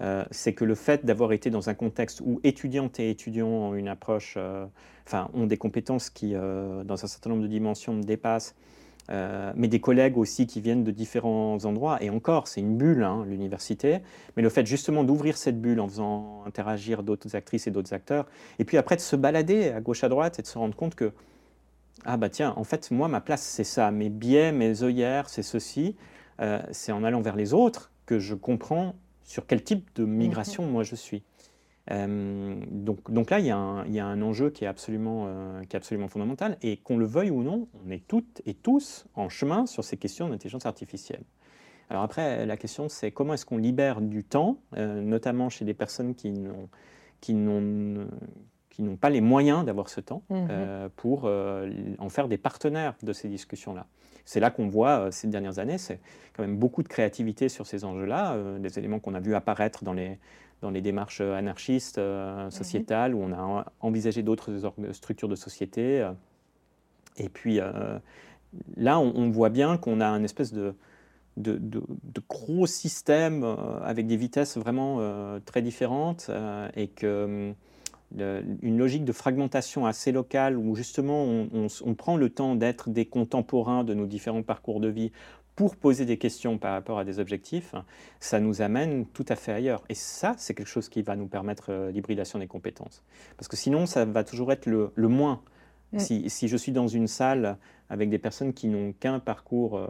euh, 0.00 0.24
c'est 0.30 0.54
que 0.54 0.64
le 0.64 0.74
fait 0.74 1.04
d'avoir 1.04 1.32
été 1.32 1.50
dans 1.50 1.68
un 1.68 1.74
contexte 1.74 2.20
où 2.24 2.40
étudiantes 2.44 2.98
et 2.98 3.10
étudiants 3.10 3.48
ont 3.48 3.74
une 3.74 3.88
approche, 3.88 4.34
euh, 4.36 4.64
enfin, 5.06 5.28
ont 5.34 5.46
des 5.46 5.58
compétences 5.58 6.08
qui, 6.10 6.34
euh, 6.34 6.82
dans 6.84 7.04
un 7.04 7.06
certain 7.06 7.30
nombre 7.30 7.42
de 7.42 7.48
dimensions, 7.48 7.92
me 7.92 8.02
dépassent, 8.02 8.54
mais 9.56 9.68
des 9.68 9.80
collègues 9.80 10.16
aussi 10.16 10.46
qui 10.46 10.62
viennent 10.62 10.84
de 10.84 10.90
différents 10.90 11.62
endroits, 11.66 12.02
et 12.02 12.08
encore, 12.08 12.48
c'est 12.48 12.62
une 12.62 12.78
bulle, 12.78 13.02
hein, 13.02 13.26
l'université, 13.28 13.98
mais 14.36 14.42
le 14.42 14.48
fait 14.48 14.64
justement 14.64 15.04
d'ouvrir 15.04 15.36
cette 15.36 15.60
bulle 15.60 15.80
en 15.80 15.88
faisant 15.88 16.42
interagir 16.46 17.02
d'autres 17.02 17.36
actrices 17.36 17.66
et 17.66 17.70
d'autres 17.70 17.92
acteurs, 17.92 18.26
et 18.58 18.64
puis 18.64 18.78
après 18.78 18.96
de 18.96 19.02
se 19.02 19.14
balader 19.14 19.68
à 19.68 19.82
gauche 19.82 20.02
à 20.02 20.08
droite 20.08 20.38
et 20.38 20.42
de 20.42 20.46
se 20.46 20.56
rendre 20.56 20.74
compte 20.74 20.94
que 20.94 21.12
ah 22.06 22.16
bah 22.16 22.30
tiens, 22.30 22.54
en 22.56 22.64
fait, 22.64 22.90
moi, 22.90 23.06
ma 23.06 23.20
place, 23.20 23.42
c'est 23.42 23.64
ça. 23.64 23.90
Mes 23.90 24.08
biais, 24.08 24.50
mes 24.50 24.82
œillères, 24.82 25.28
c'est 25.28 25.42
ceci. 25.42 25.94
C'est 26.72 26.90
en 26.90 27.04
allant 27.04 27.20
vers 27.20 27.36
les 27.36 27.52
autres 27.52 27.92
que 28.06 28.18
je 28.18 28.34
comprends 28.34 28.96
sur 29.24 29.46
quel 29.46 29.62
type 29.62 29.90
de 29.94 30.04
migration 30.04 30.66
moi 30.66 30.82
je 30.82 30.94
suis. 30.94 31.22
Euh, 31.90 32.54
donc, 32.70 33.10
donc 33.10 33.30
là, 33.30 33.40
il 33.40 33.46
y, 33.46 33.50
a 33.50 33.56
un, 33.56 33.84
il 33.86 33.94
y, 33.94 33.98
a 33.98 34.06
un 34.06 34.22
enjeu 34.22 34.50
qui 34.50 34.64
est 34.64 34.68
absolument, 34.68 35.24
euh, 35.26 35.62
qui 35.64 35.74
est 35.74 35.78
absolument 35.78 36.08
fondamental. 36.08 36.56
Et 36.62 36.76
qu'on 36.76 36.96
le 36.96 37.06
veuille 37.06 37.30
ou 37.30 37.42
non, 37.42 37.68
on 37.84 37.90
est 37.90 38.06
toutes 38.06 38.40
et 38.46 38.54
tous 38.54 39.06
en 39.14 39.28
chemin 39.28 39.66
sur 39.66 39.82
ces 39.82 39.96
questions 39.96 40.28
d'intelligence 40.28 40.66
artificielle. 40.66 41.22
Alors 41.90 42.04
après, 42.04 42.46
la 42.46 42.56
question, 42.56 42.88
c'est 42.88 43.10
comment 43.10 43.34
est-ce 43.34 43.44
qu'on 43.44 43.58
libère 43.58 44.00
du 44.00 44.24
temps, 44.24 44.58
notamment 44.76 45.50
chez 45.50 45.64
des 45.64 45.74
personnes 45.74 46.14
qui 46.14 46.30
n'ont 46.30 46.68
qui 47.20 47.34
n'ont 47.34 48.06
qui 48.72 48.82
n'ont 48.82 48.96
pas 48.96 49.10
les 49.10 49.20
moyens 49.20 49.64
d'avoir 49.66 49.90
ce 49.90 50.00
temps 50.00 50.22
mhm. 50.30 50.48
euh, 50.50 50.88
pour 50.96 51.22
euh, 51.24 51.70
en 51.98 52.08
faire 52.08 52.26
des 52.26 52.38
partenaires 52.38 52.94
de 53.02 53.12
ces 53.12 53.28
discussions-là. 53.28 53.86
C'est 54.24 54.40
là 54.40 54.50
qu'on 54.50 54.68
voit 54.68 55.06
euh, 55.06 55.10
ces 55.10 55.28
dernières 55.28 55.58
années, 55.58 55.78
c'est 55.78 56.00
quand 56.34 56.42
même 56.42 56.56
beaucoup 56.56 56.82
de 56.82 56.88
créativité 56.88 57.48
sur 57.48 57.66
ces 57.66 57.84
enjeux-là, 57.84 58.36
des 58.58 58.78
éléments 58.78 58.98
qu'on 58.98 59.14
a 59.14 59.20
vu 59.20 59.34
apparaître 59.34 59.84
dans 59.84 59.92
les, 59.92 60.18
dans 60.62 60.70
les 60.70 60.80
démarches 60.80 61.20
anarchistes, 61.20 61.98
mhm. 61.98 62.50
sociétales, 62.50 63.14
où 63.14 63.22
on 63.22 63.32
a 63.32 63.66
envisagé 63.80 64.22
d'autres 64.22 64.50
structures 64.92 65.28
de 65.28 65.34
société. 65.34 66.08
et 67.18 67.28
puis 67.28 67.60
là, 68.76 68.98
on, 68.98 69.30
voit 69.30 69.50
bien 69.50 69.76
qu'on 69.76 70.00
a 70.00 70.08
une 70.08 70.24
espèce 70.24 70.54
de, 70.54 70.74
de, 71.36 71.82
gros 72.30 72.66
systèmes 72.66 73.44
avec 73.82 74.06
des 74.06 74.16
vitesses 74.16 74.56
vraiment 74.56 75.00
très 75.44 75.60
différentes 75.60 76.30
et 76.74 76.88
que 76.88 77.52
une 78.18 78.78
logique 78.78 79.04
de 79.04 79.12
fragmentation 79.12 79.86
assez 79.86 80.12
locale 80.12 80.56
où 80.56 80.74
justement 80.74 81.24
on, 81.24 81.94
prend 81.94 82.16
le 82.16 82.30
temps 82.30 82.54
d'être 82.54 82.90
des 82.90 83.06
contemporains 83.06 83.84
de 83.84 83.94
nos 83.94 84.06
différents 84.06 84.42
parcours 84.42 84.80
de 84.80 84.88
vie 84.88 85.12
pour 85.56 85.76
poser 85.76 86.06
des 86.06 86.16
questions 86.16 86.58
par 86.58 86.72
rapport 86.72 86.98
à 86.98 87.04
des 87.04 87.18
objectifs, 87.18 87.74
ça 88.20 88.40
nous 88.40 88.62
amène 88.62 89.04
tout 89.06 89.26
à 89.28 89.36
fait 89.36 89.52
ailleurs. 89.52 89.82
Et 89.88 89.94
ça, 89.94 90.34
c'est 90.38 90.54
quelque 90.54 90.68
chose 90.68 90.88
qui 90.88 91.02
va 91.02 91.14
nous 91.14 91.26
permettre 91.26 91.66
euh, 91.70 91.90
l'hybridation 91.90 92.38
des 92.38 92.46
compétences. 92.46 93.02
Parce 93.36 93.48
que 93.48 93.56
sinon, 93.56 93.84
ça 93.84 94.06
va 94.06 94.24
toujours 94.24 94.50
être 94.50 94.66
le, 94.66 94.90
moins. 94.96 95.42
Si, 95.98 96.48
je 96.48 96.56
suis 96.56 96.72
dans 96.72 96.88
une 96.88 97.06
salle 97.06 97.58
avec 97.90 98.08
des 98.08 98.18
personnes 98.18 98.54
qui 98.54 98.68
n'ont 98.68 98.94
qu'un 98.94 99.18
parcours 99.18 99.76
euh, 99.76 99.88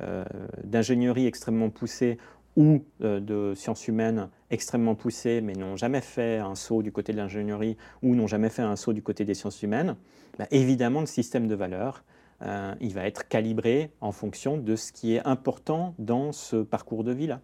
euh, 0.00 0.24
d'ingénierie 0.64 1.26
extrêmement 1.26 1.68
poussé 1.68 2.16
ou 2.56 2.82
de 3.00 3.52
sciences 3.54 3.86
humaines 3.86 4.30
extrêmement 4.50 4.94
poussées, 4.94 5.40
mais 5.40 5.54
n'ont 5.54 5.76
jamais 5.76 6.00
fait 6.00 6.38
un 6.38 6.54
saut 6.54 6.82
du 6.82 6.92
côté 6.92 7.12
de 7.12 7.18
l'ingénierie 7.18 7.76
ou 8.02 8.14
n'ont 8.14 8.26
jamais 8.26 8.48
fait 8.48 8.62
un 8.62 8.76
saut 8.76 8.92
du 8.92 9.02
côté 9.02 9.24
des 9.24 9.34
sciences 9.34 9.62
humaines, 9.62 9.96
bah, 10.38 10.46
évidemment, 10.50 11.00
le 11.00 11.06
système 11.06 11.48
de 11.48 11.54
valeurs, 11.54 12.04
euh, 12.42 12.74
il 12.80 12.94
va 12.94 13.06
être 13.06 13.26
calibré 13.28 13.90
en 14.00 14.12
fonction 14.12 14.56
de 14.56 14.76
ce 14.76 14.92
qui 14.92 15.14
est 15.14 15.26
important 15.26 15.94
dans 15.98 16.32
ce 16.32 16.56
parcours 16.56 17.04
de 17.04 17.12
vie-là, 17.12 17.40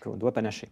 qu'on 0.00 0.16
doit 0.16 0.32
pas 0.32 0.42
nacher. 0.42 0.68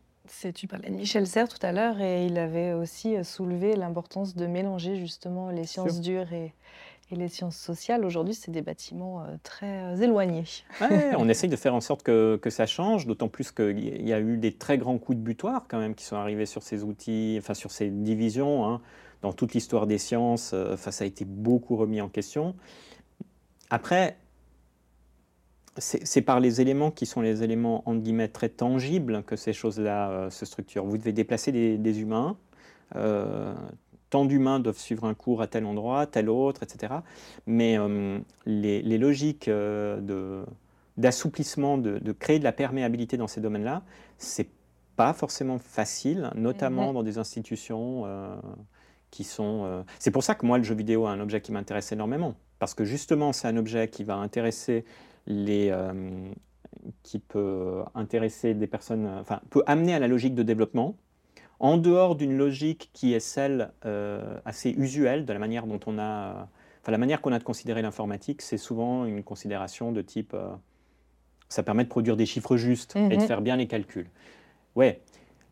Tu 0.54 0.66
parlais 0.66 0.88
de 0.88 0.94
Michel 0.94 1.26
Serres 1.26 1.48
tout 1.48 1.64
à 1.64 1.72
l'heure 1.72 2.00
et 2.00 2.24
il 2.24 2.38
avait 2.38 2.72
aussi 2.72 3.22
soulevé 3.24 3.76
l'importance 3.76 4.34
de 4.34 4.46
mélanger 4.46 4.96
justement 4.96 5.50
les 5.50 5.64
sciences 5.64 6.00
dures 6.00 6.32
et, 6.32 6.54
et 7.11 7.16
les 7.16 7.28
sciences 7.28 7.57
sociales, 7.57 8.05
aujourd'hui, 8.05 8.34
c'est 8.34 8.50
des 8.50 8.62
bâtiments 8.62 9.22
euh, 9.22 9.36
très 9.42 9.82
euh, 9.82 9.96
éloignés. 9.96 10.44
on 11.18 11.28
essaye 11.28 11.50
de 11.50 11.57
faire 11.57 11.74
en 11.74 11.80
sorte 11.80 12.02
que, 12.02 12.38
ça 12.48 12.66
change, 12.66 13.07
d'autant 13.07 13.28
plus 13.28 13.52
qu'il 13.52 14.07
y 14.07 14.12
a 14.12 14.20
eu 14.20 14.38
des 14.38 14.52
très 14.52 14.78
grands 14.78 14.98
coups 14.98 15.18
de 15.18 15.22
butoir 15.22 15.66
quand 15.68 15.78
même 15.78 15.94
qui 15.94 16.05
sont 16.05 16.16
arrivés 16.16 16.46
sur 16.46 16.62
ces 16.62 16.82
outils, 16.82 17.36
enfin 17.38 17.55
sur 17.55 17.70
ces 17.70 17.90
divisions. 17.90 18.66
Hein. 18.66 18.80
Dans 19.22 19.32
toute 19.32 19.55
l'histoire 19.55 19.86
des 19.86 19.98
sciences, 19.98 20.52
euh, 20.55 20.74
enfin, 20.74 20.90
ça 20.90 21.05
a 21.05 21.07
été 21.07 21.24
beaucoup 21.24 21.76
remis 21.76 22.00
en 22.00 22.09
question. 22.09 22.55
Après, 23.70 24.16
c'est 25.76 26.22
par 26.22 26.38
les 26.38 26.61
éléments 26.61 26.92
qui 26.92 27.05
sont 27.05 27.20
les 27.20 27.42
éléments, 27.42 27.82
en 27.86 27.96
guillemets, 27.96 28.28
très 28.28 28.48
tangibles 28.48 29.24
que 29.24 29.34
ces 29.34 29.52
choses-là 29.52 30.30
se 30.30 30.46
structurent. 30.46 30.84
Vous 30.84 30.98
devez 30.98 31.12
déplacer 31.12 31.50
des 31.50 32.00
humains, 32.00 32.36
tant 34.14 34.24
d'humains 34.24 34.60
doivent 34.60 34.78
suivre 34.78 35.06
un 35.06 35.14
cours 35.14 35.42
à 35.42 35.48
tel 35.48 35.64
endroit, 35.64 36.06
tel 36.06 36.30
autre, 36.30 36.62
etc. 36.62 36.94
Mais 37.48 37.76
euh, 37.76 38.20
les, 38.46 38.96
logiques 38.96 39.48
euh, 39.48 40.44
d'assouplissement, 40.96 41.78
de, 41.78 42.12
créer 42.12 42.38
de 42.38 42.44
la 42.44 42.52
perméabilité 42.52 43.16
dans 43.16 43.26
ces 43.26 43.40
domaines-là, 43.40 43.82
c'est 44.18 44.50
pas 44.94 45.14
forcément 45.14 45.58
facile, 45.58 46.30
notamment 46.36 46.92
dans 46.92 47.02
des 47.02 47.18
institutions 47.18 48.04
euh, 48.06 48.36
qui 49.10 49.24
sont. 49.24 49.84
C'est 49.98 50.12
pour 50.12 50.22
ça 50.22 50.36
que 50.36 50.46
moi, 50.46 50.58
le 50.58 50.64
jeu 50.64 50.76
vidéo 50.76 51.08
est 51.08 51.10
un 51.10 51.18
objet 51.18 51.40
qui 51.40 51.50
m'intéresse 51.50 51.90
énormément, 51.90 52.36
parce 52.60 52.74
que 52.74 52.84
justement, 52.84 53.32
c'est 53.32 53.48
un 53.48 53.56
objet 53.56 53.88
qui 53.88 54.04
va 54.04 54.14
intéresser 54.14 54.84
les 55.26 55.74
qui 57.02 57.18
peut 57.18 57.82
intéresser 57.96 58.54
des 58.54 58.66
personnes, 58.68 59.08
enfin, 59.20 59.40
peut 59.50 59.64
amener 59.66 59.92
à 59.92 59.98
la 59.98 60.06
logique 60.06 60.36
de 60.36 60.44
développement, 60.44 60.94
en 61.64 61.78
dehors 61.78 62.14
d'une 62.14 62.36
logique 62.36 62.90
qui 62.92 63.14
est 63.14 63.20
celle 63.20 63.72
euh, 63.86 64.36
assez 64.44 64.68
usuelle 64.68 65.24
de 65.24 65.32
la 65.32 65.38
manière 65.38 65.66
dont 65.66 65.80
on 65.86 65.98
a, 65.98 66.46
enfin 66.82 66.92
la 66.92 66.98
manière 66.98 67.22
qu'on 67.22 67.32
a 67.32 67.38
de 67.38 67.44
considérer 67.44 67.80
l'informatique, 67.80 68.42
c'est 68.42 68.58
souvent 68.58 69.06
une 69.06 69.22
considération 69.22 69.90
de 69.90 70.02
type, 70.02 70.34
euh, 70.34 70.50
ça 71.48 71.62
permet 71.62 71.84
de 71.84 71.88
produire 71.88 72.18
des 72.18 72.26
chiffres 72.26 72.58
justes 72.58 72.96
et 72.96 73.08
de 73.08 73.14
mhm. 73.14 73.26
faire 73.26 73.40
bien 73.40 73.56
les 73.56 73.66
calculs. 73.66 74.10
Ouais, 74.74 75.00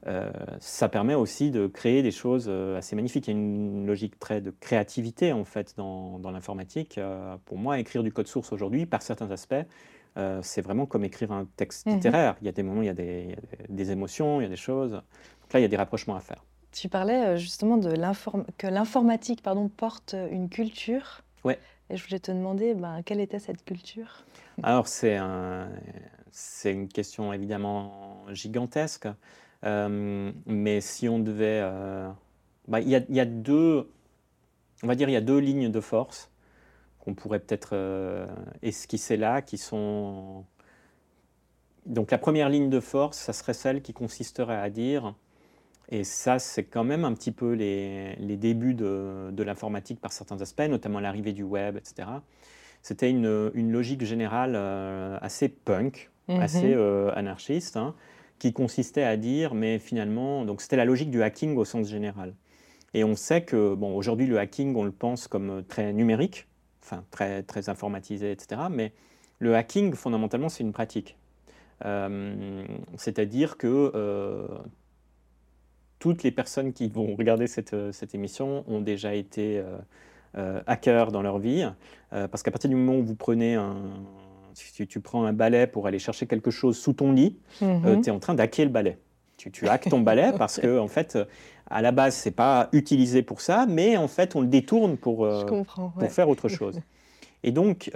euh, 0.07 0.31
ça 0.61 0.91
permet 0.91 1.15
aussi 1.15 1.51
de 1.51 1.67
créer 1.67 2.03
des 2.03 2.11
choses 2.11 2.47
assez 2.77 2.95
magnifiques. 2.95 3.29
Il 3.29 3.31
y 3.31 3.35
a 3.35 3.41
une 3.41 3.87
logique 3.87 4.19
très 4.19 4.43
de 4.43 4.51
créativité 4.51 5.33
en 5.33 5.47
fait 5.47 5.73
dans, 5.79 6.21
l'informatique. 6.31 7.01
pour 7.47 7.57
moi, 7.57 7.79
écrire 7.79 8.03
du 8.03 8.13
code 8.13 8.27
source 8.27 8.53
aujourd'hui, 8.53 8.85
par 8.85 9.01
certains 9.01 9.31
aspects, 9.31 9.65
c'est 10.43 10.61
vraiment 10.61 10.85
comme 10.85 11.05
écrire 11.05 11.33
un 11.33 11.47
texte 11.57 11.87
mhm. 11.87 11.95
littéraire. 11.95 12.37
Il 12.43 12.45
y 12.45 12.51
a 12.51 12.53
des 12.53 12.63
moments, 12.63 12.83
il 12.83 12.87
y 12.87 12.91
a 12.91 12.95
des, 12.95 13.35
des 13.71 13.91
émotions, 13.93 14.43
il 14.43 14.43
y 14.43 14.47
a 14.47 14.51
des 14.51 14.57
choses 14.57 15.01
là, 15.53 15.61
il 15.61 15.63
y 15.63 15.67
a 15.67 15.69
des 15.69 15.77
rapprochements 15.77 16.17
à 16.17 16.21
faire. 16.21 16.45
Tu 16.73 16.89
parlais 16.89 17.27
euh, 17.27 17.37
justement 17.37 17.77
de 17.77 17.95
que 18.57 18.67
l'informatique 18.67 19.43
pardon, 19.43 19.69
porte 19.69 20.15
une 20.31 20.49
culture. 20.49 21.23
Ouais. 21.45 21.59
Et 21.91 21.97
je 21.97 22.05
voulais 22.05 22.19
te 22.19 22.33
demander, 22.33 22.75
ben, 22.75 23.03
quelle 23.05 23.21
était 23.21 23.39
cette 23.39 23.65
culture? 23.65 24.25
Alors, 24.63 24.89
c'est 24.89 25.17
un, 25.17 25.69
une 26.65 26.89
question 26.89 27.33
évidemment 27.33 28.25
gigantesque. 28.31 29.07
Euh, 29.65 30.33
mais 30.47 30.81
si 30.81 31.09
on 31.09 31.19
devait... 31.19 31.61
Euh, 31.63 32.09
bah, 32.69 32.81
il 32.81 32.89
y, 32.89 33.21
a, 33.21 33.25
deux... 33.25 33.91
On 34.83 34.87
va 34.87 34.95
dire 34.95 35.09
il 35.09 35.13
y 35.13 35.17
a 35.17 35.21
deux 35.21 35.39
lignes 35.39 35.71
de 35.71 35.81
force 35.81 36.31
qu'on 36.99 37.15
pourrait 37.15 37.41
peut-être 37.41 37.77
esquisser 38.63 39.17
là, 39.17 39.43
qui 39.43 39.59
sont... 39.59 40.45
Donc 41.85 42.13
la 42.13 42.19
première 42.19 42.49
ligne 42.49 42.71
de 42.71 42.79
force, 42.79 43.19
ça 43.19 43.33
serait 43.33 43.55
celle 43.55 43.83
qui 43.83 43.93
consisterait 43.93 44.57
à 44.57 44.71
dire 44.71 45.15
et 45.89 46.05
ça, 46.05 46.39
c'est 46.39 46.65
quand 46.65 46.85
même 46.85 47.05
un 47.05 47.13
petit 47.13 47.33
peu 47.33 47.53
les, 47.53 48.17
débuts 48.37 48.75
de, 48.75 49.43
l'informatique 49.43 50.01
par 50.01 50.13
certains 50.13 50.41
aspects, 50.41 50.63
notamment 50.69 51.01
l'arrivée 51.01 51.33
du 51.33 51.43
web, 51.43 51.77
etc. 51.77 52.09
C'était 52.83 53.11
une, 53.11 53.51
logique 53.55 54.05
générale 54.05 54.55
euh, 54.57 55.19
assez 55.21 55.49
punk, 55.49 56.11
mhm. 56.29 56.41
assez 56.41 56.73
euh, 56.75 57.13
anarchiste, 57.15 57.77
hein, 57.77 57.95
qui 58.39 58.53
consistait 58.53 59.03
à 59.03 59.17
dire, 59.17 59.55
mais 59.55 59.79
finalement, 59.79 60.45
donc 60.45 60.63
c'était 60.63 60.77
la 60.77 60.85
logique 60.85 61.11
du 61.11 61.23
hacking 61.23 61.57
au 61.57 61.65
sens 61.65 61.89
général. 61.89 62.35
Et 62.95 63.05
on 63.05 63.15
sait 63.15 63.43
que, 63.43 63.75
bon, 63.75 63.95
aujourd'hui, 63.95 64.27
le 64.27 64.39
hacking, 64.39 64.75
on 64.77 64.85
le 64.85 64.93
pense 64.93 65.29
comme 65.29 65.63
très 65.69 65.93
numérique, 65.93 66.47
enfin 66.83 67.05
très, 67.11 67.43
très 67.43 67.69
informatisé, 67.69 68.33
etc. 68.33 68.63
Mais 68.71 68.93
le 69.39 69.55
hacking, 69.57 69.95
fondamentalement, 69.95 70.49
c'est 70.49 70.63
une 70.63 70.73
pratique. 70.73 71.17
Euh, 71.85 72.65
c'est-à-dire 72.97 73.57
que 73.57 73.69
toutes 76.03 76.25
les 76.25 76.33
personnes 76.33 76.73
qui 76.73 76.89
vont 76.89 77.15
regarder 77.15 77.47
cette, 77.47 77.75
euh, 77.75 77.93
cette 77.93 78.13
émission 78.13 78.65
ont 78.67 78.81
déjà 78.81 79.15
été 79.15 79.59
euh, 79.59 79.79
euh, 80.37 80.61
hackers 80.67 81.13
dans 81.13 81.23
leur 81.23 81.39
vie. 81.39 81.65
parce 82.11 82.43
qu'à 82.43 82.51
partir 82.51 82.69
du 82.69 82.75
moment 82.75 82.99
où 82.99 83.05
vous 83.05 83.15
prenez 83.15 83.55
un, 83.55 83.77
si 84.53 84.89
tu 84.89 84.99
prends 84.99 85.25
un 85.25 85.33
balai 85.33 85.69
pour 85.69 85.87
aller 85.87 86.01
chercher 86.01 86.27
quelque 86.27 86.51
chose 86.51 86.77
sous 86.77 86.93
ton 86.93 87.13
lit, 87.13 87.39
mhm. 87.61 88.01
tu 88.03 88.09
es 88.09 88.11
en 88.11 88.19
train 88.19 88.35
d'hacker 88.35 88.65
le 88.65 88.73
balai. 88.73 88.99
Tu, 89.37 89.53
tu 89.53 89.69
hackes 89.69 89.91
ton 89.91 90.01
balai 90.01 90.33
parce 90.39 90.59
que, 90.59 90.77
en 90.81 90.89
fait, 90.89 91.17
à 91.71 91.83
la 91.83 91.93
base, 91.93 92.17
c'est 92.17 92.33
pas 92.33 92.69
utilisé 92.73 93.23
pour 93.23 93.41
ça, 93.41 93.67
mais 93.69 93.97
en 93.97 94.09
fait, 94.09 94.35
on 94.35 94.41
le 94.41 94.49
détourne 94.49 94.97
pour, 94.97 95.29
pour 95.47 96.11
faire 96.11 96.29
autre 96.29 96.49
chose. 96.49 96.81
Et 97.45 97.53
donc, 97.53 97.93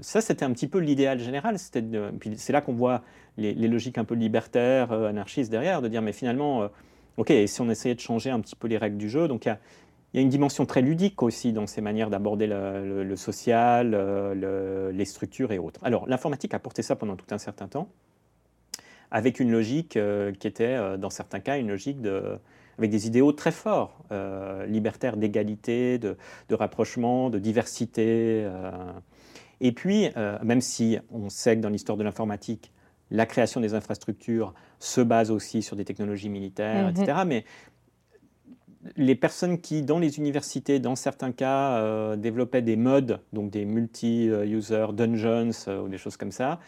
ça, 0.00 0.20
c'était 0.22 0.44
un 0.46 0.52
petit 0.52 0.68
peu 0.68 0.78
l'idéal 0.78 1.18
général. 1.18 1.58
C'est 1.58 2.52
là 2.52 2.62
qu'on 2.62 2.74
voit 2.74 3.02
les, 3.36 3.52
les, 3.52 3.68
logiques 3.68 3.98
un 3.98 4.04
peu 4.04 4.14
libertaires, 4.14 4.90
anarchistes 4.92 5.50
derrière, 5.50 5.82
de 5.82 5.88
dire, 5.88 6.00
mais 6.00 6.12
finalement, 6.12 6.70
Ok, 7.16 7.30
et 7.30 7.46
si 7.46 7.62
on 7.62 7.70
essayait 7.70 7.94
de 7.94 8.00
changer 8.00 8.30
un 8.30 8.40
petit 8.40 8.56
peu 8.56 8.68
les 8.68 8.76
règles 8.76 8.98
du 8.98 9.08
jeu, 9.08 9.26
donc 9.26 9.46
il 9.46 9.48
y 9.48 10.18
a, 10.18 10.20
une 10.20 10.28
dimension 10.28 10.66
très 10.66 10.82
ludique 10.82 11.22
aussi 11.22 11.52
dans 11.52 11.66
ces 11.66 11.80
manières 11.80 12.10
d'aborder 12.10 12.46
le, 12.46 13.16
social, 13.16 13.92
euh, 13.94 14.92
les 14.92 15.04
structures 15.06 15.50
et 15.52 15.58
autres. 15.58 15.80
Alors 15.82 16.06
l'informatique 16.06 16.52
a 16.52 16.58
porté 16.58 16.82
ça 16.82 16.94
pendant 16.94 17.16
tout 17.16 17.26
un 17.34 17.38
certain 17.38 17.68
temps, 17.68 17.88
avec 19.10 19.40
une 19.40 19.50
logique 19.50 19.96
euh, 19.96 20.32
qui 20.32 20.46
était, 20.46 20.64
euh, 20.64 20.98
dans 20.98 21.08
certains 21.08 21.40
cas, 21.40 21.58
une 21.58 21.68
logique 21.68 21.98
avec 22.76 22.90
des 22.90 23.06
idéaux 23.06 23.32
très 23.32 23.52
forts, 23.52 24.04
libertaires 24.68 25.16
d'égalité, 25.16 25.98
de, 25.98 26.16
rapprochement, 26.50 27.30
de 27.30 27.38
diversité. 27.38 28.46
et 29.62 29.72
puis, 29.72 30.10
même 30.42 30.60
si 30.60 30.98
on 31.10 31.30
sait 31.30 31.56
que 31.56 31.62
dans 31.62 31.70
l'histoire 31.70 31.96
de 31.96 32.04
l'informatique, 32.04 32.70
la 33.10 33.26
création 33.26 33.60
des 33.60 33.74
infrastructures 33.74 34.54
se 34.78 35.00
base 35.00 35.30
aussi 35.30 35.62
sur 35.62 35.76
des 35.76 35.84
technologies 35.84 36.28
militaires, 36.28 36.88
etc. 36.88 37.18
Mhm. 37.20 37.28
Mais 37.28 37.44
les 38.96 39.14
personnes 39.14 39.60
qui, 39.60 39.82
dans 39.82 39.98
les 39.98 40.18
universités, 40.18 40.78
dans 40.78 40.94
certains 40.94 41.32
cas, 41.32 41.78
euh, 41.78 42.16
développaient 42.16 42.62
des 42.62 42.76
modes, 42.76 43.20
donc 43.32 43.50
des 43.50 43.64
multi-user 43.64 44.86
dungeons 44.92 45.50
euh, 45.68 45.82
ou 45.82 45.88
des 45.88 45.98
choses 45.98 46.16
comme 46.16 46.30
ça, 46.30 46.60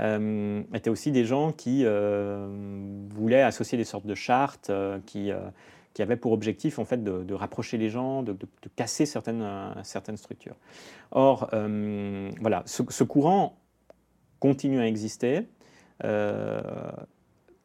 euh, 0.00 0.62
étaient 0.72 0.90
aussi 0.90 1.10
des 1.12 1.24
gens 1.24 1.52
qui 1.52 1.84
voulaient 3.14 3.42
associer 3.42 3.76
des 3.76 3.84
sortes 3.84 4.06
de 4.06 4.14
chartes 4.14 4.70
qui, 5.06 5.30
qui 5.94 6.02
avaient 6.02 6.16
pour 6.16 6.32
objectif 6.32 6.78
en 6.78 6.84
fait 6.84 7.02
de, 7.02 7.34
rapprocher 7.34 7.78
les 7.78 7.88
gens, 7.88 8.22
de, 8.22 8.36
casser 8.76 9.06
certaines, 9.06 9.44
certaines 9.82 10.16
structures. 10.16 10.56
Or, 11.10 11.50
voilà, 12.40 12.62
ce, 12.66 13.04
courant 13.04 13.58
continue 14.38 14.80
à 14.80 14.86
exister. 14.86 15.46
Euh, 16.04 16.60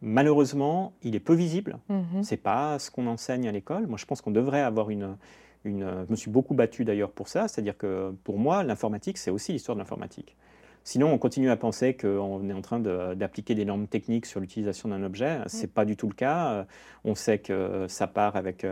malheureusement, 0.02 0.94
il 1.04 1.16
est 1.16 1.20
peu 1.20 1.34
visible. 1.34 1.78
Mhm. 1.90 2.24
C'est 2.24 2.38
pas 2.38 2.80
ce 2.80 2.92
qu'on 2.92 3.08
enseigne 3.08 3.48
à 3.48 3.52
l'école. 3.52 3.88
Moi, 3.88 3.98
je 3.98 4.06
pense 4.06 4.22
qu'on 4.22 4.32
devrait 4.32 4.62
avoir 4.62 4.90
une, 4.90 5.16
une. 5.64 6.06
Je 6.06 6.12
me 6.12 6.16
suis 6.16 6.32
beaucoup 6.32 6.54
battu 6.54 6.86
d'ailleurs 6.86 7.12
pour 7.12 7.28
ça. 7.28 7.48
C'est-à-dire 7.48 7.78
que 7.78 8.14
pour 8.24 8.38
moi, 8.38 8.64
l'informatique, 8.64 9.18
c'est 9.18 9.32
aussi 9.32 9.54
l'histoire 9.54 9.76
de 9.76 9.82
l'informatique. 9.82 10.36
Sinon, 10.84 11.14
on 11.14 11.20
continue 11.20 11.52
à 11.52 11.58
penser 11.58 11.96
qu'on 11.96 12.50
est 12.50 12.54
en 12.54 12.62
train 12.62 12.80
d'appliquer 12.80 13.54
des 13.54 13.66
normes 13.66 13.86
techniques 13.86 14.26
sur 14.26 14.40
l'utilisation 14.40 14.90
d'un 14.90 15.04
objet. 15.04 15.38
Ce 15.46 15.62
n'est 15.62 15.68
pas 15.68 15.86
du 15.86 15.96
tout 15.96 16.08
le 16.08 16.16
cas. 16.16 16.66
On 17.04 17.14
sait 17.14 17.38
que 17.38 17.86
ça 17.88 18.08
part 18.08 18.36
avec 18.36 18.66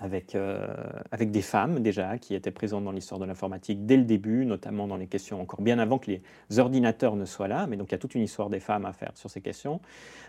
avec, 0.00 0.34
euh, 0.34 0.66
avec 1.10 1.30
des 1.30 1.42
femmes 1.42 1.80
déjà 1.80 2.18
qui 2.18 2.34
étaient 2.34 2.50
présentes 2.50 2.84
dans 2.84 2.92
l'histoire 2.92 3.18
de 3.18 3.24
l'informatique 3.24 3.84
dès 3.84 3.96
le 3.96 4.04
début, 4.04 4.46
notamment 4.46 4.86
dans 4.86 4.96
les 4.96 5.06
questions 5.06 5.40
encore 5.40 5.60
bien 5.60 5.78
avant 5.78 5.98
que 5.98 6.10
les 6.10 6.58
ordinateurs 6.58 7.16
ne 7.16 7.24
soient 7.24 7.48
là. 7.48 7.66
Mais 7.66 7.76
donc 7.76 7.88
il 7.88 7.92
y 7.92 7.94
a 7.94 7.98
toute 7.98 8.14
une 8.14 8.22
histoire 8.22 8.48
des 8.48 8.60
femmes 8.60 8.86
à 8.86 8.92
faire 8.92 9.12
sur 9.16 9.30
ces 9.30 9.40
questions. 9.40 9.80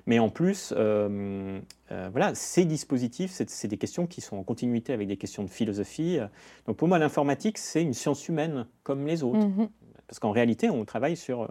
Mais 0.05 0.19
en 0.19 0.29
plus, 0.29 0.73
euh, 0.75 1.59
euh, 1.91 2.09
voilà, 2.11 2.33
ces 2.35 2.65
dispositifs, 2.65 3.31
c'est 3.31 3.67
des 3.67 3.77
questions 3.77 4.07
qui 4.07 4.21
sont 4.21 4.37
en 4.37 4.43
continuité 4.43 4.93
avec 4.93 5.07
des 5.07 5.17
questions 5.17 5.43
de 5.43 5.49
philosophie. 5.49 6.19
Donc 6.65 6.77
pour 6.77 6.87
moi, 6.87 6.97
l'informatique, 6.97 7.57
c'est 7.57 7.83
une 7.83 7.93
science 7.93 8.27
humaine 8.27 8.65
comme 8.83 9.05
les 9.05 9.23
autres. 9.23 9.39
Mm-hmm. 9.39 9.69
Parce 10.07 10.19
qu'en 10.19 10.31
réalité, 10.31 10.69
on 10.71 10.83
travaille 10.85 11.15
sur 11.15 11.47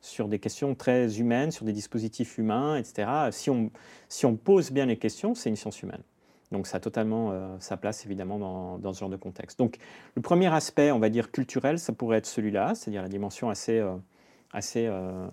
sur 0.00 0.28
des 0.28 0.38
questions 0.38 0.74
très 0.74 1.18
humaines, 1.18 1.50
sur 1.50 1.64
des 1.64 1.72
dispositifs 1.72 2.36
humains, 2.36 2.76
etc. 2.76 3.08
Si 3.30 3.48
on, 3.48 3.70
si 4.10 4.26
on 4.26 4.36
pose 4.36 4.70
bien 4.70 4.84
les 4.84 4.98
questions, 4.98 5.34
c'est 5.34 5.48
une 5.48 5.56
science 5.56 5.80
humaine. 5.80 6.02
Donc 6.54 6.68
ça 6.68 6.76
a 6.76 6.80
totalement 6.80 7.32
euh, 7.32 7.48
sa 7.58 7.76
place 7.76 8.06
évidemment 8.06 8.38
dans, 8.78 8.92
ce 8.92 9.00
genre 9.00 9.08
de 9.08 9.16
contexte. 9.16 9.58
Donc 9.58 9.76
le 10.14 10.22
premier 10.22 10.52
aspect, 10.54 10.92
on 10.92 11.00
va 11.00 11.08
dire 11.08 11.32
culturel, 11.32 11.80
ça 11.80 11.92
pourrait 11.92 12.18
être 12.18 12.26
celui-là, 12.26 12.74
c'est-à-dire 12.74 13.02
la 13.02 13.08
dimension 13.08 13.50
assez, 13.50 13.80
euh, 13.80 13.96
assez 14.52 14.86
euh, 14.86 15.26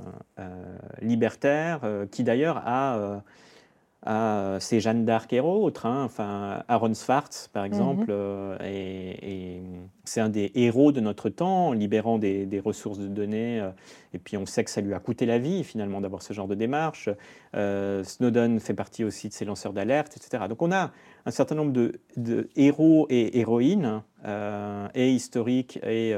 libertaire, 0.99 1.81
qui 2.11 2.23
d'ailleurs 2.23 2.61
a 2.65 3.21
à 4.03 4.57
ces 4.59 4.79
Jeanne 4.79 5.05
d'Arc 5.05 5.31
héros 5.31 5.63
autres. 5.63 5.85
Hein. 5.85 6.03
Enfin, 6.03 6.63
Aaron 6.67 6.93
Swartz, 6.93 7.49
par 7.53 7.65
exemple, 7.65 8.05
mhm. 8.05 8.09
euh, 8.09 8.57
et, 8.63 9.61
c'est 10.03 10.21
un 10.21 10.29
des 10.29 10.51
héros 10.55 10.91
de 10.91 10.99
notre 10.99 11.29
temps, 11.29 11.67
en 11.67 11.73
libérant 11.73 12.17
des, 12.17 12.61
ressources 12.63 12.97
de 12.97 13.07
données. 13.07 13.63
Et 14.13 14.17
puis, 14.17 14.35
on 14.35 14.45
sait 14.45 14.63
que 14.63 14.71
ça 14.71 14.81
lui 14.81 14.93
a 14.93 14.99
coûté 14.99 15.25
la 15.25 15.37
vie, 15.37 15.63
finalement, 15.63 16.01
d'avoir 16.01 16.23
ce 16.23 16.33
genre 16.33 16.47
de 16.47 16.55
démarche. 16.55 17.09
Snowden 17.53 18.59
fait 18.59 18.73
partie 18.73 19.03
aussi 19.03 19.29
de 19.29 19.33
ces 19.33 19.45
lanceurs 19.45 19.73
d'alerte, 19.73 20.17
etc. 20.17 20.45
Donc, 20.49 20.61
on 20.63 20.71
a 20.71 20.91
un 21.25 21.31
certain 21.31 21.55
nombre 21.55 21.71
de, 21.71 22.49
héros 22.55 23.07
et 23.09 23.39
héroïnes, 23.39 24.01
et 24.93 25.11
historiques 25.11 25.79
et, 25.83 26.15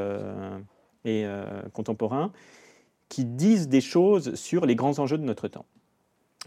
et 1.05 1.25
contemporains, 1.73 2.31
qui 3.09 3.25
disent 3.25 3.67
des 3.67 3.81
choses 3.81 4.35
sur 4.35 4.65
les 4.65 4.75
grands 4.75 4.99
enjeux 4.99 5.17
de 5.17 5.23
notre 5.23 5.47
temps 5.47 5.65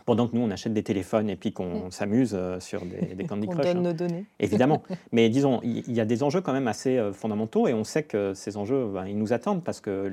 pendant 0.06 0.28
que 0.28 0.36
nous, 0.36 0.42
on 0.42 0.50
achète 0.50 0.72
des 0.72 0.84
téléphones 0.84 1.28
et 1.28 1.36
puis 1.36 1.52
qu'on 1.52 1.88
mm. 1.88 1.90
s'amuse 1.90 2.34
euh, 2.34 2.60
sur 2.60 2.86
des, 2.86 3.14
des 3.14 3.24
Candy 3.24 3.48
Crush. 3.48 3.58
on 3.58 3.62
donne 3.62 3.78
hein. 3.78 3.82
nos 3.82 3.92
données. 3.92 4.24
Évidemment. 4.38 4.82
Mais 5.12 5.28
disons, 5.28 5.60
il 5.64 5.92
y, 5.92 6.00
a 6.00 6.04
des 6.04 6.22
enjeux 6.22 6.40
quand 6.40 6.52
même 6.52 6.68
assez 6.68 6.96
euh, 6.96 7.12
fondamentaux 7.12 7.66
et 7.66 7.74
on 7.74 7.84
sait 7.84 8.04
que 8.04 8.32
ces 8.32 8.56
enjeux, 8.56 8.86
ben, 8.86 9.06
ils 9.06 9.18
nous 9.18 9.32
attendent 9.32 9.64
parce 9.64 9.80
que 9.80 10.10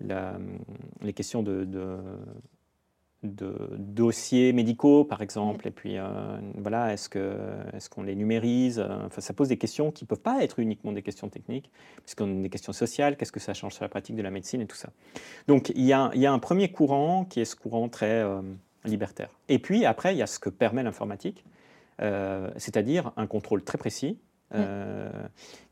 les 0.00 1.12
questions 1.12 1.42
de, 1.42 1.64
de, 1.64 1.96
dossiers 3.22 4.52
médicaux, 4.52 5.04
par 5.04 5.22
exemple, 5.22 5.66
et 5.66 5.70
puis 5.72 5.98
euh, 5.98 6.06
voilà, 6.56 6.92
est-ce 6.92 7.08
qu'on 7.08 7.18
est 7.18 7.88
qu'on 7.88 8.02
les 8.02 8.14
numérise 8.14 8.78
enfin, 9.06 9.20
Ça 9.20 9.32
pose 9.32 9.48
des 9.48 9.56
questions 9.56 9.90
qui 9.90 10.04
ne 10.04 10.08
peuvent 10.08 10.20
pas 10.20 10.42
être 10.42 10.60
uniquement 10.60 10.92
des 10.92 11.02
questions 11.02 11.28
techniques, 11.28 11.70
puisqu'on 12.04 12.38
a 12.38 12.42
des 12.42 12.48
questions 12.48 12.72
sociales, 12.72 13.16
qu'est-ce 13.16 13.32
que 13.32 13.40
ça 13.40 13.54
change 13.54 13.74
sur 13.74 13.84
la 13.84 13.88
pratique 13.88 14.14
de 14.14 14.22
la 14.22 14.30
médecine 14.30 14.60
et 14.60 14.66
tout 14.66 14.76
ça. 14.76 14.90
Donc 15.48 15.70
il 15.74 15.84
y 15.84 15.92
a, 15.92 16.10
il 16.14 16.20
y 16.20 16.26
a 16.26 16.32
un 16.32 16.38
premier 16.38 16.70
courant 16.70 17.24
qui 17.24 17.40
est 17.40 17.44
ce 17.44 17.56
courant 17.56 17.88
très 17.88 18.24
libertaire. 18.84 19.30
Et 19.48 19.58
puis 19.58 19.84
après, 19.84 20.14
il 20.14 20.18
y 20.18 20.22
a 20.22 20.26
ce 20.26 20.38
que 20.38 20.50
permet 20.50 20.82
l'informatique, 20.82 21.44
euh, 22.00 22.50
c'est-à-dire 22.56 23.12
un 23.16 23.26
contrôle 23.26 23.62
très 23.62 23.78
précis, 23.78 24.18
euh, 24.54 25.10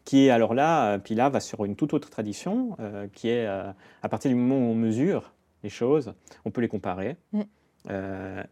qui 0.04 0.26
est 0.26 0.30
alors 0.30 0.54
là, 0.54 0.98
puis 0.98 1.14
là 1.14 1.28
va 1.28 1.40
sur 1.40 1.64
une 1.64 1.76
toute 1.76 1.94
autre 1.94 2.10
tradition, 2.10 2.76
euh, 2.80 3.08
qui 3.12 3.28
est 3.28 3.46
à 3.46 4.08
partir 4.08 4.30
du 4.30 4.34
moment 4.34 4.56
où 4.56 4.72
on 4.72 4.74
mesure 4.74 5.32
les 5.62 5.70
choses, 5.70 6.14
on 6.44 6.50
peut 6.50 6.60
les 6.60 6.68
comparer. 6.68 7.16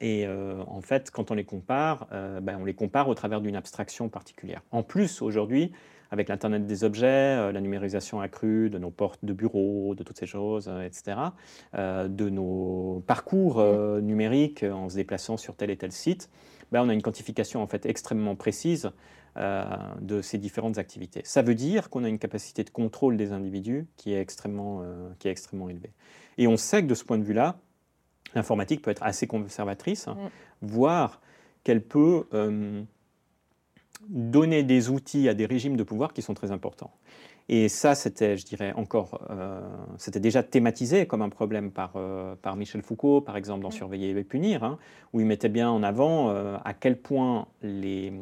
et 0.00 0.26
en 0.28 0.80
fait, 0.80 1.10
quand 1.10 1.30
on 1.30 1.34
les 1.34 1.44
compare, 1.44 2.06
ben, 2.42 2.58
on 2.60 2.64
les 2.64 2.74
compare 2.74 3.08
au 3.08 3.14
travers 3.14 3.40
d'une 3.40 3.56
abstraction 3.56 4.08
particulière. 4.08 4.62
En 4.70 4.82
plus, 4.82 5.22
aujourd'hui, 5.22 5.72
avec 6.14 6.28
l'Internet 6.28 6.66
des 6.66 6.84
objets, 6.84 7.06
euh, 7.06 7.52
la 7.52 7.60
numérisation 7.60 8.20
accrue 8.20 8.70
de 8.70 8.78
nos 8.78 8.90
portes 8.90 9.24
de 9.24 9.32
bureau, 9.32 9.94
de 9.94 10.02
toutes 10.04 10.18
ces 10.18 10.26
choses, 10.26 10.68
euh, 10.68 10.84
etc., 10.84 11.16
euh, 11.74 12.08
de 12.08 12.28
nos 12.30 13.02
parcours 13.06 13.62
numériques 14.00 14.62
en 14.62 14.88
se 14.88 14.94
déplaçant 14.94 15.36
sur 15.36 15.56
tel 15.56 15.70
et 15.70 15.76
tel 15.76 15.92
site, 15.92 16.30
ben, 16.72 16.82
on 16.82 16.88
a 16.88 16.94
une 16.94 17.02
quantification 17.02 17.62
en 17.62 17.66
fait 17.66 17.84
extrêmement 17.86 18.36
précise 18.36 18.90
de 20.00 20.22
ces 20.22 20.38
différentes 20.38 20.78
activités. 20.78 21.20
Ça 21.24 21.42
veut 21.42 21.56
dire 21.56 21.90
qu'on 21.90 22.04
a 22.04 22.08
une 22.08 22.20
capacité 22.20 22.62
de 22.62 22.70
contrôle 22.70 23.16
des 23.16 23.32
individus 23.32 23.88
qui 23.96 24.12
est 24.12 24.20
extrêmement, 24.20 24.84
qui 25.18 25.26
est 25.26 25.32
extrêmement 25.32 25.68
élevée. 25.68 25.90
Et 26.38 26.46
on 26.46 26.56
sait 26.56 26.82
que 26.82 26.88
de 26.88 26.94
ce 26.94 27.04
point 27.04 27.18
de 27.18 27.24
vue-là, 27.24 27.56
l'informatique 28.34 28.82
peut 28.82 28.90
être 28.90 29.02
assez 29.02 29.26
conservatrice, 29.26 30.08
hein, 30.08 30.16
voire 30.62 31.20
qu'elle 31.62 31.82
peut 31.82 32.26
donner 34.08 34.62
des 34.62 34.90
outils 34.90 35.28
à 35.28 35.34
des 35.34 35.46
régimes 35.46 35.76
de 35.76 35.82
pouvoir 35.82 36.12
qui 36.12 36.22
sont 36.22 36.34
très 36.34 36.50
importants. 36.50 36.90
Et 37.48 37.68
ça, 37.68 37.94
c'était, 37.94 38.38
je 38.38 38.46
dirais, 38.46 38.72
encore, 38.74 39.20
euh, 39.28 39.60
c'était 39.98 40.20
déjà 40.20 40.42
thématisé 40.42 41.06
comme 41.06 41.20
un 41.20 41.28
problème 41.28 41.70
par, 41.70 41.92
euh, 41.96 42.34
par 42.40 42.56
Michel 42.56 42.80
Foucault, 42.80 43.20
par 43.20 43.36
exemple, 43.36 43.62
dans 43.62 43.70
Surveiller 43.70 44.10
et 44.10 44.24
punir, 44.24 44.64
hein, 44.64 44.78
où 45.12 45.20
il 45.20 45.26
mettait 45.26 45.50
bien 45.50 45.70
en 45.70 45.82
avant 45.82 46.30
euh, 46.30 46.56
à 46.64 46.72
quel 46.72 46.96
point 46.96 47.46
les, 47.62 48.14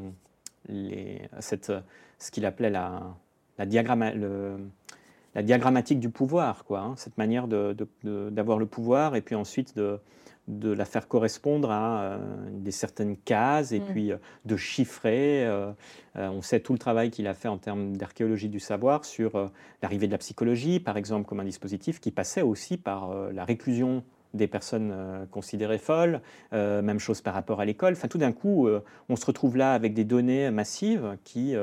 les, 0.69 1.23
cette, 1.39 1.73
ce 2.19 2.31
qu'il 2.33 2.45
appelait 2.45 2.71
la, 2.71 3.15
la, 3.59 4.13
le, 4.13 4.57
la, 5.35 5.43
diagrammatique 5.43 6.01
du 6.01 6.11
pouvoir, 6.11 6.65
quoi, 6.65 6.81
hein, 6.81 6.95
cette 6.97 7.19
manière 7.19 7.47
d'avoir 7.49 8.59
le 8.59 8.67
pouvoir 8.67 9.17
et 9.17 9.21
puis 9.21 9.35
ensuite 9.35 9.77
de, 9.77 9.99
de 10.49 10.73
la 10.73 10.85
faire 10.85 11.07
correspondre 11.07 11.71
à 11.71 12.03
euh, 12.03 12.19
des 12.51 12.73
certaines 12.73 13.17
cases 13.17 13.73
et 13.73 13.81
mm. 13.81 13.85
puis 13.85 14.13
euh, 14.13 14.17
de 14.45 14.57
chiffrer. 14.57 15.47
Euh, 15.47 15.73
on 16.17 16.43
sait 16.43 16.61
tout 16.61 16.73
le 16.73 16.79
travail 16.79 17.11
qu'il 17.11 17.27
a 17.27 17.35
fait 17.35 17.49
en 17.49 17.59
termes 17.59 17.97
d'archéologie 17.97 18.49
du 18.49 18.61
savoir 18.61 19.05
sur 19.05 19.51
l'arrivée 19.81 20.07
de 20.07 20.13
la 20.13 20.19
psychologie, 20.19 20.79
par 20.79 20.97
exemple, 20.99 21.27
comme 21.27 21.41
un 21.41 21.45
dispositif 21.45 22.01
qui 22.01 22.11
passait 22.11 22.43
aussi 22.43 22.77
par 22.77 23.15
la 23.33 23.47
réclusion 23.47 24.05
des 24.35 24.47
personnes 24.47 24.95
considérées 25.31 25.79
folles, 25.79 26.21
même 26.53 26.99
chose 26.99 27.23
par 27.23 27.33
rapport 27.33 27.63
à 27.63 27.65
l'école. 27.65 27.95
Enfin, 27.95 28.09
tout 28.09 28.19
d'un 28.19 28.33
coup, 28.33 28.69
on 29.09 29.17
se 29.17 29.25
retrouve 29.25 29.57
là 29.57 29.73
avec 29.73 29.95
des 29.95 30.05
données 30.05 30.51
massives 30.51 31.17
qui, 31.25 31.55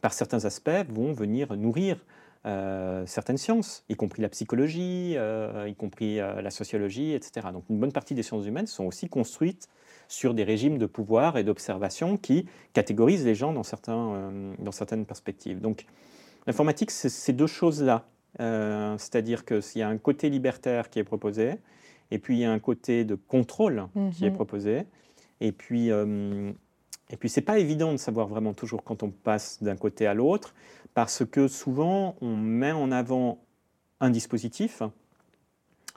par 0.00 0.14
certains 0.14 0.46
aspects, 0.46 0.70
vont 0.88 1.12
venir 1.12 1.54
nourrir 1.54 1.98
euh, 2.46 3.04
certaines 3.06 3.36
sciences, 3.36 3.84
y 3.88 3.94
compris 3.94 4.22
la 4.22 4.28
psychologie, 4.28 5.14
euh, 5.16 5.66
y 5.68 5.74
compris 5.74 6.20
euh, 6.20 6.40
la 6.40 6.50
sociologie, 6.50 7.12
etc. 7.12 7.48
Donc 7.52 7.64
une 7.68 7.78
bonne 7.78 7.92
partie 7.92 8.14
des 8.14 8.22
sciences 8.22 8.46
humaines 8.46 8.66
sont 8.66 8.84
aussi 8.84 9.08
construites 9.08 9.68
sur 10.06 10.34
des 10.34 10.44
régimes 10.44 10.78
de 10.78 10.86
pouvoir 10.86 11.36
et 11.36 11.44
d'observation 11.44 12.16
qui 12.16 12.46
catégorisent 12.72 13.26
les 13.26 13.34
gens 13.34 13.52
dans, 13.52 13.64
certains, 13.64 14.32
dans 14.58 14.72
certaines 14.72 15.04
perspectives. 15.04 15.60
Donc 15.60 15.84
l'informatique, 16.46 16.90
c'est 16.90 17.10
ces 17.10 17.32
deux 17.32 17.46
choses-là. 17.46 18.06
C'est-à-dire 18.38 19.44
qu'il 19.44 19.60
y 19.76 19.82
a 19.82 19.88
un 19.88 19.98
côté 19.98 20.30
libertaire 20.30 20.88
qui 20.88 20.98
est 20.98 21.04
proposé, 21.04 21.56
et 22.10 22.18
puis 22.18 22.36
il 22.36 22.40
y 22.40 22.44
a 22.44 22.52
un 22.52 22.58
côté 22.58 23.04
de 23.04 23.16
contrôle 23.16 23.88
qui 24.12 24.24
est 24.24 24.30
mhm. 24.30 24.36
proposé, 24.36 24.84
et 25.40 25.52
puis 25.52 25.90
et 27.10 27.16
puis, 27.16 27.28
ce 27.28 27.40
n'est 27.40 27.44
pas 27.44 27.58
évident 27.58 27.92
de 27.92 27.96
savoir 27.96 28.26
vraiment 28.26 28.52
toujours 28.52 28.84
quand 28.84 29.02
on 29.02 29.10
passe 29.10 29.62
d'un 29.62 29.76
côté 29.76 30.06
à 30.06 30.14
l'autre, 30.14 30.54
parce 30.98 31.24
que 31.24 31.46
souvent, 31.46 32.16
on 32.20 32.34
met 32.34 32.72
en 32.72 32.90
avant 32.90 33.38
un 34.00 34.10
dispositif. 34.10 34.82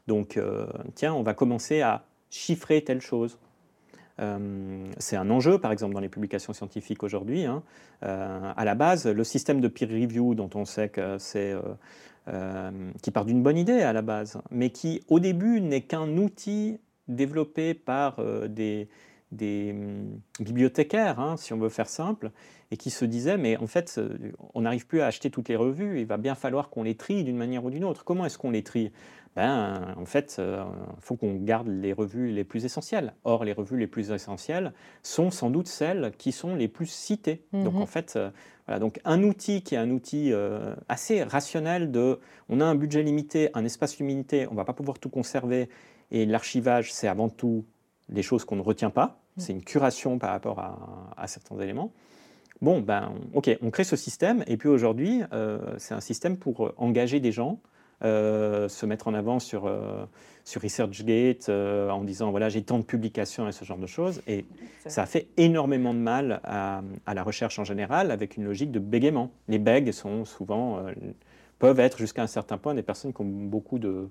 Donc, 0.05 0.37
euh, 0.37 0.67
tiens, 0.93 1.11
on 1.15 1.23
va 1.23 1.33
commencer 1.33 1.81
à 1.81 2.03
chiffrer 2.29 2.83
telle 2.83 3.01
chose. 3.01 3.39
Euh, 4.19 4.85
c'est 4.99 5.15
un 5.15 5.31
enjeu, 5.31 5.57
par 5.57 5.71
exemple, 5.71 5.95
dans 5.95 6.01
les 6.01 6.07
publications 6.07 6.53
scientifiques 6.53 7.01
aujourd'hui. 7.01 7.45
Hein. 7.45 7.63
Euh, 8.03 8.53
à 8.55 8.63
la 8.63 8.75
base, 8.75 9.07
le 9.07 9.23
système 9.23 9.59
de 9.59 9.67
peer 9.67 9.89
review, 9.89 10.35
dont 10.35 10.51
on 10.53 10.65
sait 10.65 10.89
que 10.89 11.17
c'est 11.17 11.55
qui 13.01 13.09
part 13.09 13.25
d'une 13.25 13.41
bonne 13.41 13.57
idée 13.57 13.81
à 13.81 13.93
la 13.93 14.03
base, 14.03 14.39
mais 14.51 14.69
qui, 14.69 15.01
au 15.07 15.19
début, 15.19 15.61
n'est 15.61 15.81
qu'un 15.81 16.15
outil 16.15 16.79
développé 17.07 17.73
par 17.73 18.21
des, 18.47 18.87
des 19.31 19.71
hum, 19.71 20.19
bibliothécaires, 20.39 21.19
hein, 21.19 21.37
si 21.37 21.53
on 21.53 21.57
veut 21.57 21.69
faire 21.69 21.87
simple, 21.87 22.31
et 22.71 22.77
qui 22.77 22.89
se 22.89 23.05
disaient, 23.05 23.37
mais 23.37 23.57
en 23.57 23.67
fait, 23.67 23.95
euh, 23.97 24.31
on 24.53 24.61
n'arrive 24.61 24.87
plus 24.87 25.01
à 25.01 25.07
acheter 25.07 25.29
toutes 25.29 25.49
les 25.49 25.57
revues, 25.57 25.99
il 25.99 26.05
va 26.05 26.17
bien 26.17 26.35
falloir 26.35 26.69
qu'on 26.69 26.83
les 26.83 26.95
trie 26.95 27.23
d'une 27.23 27.37
manière 27.37 27.65
ou 27.65 27.69
d'une 27.69 27.83
autre. 27.83 28.05
Comment 28.05 28.25
est-ce 28.25 28.37
qu'on 28.37 28.51
les 28.51 28.63
trie? 28.63 28.91
Ben, 29.35 29.93
En 29.97 30.05
fait, 30.05 30.35
il 30.37 30.41
euh, 30.41 30.63
faut 30.99 31.15
qu'on 31.15 31.35
garde 31.35 31.67
les 31.67 31.91
revues 31.91 32.31
les 32.31 32.45
plus 32.45 32.63
essentielles. 32.63 33.13
Or, 33.25 33.43
les 33.43 33.53
revues 33.53 33.77
les 33.77 33.87
plus 33.87 34.11
essentielles 34.11 34.73
sont 35.03 35.31
sans 35.31 35.49
doute 35.49 35.67
celles 35.67 36.11
qui 36.17 36.31
sont 36.31 36.55
les 36.55 36.67
plus 36.67 36.89
citées. 36.89 37.43
Donc, 37.51 37.75
en 37.75 37.85
fait, 37.85 38.13
euh, 38.15 38.29
voilà, 38.67 38.79
donc 38.79 38.99
un 39.03 39.23
outil 39.23 39.63
qui 39.63 39.75
est 39.75 39.77
un 39.77 39.89
outil 39.89 40.31
assez 40.87 41.23
rationnel 41.23 41.91
de, 41.91 42.19
on 42.47 42.61
a 42.61 42.65
un 42.65 42.75
budget 42.75 43.03
limité, 43.03 43.49
un 43.53 43.65
espace 43.65 43.97
limité, 43.99 44.47
on 44.47 44.51
ne 44.51 44.57
va 44.57 44.65
pas 44.65 44.73
pouvoir 44.73 44.99
tout 44.99 45.09
conserver, 45.09 45.67
et 46.11 46.25
l'archivage, 46.25 46.93
c'est 46.93 47.07
avant 47.07 47.29
tout 47.29 47.65
les 48.09 48.23
choses 48.23 48.45
qu'on 48.45 48.55
ne 48.55 48.61
retient 48.61 48.89
pas. 48.89 49.21
Mm. 49.37 49.41
C'est 49.41 49.53
une 49.53 49.63
curation 49.63 50.19
par 50.19 50.31
rapport 50.31 50.59
à, 50.59 51.27
certains 51.27 51.59
éléments. 51.59 51.91
Bon, 52.61 52.79
ben, 52.79 53.13
ok, 53.33 53.57
on 53.61 53.71
crée 53.71 53.83
ce 53.83 53.95
système, 53.95 54.43
et 54.47 54.57
puis 54.57 54.69
aujourd'hui, 54.69 55.21
euh, 55.33 55.59
c'est 55.77 55.95
un 55.95 56.01
système 56.01 56.37
pour 56.37 56.73
engager 56.77 57.19
des 57.19 57.31
gens 57.31 57.59
se 58.03 58.85
mettre 58.87 59.07
en 59.07 59.13
avant 59.13 59.37
sur, 59.37 59.71
sur 60.43 60.61
ResearchGate 60.63 61.49
en 61.49 62.03
disant 62.03 62.31
voilà 62.31 62.49
j'ai 62.49 62.63
tant 62.63 62.79
de 62.79 62.83
publications 62.83 63.47
et 63.47 63.51
ce 63.51 63.63
genre 63.63 63.77
de 63.77 63.85
choses. 63.85 64.23
Et 64.25 64.45
ça 64.87 65.03
a 65.03 65.05
fait 65.05 65.27
énormément 65.37 65.93
de 65.93 65.99
mal 65.99 66.41
à, 66.43 66.81
à, 67.05 67.13
la 67.13 67.21
recherche 67.21 67.59
en 67.59 67.63
général 67.63 68.09
avec 68.09 68.37
une 68.37 68.45
logique 68.45 68.71
de 68.71 68.79
bégaiement. 68.79 69.29
Les 69.47 69.59
bègues 69.59 69.91
sont 69.91 70.25
souvent 70.25 70.83
peuvent 71.61 71.79
être 71.79 71.99
jusqu'à 71.99 72.23
un 72.23 72.27
certain 72.27 72.57
point 72.57 72.73
des 72.73 72.81
personnes 72.81 73.13
qui 73.13 73.21
ont 73.21 73.25
beaucoup 73.25 73.77
de, 73.77 74.09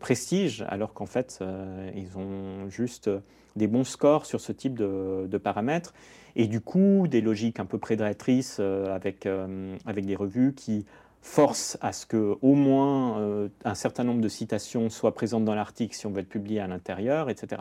prestige, 0.00 0.64
alors 0.66 0.94
qu'en 0.94 1.04
fait, 1.04 1.38
euh, 1.42 1.90
ils 1.94 2.16
ont 2.16 2.70
juste 2.70 3.10
des 3.54 3.66
bons 3.66 3.84
scores 3.84 4.24
sur 4.24 4.40
ce 4.40 4.50
type 4.50 4.78
de, 4.78 5.36
paramètres. 5.36 5.92
Et 6.36 6.46
du 6.46 6.62
coup, 6.62 7.06
des 7.06 7.20
logiques 7.20 7.60
un 7.60 7.66
peu 7.66 7.76
prédatrices 7.76 8.56
euh, 8.60 8.94
avec, 8.94 9.26
euh, 9.26 9.76
avec 9.84 10.06
des 10.06 10.16
revues 10.16 10.54
qui 10.54 10.86
forcent 11.20 11.76
à 11.82 11.92
ce 11.92 12.06
qu'au 12.06 12.54
moins 12.54 13.50
un 13.66 13.74
certain 13.74 14.04
nombre 14.04 14.22
de 14.22 14.28
citations 14.28 14.88
soient 14.88 15.12
présentes 15.12 15.44
dans 15.44 15.54
l'article 15.54 15.94
si 15.94 16.06
on 16.06 16.10
veut 16.12 16.20
être 16.20 16.30
publié 16.30 16.60
à 16.60 16.66
l'intérieur, 16.66 17.28
etc. 17.28 17.60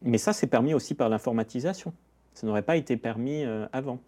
Mais 0.00 0.18
ça, 0.18 0.32
c'est 0.32 0.48
permis 0.48 0.74
aussi 0.74 0.96
par 0.96 1.08
l'informatisation. 1.08 1.92
Ça 2.34 2.46
n'aurait 2.46 2.62
pas 2.62 2.76
été 2.76 2.96
permis 2.96 3.44
avant. 3.72 4.00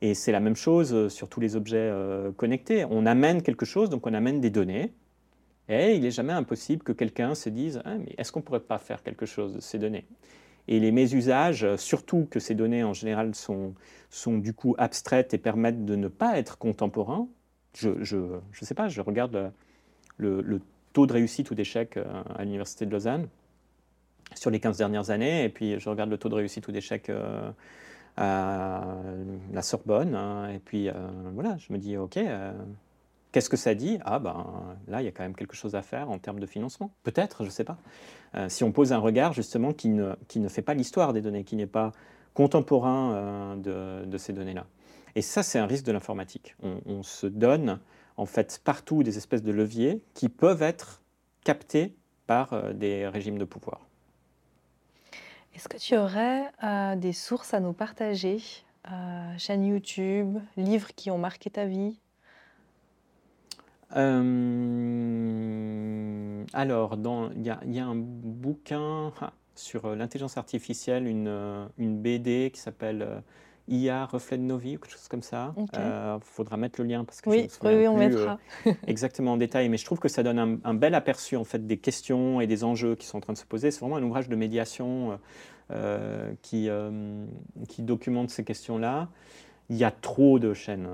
Et 0.00 0.14
c'est 0.14 0.32
la 0.32 0.40
même 0.40 0.56
chose 0.56 1.08
sur 1.08 1.28
tous 1.28 1.40
les 1.40 1.56
objets 1.56 1.92
connectés. 2.36 2.84
On 2.88 3.06
amène 3.06 3.42
quelque 3.42 3.66
chose, 3.66 3.90
donc 3.90 4.06
on 4.06 4.14
amène 4.14 4.40
des 4.40 4.50
données. 4.50 4.92
Et 5.68 5.94
il 5.94 6.02
n'est 6.02 6.10
jamais 6.10 6.32
impossible 6.32 6.82
que 6.82 6.92
quelqu'un 6.92 7.34
se 7.34 7.48
dise 7.48 7.80
ah, 7.84 7.96
mais 7.96 8.14
est-ce 8.18 8.32
qu'on 8.32 8.40
ne 8.40 8.44
pourrait 8.44 8.60
pas 8.60 8.78
faire 8.78 9.02
quelque 9.02 9.26
chose 9.26 9.54
de 9.54 9.60
ces 9.60 9.78
données? 9.78 10.06
Et 10.68 10.78
les 10.78 10.92
mésusages, 10.92 11.76
surtout 11.76 12.26
que 12.30 12.38
ces 12.38 12.54
données 12.54 12.84
en 12.84 12.92
général 12.92 13.34
sont, 13.34 13.74
sont 14.10 14.38
du 14.38 14.54
coup 14.54 14.74
abstraites 14.78 15.34
et 15.34 15.38
permettent 15.38 15.84
de 15.84 15.96
ne 15.96 16.08
pas 16.08 16.38
être 16.38 16.58
contemporains, 16.58 17.28
je 17.74 17.90
ne 17.90 18.04
je, 18.04 18.16
je 18.52 18.64
sais 18.64 18.74
pas, 18.74 18.88
je 18.88 19.00
regarde 19.00 19.52
le, 20.18 20.40
le, 20.40 20.60
taux 20.92 21.06
de 21.06 21.12
réussite 21.14 21.50
ou 21.50 21.54
d'échec 21.54 21.96
euh, 21.96 22.04
à 22.36 22.44
l'Université 22.44 22.84
de 22.84 22.90
Lausanne 22.90 23.28
sur 24.34 24.50
les 24.50 24.60
15 24.60 24.78
dernières 24.78 25.10
années, 25.10 25.44
et 25.44 25.48
puis 25.48 25.78
je 25.78 25.88
regarde 25.88 26.10
le 26.10 26.18
taux 26.18 26.28
de 26.28 26.34
réussite 26.34 26.66
ou 26.68 26.72
d'échec 26.72 27.10
euh, 27.10 27.50
à 28.16 28.84
la 29.52 29.62
Sorbonne, 29.62 30.14
hein, 30.14 30.48
et 30.48 30.58
puis 30.58 30.88
euh, 30.88 30.92
voilà, 31.34 31.56
je 31.58 31.72
me 31.72 31.78
dis 31.78 31.96
ok 31.96 32.18
Qu'est-ce 33.32 33.48
que 33.48 33.56
ça 33.56 33.74
dit? 33.74 33.98
Ah 34.04 34.18
ben 34.18 34.76
là, 34.88 35.00
il 35.00 35.06
y 35.06 35.08
a 35.08 35.10
quand 35.10 35.22
même 35.22 35.34
quelque 35.34 35.56
chose 35.56 35.74
à 35.74 35.80
faire 35.80 36.10
en 36.10 36.18
termes 36.18 36.38
de 36.38 36.44
financement. 36.44 36.92
Peut-être, 37.02 37.44
je 37.44 37.48
ne 37.48 37.50
sais 37.50 37.64
pas. 37.64 37.78
Euh, 38.34 38.50
si 38.50 38.62
on 38.62 38.72
pose 38.72 38.92
un 38.92 38.98
regard 38.98 39.32
justement 39.32 39.72
qui 39.72 39.88
ne, 39.88 40.14
qui 40.28 40.38
ne 40.38 40.48
fait 40.48 40.60
pas 40.60 40.74
l'histoire 40.74 41.14
des 41.14 41.22
données, 41.22 41.42
qui 41.42 41.56
n'est 41.56 41.66
pas 41.66 41.92
contemporain 42.34 43.14
euh, 43.66 44.04
de, 44.04 44.18
ces 44.18 44.34
données-là. 44.34 44.66
Et 45.14 45.22
ça, 45.22 45.42
c'est 45.42 45.58
un 45.58 45.66
risque 45.66 45.84
de 45.84 45.92
l'informatique. 45.92 46.56
On, 46.62 47.02
se 47.02 47.26
donne 47.26 47.80
en 48.18 48.26
fait 48.26 48.60
partout 48.62 49.02
des 49.02 49.16
espèces 49.16 49.42
de 49.42 49.52
leviers 49.52 50.02
qui 50.14 50.28
peuvent 50.28 50.62
être 50.62 51.02
captés 51.42 51.96
par 52.26 52.52
euh, 52.52 52.72
des 52.74 53.08
régimes 53.08 53.38
de 53.38 53.44
pouvoir. 53.44 53.88
Est-ce 55.54 55.68
que 55.68 55.76
tu 55.76 55.96
aurais 55.96 56.50
des 56.96 57.12
sources 57.12 57.54
à 57.54 57.60
nous 57.60 57.72
partager 57.72 58.38
Chaîne 59.38 59.64
YouTube, 59.64 60.38
livres 60.56 60.88
qui 60.94 61.10
ont 61.10 61.18
marqué 61.18 61.50
ta 61.50 61.66
vie? 61.66 61.98
Euh, 63.96 65.24
alors, 66.52 66.96
il 67.36 67.42
y, 67.44 67.78
a 67.78 67.86
un 67.86 67.94
bouquin 67.94 69.12
ah, 69.20 69.32
sur 69.54 69.84
euh, 69.84 69.94
l'intelligence 69.96 70.36
artificielle, 70.38 71.06
une, 71.06 71.28
euh, 71.28 71.66
une, 71.78 72.00
BD 72.00 72.50
qui 72.52 72.60
s'appelle 72.60 73.22
IA 73.68 74.06
Reflet 74.06 74.38
de 74.38 74.42
nos 74.42 74.58
vies, 74.58 74.76
ou 74.76 74.80
quelque 74.80 74.92
chose 74.92 75.08
comme 75.08 75.22
ça. 75.22 75.54
Il 75.56 76.18
faudra 76.22 76.56
mettre 76.56 76.80
le 76.80 76.86
lien 76.86 77.04
parce 77.04 77.20
que 77.20 77.30
oui, 77.30 77.48
je 77.48 77.66
oui, 77.66 77.88
on 77.88 77.96
mettra. 77.96 78.38
exactement 78.86 79.32
en 79.32 79.36
détail, 79.36 79.68
mais 79.68 79.76
je 79.76 79.84
trouve 79.84 79.98
que 79.98 80.08
ça 80.08 80.22
donne 80.22 80.60
un, 80.64 80.74
bel 80.74 80.94
aperçu 80.94 81.36
en 81.36 81.44
fait 81.44 81.66
des 81.66 81.76
questions 81.76 82.40
et 82.40 82.46
des 82.46 82.64
enjeux 82.64 82.96
qui 82.96 83.06
sont 83.06 83.18
en 83.18 83.20
train 83.20 83.32
de 83.32 83.38
se 83.38 83.46
poser. 83.46 83.70
C'est 83.70 83.80
vraiment 83.80 83.96
un 83.96 84.02
ouvrage 84.02 84.28
de 84.28 84.36
médiation 84.36 85.18
qui, 86.42 86.68
qui 87.68 87.82
documente 87.82 88.30
ces 88.30 88.44
questions-là. 88.44 89.08
Il 89.70 89.76
y 89.76 89.84
a 89.84 89.90
trop 89.90 90.38
de 90.38 90.52
chaînes 90.52 90.88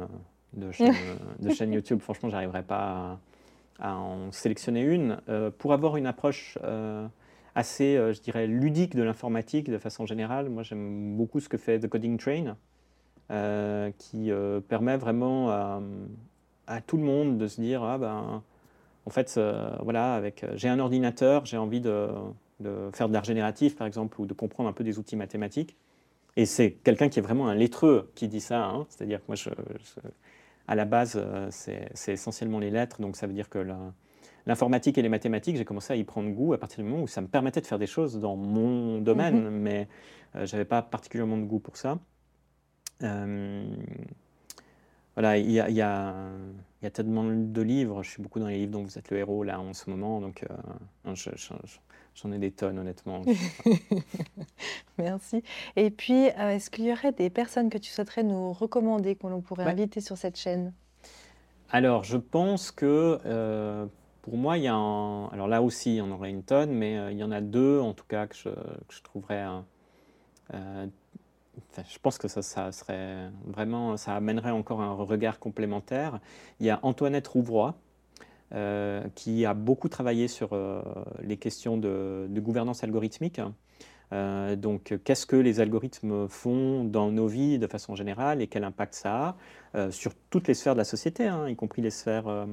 de 0.55 0.73
chaînes, 0.73 0.95
de 1.39 1.51
chaîne 1.51 1.73
YouTube. 1.73 2.01
Franchement, 2.01 2.29
j'arriverai 2.29 2.63
pas 2.63 3.19
à, 3.79 3.97
en 3.97 4.33
sélectionner 4.33 4.83
une. 4.83 5.21
Euh, 5.29 5.51
pour 5.57 5.73
avoir 5.73 5.97
une 5.97 6.07
approche 6.07 6.59
euh, 6.65 7.07
assez, 7.59 7.97
euh, 7.97 8.13
je 8.13 8.21
dirais, 8.21 8.47
ludique 8.47 8.95
de 8.95 9.03
l'informatique 9.03 9.71
de 9.71 9.79
façon 9.79 10.07
générale, 10.07 10.49
moi 10.49 10.63
j'aime 10.63 11.17
beaucoup 11.17 11.41
ce 11.41 11.49
que 11.49 11.57
fait 11.57 11.81
The 11.81 11.89
Coding 11.89 12.19
Train, 12.19 12.57
qui 13.99 14.31
permet 14.69 14.97
vraiment 14.97 15.51
à, 15.51 16.81
tout 16.87 16.97
le 16.97 17.03
monde 17.03 17.37
de 17.37 17.47
se 17.47 17.61
dire 17.61 17.83
ah 17.83 17.99
ben 17.99 18.43
en 19.05 19.11
fait 19.11 19.39
voilà 19.83 20.15
avec 20.15 20.47
j'ai 20.55 20.69
un 20.69 20.79
ordinateur, 20.79 21.45
j'ai 21.45 21.59
envie 21.59 21.83
de, 21.83 22.09
faire 22.95 23.09
de 23.09 23.13
l'art 23.13 23.25
génératif 23.25 23.77
par 23.77 23.87
exemple 23.87 24.19
ou 24.21 24.25
de 24.25 24.33
comprendre 24.33 24.69
un 24.71 24.73
peu 24.73 24.85
des 24.85 24.99
outils 24.99 25.17
mathématiques. 25.17 25.77
Et 26.37 26.47
c'est 26.47 26.71
quelqu'un 26.71 27.09
qui 27.09 27.19
est 27.19 27.23
vraiment 27.23 27.49
un 27.49 27.55
lettreux 27.55 28.11
qui 28.15 28.29
dit 28.29 28.41
ça. 28.41 28.65
Hein. 28.65 28.87
C'est-à-dire 28.89 29.19
que 29.19 29.25
moi, 29.27 29.37
à 30.69 30.75
la 30.75 30.85
base, 30.85 31.15
euh, 31.17 31.49
c'est 31.51 32.13
essentiellement 32.13 32.59
les 32.59 32.71
lettres, 32.71 33.01
donc 33.01 33.17
ça 33.17 33.27
veut 33.27 33.33
dire 33.33 33.49
que 33.49 33.59
l'informatique 34.49 34.99
et 34.99 35.03
les 35.03 35.09
mathématiques, 35.09 35.57
j'ai 35.57 35.65
commencé 35.65 35.93
à 35.93 35.97
y 35.97 36.03
prendre 36.03 36.31
goût 36.31 36.53
à 36.55 36.59
partir 36.59 36.83
du 36.83 36.91
moment 36.91 37.03
où 37.03 37.07
ça 37.07 37.21
me 37.21 37.29
permettait 37.29 37.61
de 37.61 37.67
faire 37.67 37.79
des 37.79 37.87
choses 37.87 38.19
dans 38.19 38.35
mon 38.35 38.99
domaine, 38.99 39.45
mhm. 39.45 39.51
mais 39.51 39.89
euh, 40.35 40.47
je 40.47 40.53
n'avais 40.53 40.65
pas 40.65 40.83
particulièrement 40.83 41.37
de 41.37 41.45
goût 41.45 41.61
pour 41.61 41.77
ça. 41.77 41.99
Euh, 43.03 43.65
voilà, 45.15 45.39
il 45.39 45.51
y, 45.51 45.55
y, 45.55 45.81
a, 45.81 46.31
tellement 46.93 47.25
de 47.25 47.63
livres, 47.63 48.03
je 48.03 48.11
suis 48.11 48.23
beaucoup 48.23 48.41
dans 48.41 48.49
les 48.49 48.59
livres 48.59 48.73
dont 48.73 48.83
vous 48.83 48.99
êtes 48.99 49.11
le 49.11 49.19
héros 49.19 49.45
là 49.45 49.61
en 49.61 49.73
ce 49.75 49.91
moment, 49.91 50.21
donc 50.21 50.45
je, 51.15 51.31
J'en 52.23 52.33
ai 52.33 52.39
des 52.39 52.51
tonnes, 52.51 52.79
honnêtement. 52.79 53.23
Merci. 54.99 55.45
Et 55.77 55.91
puis, 55.91 56.31
euh, 56.31 56.51
est-ce 56.51 56.69
qu'il 56.69 56.87
y 56.87 56.93
aurait 56.93 57.13
des 57.13 57.31
personnes 57.31 57.71
que 57.71 57.79
tu 57.79 57.91
souhaiterais 57.91 58.25
nous 58.25 58.53
recommander, 58.53 59.15
qu'on 59.15 59.41
pourrait 59.41 59.65
inviter 59.65 60.01
sur 60.01 60.19
cette 60.19 60.37
chaîne? 60.37 60.73
Alors, 61.71 62.03
je 62.03 62.17
pense 62.17 62.73
que 62.73 63.21
euh, 63.25 63.87
pour 64.29 64.39
moi, 64.39 64.59
il 64.59 64.65
y 64.65 64.69
a 64.69 64.75
un... 64.75 65.27
Alors 65.29 65.49
là 65.49 65.63
aussi, 65.63 66.01
on 66.03 66.11
aurait 66.11 66.31
une 66.31 66.43
tonne, 66.43 66.71
mais 66.71 66.99
euh, 66.99 67.13
il 67.13 67.19
y 67.19 67.25
en 67.25 67.31
a 67.31 67.41
deux, 67.41 67.81
en 67.81 67.95
tout 67.95 68.05
cas, 68.07 68.27
que 68.27 68.37
je, 68.37 69.03
trouverais... 69.03 69.47
je 70.53 71.99
pense 72.03 72.19
que 72.19 72.29
ça, 72.29 72.43
ça, 72.43 72.73
serait 72.73 73.31
vraiment, 73.47 73.97
ça 73.97 74.15
amènerait 74.15 74.51
encore 74.51 74.81
un 74.81 74.93
regard 74.93 75.39
complémentaire. 75.39 76.21
Il 76.61 76.67
y 76.67 76.71
a 76.71 76.81
Antoinette 76.83 77.29
Rouvroy, 77.29 77.75
euh, 78.55 79.03
qui 79.15 79.45
a 79.45 79.53
beaucoup 79.53 79.91
travaillé 79.91 80.27
sur 80.27 80.55
euh, 80.55 80.81
les 81.21 81.37
questions 81.37 81.77
de, 81.77 82.27
gouvernance 82.39 82.83
algorithmique. 82.83 83.43
Euh, 84.15 84.57
donc, 84.57 84.99
qu'est-ce 85.05 85.27
que 85.27 85.37
les 85.37 85.61
algorithmes 85.61 86.29
font 86.31 86.83
dans 86.85 87.11
nos 87.11 87.27
vies 87.27 87.59
de 87.59 87.67
façon 87.67 87.95
générale 87.95 88.41
et 88.41 88.47
quel 88.47 88.65
impact 88.65 88.95
ça 88.95 89.37
a 89.75 89.91
sur 89.91 90.13
toutes 90.31 90.49
les 90.49 90.55
sphères 90.55 90.73
de 90.73 90.79
la 90.79 90.85
société, 90.85 91.27
hein, 91.27 91.47
y 91.47 91.57
compris 91.57 91.83
les 91.83 91.91
sphères 91.91 92.47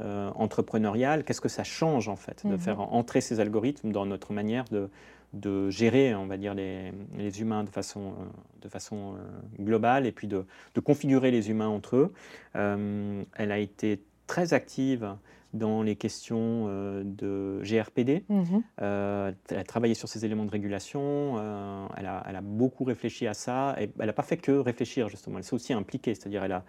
entrepreneuriales 0.00 1.24
Qu'est-ce 1.24 1.40
que 1.40 1.48
ça 1.48 1.64
change 1.64 2.08
en 2.08 2.16
fait 2.16 2.44
de 2.44 2.52
mhm. 2.52 2.58
faire 2.58 2.80
entrer 2.80 3.20
ces 3.20 3.40
algorithmes 3.40 3.92
dans 3.92 4.06
notre 4.06 4.32
manière 4.32 4.64
de, 4.64 4.90
de 5.32 5.70
gérer, 5.70 6.14
on 6.14 6.26
va 6.26 6.36
dire, 6.36 6.54
les, 6.54 6.92
les 7.16 7.40
humains 7.40 7.64
de 7.64 7.70
façon, 7.70 8.14
de 8.60 8.68
façon 8.68 9.14
globale 9.60 10.06
et 10.06 10.12
puis 10.12 10.26
de, 10.26 10.44
de, 10.74 10.80
configurer 10.80 11.30
les 11.30 11.48
humains 11.48 11.68
entre 11.68 11.96
eux. 11.96 12.12
elle 12.54 13.52
a 13.52 13.58
été 13.58 14.02
très 14.26 14.52
active 14.52 15.16
dans 15.54 15.82
les 15.82 15.96
questions 15.96 16.66
euh, 16.68 17.02
de 17.04 17.62
GRPD. 17.62 18.24
Mhm. 18.28 18.62
Euh, 18.82 19.32
elle 19.48 19.58
a 19.58 19.64
travaillé 19.64 19.94
sur 19.94 20.08
ces 20.08 20.24
éléments 20.24 20.44
de 20.44 20.50
régulation, 20.50 21.36
euh, 21.38 21.86
elle, 21.96 22.06
a, 22.06 22.24
elle, 22.28 22.36
a, 22.36 22.40
beaucoup 22.40 22.84
réfléchi 22.84 23.26
à 23.26 23.34
ça, 23.34 23.76
et 23.80 23.88
elle 23.98 24.06
n'a 24.06 24.12
pas 24.12 24.24
fait 24.24 24.36
que 24.36 24.52
réfléchir 24.52 25.08
justement, 25.08 25.38
elle 25.38 25.44
s'est 25.44 25.54
aussi 25.54 25.72
impliquée, 25.72 26.14
c'est-à-dire 26.14 26.44
elle 26.44 26.52
a, 26.52 26.64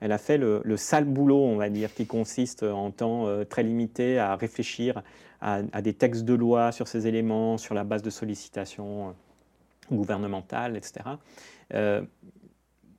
elle 0.00 0.12
a 0.12 0.18
fait 0.18 0.38
le, 0.38 0.76
sale 0.76 1.04
boulot, 1.04 1.42
on 1.42 1.56
va 1.56 1.70
dire, 1.70 1.92
qui 1.94 2.06
consiste 2.06 2.62
en 2.62 2.90
temps 2.90 3.26
très 3.48 3.62
limité 3.62 4.18
à 4.18 4.36
réfléchir 4.36 5.02
à, 5.40 5.62
des 5.62 5.94
textes 5.94 6.24
de 6.24 6.34
loi 6.34 6.72
sur 6.72 6.86
ces 6.86 7.06
éléments, 7.06 7.56
sur 7.56 7.74
la 7.74 7.84
base 7.84 8.02
de 8.02 8.10
sollicitations 8.10 9.14
gouvernementales, 9.90 10.76
etc. 10.76 11.00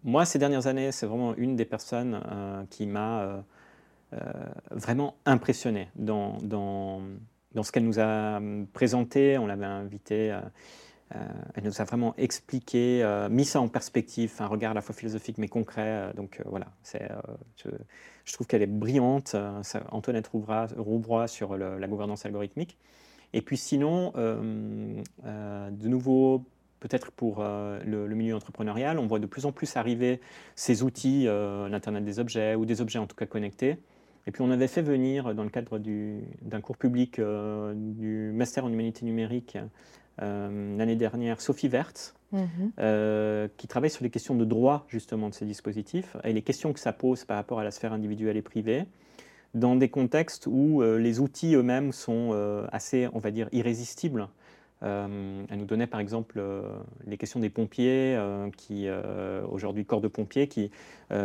moi, 0.03 0.25
ces 0.25 0.39
dernières 0.39 0.65
années, 0.65 0.91
c'est 0.91 1.05
vraiment 1.05 1.35
une 1.35 1.55
des 1.55 1.65
personnes 1.65 2.19
qui 2.71 2.87
m'a 2.87 3.43
euh, 4.13 4.19
vraiment 4.71 5.15
impressionné 5.25 5.89
dans, 5.97 6.37
dans, 6.41 7.01
ce 7.61 7.73
qu'elle 7.73 7.83
nous 7.83 7.99
a 7.99 8.39
présenté. 8.71 9.37
On 9.37 9.47
l'avait 9.47 9.65
invité. 9.65 10.31
Euh, 11.15 11.17
euh, 11.17 11.27
elle 11.55 11.63
nous 11.63 11.81
a 11.81 11.83
vraiment 11.83 12.13
expliqué, 12.17 13.03
mis 13.29 13.45
ça 13.45 13.61
en 13.61 13.67
perspective, 13.67 14.33
un 14.39 14.47
regard 14.47 14.71
à 14.71 14.73
la 14.73 14.81
fois 14.81 14.93
philosophique 14.93 15.37
mais 15.37 15.47
concret. 15.47 16.11
donc 16.15 16.41
voilà, 16.45 16.67
c'est, 16.83 17.07
je, 17.55 18.33
trouve 18.33 18.47
qu'elle 18.47 18.61
est 18.61 18.67
brillante. 18.67 19.35
Antoinette 19.91 20.27
Rouvroy 20.27 21.27
sur 21.27 21.57
la 21.57 21.87
gouvernance 21.87 22.25
algorithmique. 22.25 22.77
Et 23.33 23.41
puis 23.41 23.57
sinon, 23.57 24.11
de 24.15 25.87
nouveau, 25.87 26.45
peut-être 26.79 27.11
pour 27.11 27.43
le, 27.43 28.07
milieu 28.15 28.35
entrepreneurial, 28.35 28.99
on 28.99 29.07
voit 29.07 29.19
de 29.19 29.25
plus 29.25 29.45
en 29.45 29.51
plus 29.51 29.75
arriver 29.75 30.21
ces 30.55 30.83
outils, 30.83 31.25
l'Internet 31.25 32.03
des 32.03 32.19
objets 32.19 32.55
ou 32.55 32.65
des 32.65 32.81
objets 32.81 32.99
en 32.99 33.07
tout 33.07 33.15
cas 33.15 33.25
connectés, 33.25 33.77
Et 34.27 34.31
puis 34.31 34.41
on 34.41 34.51
avait 34.51 34.67
fait 34.67 34.83
venir, 34.83 35.33
dans 35.33 35.43
le 35.43 35.49
cadre 35.49 35.79
d'un 35.79 36.61
cours 36.61 36.77
public 36.77 37.19
du 37.19 38.31
Master 38.33 38.65
en 38.65 38.69
Humanité 38.69 39.05
numérique 39.05 39.57
l'année 40.19 40.95
dernière, 40.95 41.41
Sophie 41.41 41.67
Wertz, 41.67 42.15
mhm. 42.31 43.49
qui 43.57 43.67
travaille 43.67 43.89
sur 43.89 44.03
les 44.03 44.09
questions 44.09 44.35
de 44.35 44.45
droit 44.45 44.85
justement 44.89 45.29
de 45.29 45.33
ces 45.33 45.45
dispositifs 45.45 46.17
et 46.23 46.33
les 46.33 46.41
questions 46.41 46.73
que 46.73 46.79
ça 46.79 46.93
pose 46.93 47.25
par 47.25 47.37
rapport 47.37 47.59
à 47.59 47.63
la 47.63 47.71
sphère 47.71 47.93
individuelle 47.93 48.37
et 48.37 48.41
privée 48.41 48.85
dans 49.53 49.75
des 49.75 49.89
contextes 49.89 50.47
où 50.47 50.81
les 50.81 51.19
outils 51.19 51.55
eux-mêmes 51.55 51.91
sont 51.91 52.35
assez, 52.71 53.07
on 53.13 53.19
va 53.19 53.31
dire, 53.31 53.47
irrésistibles. 53.51 54.27
Euh, 54.83 55.43
elle 55.49 55.57
nous 55.57 55.65
donnait 55.65 55.87
par 55.87 55.99
exemple 55.99 56.35
euh, 56.37 56.61
les 57.07 57.17
questions 57.17 57.39
des 57.39 57.49
pompiers, 57.49 58.15
euh, 58.15 58.49
qui 58.55 58.87
aujourd'hui 59.49 59.85
corps 59.85 60.01
de 60.01 60.07
pompiers, 60.07 60.47
qui 60.47 60.71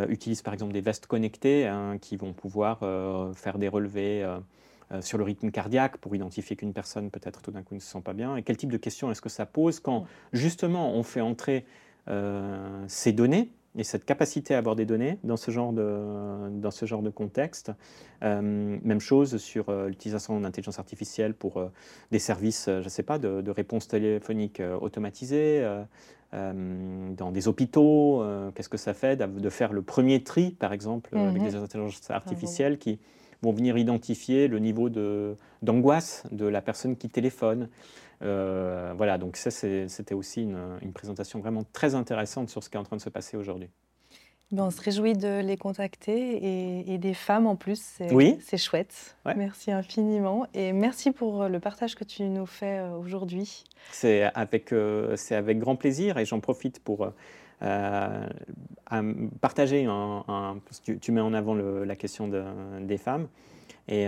utilisent 0.09 0.41
par 0.41 0.53
exemple 0.53 0.73
des 0.73 0.81
vestes 0.81 1.07
connectées, 1.07 1.67
hein, 1.67 1.97
qui 1.99 2.17
vont 2.17 2.33
pouvoir 2.33 2.79
faire 3.35 3.57
des 3.57 3.67
relevés 3.67 4.25
sur 5.01 5.17
le 5.17 5.23
rythme 5.23 5.51
cardiaque 5.51 5.97
pour 5.97 6.15
identifier 6.15 6.55
qu'une 6.55 6.73
personne 6.73 7.09
peut-être 7.09 7.41
tout 7.41 7.51
d'un 7.51 7.63
coup 7.63 7.75
ne 7.75 7.79
se 7.79 7.87
sent 7.87 8.01
pas 8.01 8.13
bien? 8.13 8.35
Et 8.35 8.43
quel 8.43 8.57
type 8.57 8.71
de 8.71 8.77
questions 8.77 9.11
est-ce 9.11 9.21
que 9.21 9.29
ça 9.29 9.45
pose 9.45 9.79
quand 9.79 10.05
justement 10.31 10.93
on 10.93 11.03
fait 11.03 11.21
entrer 11.21 11.65
ces 12.87 13.13
données 13.13 13.49
et 13.75 13.83
cette 13.83 14.05
capacité 14.05 14.53
à 14.53 14.59
avoir 14.59 14.75
des 14.75 14.85
données 14.85 15.17
dans 15.23 15.37
ce 15.37 15.49
genre 15.49 15.73
de, 15.73 16.49
dans 16.59 16.71
ce 16.71 16.85
genre 16.85 17.01
de 17.01 17.09
contexte? 17.09 17.71
Euh, 18.23 18.41
même 18.41 18.99
chose 18.99 19.37
sur 19.37 19.69
euh, 19.69 19.87
l'utilisation 19.87 20.39
d'intelligence 20.39 20.79
artificielle 20.79 21.33
pour 21.33 21.57
euh, 21.57 21.67
des 22.11 22.19
services, 22.19 22.65
je 22.67 22.83
ne 22.83 22.89
sais 22.89 23.03
pas, 23.03 23.17
de, 23.17 23.41
de 23.41 23.51
réponse 23.51 23.87
téléphonique 23.87 24.61
automatisée. 24.81 25.65
dans 26.31 27.31
des 27.31 27.47
hôpitaux, 27.47 28.23
qu'est-ce 28.55 28.69
que 28.69 28.77
ça 28.77 28.95
fait 28.95 29.17
de 29.17 29.49
faire 29.49 29.71
le 29.71 29.83
premier 29.83 30.23
tri, 30.23 30.51
par 30.51 30.73
exemple, 30.73 31.15
avec 31.15 31.41
mhm. 31.41 31.47
des 31.47 31.55
intelligences 31.55 32.09
artificielles 32.09 32.79
qui 32.79 32.99
vont 33.43 33.51
venir 33.51 33.77
identifier 33.77 34.47
le 34.47 34.59
niveau 34.59 34.89
d'angoisse 35.61 36.23
de, 36.31 36.45
la 36.45 36.61
personne 36.61 36.95
qui 36.95 37.09
téléphone. 37.09 37.69
Euh, 38.21 38.93
voilà, 38.95 39.17
donc 39.17 39.35
ça, 39.35 39.51
c'était 39.51 40.15
aussi 40.15 40.43
une, 40.43 40.93
présentation 40.93 41.39
vraiment 41.39 41.63
très 41.73 41.93
intéressante 41.93 42.49
sur 42.49 42.63
ce 42.63 42.69
qui 42.69 42.77
est 42.77 42.79
en 42.79 42.83
train 42.83 42.95
de 42.95 43.01
se 43.01 43.09
passer 43.09 43.37
aujourd'hui. 43.37 43.69
Ben, 44.51 44.65
on 44.65 44.71
se 44.71 44.81
réjouit 44.81 45.13
de 45.13 45.39
les 45.39 45.57
contacter 45.57 46.91
et, 46.91 46.97
des 46.99 47.13
femmes 47.15 47.47
en 47.47 47.55
plus. 47.55 47.81
C'est 47.97 48.13
oui. 48.13 48.37
chouette. 48.55 49.17
Merci 49.35 49.71
infiniment. 49.71 50.45
Et 50.53 50.73
merci 50.73 51.11
pour 51.11 51.47
le 51.47 51.59
partage 51.59 51.95
que 51.95 52.03
tu 52.03 52.23
nous 52.23 52.45
fais 52.45 52.77
euh, 52.77 52.91
aujourd'hui. 52.91 53.63
C'est 53.91 54.23
avec, 54.35 54.71
euh, 54.71 55.15
avec 55.31 55.57
grand 55.57 55.75
plaisir 55.75 56.19
et 56.19 56.25
j'en 56.25 56.39
profite 56.39 56.79
pour 56.79 57.11
partager 59.41 59.85
un, 59.85 60.57
tu, 61.01 61.11
mets 61.11 61.21
en 61.21 61.33
avant 61.33 61.55
la 61.55 61.95
question 61.95 62.29
des 62.81 62.97
femmes. 62.97 63.27
Et 63.87 64.07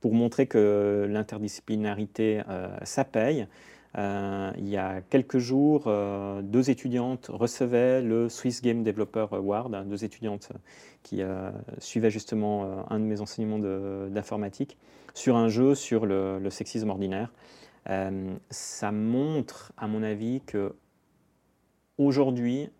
pour 0.00 0.14
montrer 0.14 0.46
que 0.46 1.06
l'interdisciplinarité, 1.08 2.42
euh, 2.48 2.68
ça 2.82 3.04
paye. 3.04 3.46
Euh, 3.96 4.52
il 4.58 4.68
y 4.68 4.76
a 4.76 5.00
quelques 5.00 5.38
jours, 5.38 5.84
euh, 5.86 6.42
deux 6.42 6.70
étudiantes 6.70 7.30
recevaient 7.32 8.02
le 8.02 8.28
Swiss 8.28 8.62
Game 8.62 8.84
Developer 8.84 9.26
Award, 9.32 9.74
hein, 9.74 9.84
deux 9.84 10.04
étudiantes 10.04 10.52
qui 11.02 11.22
suivaient 11.78 12.10
justement 12.10 12.84
un 12.90 12.98
de 12.98 13.04
mes 13.04 13.22
enseignements 13.22 13.58
d'informatique 14.10 14.76
sur 15.14 15.36
un 15.36 15.48
jeu 15.48 15.74
sur 15.74 16.04
le 16.04 16.50
sexisme 16.50 16.90
ordinaire. 16.90 17.32
ça 18.50 18.92
montre, 18.92 19.72
à 19.78 19.86
mon 19.86 20.02
avis, 20.02 20.42
que 20.42 20.74
aujourd'hui, 21.98 22.70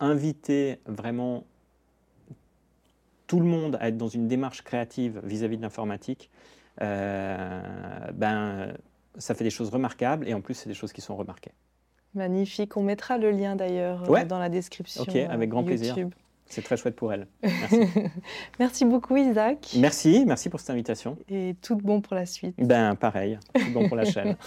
inviter 0.00 0.78
vraiment 0.86 1.44
tout 3.26 3.40
le 3.40 3.46
monde 3.46 3.76
à 3.80 3.88
être 3.88 3.96
dans 3.96 4.08
une 4.08 4.28
démarche 4.28 4.62
créative 4.62 5.20
vis-à-vis 5.24 5.56
de 5.56 5.62
l'informatique, 5.62 6.30
euh, 6.82 7.62
ben, 8.12 8.74
ça 9.16 9.34
fait 9.34 9.44
des 9.44 9.50
choses 9.50 9.70
remarquables 9.70 10.28
et 10.28 10.34
en 10.34 10.40
plus, 10.40 10.54
c'est 10.54 10.68
des 10.68 10.74
choses 10.74 10.92
qui 10.92 11.00
sont 11.00 11.16
remarquées. 11.16 11.52
Magnifique. 12.14 12.76
On 12.76 12.82
mettra 12.82 13.18
le 13.18 13.30
lien 13.30 13.56
d'ailleurs 13.56 14.08
euh, 14.08 14.24
dans 14.24 14.38
la 14.38 14.48
description. 14.48 15.02
Ok, 15.02 15.16
avec 15.16 15.50
grand 15.50 15.64
plaisir. 15.64 15.96
C'est 16.46 16.62
très 16.62 16.76
chouette 16.76 16.94
pour 16.94 17.12
elle. 17.12 17.26
Merci. 17.42 17.80
merci 18.60 18.84
beaucoup 18.84 19.16
Isaac. 19.16 19.74
Merci, 19.78 20.24
merci 20.26 20.50
pour 20.50 20.60
cette 20.60 20.70
invitation. 20.70 21.16
Et 21.28 21.56
tout 21.62 21.74
bon 21.74 22.02
pour 22.02 22.14
la 22.14 22.26
suite. 22.26 22.54
Ben 22.58 22.94
pareil, 22.94 23.38
tout 23.54 23.72
bon 23.72 23.88
pour 23.88 23.96
la 23.96 24.04
chaîne. 24.04 24.36